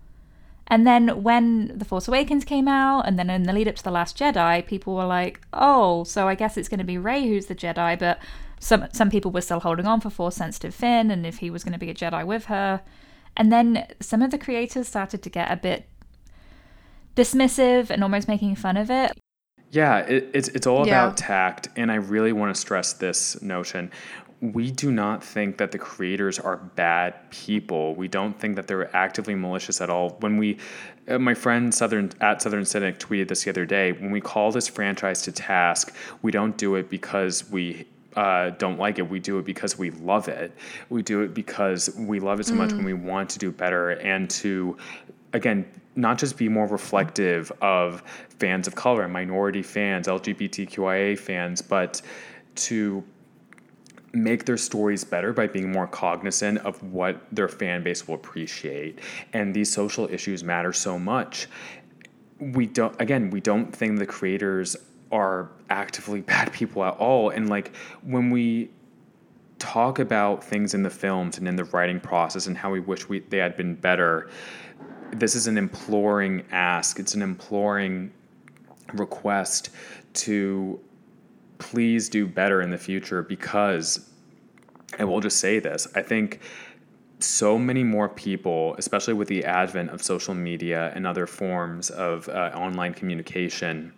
And 0.68 0.86
then 0.86 1.22
when 1.22 1.72
The 1.76 1.84
Force 1.84 2.08
Awakens 2.08 2.44
came 2.44 2.68
out, 2.68 3.06
and 3.06 3.18
then 3.18 3.30
in 3.30 3.44
the 3.44 3.52
lead 3.52 3.68
up 3.68 3.76
to 3.76 3.82
The 3.82 3.90
Last 3.90 4.18
Jedi, 4.18 4.64
people 4.66 4.94
were 4.94 5.06
like, 5.06 5.40
oh, 5.52 6.04
so 6.04 6.28
I 6.28 6.34
guess 6.34 6.56
it's 6.56 6.68
going 6.68 6.78
to 6.78 6.84
be 6.84 6.98
Rey 6.98 7.26
who's 7.26 7.46
the 7.46 7.54
Jedi, 7.54 7.98
but 7.98 8.18
some 8.60 8.86
some 8.92 9.08
people 9.08 9.30
were 9.30 9.40
still 9.40 9.60
holding 9.60 9.86
on 9.86 10.00
for 10.00 10.10
Force 10.10 10.36
sensitive 10.36 10.74
Finn 10.74 11.10
and 11.10 11.24
if 11.24 11.38
he 11.38 11.50
was 11.50 11.64
going 11.64 11.72
to 11.72 11.78
be 11.78 11.90
a 11.90 11.94
Jedi 11.94 12.26
with 12.26 12.46
her. 12.46 12.82
And 13.36 13.52
then 13.52 13.86
some 14.00 14.20
of 14.20 14.30
the 14.30 14.38
creators 14.38 14.88
started 14.88 15.22
to 15.22 15.30
get 15.30 15.50
a 15.50 15.56
bit 15.56 15.86
dismissive 17.16 17.88
and 17.88 18.02
almost 18.02 18.28
making 18.28 18.56
fun 18.56 18.76
of 18.76 18.90
it. 18.90 19.12
Yeah, 19.70 19.98
it, 19.98 20.30
it's 20.34 20.48
it's 20.48 20.66
all 20.66 20.86
yeah. 20.86 21.04
about 21.04 21.16
tact, 21.16 21.68
and 21.76 21.92
I 21.92 21.96
really 21.96 22.32
want 22.32 22.54
to 22.54 22.60
stress 22.60 22.94
this 22.94 23.40
notion 23.42 23.90
we 24.40 24.70
do 24.70 24.92
not 24.92 25.22
think 25.22 25.58
that 25.58 25.72
the 25.72 25.78
creators 25.78 26.38
are 26.38 26.56
bad 26.56 27.30
people. 27.30 27.94
We 27.94 28.06
don't 28.06 28.38
think 28.38 28.54
that 28.56 28.68
they're 28.68 28.94
actively 28.94 29.34
malicious 29.34 29.80
at 29.80 29.90
all. 29.90 30.10
When 30.20 30.36
we, 30.36 30.58
uh, 31.08 31.18
my 31.18 31.34
friend 31.34 31.74
Southern 31.74 32.12
at 32.20 32.40
Southern 32.40 32.64
Cynic 32.64 33.00
tweeted 33.00 33.28
this 33.28 33.44
the 33.44 33.50
other 33.50 33.66
day. 33.66 33.92
When 33.92 34.12
we 34.12 34.20
call 34.20 34.52
this 34.52 34.68
franchise 34.68 35.22
to 35.22 35.32
task, 35.32 35.94
we 36.22 36.30
don't 36.30 36.56
do 36.56 36.76
it 36.76 36.88
because 36.88 37.50
we 37.50 37.86
uh, 38.14 38.50
don't 38.50 38.78
like 38.78 38.98
it. 38.98 39.08
We 39.08 39.18
do 39.18 39.38
it 39.38 39.44
because 39.44 39.76
we 39.76 39.90
love 39.90 40.28
it. 40.28 40.52
We 40.88 41.02
do 41.02 41.22
it 41.22 41.34
because 41.34 41.90
we 41.96 42.20
love 42.20 42.38
it 42.38 42.46
so 42.46 42.54
mm. 42.54 42.58
much 42.58 42.72
when 42.72 42.84
we 42.84 42.94
want 42.94 43.30
to 43.30 43.38
do 43.40 43.50
better 43.50 43.90
and 43.90 44.30
to, 44.30 44.76
again, 45.32 45.66
not 45.96 46.16
just 46.16 46.36
be 46.36 46.48
more 46.48 46.66
reflective 46.66 47.50
of 47.60 48.04
fans 48.38 48.68
of 48.68 48.76
color 48.76 49.02
and 49.02 49.12
minority 49.12 49.62
fans, 49.62 50.06
LGBTQIA 50.06 51.18
fans, 51.18 51.60
but 51.60 52.00
to 52.54 53.02
make 54.12 54.44
their 54.44 54.56
stories 54.56 55.04
better 55.04 55.32
by 55.32 55.46
being 55.46 55.70
more 55.70 55.86
cognizant 55.86 56.58
of 56.58 56.82
what 56.82 57.20
their 57.30 57.48
fan 57.48 57.82
base 57.82 58.08
will 58.08 58.14
appreciate. 58.14 59.00
And 59.32 59.54
these 59.54 59.72
social 59.72 60.08
issues 60.10 60.42
matter 60.42 60.72
so 60.72 60.98
much. 60.98 61.48
We 62.38 62.66
don't, 62.66 62.98
again, 63.00 63.30
we 63.30 63.40
don't 63.40 63.74
think 63.74 63.98
the 63.98 64.06
creators 64.06 64.76
are 65.12 65.50
actively 65.70 66.20
bad 66.32 66.52
people 66.52 66.84
at 66.84 66.94
all. 66.94 67.30
And 67.30 67.48
like 67.48 67.74
when 68.02 68.30
we 68.30 68.70
talk 69.58 69.98
about 69.98 70.44
things 70.44 70.74
in 70.74 70.82
the 70.82 70.90
films 70.90 71.38
and 71.38 71.48
in 71.48 71.56
the 71.56 71.64
writing 71.64 72.00
process 72.00 72.46
and 72.46 72.56
how 72.56 72.70
we 72.70 72.80
wish 72.80 73.08
we, 73.08 73.20
they 73.20 73.38
had 73.38 73.56
been 73.56 73.74
better, 73.74 74.30
this 75.12 75.34
is 75.34 75.46
an 75.46 75.58
imploring 75.58 76.44
ask. 76.50 76.98
It's 76.98 77.14
an 77.14 77.22
imploring 77.22 78.12
request 78.94 79.70
to 80.14 80.80
please 81.58 82.08
do 82.08 82.26
better 82.26 82.62
in 82.62 82.70
the 82.70 82.78
future 82.78 83.22
because 83.22 84.08
I 84.98 85.04
will 85.04 85.20
just 85.20 85.38
say 85.38 85.58
this 85.58 85.86
I 85.94 86.02
think 86.02 86.40
so 87.20 87.58
many 87.58 87.82
more 87.82 88.08
people, 88.08 88.76
especially 88.78 89.14
with 89.14 89.28
the 89.28 89.44
advent 89.44 89.90
of 89.90 90.02
social 90.02 90.34
media 90.34 90.92
and 90.94 91.06
other 91.06 91.26
forms 91.26 91.90
of 91.90 92.28
uh, 92.28 92.52
online 92.54 92.94
communication, 92.94 93.92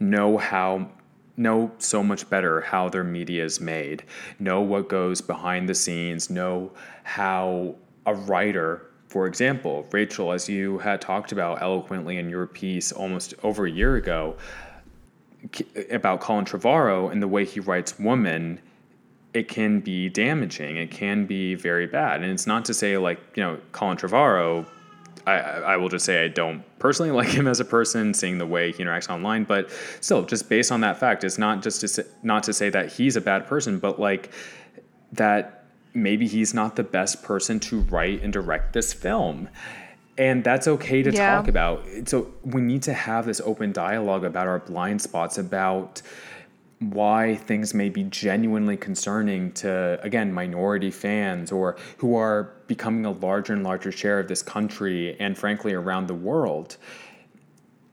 know 0.00 0.38
how 0.38 0.90
know 1.36 1.70
so 1.78 2.02
much 2.02 2.28
better 2.28 2.60
how 2.62 2.88
their 2.88 3.04
media 3.04 3.44
is 3.44 3.60
made, 3.60 4.02
know 4.40 4.60
what 4.60 4.88
goes 4.88 5.20
behind 5.20 5.68
the 5.68 5.74
scenes, 5.74 6.28
know 6.28 6.72
how 7.04 7.76
a 8.06 8.14
writer, 8.14 8.90
for 9.06 9.26
example, 9.26 9.86
Rachel, 9.92 10.32
as 10.32 10.48
you 10.48 10.78
had 10.78 11.00
talked 11.00 11.30
about 11.30 11.62
eloquently 11.62 12.18
in 12.18 12.28
your 12.28 12.46
piece 12.46 12.90
almost 12.90 13.34
over 13.44 13.66
a 13.66 13.70
year 13.70 13.96
ago 13.96 14.36
about 15.90 16.20
Colin 16.20 16.44
Trevorrow 16.44 17.10
and 17.10 17.22
the 17.22 17.28
way 17.28 17.44
he 17.44 17.60
writes 17.60 17.98
woman 17.98 18.60
it 19.34 19.48
can 19.48 19.80
be 19.80 20.08
damaging. 20.08 20.76
It 20.76 20.90
can 20.90 21.26
be 21.26 21.54
very 21.54 21.86
bad. 21.86 22.22
And 22.22 22.32
it's 22.32 22.46
not 22.46 22.64
to 22.66 22.74
say 22.74 22.96
like, 22.98 23.20
you 23.34 23.42
know, 23.42 23.58
Colin 23.72 23.96
Trevorrow, 23.96 24.66
I, 25.26 25.36
I 25.36 25.76
will 25.76 25.88
just 25.88 26.04
say 26.04 26.24
I 26.24 26.28
don't 26.28 26.62
personally 26.78 27.10
like 27.20 27.28
him 27.28 27.46
as 27.46 27.60
a 27.60 27.64
person, 27.64 28.14
seeing 28.14 28.38
the 28.38 28.46
way 28.46 28.72
he 28.72 28.82
interacts 28.82 29.10
online, 29.10 29.44
but 29.44 29.70
still, 30.00 30.22
just 30.22 30.48
based 30.48 30.72
on 30.72 30.80
that 30.80 30.98
fact, 30.98 31.24
it's 31.24 31.38
not 31.38 31.62
just 31.62 31.80
to 31.82 31.88
say, 31.88 32.04
not 32.22 32.42
to 32.44 32.52
say 32.52 32.70
that 32.70 32.92
he's 32.92 33.16
a 33.16 33.20
bad 33.20 33.46
person, 33.46 33.78
but 33.78 34.00
like 34.00 34.32
that 35.12 35.64
maybe 35.94 36.26
he's 36.26 36.54
not 36.54 36.76
the 36.76 36.82
best 36.82 37.22
person 37.22 37.58
to 37.60 37.80
write 37.82 38.22
and 38.22 38.32
direct 38.32 38.72
this 38.72 38.92
film. 38.92 39.48
And 40.18 40.42
that's 40.42 40.66
okay 40.66 41.02
to 41.02 41.12
yeah. 41.12 41.36
talk 41.36 41.48
about. 41.48 41.84
So 42.06 42.32
we 42.44 42.60
need 42.60 42.82
to 42.82 42.92
have 42.92 43.24
this 43.24 43.40
open 43.40 43.72
dialogue 43.72 44.24
about 44.24 44.48
our 44.48 44.58
blind 44.58 45.00
spots, 45.00 45.38
about 45.38 46.02
why 46.80 47.36
things 47.36 47.74
may 47.74 47.88
be 47.88 48.04
genuinely 48.04 48.76
concerning 48.76 49.50
to 49.52 49.98
again 50.02 50.32
minority 50.32 50.90
fans 50.90 51.50
or 51.50 51.76
who 51.96 52.14
are 52.14 52.52
becoming 52.68 53.04
a 53.04 53.10
larger 53.10 53.52
and 53.52 53.64
larger 53.64 53.90
share 53.90 54.20
of 54.20 54.28
this 54.28 54.42
country 54.42 55.16
and 55.18 55.36
frankly 55.36 55.72
around 55.72 56.06
the 56.06 56.14
world 56.14 56.76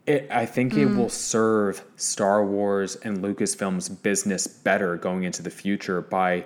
it, 0.05 0.27
I 0.29 0.45
think 0.45 0.73
mm. 0.73 0.83
it 0.83 0.95
will 0.95 1.09
serve 1.09 1.83
Star 1.95 2.45
Wars 2.45 2.95
and 2.97 3.23
Lucasfilm's 3.23 3.89
business 3.89 4.47
better 4.47 4.97
going 4.97 5.23
into 5.23 5.41
the 5.41 5.49
future 5.49 6.01
by 6.01 6.45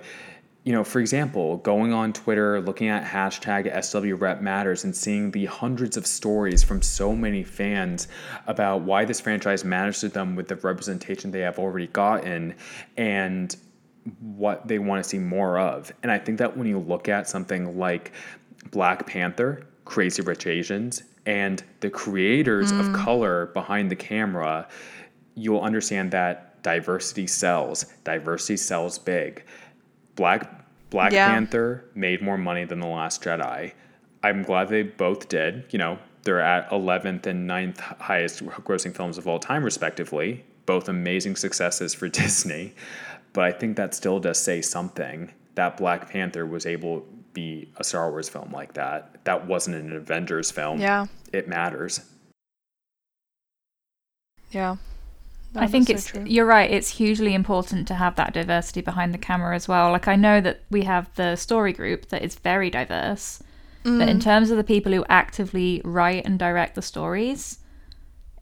you 0.64 0.72
know, 0.72 0.84
for 0.84 1.00
example, 1.00 1.56
going 1.58 1.92
on 1.92 2.12
Twitter, 2.12 2.60
looking 2.60 2.88
at 2.88 3.04
hashtag 3.04 3.72
SWRep 3.74 4.42
Matters 4.42 4.84
and 4.84 4.94
seeing 4.94 5.30
the 5.30 5.46
hundreds 5.46 5.96
of 5.96 6.06
stories 6.06 6.62
from 6.62 6.82
so 6.82 7.16
many 7.16 7.42
fans 7.42 8.08
about 8.46 8.82
why 8.82 9.06
this 9.06 9.20
franchise 9.20 9.64
matters 9.64 10.00
to 10.00 10.08
them 10.08 10.36
with 10.36 10.48
the 10.48 10.56
representation 10.56 11.30
they 11.30 11.40
have 11.40 11.58
already 11.58 11.86
gotten 11.86 12.54
and 12.98 13.56
what 14.20 14.68
they 14.68 14.78
want 14.78 15.02
to 15.02 15.08
see 15.08 15.18
more 15.18 15.58
of. 15.58 15.92
And 16.02 16.12
I 16.12 16.18
think 16.18 16.38
that 16.38 16.54
when 16.54 16.66
you 16.66 16.78
look 16.78 17.08
at 17.08 17.26
something 17.26 17.78
like 17.78 18.12
Black 18.70 19.06
Panther, 19.06 19.66
Crazy 19.86 20.20
Rich 20.20 20.46
Asians, 20.46 21.02
and 21.24 21.62
the 21.80 21.88
creators 21.88 22.70
mm. 22.70 22.80
of 22.80 22.94
color 22.94 23.46
behind 23.46 23.90
the 23.90 23.96
camera, 23.96 24.68
you'll 25.34 25.60
understand 25.60 26.10
that 26.10 26.62
diversity 26.62 27.26
sells, 27.26 27.86
diversity 28.04 28.58
sells 28.58 28.98
big 28.98 29.42
Black 30.20 30.90
Black 30.90 31.12
yeah. 31.12 31.28
Panther 31.28 31.82
made 31.94 32.20
more 32.20 32.36
money 32.36 32.66
than 32.66 32.80
The 32.80 32.86
Last 32.86 33.22
Jedi. 33.22 33.72
I'm 34.22 34.42
glad 34.42 34.68
they 34.68 34.82
both 34.82 35.30
did. 35.30 35.64
You 35.70 35.78
know, 35.78 35.98
they're 36.24 36.42
at 36.42 36.68
11th 36.68 37.24
and 37.24 37.48
9th 37.48 37.78
highest 37.78 38.44
grossing 38.44 38.94
films 38.94 39.16
of 39.16 39.26
all 39.26 39.38
time, 39.38 39.64
respectively. 39.64 40.44
Both 40.66 40.90
amazing 40.90 41.36
successes 41.36 41.94
for 41.94 42.08
Disney. 42.20 42.74
But 43.32 43.44
I 43.44 43.52
think 43.52 43.78
that 43.78 43.94
still 43.94 44.20
does 44.20 44.38
say 44.38 44.60
something 44.60 45.32
that 45.54 45.78
Black 45.78 46.10
Panther 46.10 46.44
was 46.44 46.66
able 46.66 47.00
to 47.00 47.06
be 47.32 47.70
a 47.78 47.84
Star 47.84 48.10
Wars 48.10 48.28
film 48.28 48.52
like 48.52 48.74
that. 48.74 49.24
That 49.24 49.46
wasn't 49.46 49.76
an 49.76 49.96
Avengers 49.96 50.50
film. 50.50 50.80
Yeah. 50.80 51.06
It 51.32 51.48
matters. 51.48 52.00
Yeah. 54.50 54.76
I 55.54 55.66
think 55.66 55.90
it's 55.90 56.12
so 56.12 56.20
you're 56.20 56.46
right. 56.46 56.70
It's 56.70 56.90
hugely 56.90 57.34
important 57.34 57.88
to 57.88 57.94
have 57.94 58.14
that 58.16 58.32
diversity 58.32 58.80
behind 58.80 59.12
the 59.12 59.18
camera 59.18 59.54
as 59.54 59.66
well. 59.66 59.90
Like 59.90 60.06
I 60.06 60.16
know 60.16 60.40
that 60.40 60.62
we 60.70 60.82
have 60.84 61.12
the 61.14 61.36
story 61.36 61.72
group 61.72 62.08
that 62.10 62.22
is 62.22 62.36
very 62.36 62.70
diverse, 62.70 63.42
mm. 63.84 63.98
but 63.98 64.08
in 64.08 64.18
mm. 64.18 64.22
terms 64.22 64.50
of 64.50 64.56
the 64.56 64.64
people 64.64 64.92
who 64.92 65.04
actively 65.08 65.80
write 65.84 66.24
and 66.24 66.38
direct 66.38 66.76
the 66.76 66.82
stories, 66.82 67.58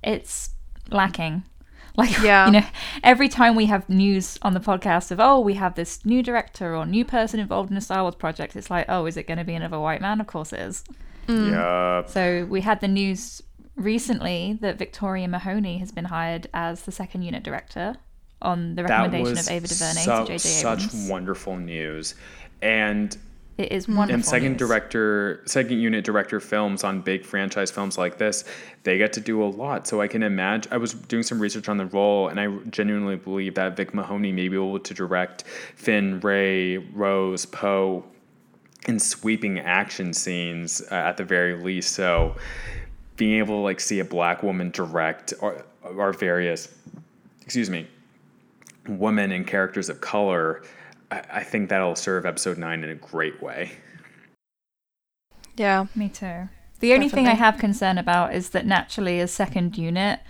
it's 0.02 0.50
lacking. 0.90 1.44
Like 1.98 2.22
yeah. 2.22 2.46
you 2.46 2.52
know, 2.52 2.66
every 3.02 3.28
time 3.28 3.56
we 3.56 3.66
have 3.66 3.88
news 3.88 4.38
on 4.42 4.54
the 4.54 4.60
podcast 4.60 5.10
of 5.10 5.18
oh 5.18 5.40
we 5.40 5.54
have 5.54 5.74
this 5.74 6.04
new 6.06 6.22
director 6.22 6.76
or 6.76 6.86
new 6.86 7.04
person 7.04 7.40
involved 7.40 7.72
in 7.72 7.76
a 7.76 7.80
Star 7.80 8.02
Wars 8.02 8.14
project, 8.14 8.54
it's 8.54 8.70
like 8.70 8.84
oh 8.88 9.06
is 9.06 9.16
it 9.16 9.26
going 9.26 9.38
to 9.38 9.44
be 9.44 9.54
another 9.54 9.80
white 9.80 10.00
man? 10.00 10.20
Of 10.20 10.28
course 10.28 10.52
it 10.52 10.60
is. 10.60 10.84
Mm. 11.26 11.50
Yeah. 11.50 12.06
So 12.06 12.46
we 12.48 12.60
had 12.60 12.80
the 12.80 12.86
news 12.86 13.42
recently 13.78 14.58
that 14.60 14.78
Victoria 14.78 15.28
Mahoney 15.28 15.78
has 15.78 15.92
been 15.92 16.06
hired 16.06 16.48
as 16.52 16.82
the 16.82 16.92
second 16.92 17.22
unit 17.22 17.42
director 17.42 17.96
on 18.42 18.74
the 18.74 18.84
recommendation 18.84 19.38
of 19.38 19.48
Ava 19.50 19.66
DuVernay 19.66 20.00
so, 20.00 20.24
to 20.24 20.38
J.J. 20.38 20.60
Abrams. 20.60 20.92
Such 20.92 21.10
wonderful 21.10 21.56
news, 21.56 22.14
and 22.62 23.16
it 23.56 23.72
is 23.72 23.88
wonderful. 23.88 24.14
And 24.14 24.24
second 24.24 24.52
news. 24.52 24.58
director, 24.58 25.42
second 25.46 25.80
unit 25.80 26.04
director 26.04 26.38
films 26.38 26.84
on 26.84 27.00
big 27.00 27.24
franchise 27.24 27.70
films 27.70 27.98
like 27.98 28.18
this, 28.18 28.44
they 28.84 28.98
get 28.98 29.12
to 29.14 29.20
do 29.20 29.42
a 29.42 29.46
lot. 29.46 29.88
So 29.88 30.00
I 30.00 30.06
can 30.06 30.22
imagine. 30.22 30.72
I 30.72 30.76
was 30.76 30.94
doing 30.94 31.24
some 31.24 31.40
research 31.40 31.68
on 31.68 31.76
the 31.76 31.86
role, 31.86 32.28
and 32.28 32.38
I 32.38 32.56
genuinely 32.70 33.16
believe 33.16 33.56
that 33.56 33.76
Vic 33.76 33.94
Mahoney 33.94 34.30
may 34.30 34.48
be 34.48 34.54
able 34.54 34.78
to 34.78 34.94
direct 34.94 35.42
Finn, 35.74 36.20
Rey, 36.20 36.78
Rose, 36.78 37.46
Poe, 37.46 38.04
in 38.86 39.00
sweeping 39.00 39.58
action 39.58 40.14
scenes 40.14 40.80
uh, 40.92 40.94
at 40.94 41.16
the 41.16 41.24
very 41.24 41.56
least. 41.60 41.92
So 41.92 42.36
being 43.18 43.38
able 43.38 43.56
to 43.56 43.60
like 43.60 43.80
see 43.80 43.98
a 43.98 44.04
black 44.04 44.42
woman 44.42 44.70
direct 44.70 45.34
or, 45.40 45.62
or 45.82 46.12
various, 46.14 46.74
excuse 47.42 47.68
me, 47.68 47.86
women 48.88 49.32
and 49.32 49.46
characters 49.46 49.90
of 49.90 50.00
color, 50.00 50.62
I, 51.10 51.22
I 51.30 51.42
think 51.42 51.68
that'll 51.68 51.96
serve 51.96 52.24
episode 52.24 52.56
nine 52.56 52.82
in 52.82 52.88
a 52.88 52.94
great 52.94 53.42
way. 53.42 53.72
Yeah, 55.56 55.86
me 55.94 56.08
too. 56.08 56.48
The 56.80 56.94
only 56.94 57.08
thing 57.08 57.26
I 57.26 57.34
have 57.34 57.58
concern 57.58 57.98
about 57.98 58.34
is 58.34 58.50
that 58.50 58.64
naturally, 58.64 59.18
as 59.18 59.32
second 59.32 59.76
unit, 59.76 60.20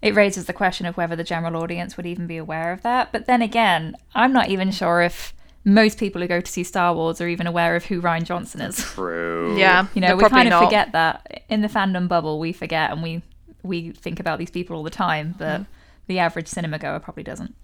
it 0.00 0.14
raises 0.14 0.46
the 0.46 0.54
question 0.54 0.86
of 0.86 0.96
whether 0.96 1.14
the 1.14 1.24
general 1.24 1.62
audience 1.62 1.98
would 1.98 2.06
even 2.06 2.26
be 2.26 2.38
aware 2.38 2.72
of 2.72 2.80
that. 2.82 3.12
But 3.12 3.26
then 3.26 3.42
again, 3.42 3.94
I'm 4.14 4.32
not 4.32 4.48
even 4.48 4.70
sure 4.70 5.02
if 5.02 5.34
most 5.68 5.98
people 5.98 6.22
who 6.22 6.26
go 6.26 6.40
to 6.40 6.50
see 6.50 6.64
Star 6.64 6.94
Wars 6.94 7.20
are 7.20 7.28
even 7.28 7.46
aware 7.46 7.76
of 7.76 7.84
who 7.84 8.00
Rian 8.00 8.24
Johnson 8.24 8.62
is. 8.62 8.76
True. 8.76 9.56
Yeah, 9.58 9.86
you 9.94 10.00
know, 10.00 10.16
we 10.16 10.24
kind 10.28 10.48
of 10.48 10.52
not. 10.52 10.64
forget 10.64 10.92
that 10.92 11.44
in 11.48 11.60
the 11.60 11.68
fandom 11.68 12.08
bubble. 12.08 12.40
We 12.40 12.52
forget 12.52 12.90
and 12.90 13.02
we 13.02 13.22
we 13.62 13.92
think 13.92 14.18
about 14.18 14.38
these 14.38 14.50
people 14.50 14.76
all 14.76 14.82
the 14.82 14.90
time, 14.90 15.34
but 15.36 15.60
mm. 15.60 15.66
the 16.06 16.18
average 16.18 16.48
cinema 16.48 16.78
goer 16.78 16.98
probably 16.98 17.22
doesn't. 17.22 17.54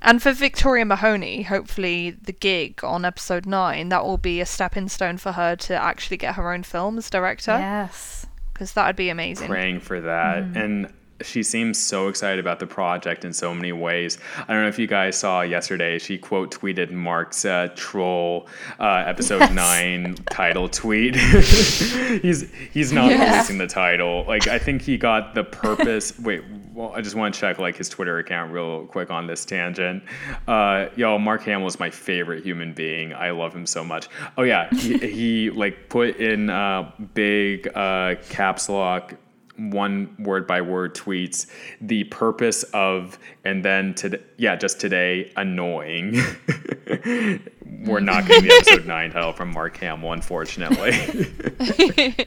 And 0.00 0.22
for 0.22 0.32
Victoria 0.32 0.84
Mahoney, 0.84 1.42
hopefully 1.42 2.10
the 2.10 2.32
gig 2.32 2.84
on 2.84 3.06
episode 3.06 3.46
nine 3.46 3.88
that 3.88 4.04
will 4.04 4.18
be 4.18 4.42
a 4.42 4.46
stepping 4.46 4.90
stone 4.90 5.16
for 5.16 5.32
her 5.32 5.56
to 5.56 5.74
actually 5.74 6.18
get 6.18 6.34
her 6.34 6.52
own 6.52 6.62
film 6.62 6.98
as 6.98 7.08
director. 7.08 7.52
Yes, 7.52 8.26
because 8.52 8.72
that 8.74 8.86
would 8.86 8.96
be 8.96 9.08
amazing. 9.08 9.48
Praying 9.48 9.80
for 9.80 10.00
that, 10.02 10.44
mm. 10.44 10.56
and 10.56 10.92
she 11.22 11.42
seems 11.42 11.78
so 11.78 12.08
excited 12.08 12.38
about 12.38 12.58
the 12.58 12.66
project 12.66 13.24
in 13.24 13.32
so 13.32 13.54
many 13.54 13.72
ways. 13.72 14.18
I 14.36 14.52
don't 14.52 14.62
know 14.62 14.68
if 14.68 14.78
you 14.78 14.86
guys 14.86 15.16
saw 15.16 15.40
yesterday. 15.42 15.98
She 15.98 16.18
quote 16.18 16.50
tweeted 16.50 16.90
Mark's 16.90 17.44
uh, 17.44 17.68
troll 17.74 18.48
uh, 18.78 19.04
episode 19.06 19.40
yes. 19.40 19.52
nine 19.52 20.14
title 20.30 20.68
tweet. 20.68 21.16
he's 22.22 22.50
he's 22.72 22.92
not 22.92 23.10
yeah. 23.10 23.32
releasing 23.32 23.58
the 23.58 23.66
title. 23.66 24.24
Like 24.26 24.46
I 24.48 24.58
think 24.58 24.82
he 24.82 24.98
got 24.98 25.34
the 25.34 25.44
purpose. 25.44 26.18
wait, 26.22 26.42
well, 26.74 26.92
I 26.94 27.00
just 27.00 27.16
want 27.16 27.34
to 27.34 27.40
check 27.40 27.58
like 27.58 27.76
his 27.76 27.88
Twitter 27.88 28.18
account 28.18 28.52
real 28.52 28.86
quick 28.86 29.10
on 29.10 29.26
this 29.26 29.44
tangent. 29.44 30.02
Uh, 30.46 30.88
yo, 30.96 31.18
Mark 31.18 31.42
Hamill 31.44 31.66
is 31.66 31.80
my 31.80 31.90
favorite 31.90 32.44
human 32.44 32.74
being. 32.74 33.14
I 33.14 33.30
love 33.30 33.54
him 33.54 33.66
so 33.66 33.82
much. 33.82 34.08
Oh 34.36 34.42
yeah, 34.42 34.68
he, 34.74 34.98
he 34.98 35.50
like 35.50 35.88
put 35.88 36.16
in 36.16 36.50
uh, 36.50 36.90
big 37.14 37.68
uh, 37.74 38.16
caps 38.28 38.68
lock 38.68 39.14
one 39.56 40.14
word 40.18 40.46
by 40.46 40.60
word 40.60 40.94
tweets 40.94 41.46
the 41.80 42.04
purpose 42.04 42.62
of 42.74 43.18
and 43.44 43.64
then 43.64 43.94
today 43.94 44.22
yeah 44.36 44.54
just 44.56 44.78
today 44.80 45.32
annoying 45.36 46.14
we're 47.84 48.00
not 48.00 48.26
getting 48.26 48.48
the 48.48 48.54
episode 48.60 48.86
9 48.86 49.10
title 49.10 49.32
from 49.32 49.50
mark 49.52 49.76
hamill 49.76 50.12
unfortunately 50.12 50.92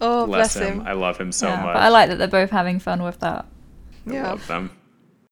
oh 0.00 0.26
bless, 0.26 0.54
bless 0.54 0.56
him. 0.56 0.80
him. 0.80 0.86
i 0.86 0.92
love 0.92 1.18
him 1.18 1.32
so 1.32 1.48
yeah, 1.48 1.62
much 1.62 1.74
but 1.74 1.82
i 1.82 1.88
like 1.88 2.08
that 2.08 2.16
they're 2.16 2.28
both 2.28 2.50
having 2.50 2.78
fun 2.78 3.02
with 3.02 3.18
that 3.20 3.44
I 4.06 4.12
yeah. 4.12 4.30
love 4.30 4.46
them 4.46 4.70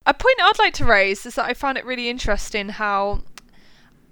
a 0.04 0.12
point 0.12 0.36
i'd 0.42 0.58
like 0.58 0.74
to 0.74 0.84
raise 0.84 1.24
is 1.24 1.36
that 1.36 1.46
i 1.46 1.54
found 1.54 1.78
it 1.78 1.86
really 1.86 2.10
interesting 2.10 2.68
how 2.68 3.22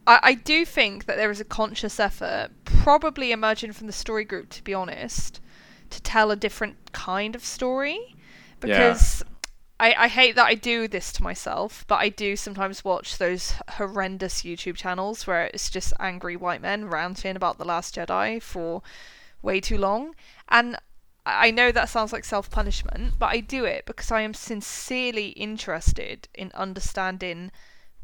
I, 0.07 0.21
I 0.23 0.35
do 0.35 0.65
think 0.65 1.07
that 1.07 1.17
there 1.17 1.31
is 1.31 1.41
a 1.41 1.45
conscious 1.45 1.99
effort, 1.99 2.51
probably 2.65 3.33
emerging 3.33 3.73
from 3.73 3.87
the 3.87 3.93
story 3.93 4.25
group, 4.25 4.51
to 4.51 4.63
be 4.63 4.75
honest, 4.75 5.41
to 5.95 6.03
tell 6.03 6.31
a 6.31 6.37
different 6.37 6.93
kind 6.93 7.35
of 7.35 7.45
story 7.45 8.17
because 8.61 9.23
yeah. 9.23 9.35
I, 9.81 10.05
I 10.05 10.09
hate 10.09 10.35
that 10.37 10.47
I 10.47 10.55
do 10.55 10.89
this 10.89 11.13
to 11.15 11.23
myself, 11.23 11.85
but 11.87 11.97
I 11.97 12.09
do 12.09 12.37
sometimes 12.37 12.85
watch 12.85 13.19
those 13.19 13.55
horrendous 13.71 14.43
YouTube 14.43 14.77
channels 14.77 15.27
where 15.27 15.47
it's 15.47 15.71
just 15.71 15.93
angry 16.01 16.37
white 16.37 16.63
men 16.63 16.87
ranting 16.87 17.37
about 17.37 17.59
The 17.59 17.65
Last 17.65 17.95
Jedi 17.95 18.43
for 18.43 18.83
way 19.43 19.61
too 19.61 19.79
long. 19.79 20.15
And 20.49 20.77
I 21.27 21.51
know 21.51 21.73
that 21.73 21.89
sounds 21.89 22.13
like 22.13 22.25
self 22.25 22.51
punishment, 22.51 23.15
but 23.19 23.31
I 23.31 23.41
do 23.41 23.65
it 23.65 23.87
because 23.87 24.11
I 24.11 24.21
am 24.23 24.35
sincerely 24.35 25.29
interested 25.29 26.29
in 26.35 26.51
understanding 26.55 27.51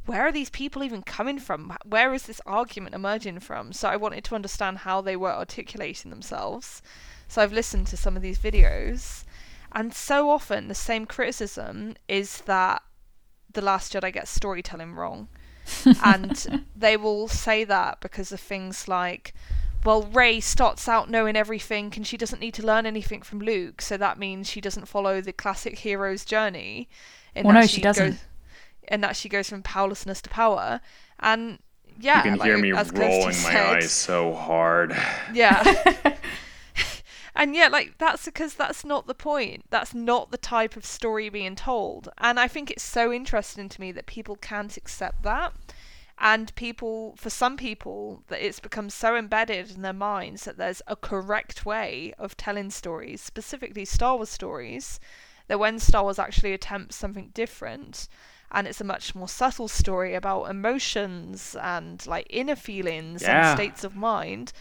where 0.06 0.26
are 0.26 0.32
these 0.32 0.50
people 0.50 0.82
even 0.82 1.02
coming 1.02 1.38
from? 1.38 1.76
Where 1.84 2.14
is 2.14 2.24
this 2.24 2.40
argument 2.46 2.94
emerging 2.94 3.40
from? 3.40 3.72
So 3.72 3.88
I 3.88 3.96
wanted 3.96 4.24
to 4.24 4.34
understand 4.34 4.78
how 4.78 5.00
they 5.00 5.16
were 5.16 5.32
articulating 5.32 6.10
themselves. 6.10 6.82
So 7.30 7.40
I've 7.40 7.52
listened 7.52 7.86
to 7.86 7.96
some 7.96 8.16
of 8.16 8.22
these 8.22 8.40
videos, 8.40 9.22
and 9.70 9.94
so 9.94 10.28
often 10.28 10.66
the 10.66 10.74
same 10.74 11.06
criticism 11.06 11.94
is 12.08 12.40
that 12.40 12.82
The 13.52 13.62
Last 13.62 13.92
Jedi 13.92 14.12
gets 14.12 14.32
storytelling 14.32 14.96
wrong. 14.96 15.28
and 16.04 16.66
they 16.76 16.96
will 16.96 17.28
say 17.28 17.62
that 17.62 18.00
because 18.00 18.32
of 18.32 18.40
things 18.40 18.88
like 18.88 19.32
well, 19.84 20.02
Rey 20.02 20.40
starts 20.40 20.88
out 20.88 21.08
knowing 21.08 21.36
everything 21.36 21.92
and 21.94 22.04
she 22.04 22.16
doesn't 22.16 22.40
need 22.40 22.54
to 22.54 22.66
learn 22.66 22.84
anything 22.84 23.22
from 23.22 23.38
Luke, 23.38 23.80
so 23.80 23.96
that 23.96 24.18
means 24.18 24.50
she 24.50 24.60
doesn't 24.60 24.86
follow 24.86 25.20
the 25.20 25.32
classic 25.32 25.78
hero's 25.78 26.24
journey. 26.24 26.88
well, 27.36 27.54
no, 27.54 27.62
she, 27.62 27.76
she 27.76 27.80
doesn't. 27.80 28.10
Goes, 28.10 28.24
and 28.88 29.04
that 29.04 29.14
she 29.14 29.28
goes 29.28 29.48
from 29.48 29.62
powerlessness 29.62 30.20
to 30.22 30.28
power. 30.28 30.80
And 31.20 31.60
yeah, 32.00 32.18
you 32.18 32.30
can 32.30 32.38
like, 32.40 32.48
hear 32.48 32.58
me 32.58 32.72
rolling 32.72 33.26
my 33.26 33.32
said, 33.32 33.76
eyes 33.76 33.92
so 33.92 34.34
hard. 34.34 34.96
Yeah. 35.32 35.62
and 37.34 37.54
yet, 37.54 37.72
like 37.72 37.98
that's 37.98 38.24
because 38.24 38.54
that's 38.54 38.84
not 38.84 39.06
the 39.06 39.14
point. 39.14 39.64
That's 39.70 39.94
not 39.94 40.30
the 40.30 40.38
type 40.38 40.76
of 40.76 40.84
story 40.84 41.28
being 41.28 41.54
told. 41.54 42.08
And 42.18 42.40
I 42.40 42.48
think 42.48 42.70
it's 42.70 42.82
so 42.82 43.12
interesting 43.12 43.68
to 43.68 43.80
me 43.80 43.92
that 43.92 44.06
people 44.06 44.36
can't 44.36 44.76
accept 44.76 45.22
that 45.22 45.54
and 46.20 46.54
people 46.54 47.14
for 47.16 47.30
some 47.30 47.56
people 47.56 48.22
that 48.28 48.44
it's 48.44 48.60
become 48.60 48.90
so 48.90 49.16
embedded 49.16 49.70
in 49.70 49.82
their 49.82 49.92
minds 49.92 50.44
that 50.44 50.58
there's 50.58 50.82
a 50.86 50.94
correct 50.94 51.64
way 51.64 52.12
of 52.18 52.36
telling 52.36 52.70
stories 52.70 53.22
specifically 53.22 53.86
star 53.86 54.16
wars 54.16 54.28
stories 54.28 55.00
that 55.48 55.58
when 55.58 55.78
star 55.78 56.02
wars 56.02 56.18
actually 56.18 56.52
attempts 56.52 56.94
something 56.94 57.30
different 57.32 58.06
and 58.52 58.66
it's 58.66 58.80
a 58.80 58.84
much 58.84 59.14
more 59.14 59.28
subtle 59.28 59.68
story 59.68 60.14
about 60.14 60.44
emotions 60.44 61.56
and 61.62 62.06
like 62.06 62.26
inner 62.28 62.56
feelings 62.56 63.22
yeah. 63.22 63.50
and 63.50 63.58
states 63.58 63.82
of 63.82 63.96
mind 63.96 64.52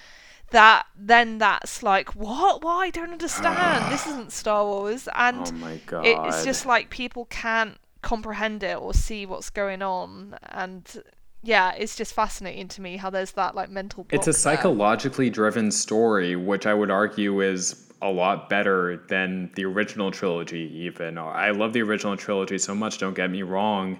that 0.51 0.85
then 0.97 1.37
that's 1.37 1.83
like 1.83 2.15
what 2.15 2.63
why 2.63 2.85
i 2.85 2.89
don't 2.89 3.11
understand 3.11 3.91
this 3.91 4.05
isn't 4.07 4.31
star 4.31 4.65
wars 4.65 5.07
and 5.15 5.47
oh 5.47 5.51
my 5.53 5.79
God. 5.85 6.05
It, 6.05 6.17
it's 6.25 6.43
just 6.43 6.65
like 6.65 6.89
people 6.89 7.25
can't 7.25 7.77
comprehend 8.01 8.63
it 8.63 8.77
or 8.77 8.93
see 8.93 9.25
what's 9.25 9.49
going 9.49 9.81
on 9.81 10.37
and 10.43 11.03
yeah, 11.41 11.73
it's 11.77 11.95
just 11.95 12.13
fascinating 12.13 12.67
to 12.69 12.81
me 12.81 12.97
how 12.97 13.09
there's 13.09 13.31
that 13.31 13.55
like 13.55 13.69
mental. 13.69 14.05
It's 14.09 14.27
a 14.27 14.33
psychologically 14.33 15.27
there. 15.27 15.35
driven 15.35 15.71
story, 15.71 16.35
which 16.35 16.65
I 16.65 16.73
would 16.73 16.91
argue 16.91 17.41
is 17.41 17.88
a 18.01 18.09
lot 18.09 18.49
better 18.49 19.03
than 19.07 19.51
the 19.55 19.65
original 19.65 20.11
trilogy. 20.11 20.71
Even 20.73 21.17
I 21.17 21.51
love 21.51 21.73
the 21.73 21.81
original 21.81 22.15
trilogy 22.15 22.57
so 22.57 22.73
much. 22.73 22.97
Don't 22.97 23.13
get 23.13 23.29
me 23.29 23.43
wrong, 23.43 23.99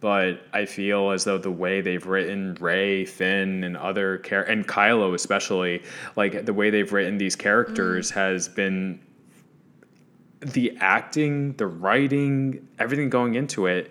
but 0.00 0.42
I 0.52 0.64
feel 0.66 1.10
as 1.10 1.24
though 1.24 1.38
the 1.38 1.50
way 1.50 1.80
they've 1.80 2.06
written 2.06 2.56
Rey, 2.60 3.04
Finn, 3.04 3.64
and 3.64 3.76
other 3.76 4.18
char- 4.18 4.42
and 4.42 4.66
Kylo 4.66 5.14
especially, 5.14 5.82
like 6.16 6.44
the 6.44 6.52
way 6.52 6.70
they've 6.70 6.92
written 6.92 7.18
these 7.18 7.36
characters 7.36 8.10
mm. 8.10 8.14
has 8.14 8.48
been 8.48 9.00
the 10.40 10.76
acting, 10.80 11.54
the 11.54 11.66
writing, 11.66 12.68
everything 12.78 13.10
going 13.10 13.34
into 13.34 13.66
it. 13.66 13.90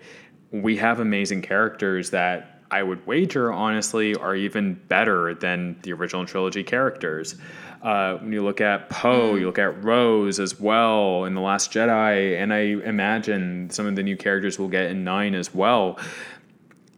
We 0.50 0.76
have 0.76 1.00
amazing 1.00 1.42
characters 1.42 2.10
that 2.10 2.57
I 2.70 2.82
would 2.82 3.06
wager, 3.06 3.52
honestly, 3.52 4.14
are 4.14 4.36
even 4.36 4.74
better 4.74 5.34
than 5.34 5.78
the 5.82 5.92
original 5.92 6.26
trilogy 6.26 6.62
characters. 6.62 7.36
Uh, 7.82 8.16
when 8.16 8.32
you 8.32 8.42
look 8.42 8.60
at 8.60 8.90
Poe, 8.90 9.36
you 9.36 9.46
look 9.46 9.58
at 9.58 9.82
Rose 9.84 10.40
as 10.40 10.58
well 10.60 11.24
in 11.24 11.34
The 11.34 11.40
Last 11.40 11.72
Jedi, 11.72 12.36
and 12.36 12.52
I 12.52 12.60
imagine 12.86 13.70
some 13.70 13.86
of 13.86 13.96
the 13.96 14.02
new 14.02 14.16
characters 14.16 14.58
we'll 14.58 14.68
get 14.68 14.90
in 14.90 15.04
9 15.04 15.34
as 15.34 15.54
well. 15.54 15.98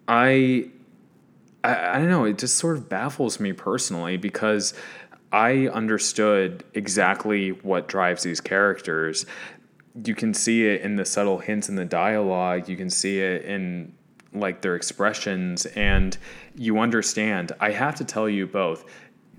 I, 0.08 0.70
I, 1.62 1.90
I 1.90 1.98
don't 1.98 2.08
know, 2.08 2.24
it 2.24 2.38
just 2.38 2.56
sort 2.56 2.76
of 2.76 2.88
baffles 2.88 3.38
me 3.38 3.52
personally 3.52 4.16
because 4.16 4.74
I 5.30 5.68
understood 5.68 6.64
exactly 6.74 7.50
what 7.50 7.86
drives 7.86 8.22
these 8.22 8.40
characters. 8.40 9.26
You 10.04 10.14
can 10.14 10.34
see 10.34 10.66
it 10.66 10.80
in 10.80 10.96
the 10.96 11.04
subtle 11.04 11.38
hints 11.38 11.68
in 11.68 11.76
the 11.76 11.84
dialogue, 11.84 12.68
you 12.68 12.76
can 12.76 12.90
see 12.90 13.20
it 13.20 13.44
in 13.44 13.92
like 14.32 14.62
their 14.62 14.76
expressions 14.76 15.66
and 15.66 16.16
you 16.54 16.78
understand. 16.78 17.52
I 17.60 17.70
have 17.72 17.96
to 17.96 18.04
tell 18.04 18.28
you 18.28 18.46
both. 18.46 18.84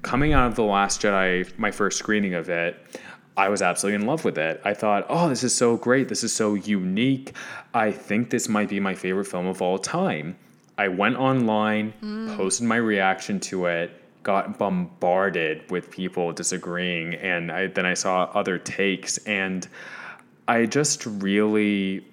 Coming 0.02 0.34
out 0.34 0.48
of 0.48 0.56
The 0.56 0.64
Last 0.64 1.02
Jedi, 1.02 1.58
my 1.58 1.72
first 1.72 2.00
screening 2.00 2.34
of 2.34 2.50
it, 2.50 3.00
I 3.38 3.50
was 3.50 3.62
absolutely 3.62 4.02
in 4.02 4.08
love 4.08 4.26
with 4.26 4.38
it. 4.38 4.60
I 4.66 4.74
thought, 4.74 5.06
oh, 5.10 5.30
this 5.30 5.44
is 5.44 5.56
so 5.56 5.78
great. 5.78 6.10
This 6.10 6.24
is 6.24 6.34
so 6.34 6.56
unique. 6.56 7.34
I 7.74 7.92
think 7.92 8.30
this 8.30 8.50
might 8.50 8.70
be 8.70 8.80
my 8.80 8.96
favorite 8.96 9.26
film 9.26 9.46
of 9.48 9.62
all 9.62 9.78
time. 9.80 10.38
I 10.78 10.88
went 10.88 11.18
online, 11.18 11.94
mm. 12.02 12.36
posted 12.36 12.68
my 12.68 12.78
reaction 12.78 13.40
to 13.42 13.68
it, 13.68 13.92
got 14.24 14.58
bombarded 14.58 15.70
with 15.72 15.90
people 15.92 16.32
disagreeing, 16.34 17.16
and 17.16 17.52
I, 17.52 17.68
then 17.68 17.86
I 17.86 17.94
saw 17.94 18.24
other 18.34 18.58
takes, 18.58 19.18
and 19.20 19.68
I 20.48 20.66
just 20.66 21.06
really 21.06 22.06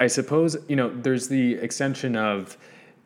I 0.00 0.06
suppose 0.06 0.56
you 0.68 0.76
know 0.76 0.94
there's 0.94 1.28
the 1.28 1.54
extension 1.54 2.16
of 2.16 2.56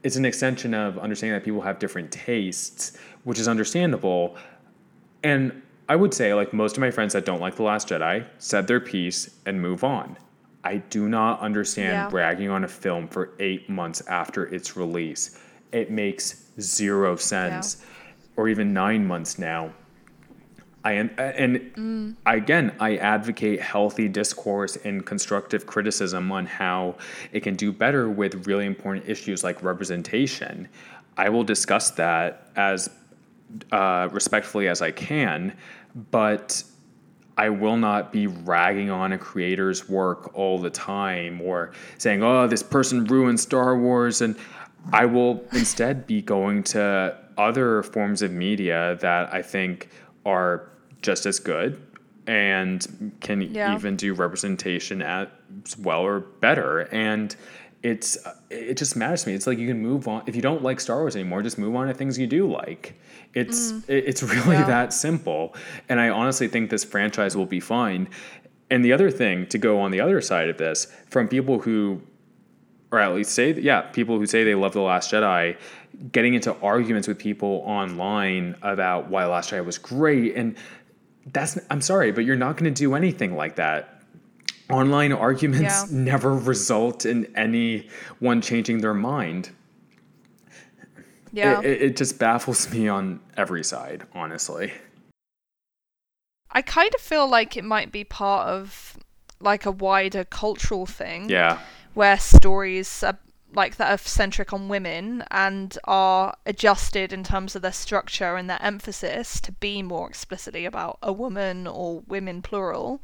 it's 0.03 0.17
an 0.17 0.25
extension 0.25 0.75
of 0.75 0.99
understanding 0.99 1.39
that 1.39 1.45
people 1.45 1.61
have 1.61 1.79
different 1.79 2.11
tastes, 2.11 2.97
which 3.25 3.39
is 3.39 3.49
understandable. 3.49 4.37
And 5.23 5.63
I 5.89 5.97
would 5.97 6.15
say, 6.15 6.33
like 6.35 6.53
most 6.53 6.77
of 6.77 6.81
my 6.81 6.91
friends 6.91 7.13
that 7.13 7.25
don't 7.25 7.41
like 7.41 7.57
The 7.57 7.65
Last 7.65 7.89
Jedi, 7.89 8.27
said 8.39 8.67
their 8.67 8.81
piece 8.81 9.31
and 9.45 9.61
move 9.61 9.85
on. 9.85 10.17
I 10.65 10.77
do 10.77 11.09
not 11.09 11.41
understand 11.41 11.93
yeah. 11.93 12.09
bragging 12.09 12.49
on 12.49 12.65
a 12.65 12.69
film 12.69 13.09
for 13.09 13.33
eight 13.39 13.69
months 13.69 14.03
after 14.07 14.47
its 14.47 14.77
release. 14.77 15.39
It 15.73 15.91
makes 15.91 16.45
zero 16.61 17.17
sense. 17.17 17.79
Yeah. 17.81 17.87
Or 18.37 18.49
even 18.49 18.73
nine 18.73 19.07
months 19.07 19.39
now. 19.39 19.73
I 20.83 20.93
am, 20.93 21.11
and 21.19 21.57
mm. 21.75 22.17
again, 22.25 22.75
I 22.81 22.97
advocate 22.97 23.61
healthy 23.61 24.09
discourse 24.09 24.77
and 24.77 25.05
constructive 25.05 25.67
criticism 25.67 26.33
on 26.33 26.47
how 26.47 26.97
it 27.33 27.41
can 27.41 27.55
do 27.55 27.71
better 27.71 28.09
with 28.09 28.47
really 28.47 28.65
important 28.65 29.07
issues 29.09 29.45
like 29.45 29.63
representation. 29.63 30.69
I 31.19 31.29
will 31.29 31.45
discuss 31.45 31.91
that 31.93 32.49
as 32.57 32.89
uh, 33.73 34.09
respectfully 34.11 34.69
as 34.69 34.81
I 34.81 34.91
can, 34.91 35.55
but 36.11 36.63
I 37.37 37.51
will 37.51 37.77
not 37.77 38.13
be 38.13 38.27
ragging 38.27 38.91
on 38.91 39.13
a 39.13 39.19
creator's 39.19 39.89
work 39.89 40.35
all 40.35 40.59
the 40.59 40.71
time 40.71 41.41
or 41.41 41.73
saying, 41.99 42.23
oh, 42.23 42.47
this 42.47 42.63
person 42.63 43.05
ruined 43.05 43.41
Star 43.41 43.79
Wars. 43.79 44.21
And 44.21 44.37
I 44.93 45.07
will 45.07 45.45
instead 45.53 46.07
be 46.07 46.23
going 46.23 46.63
to 46.65 47.17
other 47.37 47.83
forms 47.83 48.23
of 48.23 48.31
media 48.31 48.99
that 49.01 49.33
I 49.33 49.43
think 49.43 49.89
are 50.25 50.70
just 51.03 51.27
as 51.27 51.39
good 51.39 51.81
and 52.27 53.13
can 53.21 53.41
yeah. 53.41 53.75
even 53.75 53.97
do 53.97 54.15
representation 54.15 55.03
as 55.03 55.29
well 55.79 56.01
or 56.01 56.21
better 56.21 56.81
and 56.93 57.37
it's 57.83 58.19
it 58.51 58.77
just 58.77 58.95
matters 58.95 59.23
to 59.25 59.31
me 59.31 59.35
it's 59.35 59.47
like 59.47 59.59
you 59.59 59.67
can 59.67 59.81
move 59.81 60.07
on 60.07 60.23
if 60.27 60.37
you 60.37 60.43
don't 60.43 60.63
like 60.63 60.79
star 60.79 60.99
wars 60.99 61.17
anymore 61.17 61.43
just 61.43 61.59
move 61.59 61.75
on 61.75 61.87
to 61.87 61.95
things 61.95 62.19
you 62.19 62.27
do 62.27 62.51
like 62.51 62.95
it's 63.33 63.73
mm. 63.73 63.83
it's 63.89 64.23
really 64.35 64.57
yeah. 64.57 64.67
that 64.67 64.93
simple 64.93 65.55
and 65.89 65.99
i 65.99 66.09
honestly 66.09 66.47
think 66.47 66.69
this 66.69 66.85
franchise 66.85 67.37
will 67.37 67.47
be 67.47 67.61
fine 67.61 68.09
and 68.71 68.85
the 68.85 68.93
other 68.93 69.11
thing 69.11 69.47
to 69.47 69.59
go 69.59 69.81
on 69.81 69.91
the 69.91 70.01
other 70.01 70.21
side 70.21 70.49
of 70.49 70.59
this 70.59 70.87
from 71.09 71.27
people 71.27 71.59
who 71.61 72.01
or 72.93 72.99
at 72.99 73.15
least 73.15 73.31
say 73.31 73.53
yeah 73.55 73.81
people 73.81 74.19
who 74.19 74.27
say 74.27 74.45
they 74.45 74.55
love 74.55 74.75
the 74.75 74.81
last 74.81 75.11
jedi 75.11 75.57
getting 76.13 76.35
into 76.35 76.55
arguments 76.61 77.09
with 77.09 77.19
people 77.19 77.63
online 77.65 78.55
about 78.61 79.09
why 79.09 79.25
last 79.25 79.51
jedi 79.51 79.65
was 79.65 79.79
great 79.79 80.37
and 80.37 80.55
that's 81.27 81.59
I'm 81.71 81.81
sorry, 81.81 82.13
but 82.13 82.25
you're 82.25 82.37
not 82.37 82.57
going 82.57 82.73
to 82.73 82.79
do 82.79 82.95
anything 82.95 83.37
like 83.37 83.57
that. 83.57 84.03
Online 84.71 85.13
arguments 85.13 85.65
yeah. 85.65 85.87
never 85.91 86.35
result 86.35 87.05
in 87.05 87.27
anyone 87.37 88.41
changing 88.41 88.81
their 88.81 88.95
mind. 88.95 89.51
Yeah. 91.33 91.61
It, 91.61 91.83
it, 91.83 91.97
just 91.97 92.19
baffles 92.19 92.71
me 92.73 92.89
on 92.89 93.21
every 93.37 93.63
side, 93.63 94.05
honestly. 94.15 94.73
I 96.51 96.63
kind 96.63 96.93
of 96.95 97.01
feel 97.01 97.29
like 97.29 97.57
it 97.57 97.65
might 97.65 97.93
be 97.93 98.03
part 98.03 98.49
of 98.49 98.97
like 99.41 99.67
a 99.67 99.71
wider 99.71 100.25
cultural 100.25 100.87
thing. 100.87 101.29
Yeah. 101.29 101.59
Where 101.95 102.19
stories 102.19 103.03
are 103.03 103.19
like 103.53 103.77
that 103.77 103.91
are 103.91 103.99
centric 103.99 104.53
on 104.53 104.69
women 104.69 105.25
and 105.31 105.77
are 105.85 106.37
adjusted 106.47 107.13
in 107.13 107.25
terms 107.25 107.57
of 107.57 107.63
their 107.63 107.73
structure 107.73 108.37
and 108.37 108.49
their 108.49 108.63
emphasis 108.63 109.41
to 109.41 109.53
be 109.53 109.83
more 109.83 110.09
explicitly 110.09 110.65
about 110.65 110.99
a 111.03 111.13
woman 111.13 111.67
or 111.67 112.01
women 112.07 112.43
plural. 112.43 113.03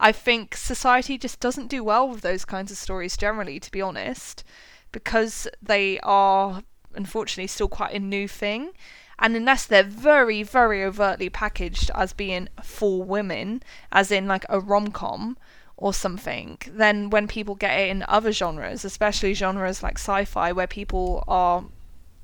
I 0.00 0.12
think 0.12 0.56
society 0.56 1.16
just 1.16 1.40
doesn't 1.40 1.68
do 1.68 1.84
well 1.84 2.08
with 2.08 2.22
those 2.22 2.44
kinds 2.44 2.70
of 2.70 2.78
stories 2.78 3.16
generally, 3.16 3.60
to 3.60 3.70
be 3.70 3.80
honest, 3.80 4.44
because 4.92 5.46
they 5.62 6.00
are 6.00 6.62
unfortunately 6.94 7.46
still 7.46 7.68
quite 7.68 7.94
a 7.94 8.00
new 8.00 8.26
thing. 8.26 8.72
And 9.18 9.36
unless 9.36 9.64
they're 9.64 9.84
very, 9.84 10.42
very 10.42 10.82
overtly 10.82 11.30
packaged 11.30 11.90
as 11.94 12.12
being 12.12 12.48
for 12.62 13.02
women, 13.02 13.62
as 13.92 14.10
in 14.10 14.26
like 14.26 14.44
a 14.48 14.58
rom 14.58 14.90
com 14.90 15.38
or 15.76 15.92
something, 15.92 16.58
then 16.68 17.10
when 17.10 17.26
people 17.26 17.54
get 17.54 17.78
it 17.78 17.90
in 17.90 18.04
other 18.08 18.32
genres, 18.32 18.84
especially 18.84 19.34
genres 19.34 19.82
like 19.82 19.98
sci 19.98 20.24
fi, 20.24 20.52
where 20.52 20.66
people 20.66 21.24
are 21.26 21.64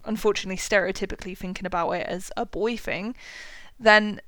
unfortunately 0.05 0.57
stereotypically 0.57 1.37
thinking 1.37 1.67
about 1.67 1.91
it 1.93 2.07
as 2.07 2.31
a 2.37 2.47
boy 2.47 2.77
thing, 2.77 3.15
then 3.79 4.21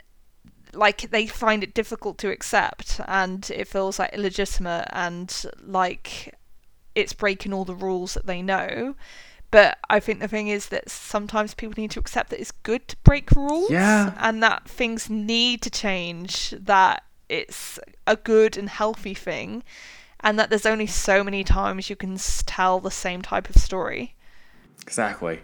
like 0.74 1.10
they 1.10 1.26
find 1.26 1.62
it 1.62 1.74
difficult 1.74 2.18
to 2.18 2.30
accept 2.30 3.00
and 3.06 3.50
it 3.50 3.68
feels 3.68 3.98
like 3.98 4.12
illegitimate 4.12 4.88
and 4.90 5.44
like 5.64 6.34
it's 6.94 7.12
breaking 7.12 7.52
all 7.52 7.64
the 7.64 7.74
rules 7.74 8.14
that 8.14 8.26
they 8.26 8.42
know. 8.42 8.94
But 9.50 9.78
I 9.90 10.00
think 10.00 10.20
the 10.20 10.28
thing 10.28 10.48
is 10.48 10.70
that 10.70 10.88
sometimes 10.90 11.52
people 11.54 11.80
need 11.80 11.90
to 11.90 12.00
accept 12.00 12.30
that 12.30 12.40
it's 12.40 12.52
good 12.52 12.88
to 12.88 12.96
break 13.04 13.30
rules 13.32 13.70
Yeah. 13.70 14.14
and 14.18 14.42
that 14.42 14.66
things 14.66 15.10
need 15.10 15.60
to 15.62 15.70
change, 15.70 16.54
that 16.58 17.02
it's 17.32 17.78
a 18.06 18.16
good 18.16 18.56
and 18.56 18.68
healthy 18.68 19.14
thing, 19.14 19.62
and 20.20 20.38
that 20.38 20.50
there's 20.50 20.66
only 20.66 20.86
so 20.86 21.24
many 21.24 21.42
times 21.42 21.88
you 21.88 21.96
can 21.96 22.16
tell 22.46 22.78
the 22.78 22.90
same 22.90 23.22
type 23.22 23.48
of 23.48 23.56
story. 23.56 24.14
Exactly. 24.82 25.40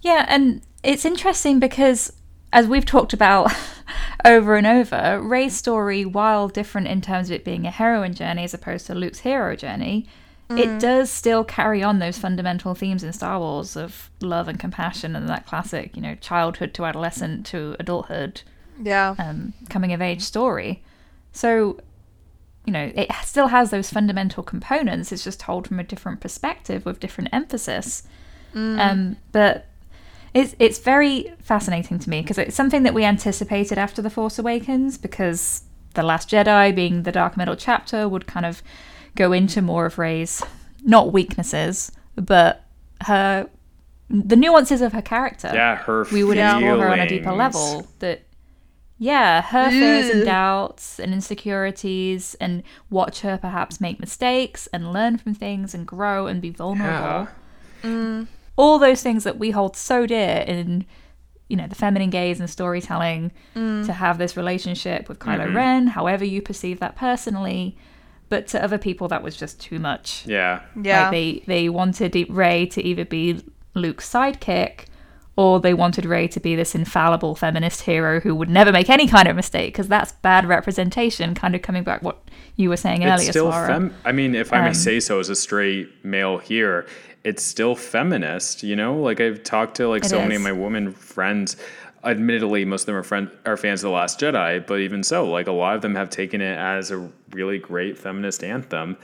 Yeah, 0.00 0.26
and 0.28 0.62
it's 0.82 1.04
interesting 1.04 1.60
because, 1.60 2.12
as 2.52 2.66
we've 2.66 2.84
talked 2.84 3.12
about 3.12 3.52
over 4.24 4.56
and 4.56 4.66
over, 4.66 5.20
Rey's 5.22 5.56
story, 5.56 6.04
while 6.04 6.48
different 6.48 6.88
in 6.88 7.00
terms 7.00 7.30
of 7.30 7.36
it 7.36 7.44
being 7.44 7.66
a 7.66 7.70
heroine 7.70 8.14
journey 8.14 8.42
as 8.42 8.52
opposed 8.52 8.86
to 8.88 8.94
Luke's 8.94 9.20
hero 9.20 9.54
journey, 9.54 10.08
it 10.50 10.68
mm. 10.68 10.80
does 10.80 11.10
still 11.10 11.44
carry 11.44 11.82
on 11.82 11.98
those 11.98 12.18
fundamental 12.18 12.74
themes 12.74 13.04
in 13.04 13.12
Star 13.12 13.38
Wars 13.38 13.76
of 13.76 14.10
love 14.20 14.48
and 14.48 14.58
compassion 14.58 15.16
and 15.16 15.28
that 15.28 15.46
classic, 15.46 15.96
you 15.96 16.02
know, 16.02 16.16
childhood 16.16 16.74
to 16.74 16.84
adolescent 16.84 17.46
to 17.46 17.76
adulthood 17.78 18.42
Yeah. 18.80 19.14
um, 19.18 19.52
coming 19.68 19.92
of 19.92 20.00
age 20.00 20.22
story. 20.22 20.82
So, 21.32 21.78
you 22.64 22.72
know, 22.72 22.92
it 22.94 23.10
still 23.24 23.48
has 23.48 23.70
those 23.70 23.90
fundamental 23.90 24.42
components. 24.42 25.10
It's 25.12 25.24
just 25.24 25.40
told 25.40 25.66
from 25.68 25.80
a 25.80 25.84
different 25.84 26.20
perspective 26.20 26.84
with 26.84 27.00
different 27.00 27.30
emphasis. 27.32 28.04
Um, 28.54 29.16
but 29.32 29.66
it's 30.34 30.54
it's 30.58 30.78
very 30.78 31.32
fascinating 31.42 31.98
to 32.00 32.10
me 32.10 32.20
because 32.20 32.36
it's 32.38 32.54
something 32.54 32.82
that 32.82 32.92
we 32.92 33.02
anticipated 33.04 33.78
after 33.78 34.02
the 34.02 34.10
Force 34.10 34.38
Awakens 34.38 34.98
because 34.98 35.62
the 35.94 36.02
Last 36.02 36.28
Jedi, 36.30 36.74
being 36.74 37.02
the 37.04 37.12
Dark 37.12 37.36
Middle 37.38 37.56
chapter, 37.56 38.06
would 38.08 38.26
kind 38.26 38.44
of 38.44 38.62
go 39.14 39.32
into 39.32 39.62
more 39.62 39.86
of 39.86 39.98
Rey's 39.98 40.42
not 40.84 41.12
weaknesses, 41.14 41.92
but 42.14 42.64
her 43.06 43.48
the 44.10 44.36
nuances 44.36 44.82
of 44.82 44.92
her 44.92 45.00
character 45.02 45.50
Yeah, 45.54 45.76
her 45.76 46.04
we 46.12 46.22
would 46.22 46.36
Yeah. 46.36 46.56
explore 46.58 46.76
her 46.78 46.90
on 46.90 47.00
a 47.00 47.08
deeper 47.08 47.32
level 47.32 47.86
that 48.00 48.20
yeah 49.10 49.42
her 49.42 49.68
fears 49.70 50.08
and 50.14 50.24
doubts 50.24 51.00
and 51.00 51.12
insecurities 51.12 52.36
and 52.40 52.62
watch 52.88 53.20
her 53.22 53.36
perhaps 53.36 53.80
make 53.80 53.98
mistakes 53.98 54.68
and 54.72 54.92
learn 54.92 55.18
from 55.18 55.34
things 55.34 55.74
and 55.74 55.86
grow 55.86 56.26
and 56.26 56.40
be 56.40 56.50
vulnerable 56.50 57.28
Yeah. 57.84 58.24
all 58.56 58.78
those 58.78 59.02
things 59.02 59.24
that 59.24 59.38
we 59.38 59.50
hold 59.50 59.76
so 59.76 60.06
dear 60.06 60.44
in 60.46 60.84
you 61.48 61.56
know 61.56 61.66
the 61.66 61.74
feminine 61.74 62.10
gaze 62.10 62.38
and 62.40 62.48
storytelling 62.48 63.32
to 63.54 63.92
have 63.92 64.16
this 64.18 64.36
relationship 64.36 65.08
with 65.08 65.18
Kylo 65.18 65.46
Mhm. 65.48 65.54
Ren 65.56 65.86
however 65.88 66.24
you 66.24 66.40
perceive 66.40 66.78
that 66.80 66.94
personally 66.96 67.76
but 68.28 68.46
to 68.52 68.62
other 68.64 68.78
people 68.78 69.08
that 69.08 69.22
was 69.22 69.36
just 69.36 69.60
too 69.60 69.78
much 69.78 70.24
Yeah. 70.26 70.60
Yeah. 70.80 71.02
like 71.02 71.10
they 71.10 71.42
they 71.46 71.68
wanted 71.68 72.14
Rey 72.30 72.66
to 72.66 72.80
either 72.82 73.04
be 73.04 73.42
Luke's 73.74 74.08
sidekick 74.08 74.86
or 75.36 75.60
they 75.60 75.74
wanted 75.74 76.04
Rey 76.04 76.28
to 76.28 76.40
be 76.40 76.54
this 76.54 76.74
infallible 76.74 77.34
feminist 77.34 77.82
hero 77.82 78.20
who 78.20 78.34
would 78.34 78.50
never 78.50 78.70
make 78.70 78.90
any 78.90 79.06
kind 79.06 79.28
of 79.28 79.36
mistake 79.36 79.72
because 79.72 79.88
that's 79.88 80.12
bad 80.12 80.46
representation. 80.46 81.34
Kind 81.34 81.54
of 81.54 81.62
coming 81.62 81.84
back 81.84 82.02
what 82.02 82.18
you 82.56 82.68
were 82.68 82.76
saying 82.76 83.02
It's 83.02 83.12
earlier, 83.12 83.32
still 83.32 83.50
fem. 83.50 83.94
I 84.04 84.12
mean, 84.12 84.34
if 84.34 84.52
I 84.52 84.60
may 84.60 84.68
Um, 84.68 84.74
say 84.74 85.00
so, 85.00 85.20
as 85.20 85.28
a 85.30 85.34
straight 85.36 86.04
male 86.04 86.38
here, 86.38 86.86
it's 87.24 87.42
still 87.42 87.74
feminist. 87.74 88.62
You 88.62 88.76
know, 88.76 88.96
like 88.98 89.20
I've 89.20 89.42
talked 89.42 89.76
to 89.76 89.88
like 89.88 90.04
so 90.04 90.18
many 90.18 90.34
of 90.34 90.42
my 90.42 90.52
women 90.52 90.92
friends. 90.92 91.56
Admittedly, 92.04 92.64
most 92.64 92.82
of 92.82 92.86
them 92.86 92.96
are 92.96 93.04
friend 93.04 93.30
are 93.46 93.56
fans 93.56 93.84
of 93.84 93.88
the 93.88 93.94
Last 93.94 94.18
Jedi, 94.18 94.66
but 94.66 94.80
even 94.80 95.04
so, 95.04 95.24
like 95.30 95.46
a 95.46 95.52
lot 95.52 95.76
of 95.76 95.82
them 95.82 95.94
have 95.94 96.10
taken 96.10 96.40
it 96.40 96.58
as 96.58 96.90
a 96.90 97.08
really 97.30 97.58
great 97.58 97.96
feminist 97.96 98.42
anthem. 98.42 98.96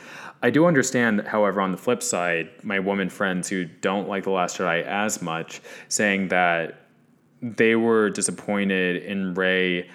I 0.42 0.50
do 0.50 0.66
understand, 0.66 1.26
however, 1.26 1.60
on 1.60 1.72
the 1.72 1.78
flip 1.78 2.02
side, 2.02 2.50
my 2.62 2.78
woman 2.78 3.08
friends 3.08 3.48
who 3.48 3.64
don't 3.64 4.08
like 4.08 4.24
the 4.24 4.30
Last 4.30 4.58
Jedi 4.58 4.84
as 4.84 5.20
much, 5.20 5.60
saying 5.88 6.28
that 6.28 6.82
they 7.42 7.74
were 7.76 8.10
disappointed 8.10 9.02
in 9.02 9.34
Rey 9.34 9.90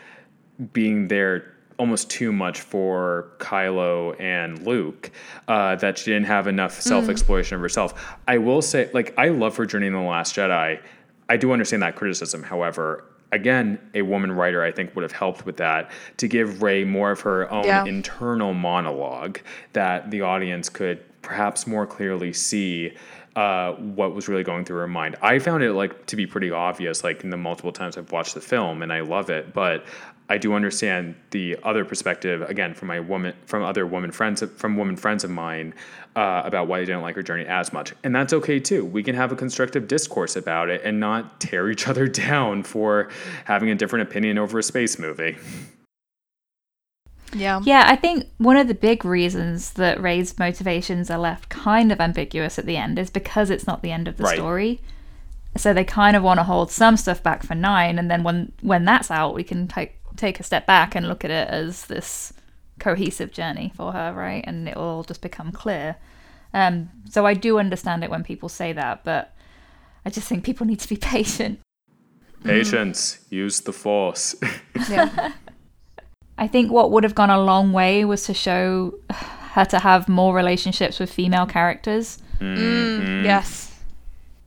being 0.74 1.08
there 1.08 1.54
almost 1.78 2.10
too 2.10 2.32
much 2.32 2.62
for 2.62 3.32
Kylo 3.40 4.20
and 4.20 4.66
Luke, 4.66 5.12
uh, 5.48 5.76
that 5.78 5.98
she 5.98 6.12
didn't 6.12 6.28
have 6.28 6.48
enough 6.48 6.80
self 6.80 7.10
exploration 7.10 7.56
of 7.56 7.62
herself. 7.62 8.16
I 8.28 8.38
will 8.38 8.62
say, 8.62 8.90
like, 8.94 9.14
I 9.18 9.30
love 9.30 9.56
her 9.58 9.66
journey 9.66 9.88
in 9.88 9.94
The 9.94 10.00
Last 10.00 10.36
Jedi. 10.36 10.82
I 11.30 11.38
do 11.38 11.52
understand 11.52 11.84
that 11.84 11.96
criticism. 11.96 12.44
However, 12.44 13.06
again, 13.34 13.80
a 13.94 14.02
woman 14.04 14.32
writer 14.32 14.64
I 14.64 14.72
think 14.72 14.96
would 14.96 15.04
have 15.04 15.12
helped 15.12 15.46
with 15.46 15.58
that 15.58 15.92
to 16.18 16.28
give 16.28 16.62
Rey 16.62 16.84
more 16.84 17.12
of 17.12 17.22
her 17.22 17.52
own 17.52 17.66
Yeah. 17.66 17.84
internal 17.86 18.54
monologue 18.54 19.40
that 19.74 20.12
the 20.12 20.22
audience 20.22 20.70
could 20.70 21.00
perhaps 21.22 21.66
more 21.68 21.86
clearly 21.86 22.34
see 22.34 22.94
uh, 23.36 23.72
what 23.74 24.14
was 24.14 24.28
really 24.28 24.44
going 24.44 24.64
through 24.64 24.78
her 24.78 24.88
mind. 24.88 25.16
I 25.24 25.40
found 25.40 25.64
it 25.64 25.74
like 25.74 26.06
to 26.06 26.16
be 26.16 26.28
pretty 26.28 26.52
obvious, 26.52 27.04
like 27.04 27.24
in 27.24 27.32
the 27.32 27.38
multiple 27.38 27.72
times 27.72 27.98
I've 27.98 28.12
watched 28.12 28.36
the 28.36 28.42
film, 28.42 28.84
and 28.84 28.94
I 28.94 29.00
love 29.00 29.32
it. 29.32 29.54
But 29.56 29.86
I 30.30 30.38
do 30.38 30.54
understand 30.54 31.16
the 31.32 31.58
other 31.64 31.84
perspective 31.84 32.42
again 32.44 32.74
from 32.74 32.88
my 32.88 33.00
woman, 33.00 33.34
from 33.46 33.64
other 33.64 33.86
woman 33.86 34.12
friends, 34.12 34.42
from 34.56 34.78
woman 34.78 34.96
friends 34.96 35.24
of 35.24 35.30
mine 35.30 35.74
uh, 36.16 36.42
about 36.46 36.68
why 36.68 36.80
they 36.80 36.86
didn't 36.86 37.02
like 37.02 37.16
her 37.16 37.22
journey 37.24 37.46
as 37.46 37.74
much, 37.74 37.94
and 38.04 38.16
that's 38.16 38.34
okay 38.34 38.60
too. 38.60 38.86
We 38.86 39.04
can 39.04 39.16
have 39.16 39.32
a 39.32 39.36
constructive 39.36 39.88
discourse 39.88 40.36
about 40.36 40.70
it 40.70 40.82
and 40.84 41.00
not 41.00 41.40
tear 41.42 41.70
each 41.72 41.88
other 41.88 42.08
down 42.08 42.64
for 42.64 43.10
having 43.46 43.70
a 43.70 43.76
different 43.76 44.10
opinion 44.10 44.38
over 44.38 44.58
a 44.60 44.64
space 44.64 44.98
movie. 44.98 45.38
Yeah. 47.34 47.62
Yeah, 47.64 47.86
I 47.88 47.96
think 47.96 48.28
one 48.38 48.58
of 48.58 48.68
the 48.68 48.76
big 48.76 49.04
reasons 49.04 49.74
that 49.74 50.00
Rey's 50.00 50.38
motivations 50.38 51.10
are 51.10 51.18
left 51.18 51.50
kind 51.50 51.92
of 51.92 52.00
ambiguous 52.00 52.60
at 52.60 52.66
the 52.66 52.78
end 52.78 53.00
is 53.00 53.10
because 53.10 53.50
it's 53.50 53.66
not 53.66 53.82
the 53.82 53.92
end 53.92 54.08
of 54.08 54.18
the 54.18 54.24
Right. 54.24 54.36
story. 54.36 54.82
So 55.58 55.74
they 55.74 55.84
kind 55.84 56.16
of 56.16 56.24
want 56.24 56.40
to 56.40 56.44
hold 56.44 56.72
some 56.72 56.96
stuff 56.98 57.22
back 57.22 57.44
for 57.44 57.54
nine, 57.56 58.00
and 58.00 58.10
then 58.10 58.24
when 58.24 58.52
when 58.62 58.86
that's 58.86 59.12
out, 59.12 59.36
we 59.36 59.44
can 59.44 59.68
take 59.68 59.96
take 60.16 60.40
a 60.40 60.44
step 60.44 60.66
back 60.66 60.96
and 60.96 61.08
look 61.08 61.24
at 61.26 61.32
it 61.32 61.48
as 61.50 61.86
this 61.86 62.34
cohesive 62.80 63.32
journey 63.32 63.72
for 63.76 63.92
her, 63.94 64.14
right? 64.14 64.44
And 64.46 64.68
it 64.68 64.76
will 64.76 64.84
all 64.84 65.04
just 65.04 65.22
become 65.22 65.52
clear. 65.52 65.96
Um, 66.54 66.90
so 67.10 67.26
I 67.26 67.34
do 67.34 67.58
understand 67.60 68.04
it 68.04 68.10
when 68.10 68.24
people 68.24 68.50
say 68.50 68.74
that, 68.74 69.04
but 69.04 69.34
I 70.06 70.10
just 70.10 70.28
think 70.28 70.44
people 70.44 70.66
need 70.68 70.80
to 70.80 70.90
be 70.90 70.96
patient. 71.16 71.60
Patience, 72.44 73.20
use 73.30 73.62
the 73.62 73.74
force. 73.74 74.36
Yeah. 74.90 75.32
I 76.38 76.48
think 76.48 76.72
what 76.72 76.90
would 76.92 77.04
have 77.04 77.14
gone 77.16 77.30
a 77.30 77.40
long 77.42 77.74
way 77.74 78.04
was 78.06 78.24
to 78.26 78.34
show 78.34 78.96
her 79.12 79.66
to 79.66 79.78
have 79.80 80.10
more 80.10 80.34
relationships 80.36 81.00
with 81.00 81.12
female 81.14 81.46
characters 81.46 82.18
Mm, 82.42 83.24
yes. 83.24 83.72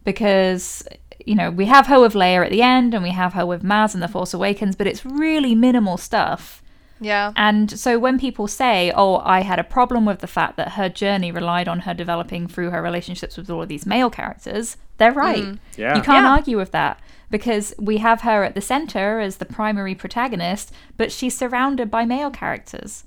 because 0.05 0.87
you 1.25 1.35
know 1.35 1.51
we 1.51 1.67
have 1.67 1.87
her 1.87 2.01
with 2.01 2.15
Leia 2.15 2.45
at 2.45 2.51
the 2.51 2.63
end 2.63 2.95
and 2.95 3.03
we 3.03 3.11
have 3.11 3.33
her 3.35 3.47
with 3.47 3.63
Maz 3.63 3.95
in 3.95 4.01
the 4.01 4.09
Force 4.09 4.35
Awakens, 4.35 4.77
but 4.77 4.87
it's 4.87 5.05
really 5.05 5.55
minimal 5.55 5.97
stuff. 5.97 6.63
Yeah. 7.01 7.33
And 7.37 7.79
so 7.79 7.99
when 7.99 8.19
people 8.19 8.49
say, 8.49 8.93
"Oh, 8.95 9.19
I 9.19 9.43
had 9.43 9.59
a 9.59 9.65
problem 9.65 10.07
with 10.07 10.21
the 10.21 10.27
fact 10.27 10.57
that 10.57 10.73
her 10.73 10.89
journey 10.89 11.31
relied 11.31 11.69
on 11.69 11.81
her 11.81 11.95
developing 11.95 12.47
through 12.47 12.71
her 12.71 12.81
relationships 12.83 13.37
with 13.37 13.51
all 13.51 13.63
of 13.63 13.69
these 13.69 13.87
male 13.87 14.11
characters," 14.11 14.77
they're 14.99 15.13
mm. 15.13 15.17
right. 15.17 15.59
Yeah. 15.77 15.97
You 15.97 16.03
can't 16.03 16.25
Yeah. 16.25 16.33
argue 16.33 16.57
with 16.57 16.73
that 16.73 16.99
because 17.31 17.75
we 17.79 17.99
have 17.99 18.23
her 18.23 18.45
at 18.45 18.55
the 18.55 18.61
center 18.61 19.21
as 19.21 19.37
the 19.37 19.45
primary 19.45 19.95
protagonist, 19.95 20.73
but 20.97 21.13
she's 21.13 21.37
surrounded 21.37 21.91
by 21.91 22.05
male 22.05 22.31
characters. 22.31 23.05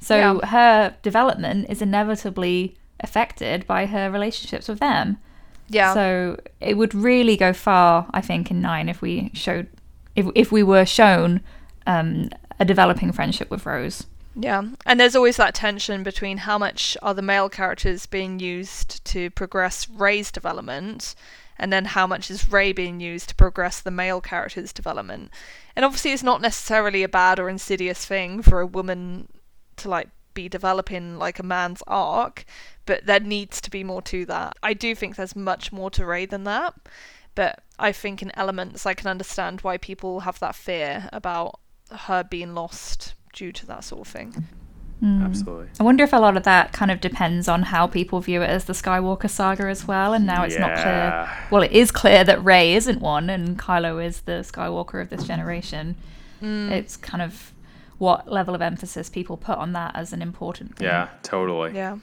So 0.00 0.16
Yeah. 0.16 0.46
her 0.48 0.94
development 1.02 1.66
is 1.68 1.80
inevitably 1.80 2.76
affected 3.00 3.66
by 3.66 3.86
her 3.86 4.10
relationships 4.10 4.68
with 4.68 4.80
them. 4.80 5.18
Yeah. 5.72 5.94
So 5.94 6.40
it 6.60 6.76
would 6.76 6.94
really 6.94 7.36
go 7.36 7.52
far, 7.52 8.06
I 8.12 8.20
think, 8.20 8.50
in 8.50 8.60
nine 8.60 8.88
if 8.88 9.00
we 9.00 9.30
showed, 9.32 9.68
if 10.14 10.26
if 10.34 10.52
we 10.52 10.62
were 10.62 10.84
shown 10.84 11.40
um, 11.86 12.28
a 12.60 12.64
developing 12.64 13.12
friendship 13.12 13.50
with 13.50 13.64
Rose. 13.66 14.06
Yeah, 14.34 14.62
and 14.86 14.98
there's 14.98 15.16
always 15.16 15.36
that 15.36 15.54
tension 15.54 16.02
between 16.02 16.38
how 16.38 16.56
much 16.56 16.96
are 17.02 17.12
the 17.12 17.20
male 17.22 17.50
characters 17.50 18.06
being 18.06 18.40
used 18.40 19.04
to 19.06 19.30
progress 19.30 19.88
Rey's 19.88 20.30
development, 20.30 21.14
and 21.58 21.72
then 21.72 21.84
how 21.84 22.06
much 22.06 22.30
is 22.30 22.50
Rey 22.50 22.72
being 22.72 23.00
used 23.00 23.28
to 23.28 23.34
progress 23.34 23.80
the 23.80 23.90
male 23.90 24.20
character's 24.22 24.72
development. 24.72 25.30
And 25.76 25.84
obviously, 25.84 26.12
it's 26.12 26.22
not 26.22 26.40
necessarily 26.40 27.02
a 27.02 27.08
bad 27.08 27.38
or 27.38 27.48
insidious 27.48 28.06
thing 28.06 28.42
for 28.42 28.60
a 28.60 28.66
woman 28.66 29.28
to 29.76 29.88
like 29.88 30.08
be 30.34 30.48
developing 30.48 31.18
like 31.18 31.38
a 31.38 31.42
man's 31.42 31.82
arc, 31.86 32.44
but 32.86 33.06
there 33.06 33.20
needs 33.20 33.60
to 33.60 33.70
be 33.70 33.84
more 33.84 34.02
to 34.02 34.24
that. 34.26 34.56
I 34.62 34.74
do 34.74 34.94
think 34.94 35.16
there's 35.16 35.36
much 35.36 35.72
more 35.72 35.90
to 35.90 36.04
Rey 36.04 36.26
than 36.26 36.44
that, 36.44 36.74
but 37.34 37.62
I 37.78 37.92
think 37.92 38.22
in 38.22 38.30
elements 38.36 38.86
I 38.86 38.94
can 38.94 39.08
understand 39.08 39.60
why 39.60 39.76
people 39.78 40.20
have 40.20 40.38
that 40.40 40.54
fear 40.54 41.08
about 41.12 41.60
her 41.90 42.24
being 42.24 42.54
lost 42.54 43.14
due 43.32 43.52
to 43.52 43.66
that 43.66 43.84
sort 43.84 44.06
of 44.06 44.12
thing. 44.12 44.46
Mm. 45.02 45.24
Absolutely. 45.24 45.68
I 45.80 45.82
wonder 45.82 46.04
if 46.04 46.12
a 46.12 46.18
lot 46.18 46.36
of 46.36 46.44
that 46.44 46.72
kind 46.72 46.90
of 46.90 47.00
depends 47.00 47.48
on 47.48 47.62
how 47.64 47.88
people 47.88 48.20
view 48.20 48.40
it 48.42 48.48
as 48.48 48.66
the 48.66 48.72
Skywalker 48.72 49.28
saga 49.28 49.64
as 49.64 49.86
well. 49.86 50.12
And 50.12 50.24
now 50.24 50.44
it's 50.44 50.56
not 50.56 50.76
clear. 50.76 51.28
Well, 51.50 51.62
it 51.62 51.72
is 51.72 51.90
clear 51.90 52.22
that 52.22 52.42
Rey 52.44 52.74
isn't 52.74 53.00
one 53.00 53.28
and 53.28 53.58
Kylo 53.58 54.04
is 54.04 54.20
the 54.20 54.44
Skywalker 54.44 55.02
of 55.02 55.10
this 55.10 55.24
generation. 55.24 55.96
Mm. 56.40 56.70
It's 56.70 56.96
kind 56.96 57.20
of 57.20 57.52
what 57.98 58.30
level 58.30 58.54
of 58.54 58.62
emphasis 58.62 59.10
people 59.10 59.36
put 59.36 59.58
on 59.58 59.72
that 59.72 59.96
as 59.96 60.12
an 60.12 60.22
important 60.22 60.76
thing. 60.76 60.86
Yeah, 60.86 61.08
totally. 61.24 61.74
Yeah. 61.74 61.98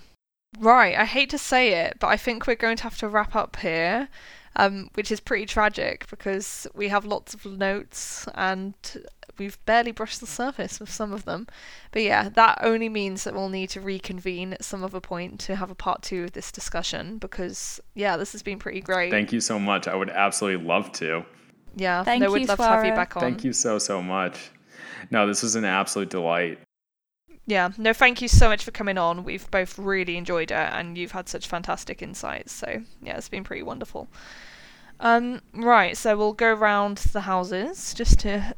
Right, 0.57 0.95
I 0.97 1.05
hate 1.05 1.30
to 1.30 1.38
say 1.38 1.85
it, 1.85 1.97
but 1.99 2.07
I 2.07 2.17
think 2.17 2.47
we're 2.47 2.55
going 2.55 2.77
to 2.77 2.84
have 2.84 2.97
to 2.97 3.07
wrap 3.07 3.35
up 3.35 3.57
here, 3.57 4.09
um, 4.55 4.89
which 4.95 5.11
is 5.11 5.19
pretty 5.19 5.45
tragic 5.45 6.05
because 6.09 6.67
we 6.73 6.88
have 6.89 7.05
lots 7.05 7.34
of 7.34 7.45
notes 7.45 8.27
and 8.34 8.73
we've 9.38 9.63
barely 9.65 9.91
brushed 9.91 10.19
the 10.19 10.27
surface 10.27 10.80
with 10.80 10.91
some 10.91 11.13
of 11.13 11.23
them. 11.23 11.47
But 11.91 12.01
yeah, 12.01 12.27
that 12.30 12.57
only 12.61 12.89
means 12.89 13.23
that 13.23 13.34
we'll 13.34 13.49
need 13.49 13.69
to 13.69 13.80
reconvene 13.80 14.53
at 14.53 14.65
some 14.65 14.84
other 14.84 14.99
point 14.99 15.39
to 15.41 15.55
have 15.55 15.71
a 15.71 15.76
part 15.76 16.01
two 16.01 16.26
of 16.26 16.34
this 16.34 16.51
discussion 16.51 17.19
because, 17.19 17.80
yeah, 17.93 18.17
this 18.17 18.34
has 18.34 18.41
been 18.43 18.59
pretty 18.59 18.81
great. 18.81 19.11
Thank 19.11 19.31
you 19.31 19.39
so 19.39 19.59
much. 19.59 19.88
I 19.88 19.95
would 19.95 20.09
absolutely 20.09 20.65
love 20.65 20.91
to. 20.93 21.23
yeah, 21.76 22.03
Thank 22.03 22.21
no, 22.21 22.31
we'd 22.31 22.41
you, 22.41 22.47
love 22.47 22.57
to 22.57 22.63
have 22.63 22.85
you 22.85 22.93
back 22.93 23.15
on. 23.15 23.21
Thank 23.21 23.45
you 23.45 23.53
so, 23.53 23.80
so 23.80 24.01
much. 24.01 24.51
No, 25.09 25.26
this 25.26 25.41
was 25.41 25.55
an 25.55 25.63
absolute 25.63 26.09
delight. 26.09 26.59
Yeah, 27.49 27.71
no, 27.80 27.93
thank 27.93 28.21
you 28.21 28.27
so 28.27 28.47
much 28.47 28.63
for 28.63 28.69
coming 28.69 28.99
on. 28.99 29.23
We've 29.23 29.49
both 29.49 29.80
really 29.80 30.17
enjoyed 30.17 30.51
it, 30.51 30.53
and 30.53 30.95
you've 30.95 31.13
had 31.13 31.27
such 31.27 31.47
fantastic 31.47 32.03
insights. 32.03 32.53
So 32.53 32.84
yeah, 33.01 33.17
it's 33.17 33.27
been 33.27 33.43
pretty 33.43 33.63
wonderful. 33.63 34.07
Um, 34.99 35.41
right, 35.53 35.97
so 35.97 36.15
we'll 36.15 36.34
go 36.34 36.53
around 36.53 36.97
the 36.97 37.21
houses 37.21 37.95
just 37.95 38.19
to 38.19 38.53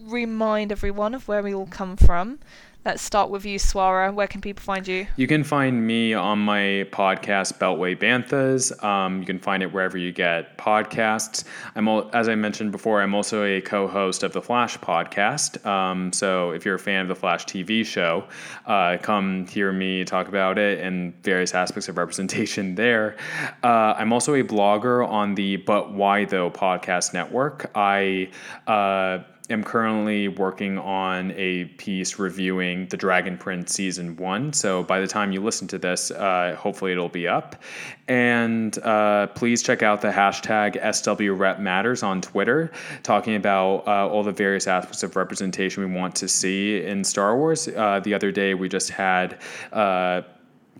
remind 0.00 0.72
everyone 0.72 1.14
of 1.14 1.28
where 1.28 1.42
we 1.42 1.52
all 1.52 1.66
come 1.66 1.94
from. 1.94 2.38
Let's 2.84 3.00
start 3.00 3.30
with 3.30 3.46
you, 3.46 3.60
Swara. 3.60 4.12
Where 4.12 4.26
can 4.26 4.40
people 4.40 4.64
find 4.64 4.88
you? 4.88 5.06
You 5.14 5.28
can 5.28 5.44
find 5.44 5.86
me 5.86 6.14
on 6.14 6.40
my 6.40 6.84
podcast, 6.90 7.58
Beltway 7.58 7.96
Banthas. 7.96 8.82
Um, 8.82 9.20
you 9.20 9.24
can 9.24 9.38
find 9.38 9.62
it 9.62 9.72
wherever 9.72 9.96
you 9.96 10.10
get 10.10 10.58
podcasts. 10.58 11.44
I'm, 11.76 11.86
as 12.12 12.28
I 12.28 12.34
mentioned 12.34 12.72
before, 12.72 13.00
I'm 13.00 13.14
also 13.14 13.44
a 13.44 13.60
co-host 13.60 14.24
of 14.24 14.32
the 14.32 14.42
Flash 14.42 14.76
podcast. 14.78 15.64
Um, 15.64 16.12
so 16.12 16.50
if 16.50 16.64
you're 16.64 16.74
a 16.74 16.78
fan 16.80 17.02
of 17.02 17.08
the 17.08 17.14
Flash 17.14 17.46
TV 17.46 17.86
show, 17.86 18.24
uh, 18.66 18.98
come 19.00 19.46
hear 19.46 19.72
me 19.72 20.04
talk 20.04 20.26
about 20.26 20.58
it 20.58 20.80
and 20.80 21.14
various 21.22 21.54
aspects 21.54 21.88
of 21.88 21.96
representation 21.96 22.74
there. 22.74 23.16
Uh, 23.62 23.94
I'm 23.96 24.12
also 24.12 24.34
a 24.34 24.42
blogger 24.42 25.06
on 25.08 25.36
the 25.36 25.54
But 25.58 25.92
Why 25.92 26.24
Though 26.24 26.50
podcast 26.50 27.14
network. 27.14 27.70
I 27.76 28.30
uh, 28.66 29.22
am 29.52 29.62
currently 29.62 30.28
working 30.28 30.78
on 30.78 31.32
a 31.36 31.66
piece 31.76 32.18
reviewing 32.18 32.86
the 32.86 32.96
Dragon 32.96 33.36
Prince 33.36 33.72
season 33.72 34.16
one. 34.16 34.52
So 34.52 34.82
by 34.82 35.00
the 35.00 35.06
time 35.06 35.32
you 35.32 35.42
listen 35.42 35.68
to 35.68 35.78
this, 35.78 36.10
uh, 36.10 36.56
hopefully 36.58 36.92
it'll 36.92 37.08
be 37.08 37.28
up. 37.28 37.62
And 38.08 38.76
uh, 38.78 39.28
please 39.28 39.62
check 39.62 39.82
out 39.82 40.00
the 40.00 40.10
hashtag 40.10 40.82
SWRepMatters 40.82 42.02
on 42.02 42.20
Twitter, 42.20 42.72
talking 43.02 43.36
about 43.36 43.86
uh, 43.86 44.08
all 44.08 44.22
the 44.22 44.32
various 44.32 44.66
aspects 44.66 45.02
of 45.02 45.14
representation 45.16 45.84
we 45.84 45.98
want 45.98 46.16
to 46.16 46.28
see 46.28 46.84
in 46.84 47.04
Star 47.04 47.36
Wars. 47.36 47.68
Uh, 47.68 48.00
the 48.00 48.14
other 48.14 48.32
day, 48.32 48.54
we 48.54 48.68
just 48.68 48.90
had 48.90 49.38
uh, 49.72 50.22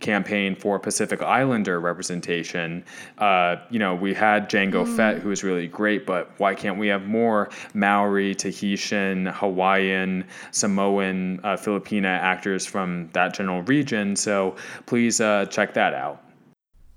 campaign 0.02 0.54
for 0.54 0.78
Pacific 0.78 1.22
Islander 1.22 1.80
representation. 1.80 2.84
Uh, 3.18 3.56
you 3.70 3.78
know, 3.78 3.94
we 3.94 4.12
had 4.12 4.50
Jango 4.50 4.86
Fett, 4.96 5.18
who 5.18 5.30
was 5.30 5.42
really 5.42 5.66
great, 5.66 6.04
but 6.04 6.30
why 6.38 6.54
can't 6.54 6.78
we 6.78 6.88
have 6.88 7.06
more 7.06 7.48
Maori, 7.72 8.34
Tahitian, 8.34 9.26
Hawaiian, 9.26 10.24
Samoan, 10.50 11.40
uh, 11.42 11.56
Filipina 11.56 12.18
actors 12.18 12.66
from 12.66 13.08
that 13.12 13.34
general 13.34 13.62
region? 13.62 14.16
So 14.16 14.56
please 14.86 15.20
uh, 15.20 15.46
check 15.46 15.74
that 15.74 15.94
out. 15.94 16.22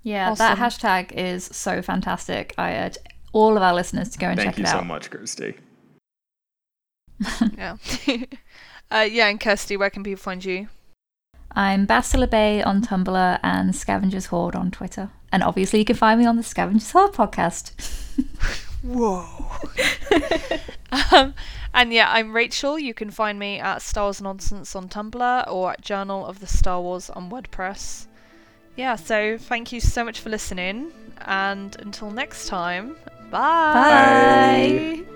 Yeah, 0.02 0.34
that 0.34 0.58
hashtag 0.58 1.10
is 1.12 1.46
so 1.46 1.82
fantastic. 1.82 2.54
I 2.58 2.74
urge 2.76 2.96
all 3.32 3.56
of 3.56 3.62
our 3.62 3.74
listeners 3.74 4.10
to 4.10 4.18
go 4.18 4.28
and 4.28 4.38
Thank 4.38 4.54
check 4.54 4.60
it 4.60 4.66
out. 4.66 4.70
Thank 4.70 4.76
you 4.76 4.80
so 4.80 4.86
much, 4.86 5.10
Kirsty. 5.10 5.54
Yeah. 7.56 7.76
uh, 8.90 9.08
yeah, 9.10 9.28
and 9.28 9.40
Kirsty, 9.40 9.76
where 9.76 9.90
can 9.90 10.04
people 10.04 10.22
find 10.22 10.44
you? 10.44 10.68
I'm 11.56 11.86
Bastila 11.86 12.28
Bay 12.28 12.62
on 12.62 12.82
Tumblr 12.82 13.40
and 13.42 13.74
Scavengers 13.74 14.26
Hoard 14.26 14.54
on 14.54 14.70
Twitter. 14.70 15.08
And 15.32 15.42
obviously, 15.42 15.78
you 15.78 15.86
can 15.86 15.96
find 15.96 16.20
me 16.20 16.26
on 16.26 16.36
the 16.36 16.42
Scavengers 16.42 16.90
Hoard 16.90 17.14
podcast. 17.14 17.72
Whoa. 18.82 19.24
um, 21.12 21.32
and 21.72 21.92
yeah, 21.94 22.12
I'm 22.12 22.36
Rachel. 22.36 22.78
You 22.78 22.92
can 22.92 23.10
find 23.10 23.38
me 23.38 23.58
at 23.58 23.80
Star 23.80 24.04
Wars 24.04 24.20
Nonsense 24.20 24.76
on 24.76 24.90
Tumblr 24.90 25.50
or 25.50 25.72
at 25.72 25.80
Journal 25.80 26.26
of 26.26 26.40
the 26.40 26.46
Star 26.46 26.80
Wars 26.82 27.08
on 27.08 27.30
WordPress. 27.30 28.06
Yeah, 28.76 28.96
so 28.96 29.38
thank 29.38 29.72
you 29.72 29.80
so 29.80 30.04
much 30.04 30.20
for 30.20 30.28
listening. 30.28 30.92
And 31.22 31.74
until 31.80 32.10
next 32.10 32.48
time, 32.48 32.96
bye. 33.30 35.02
Bye. 35.02 35.15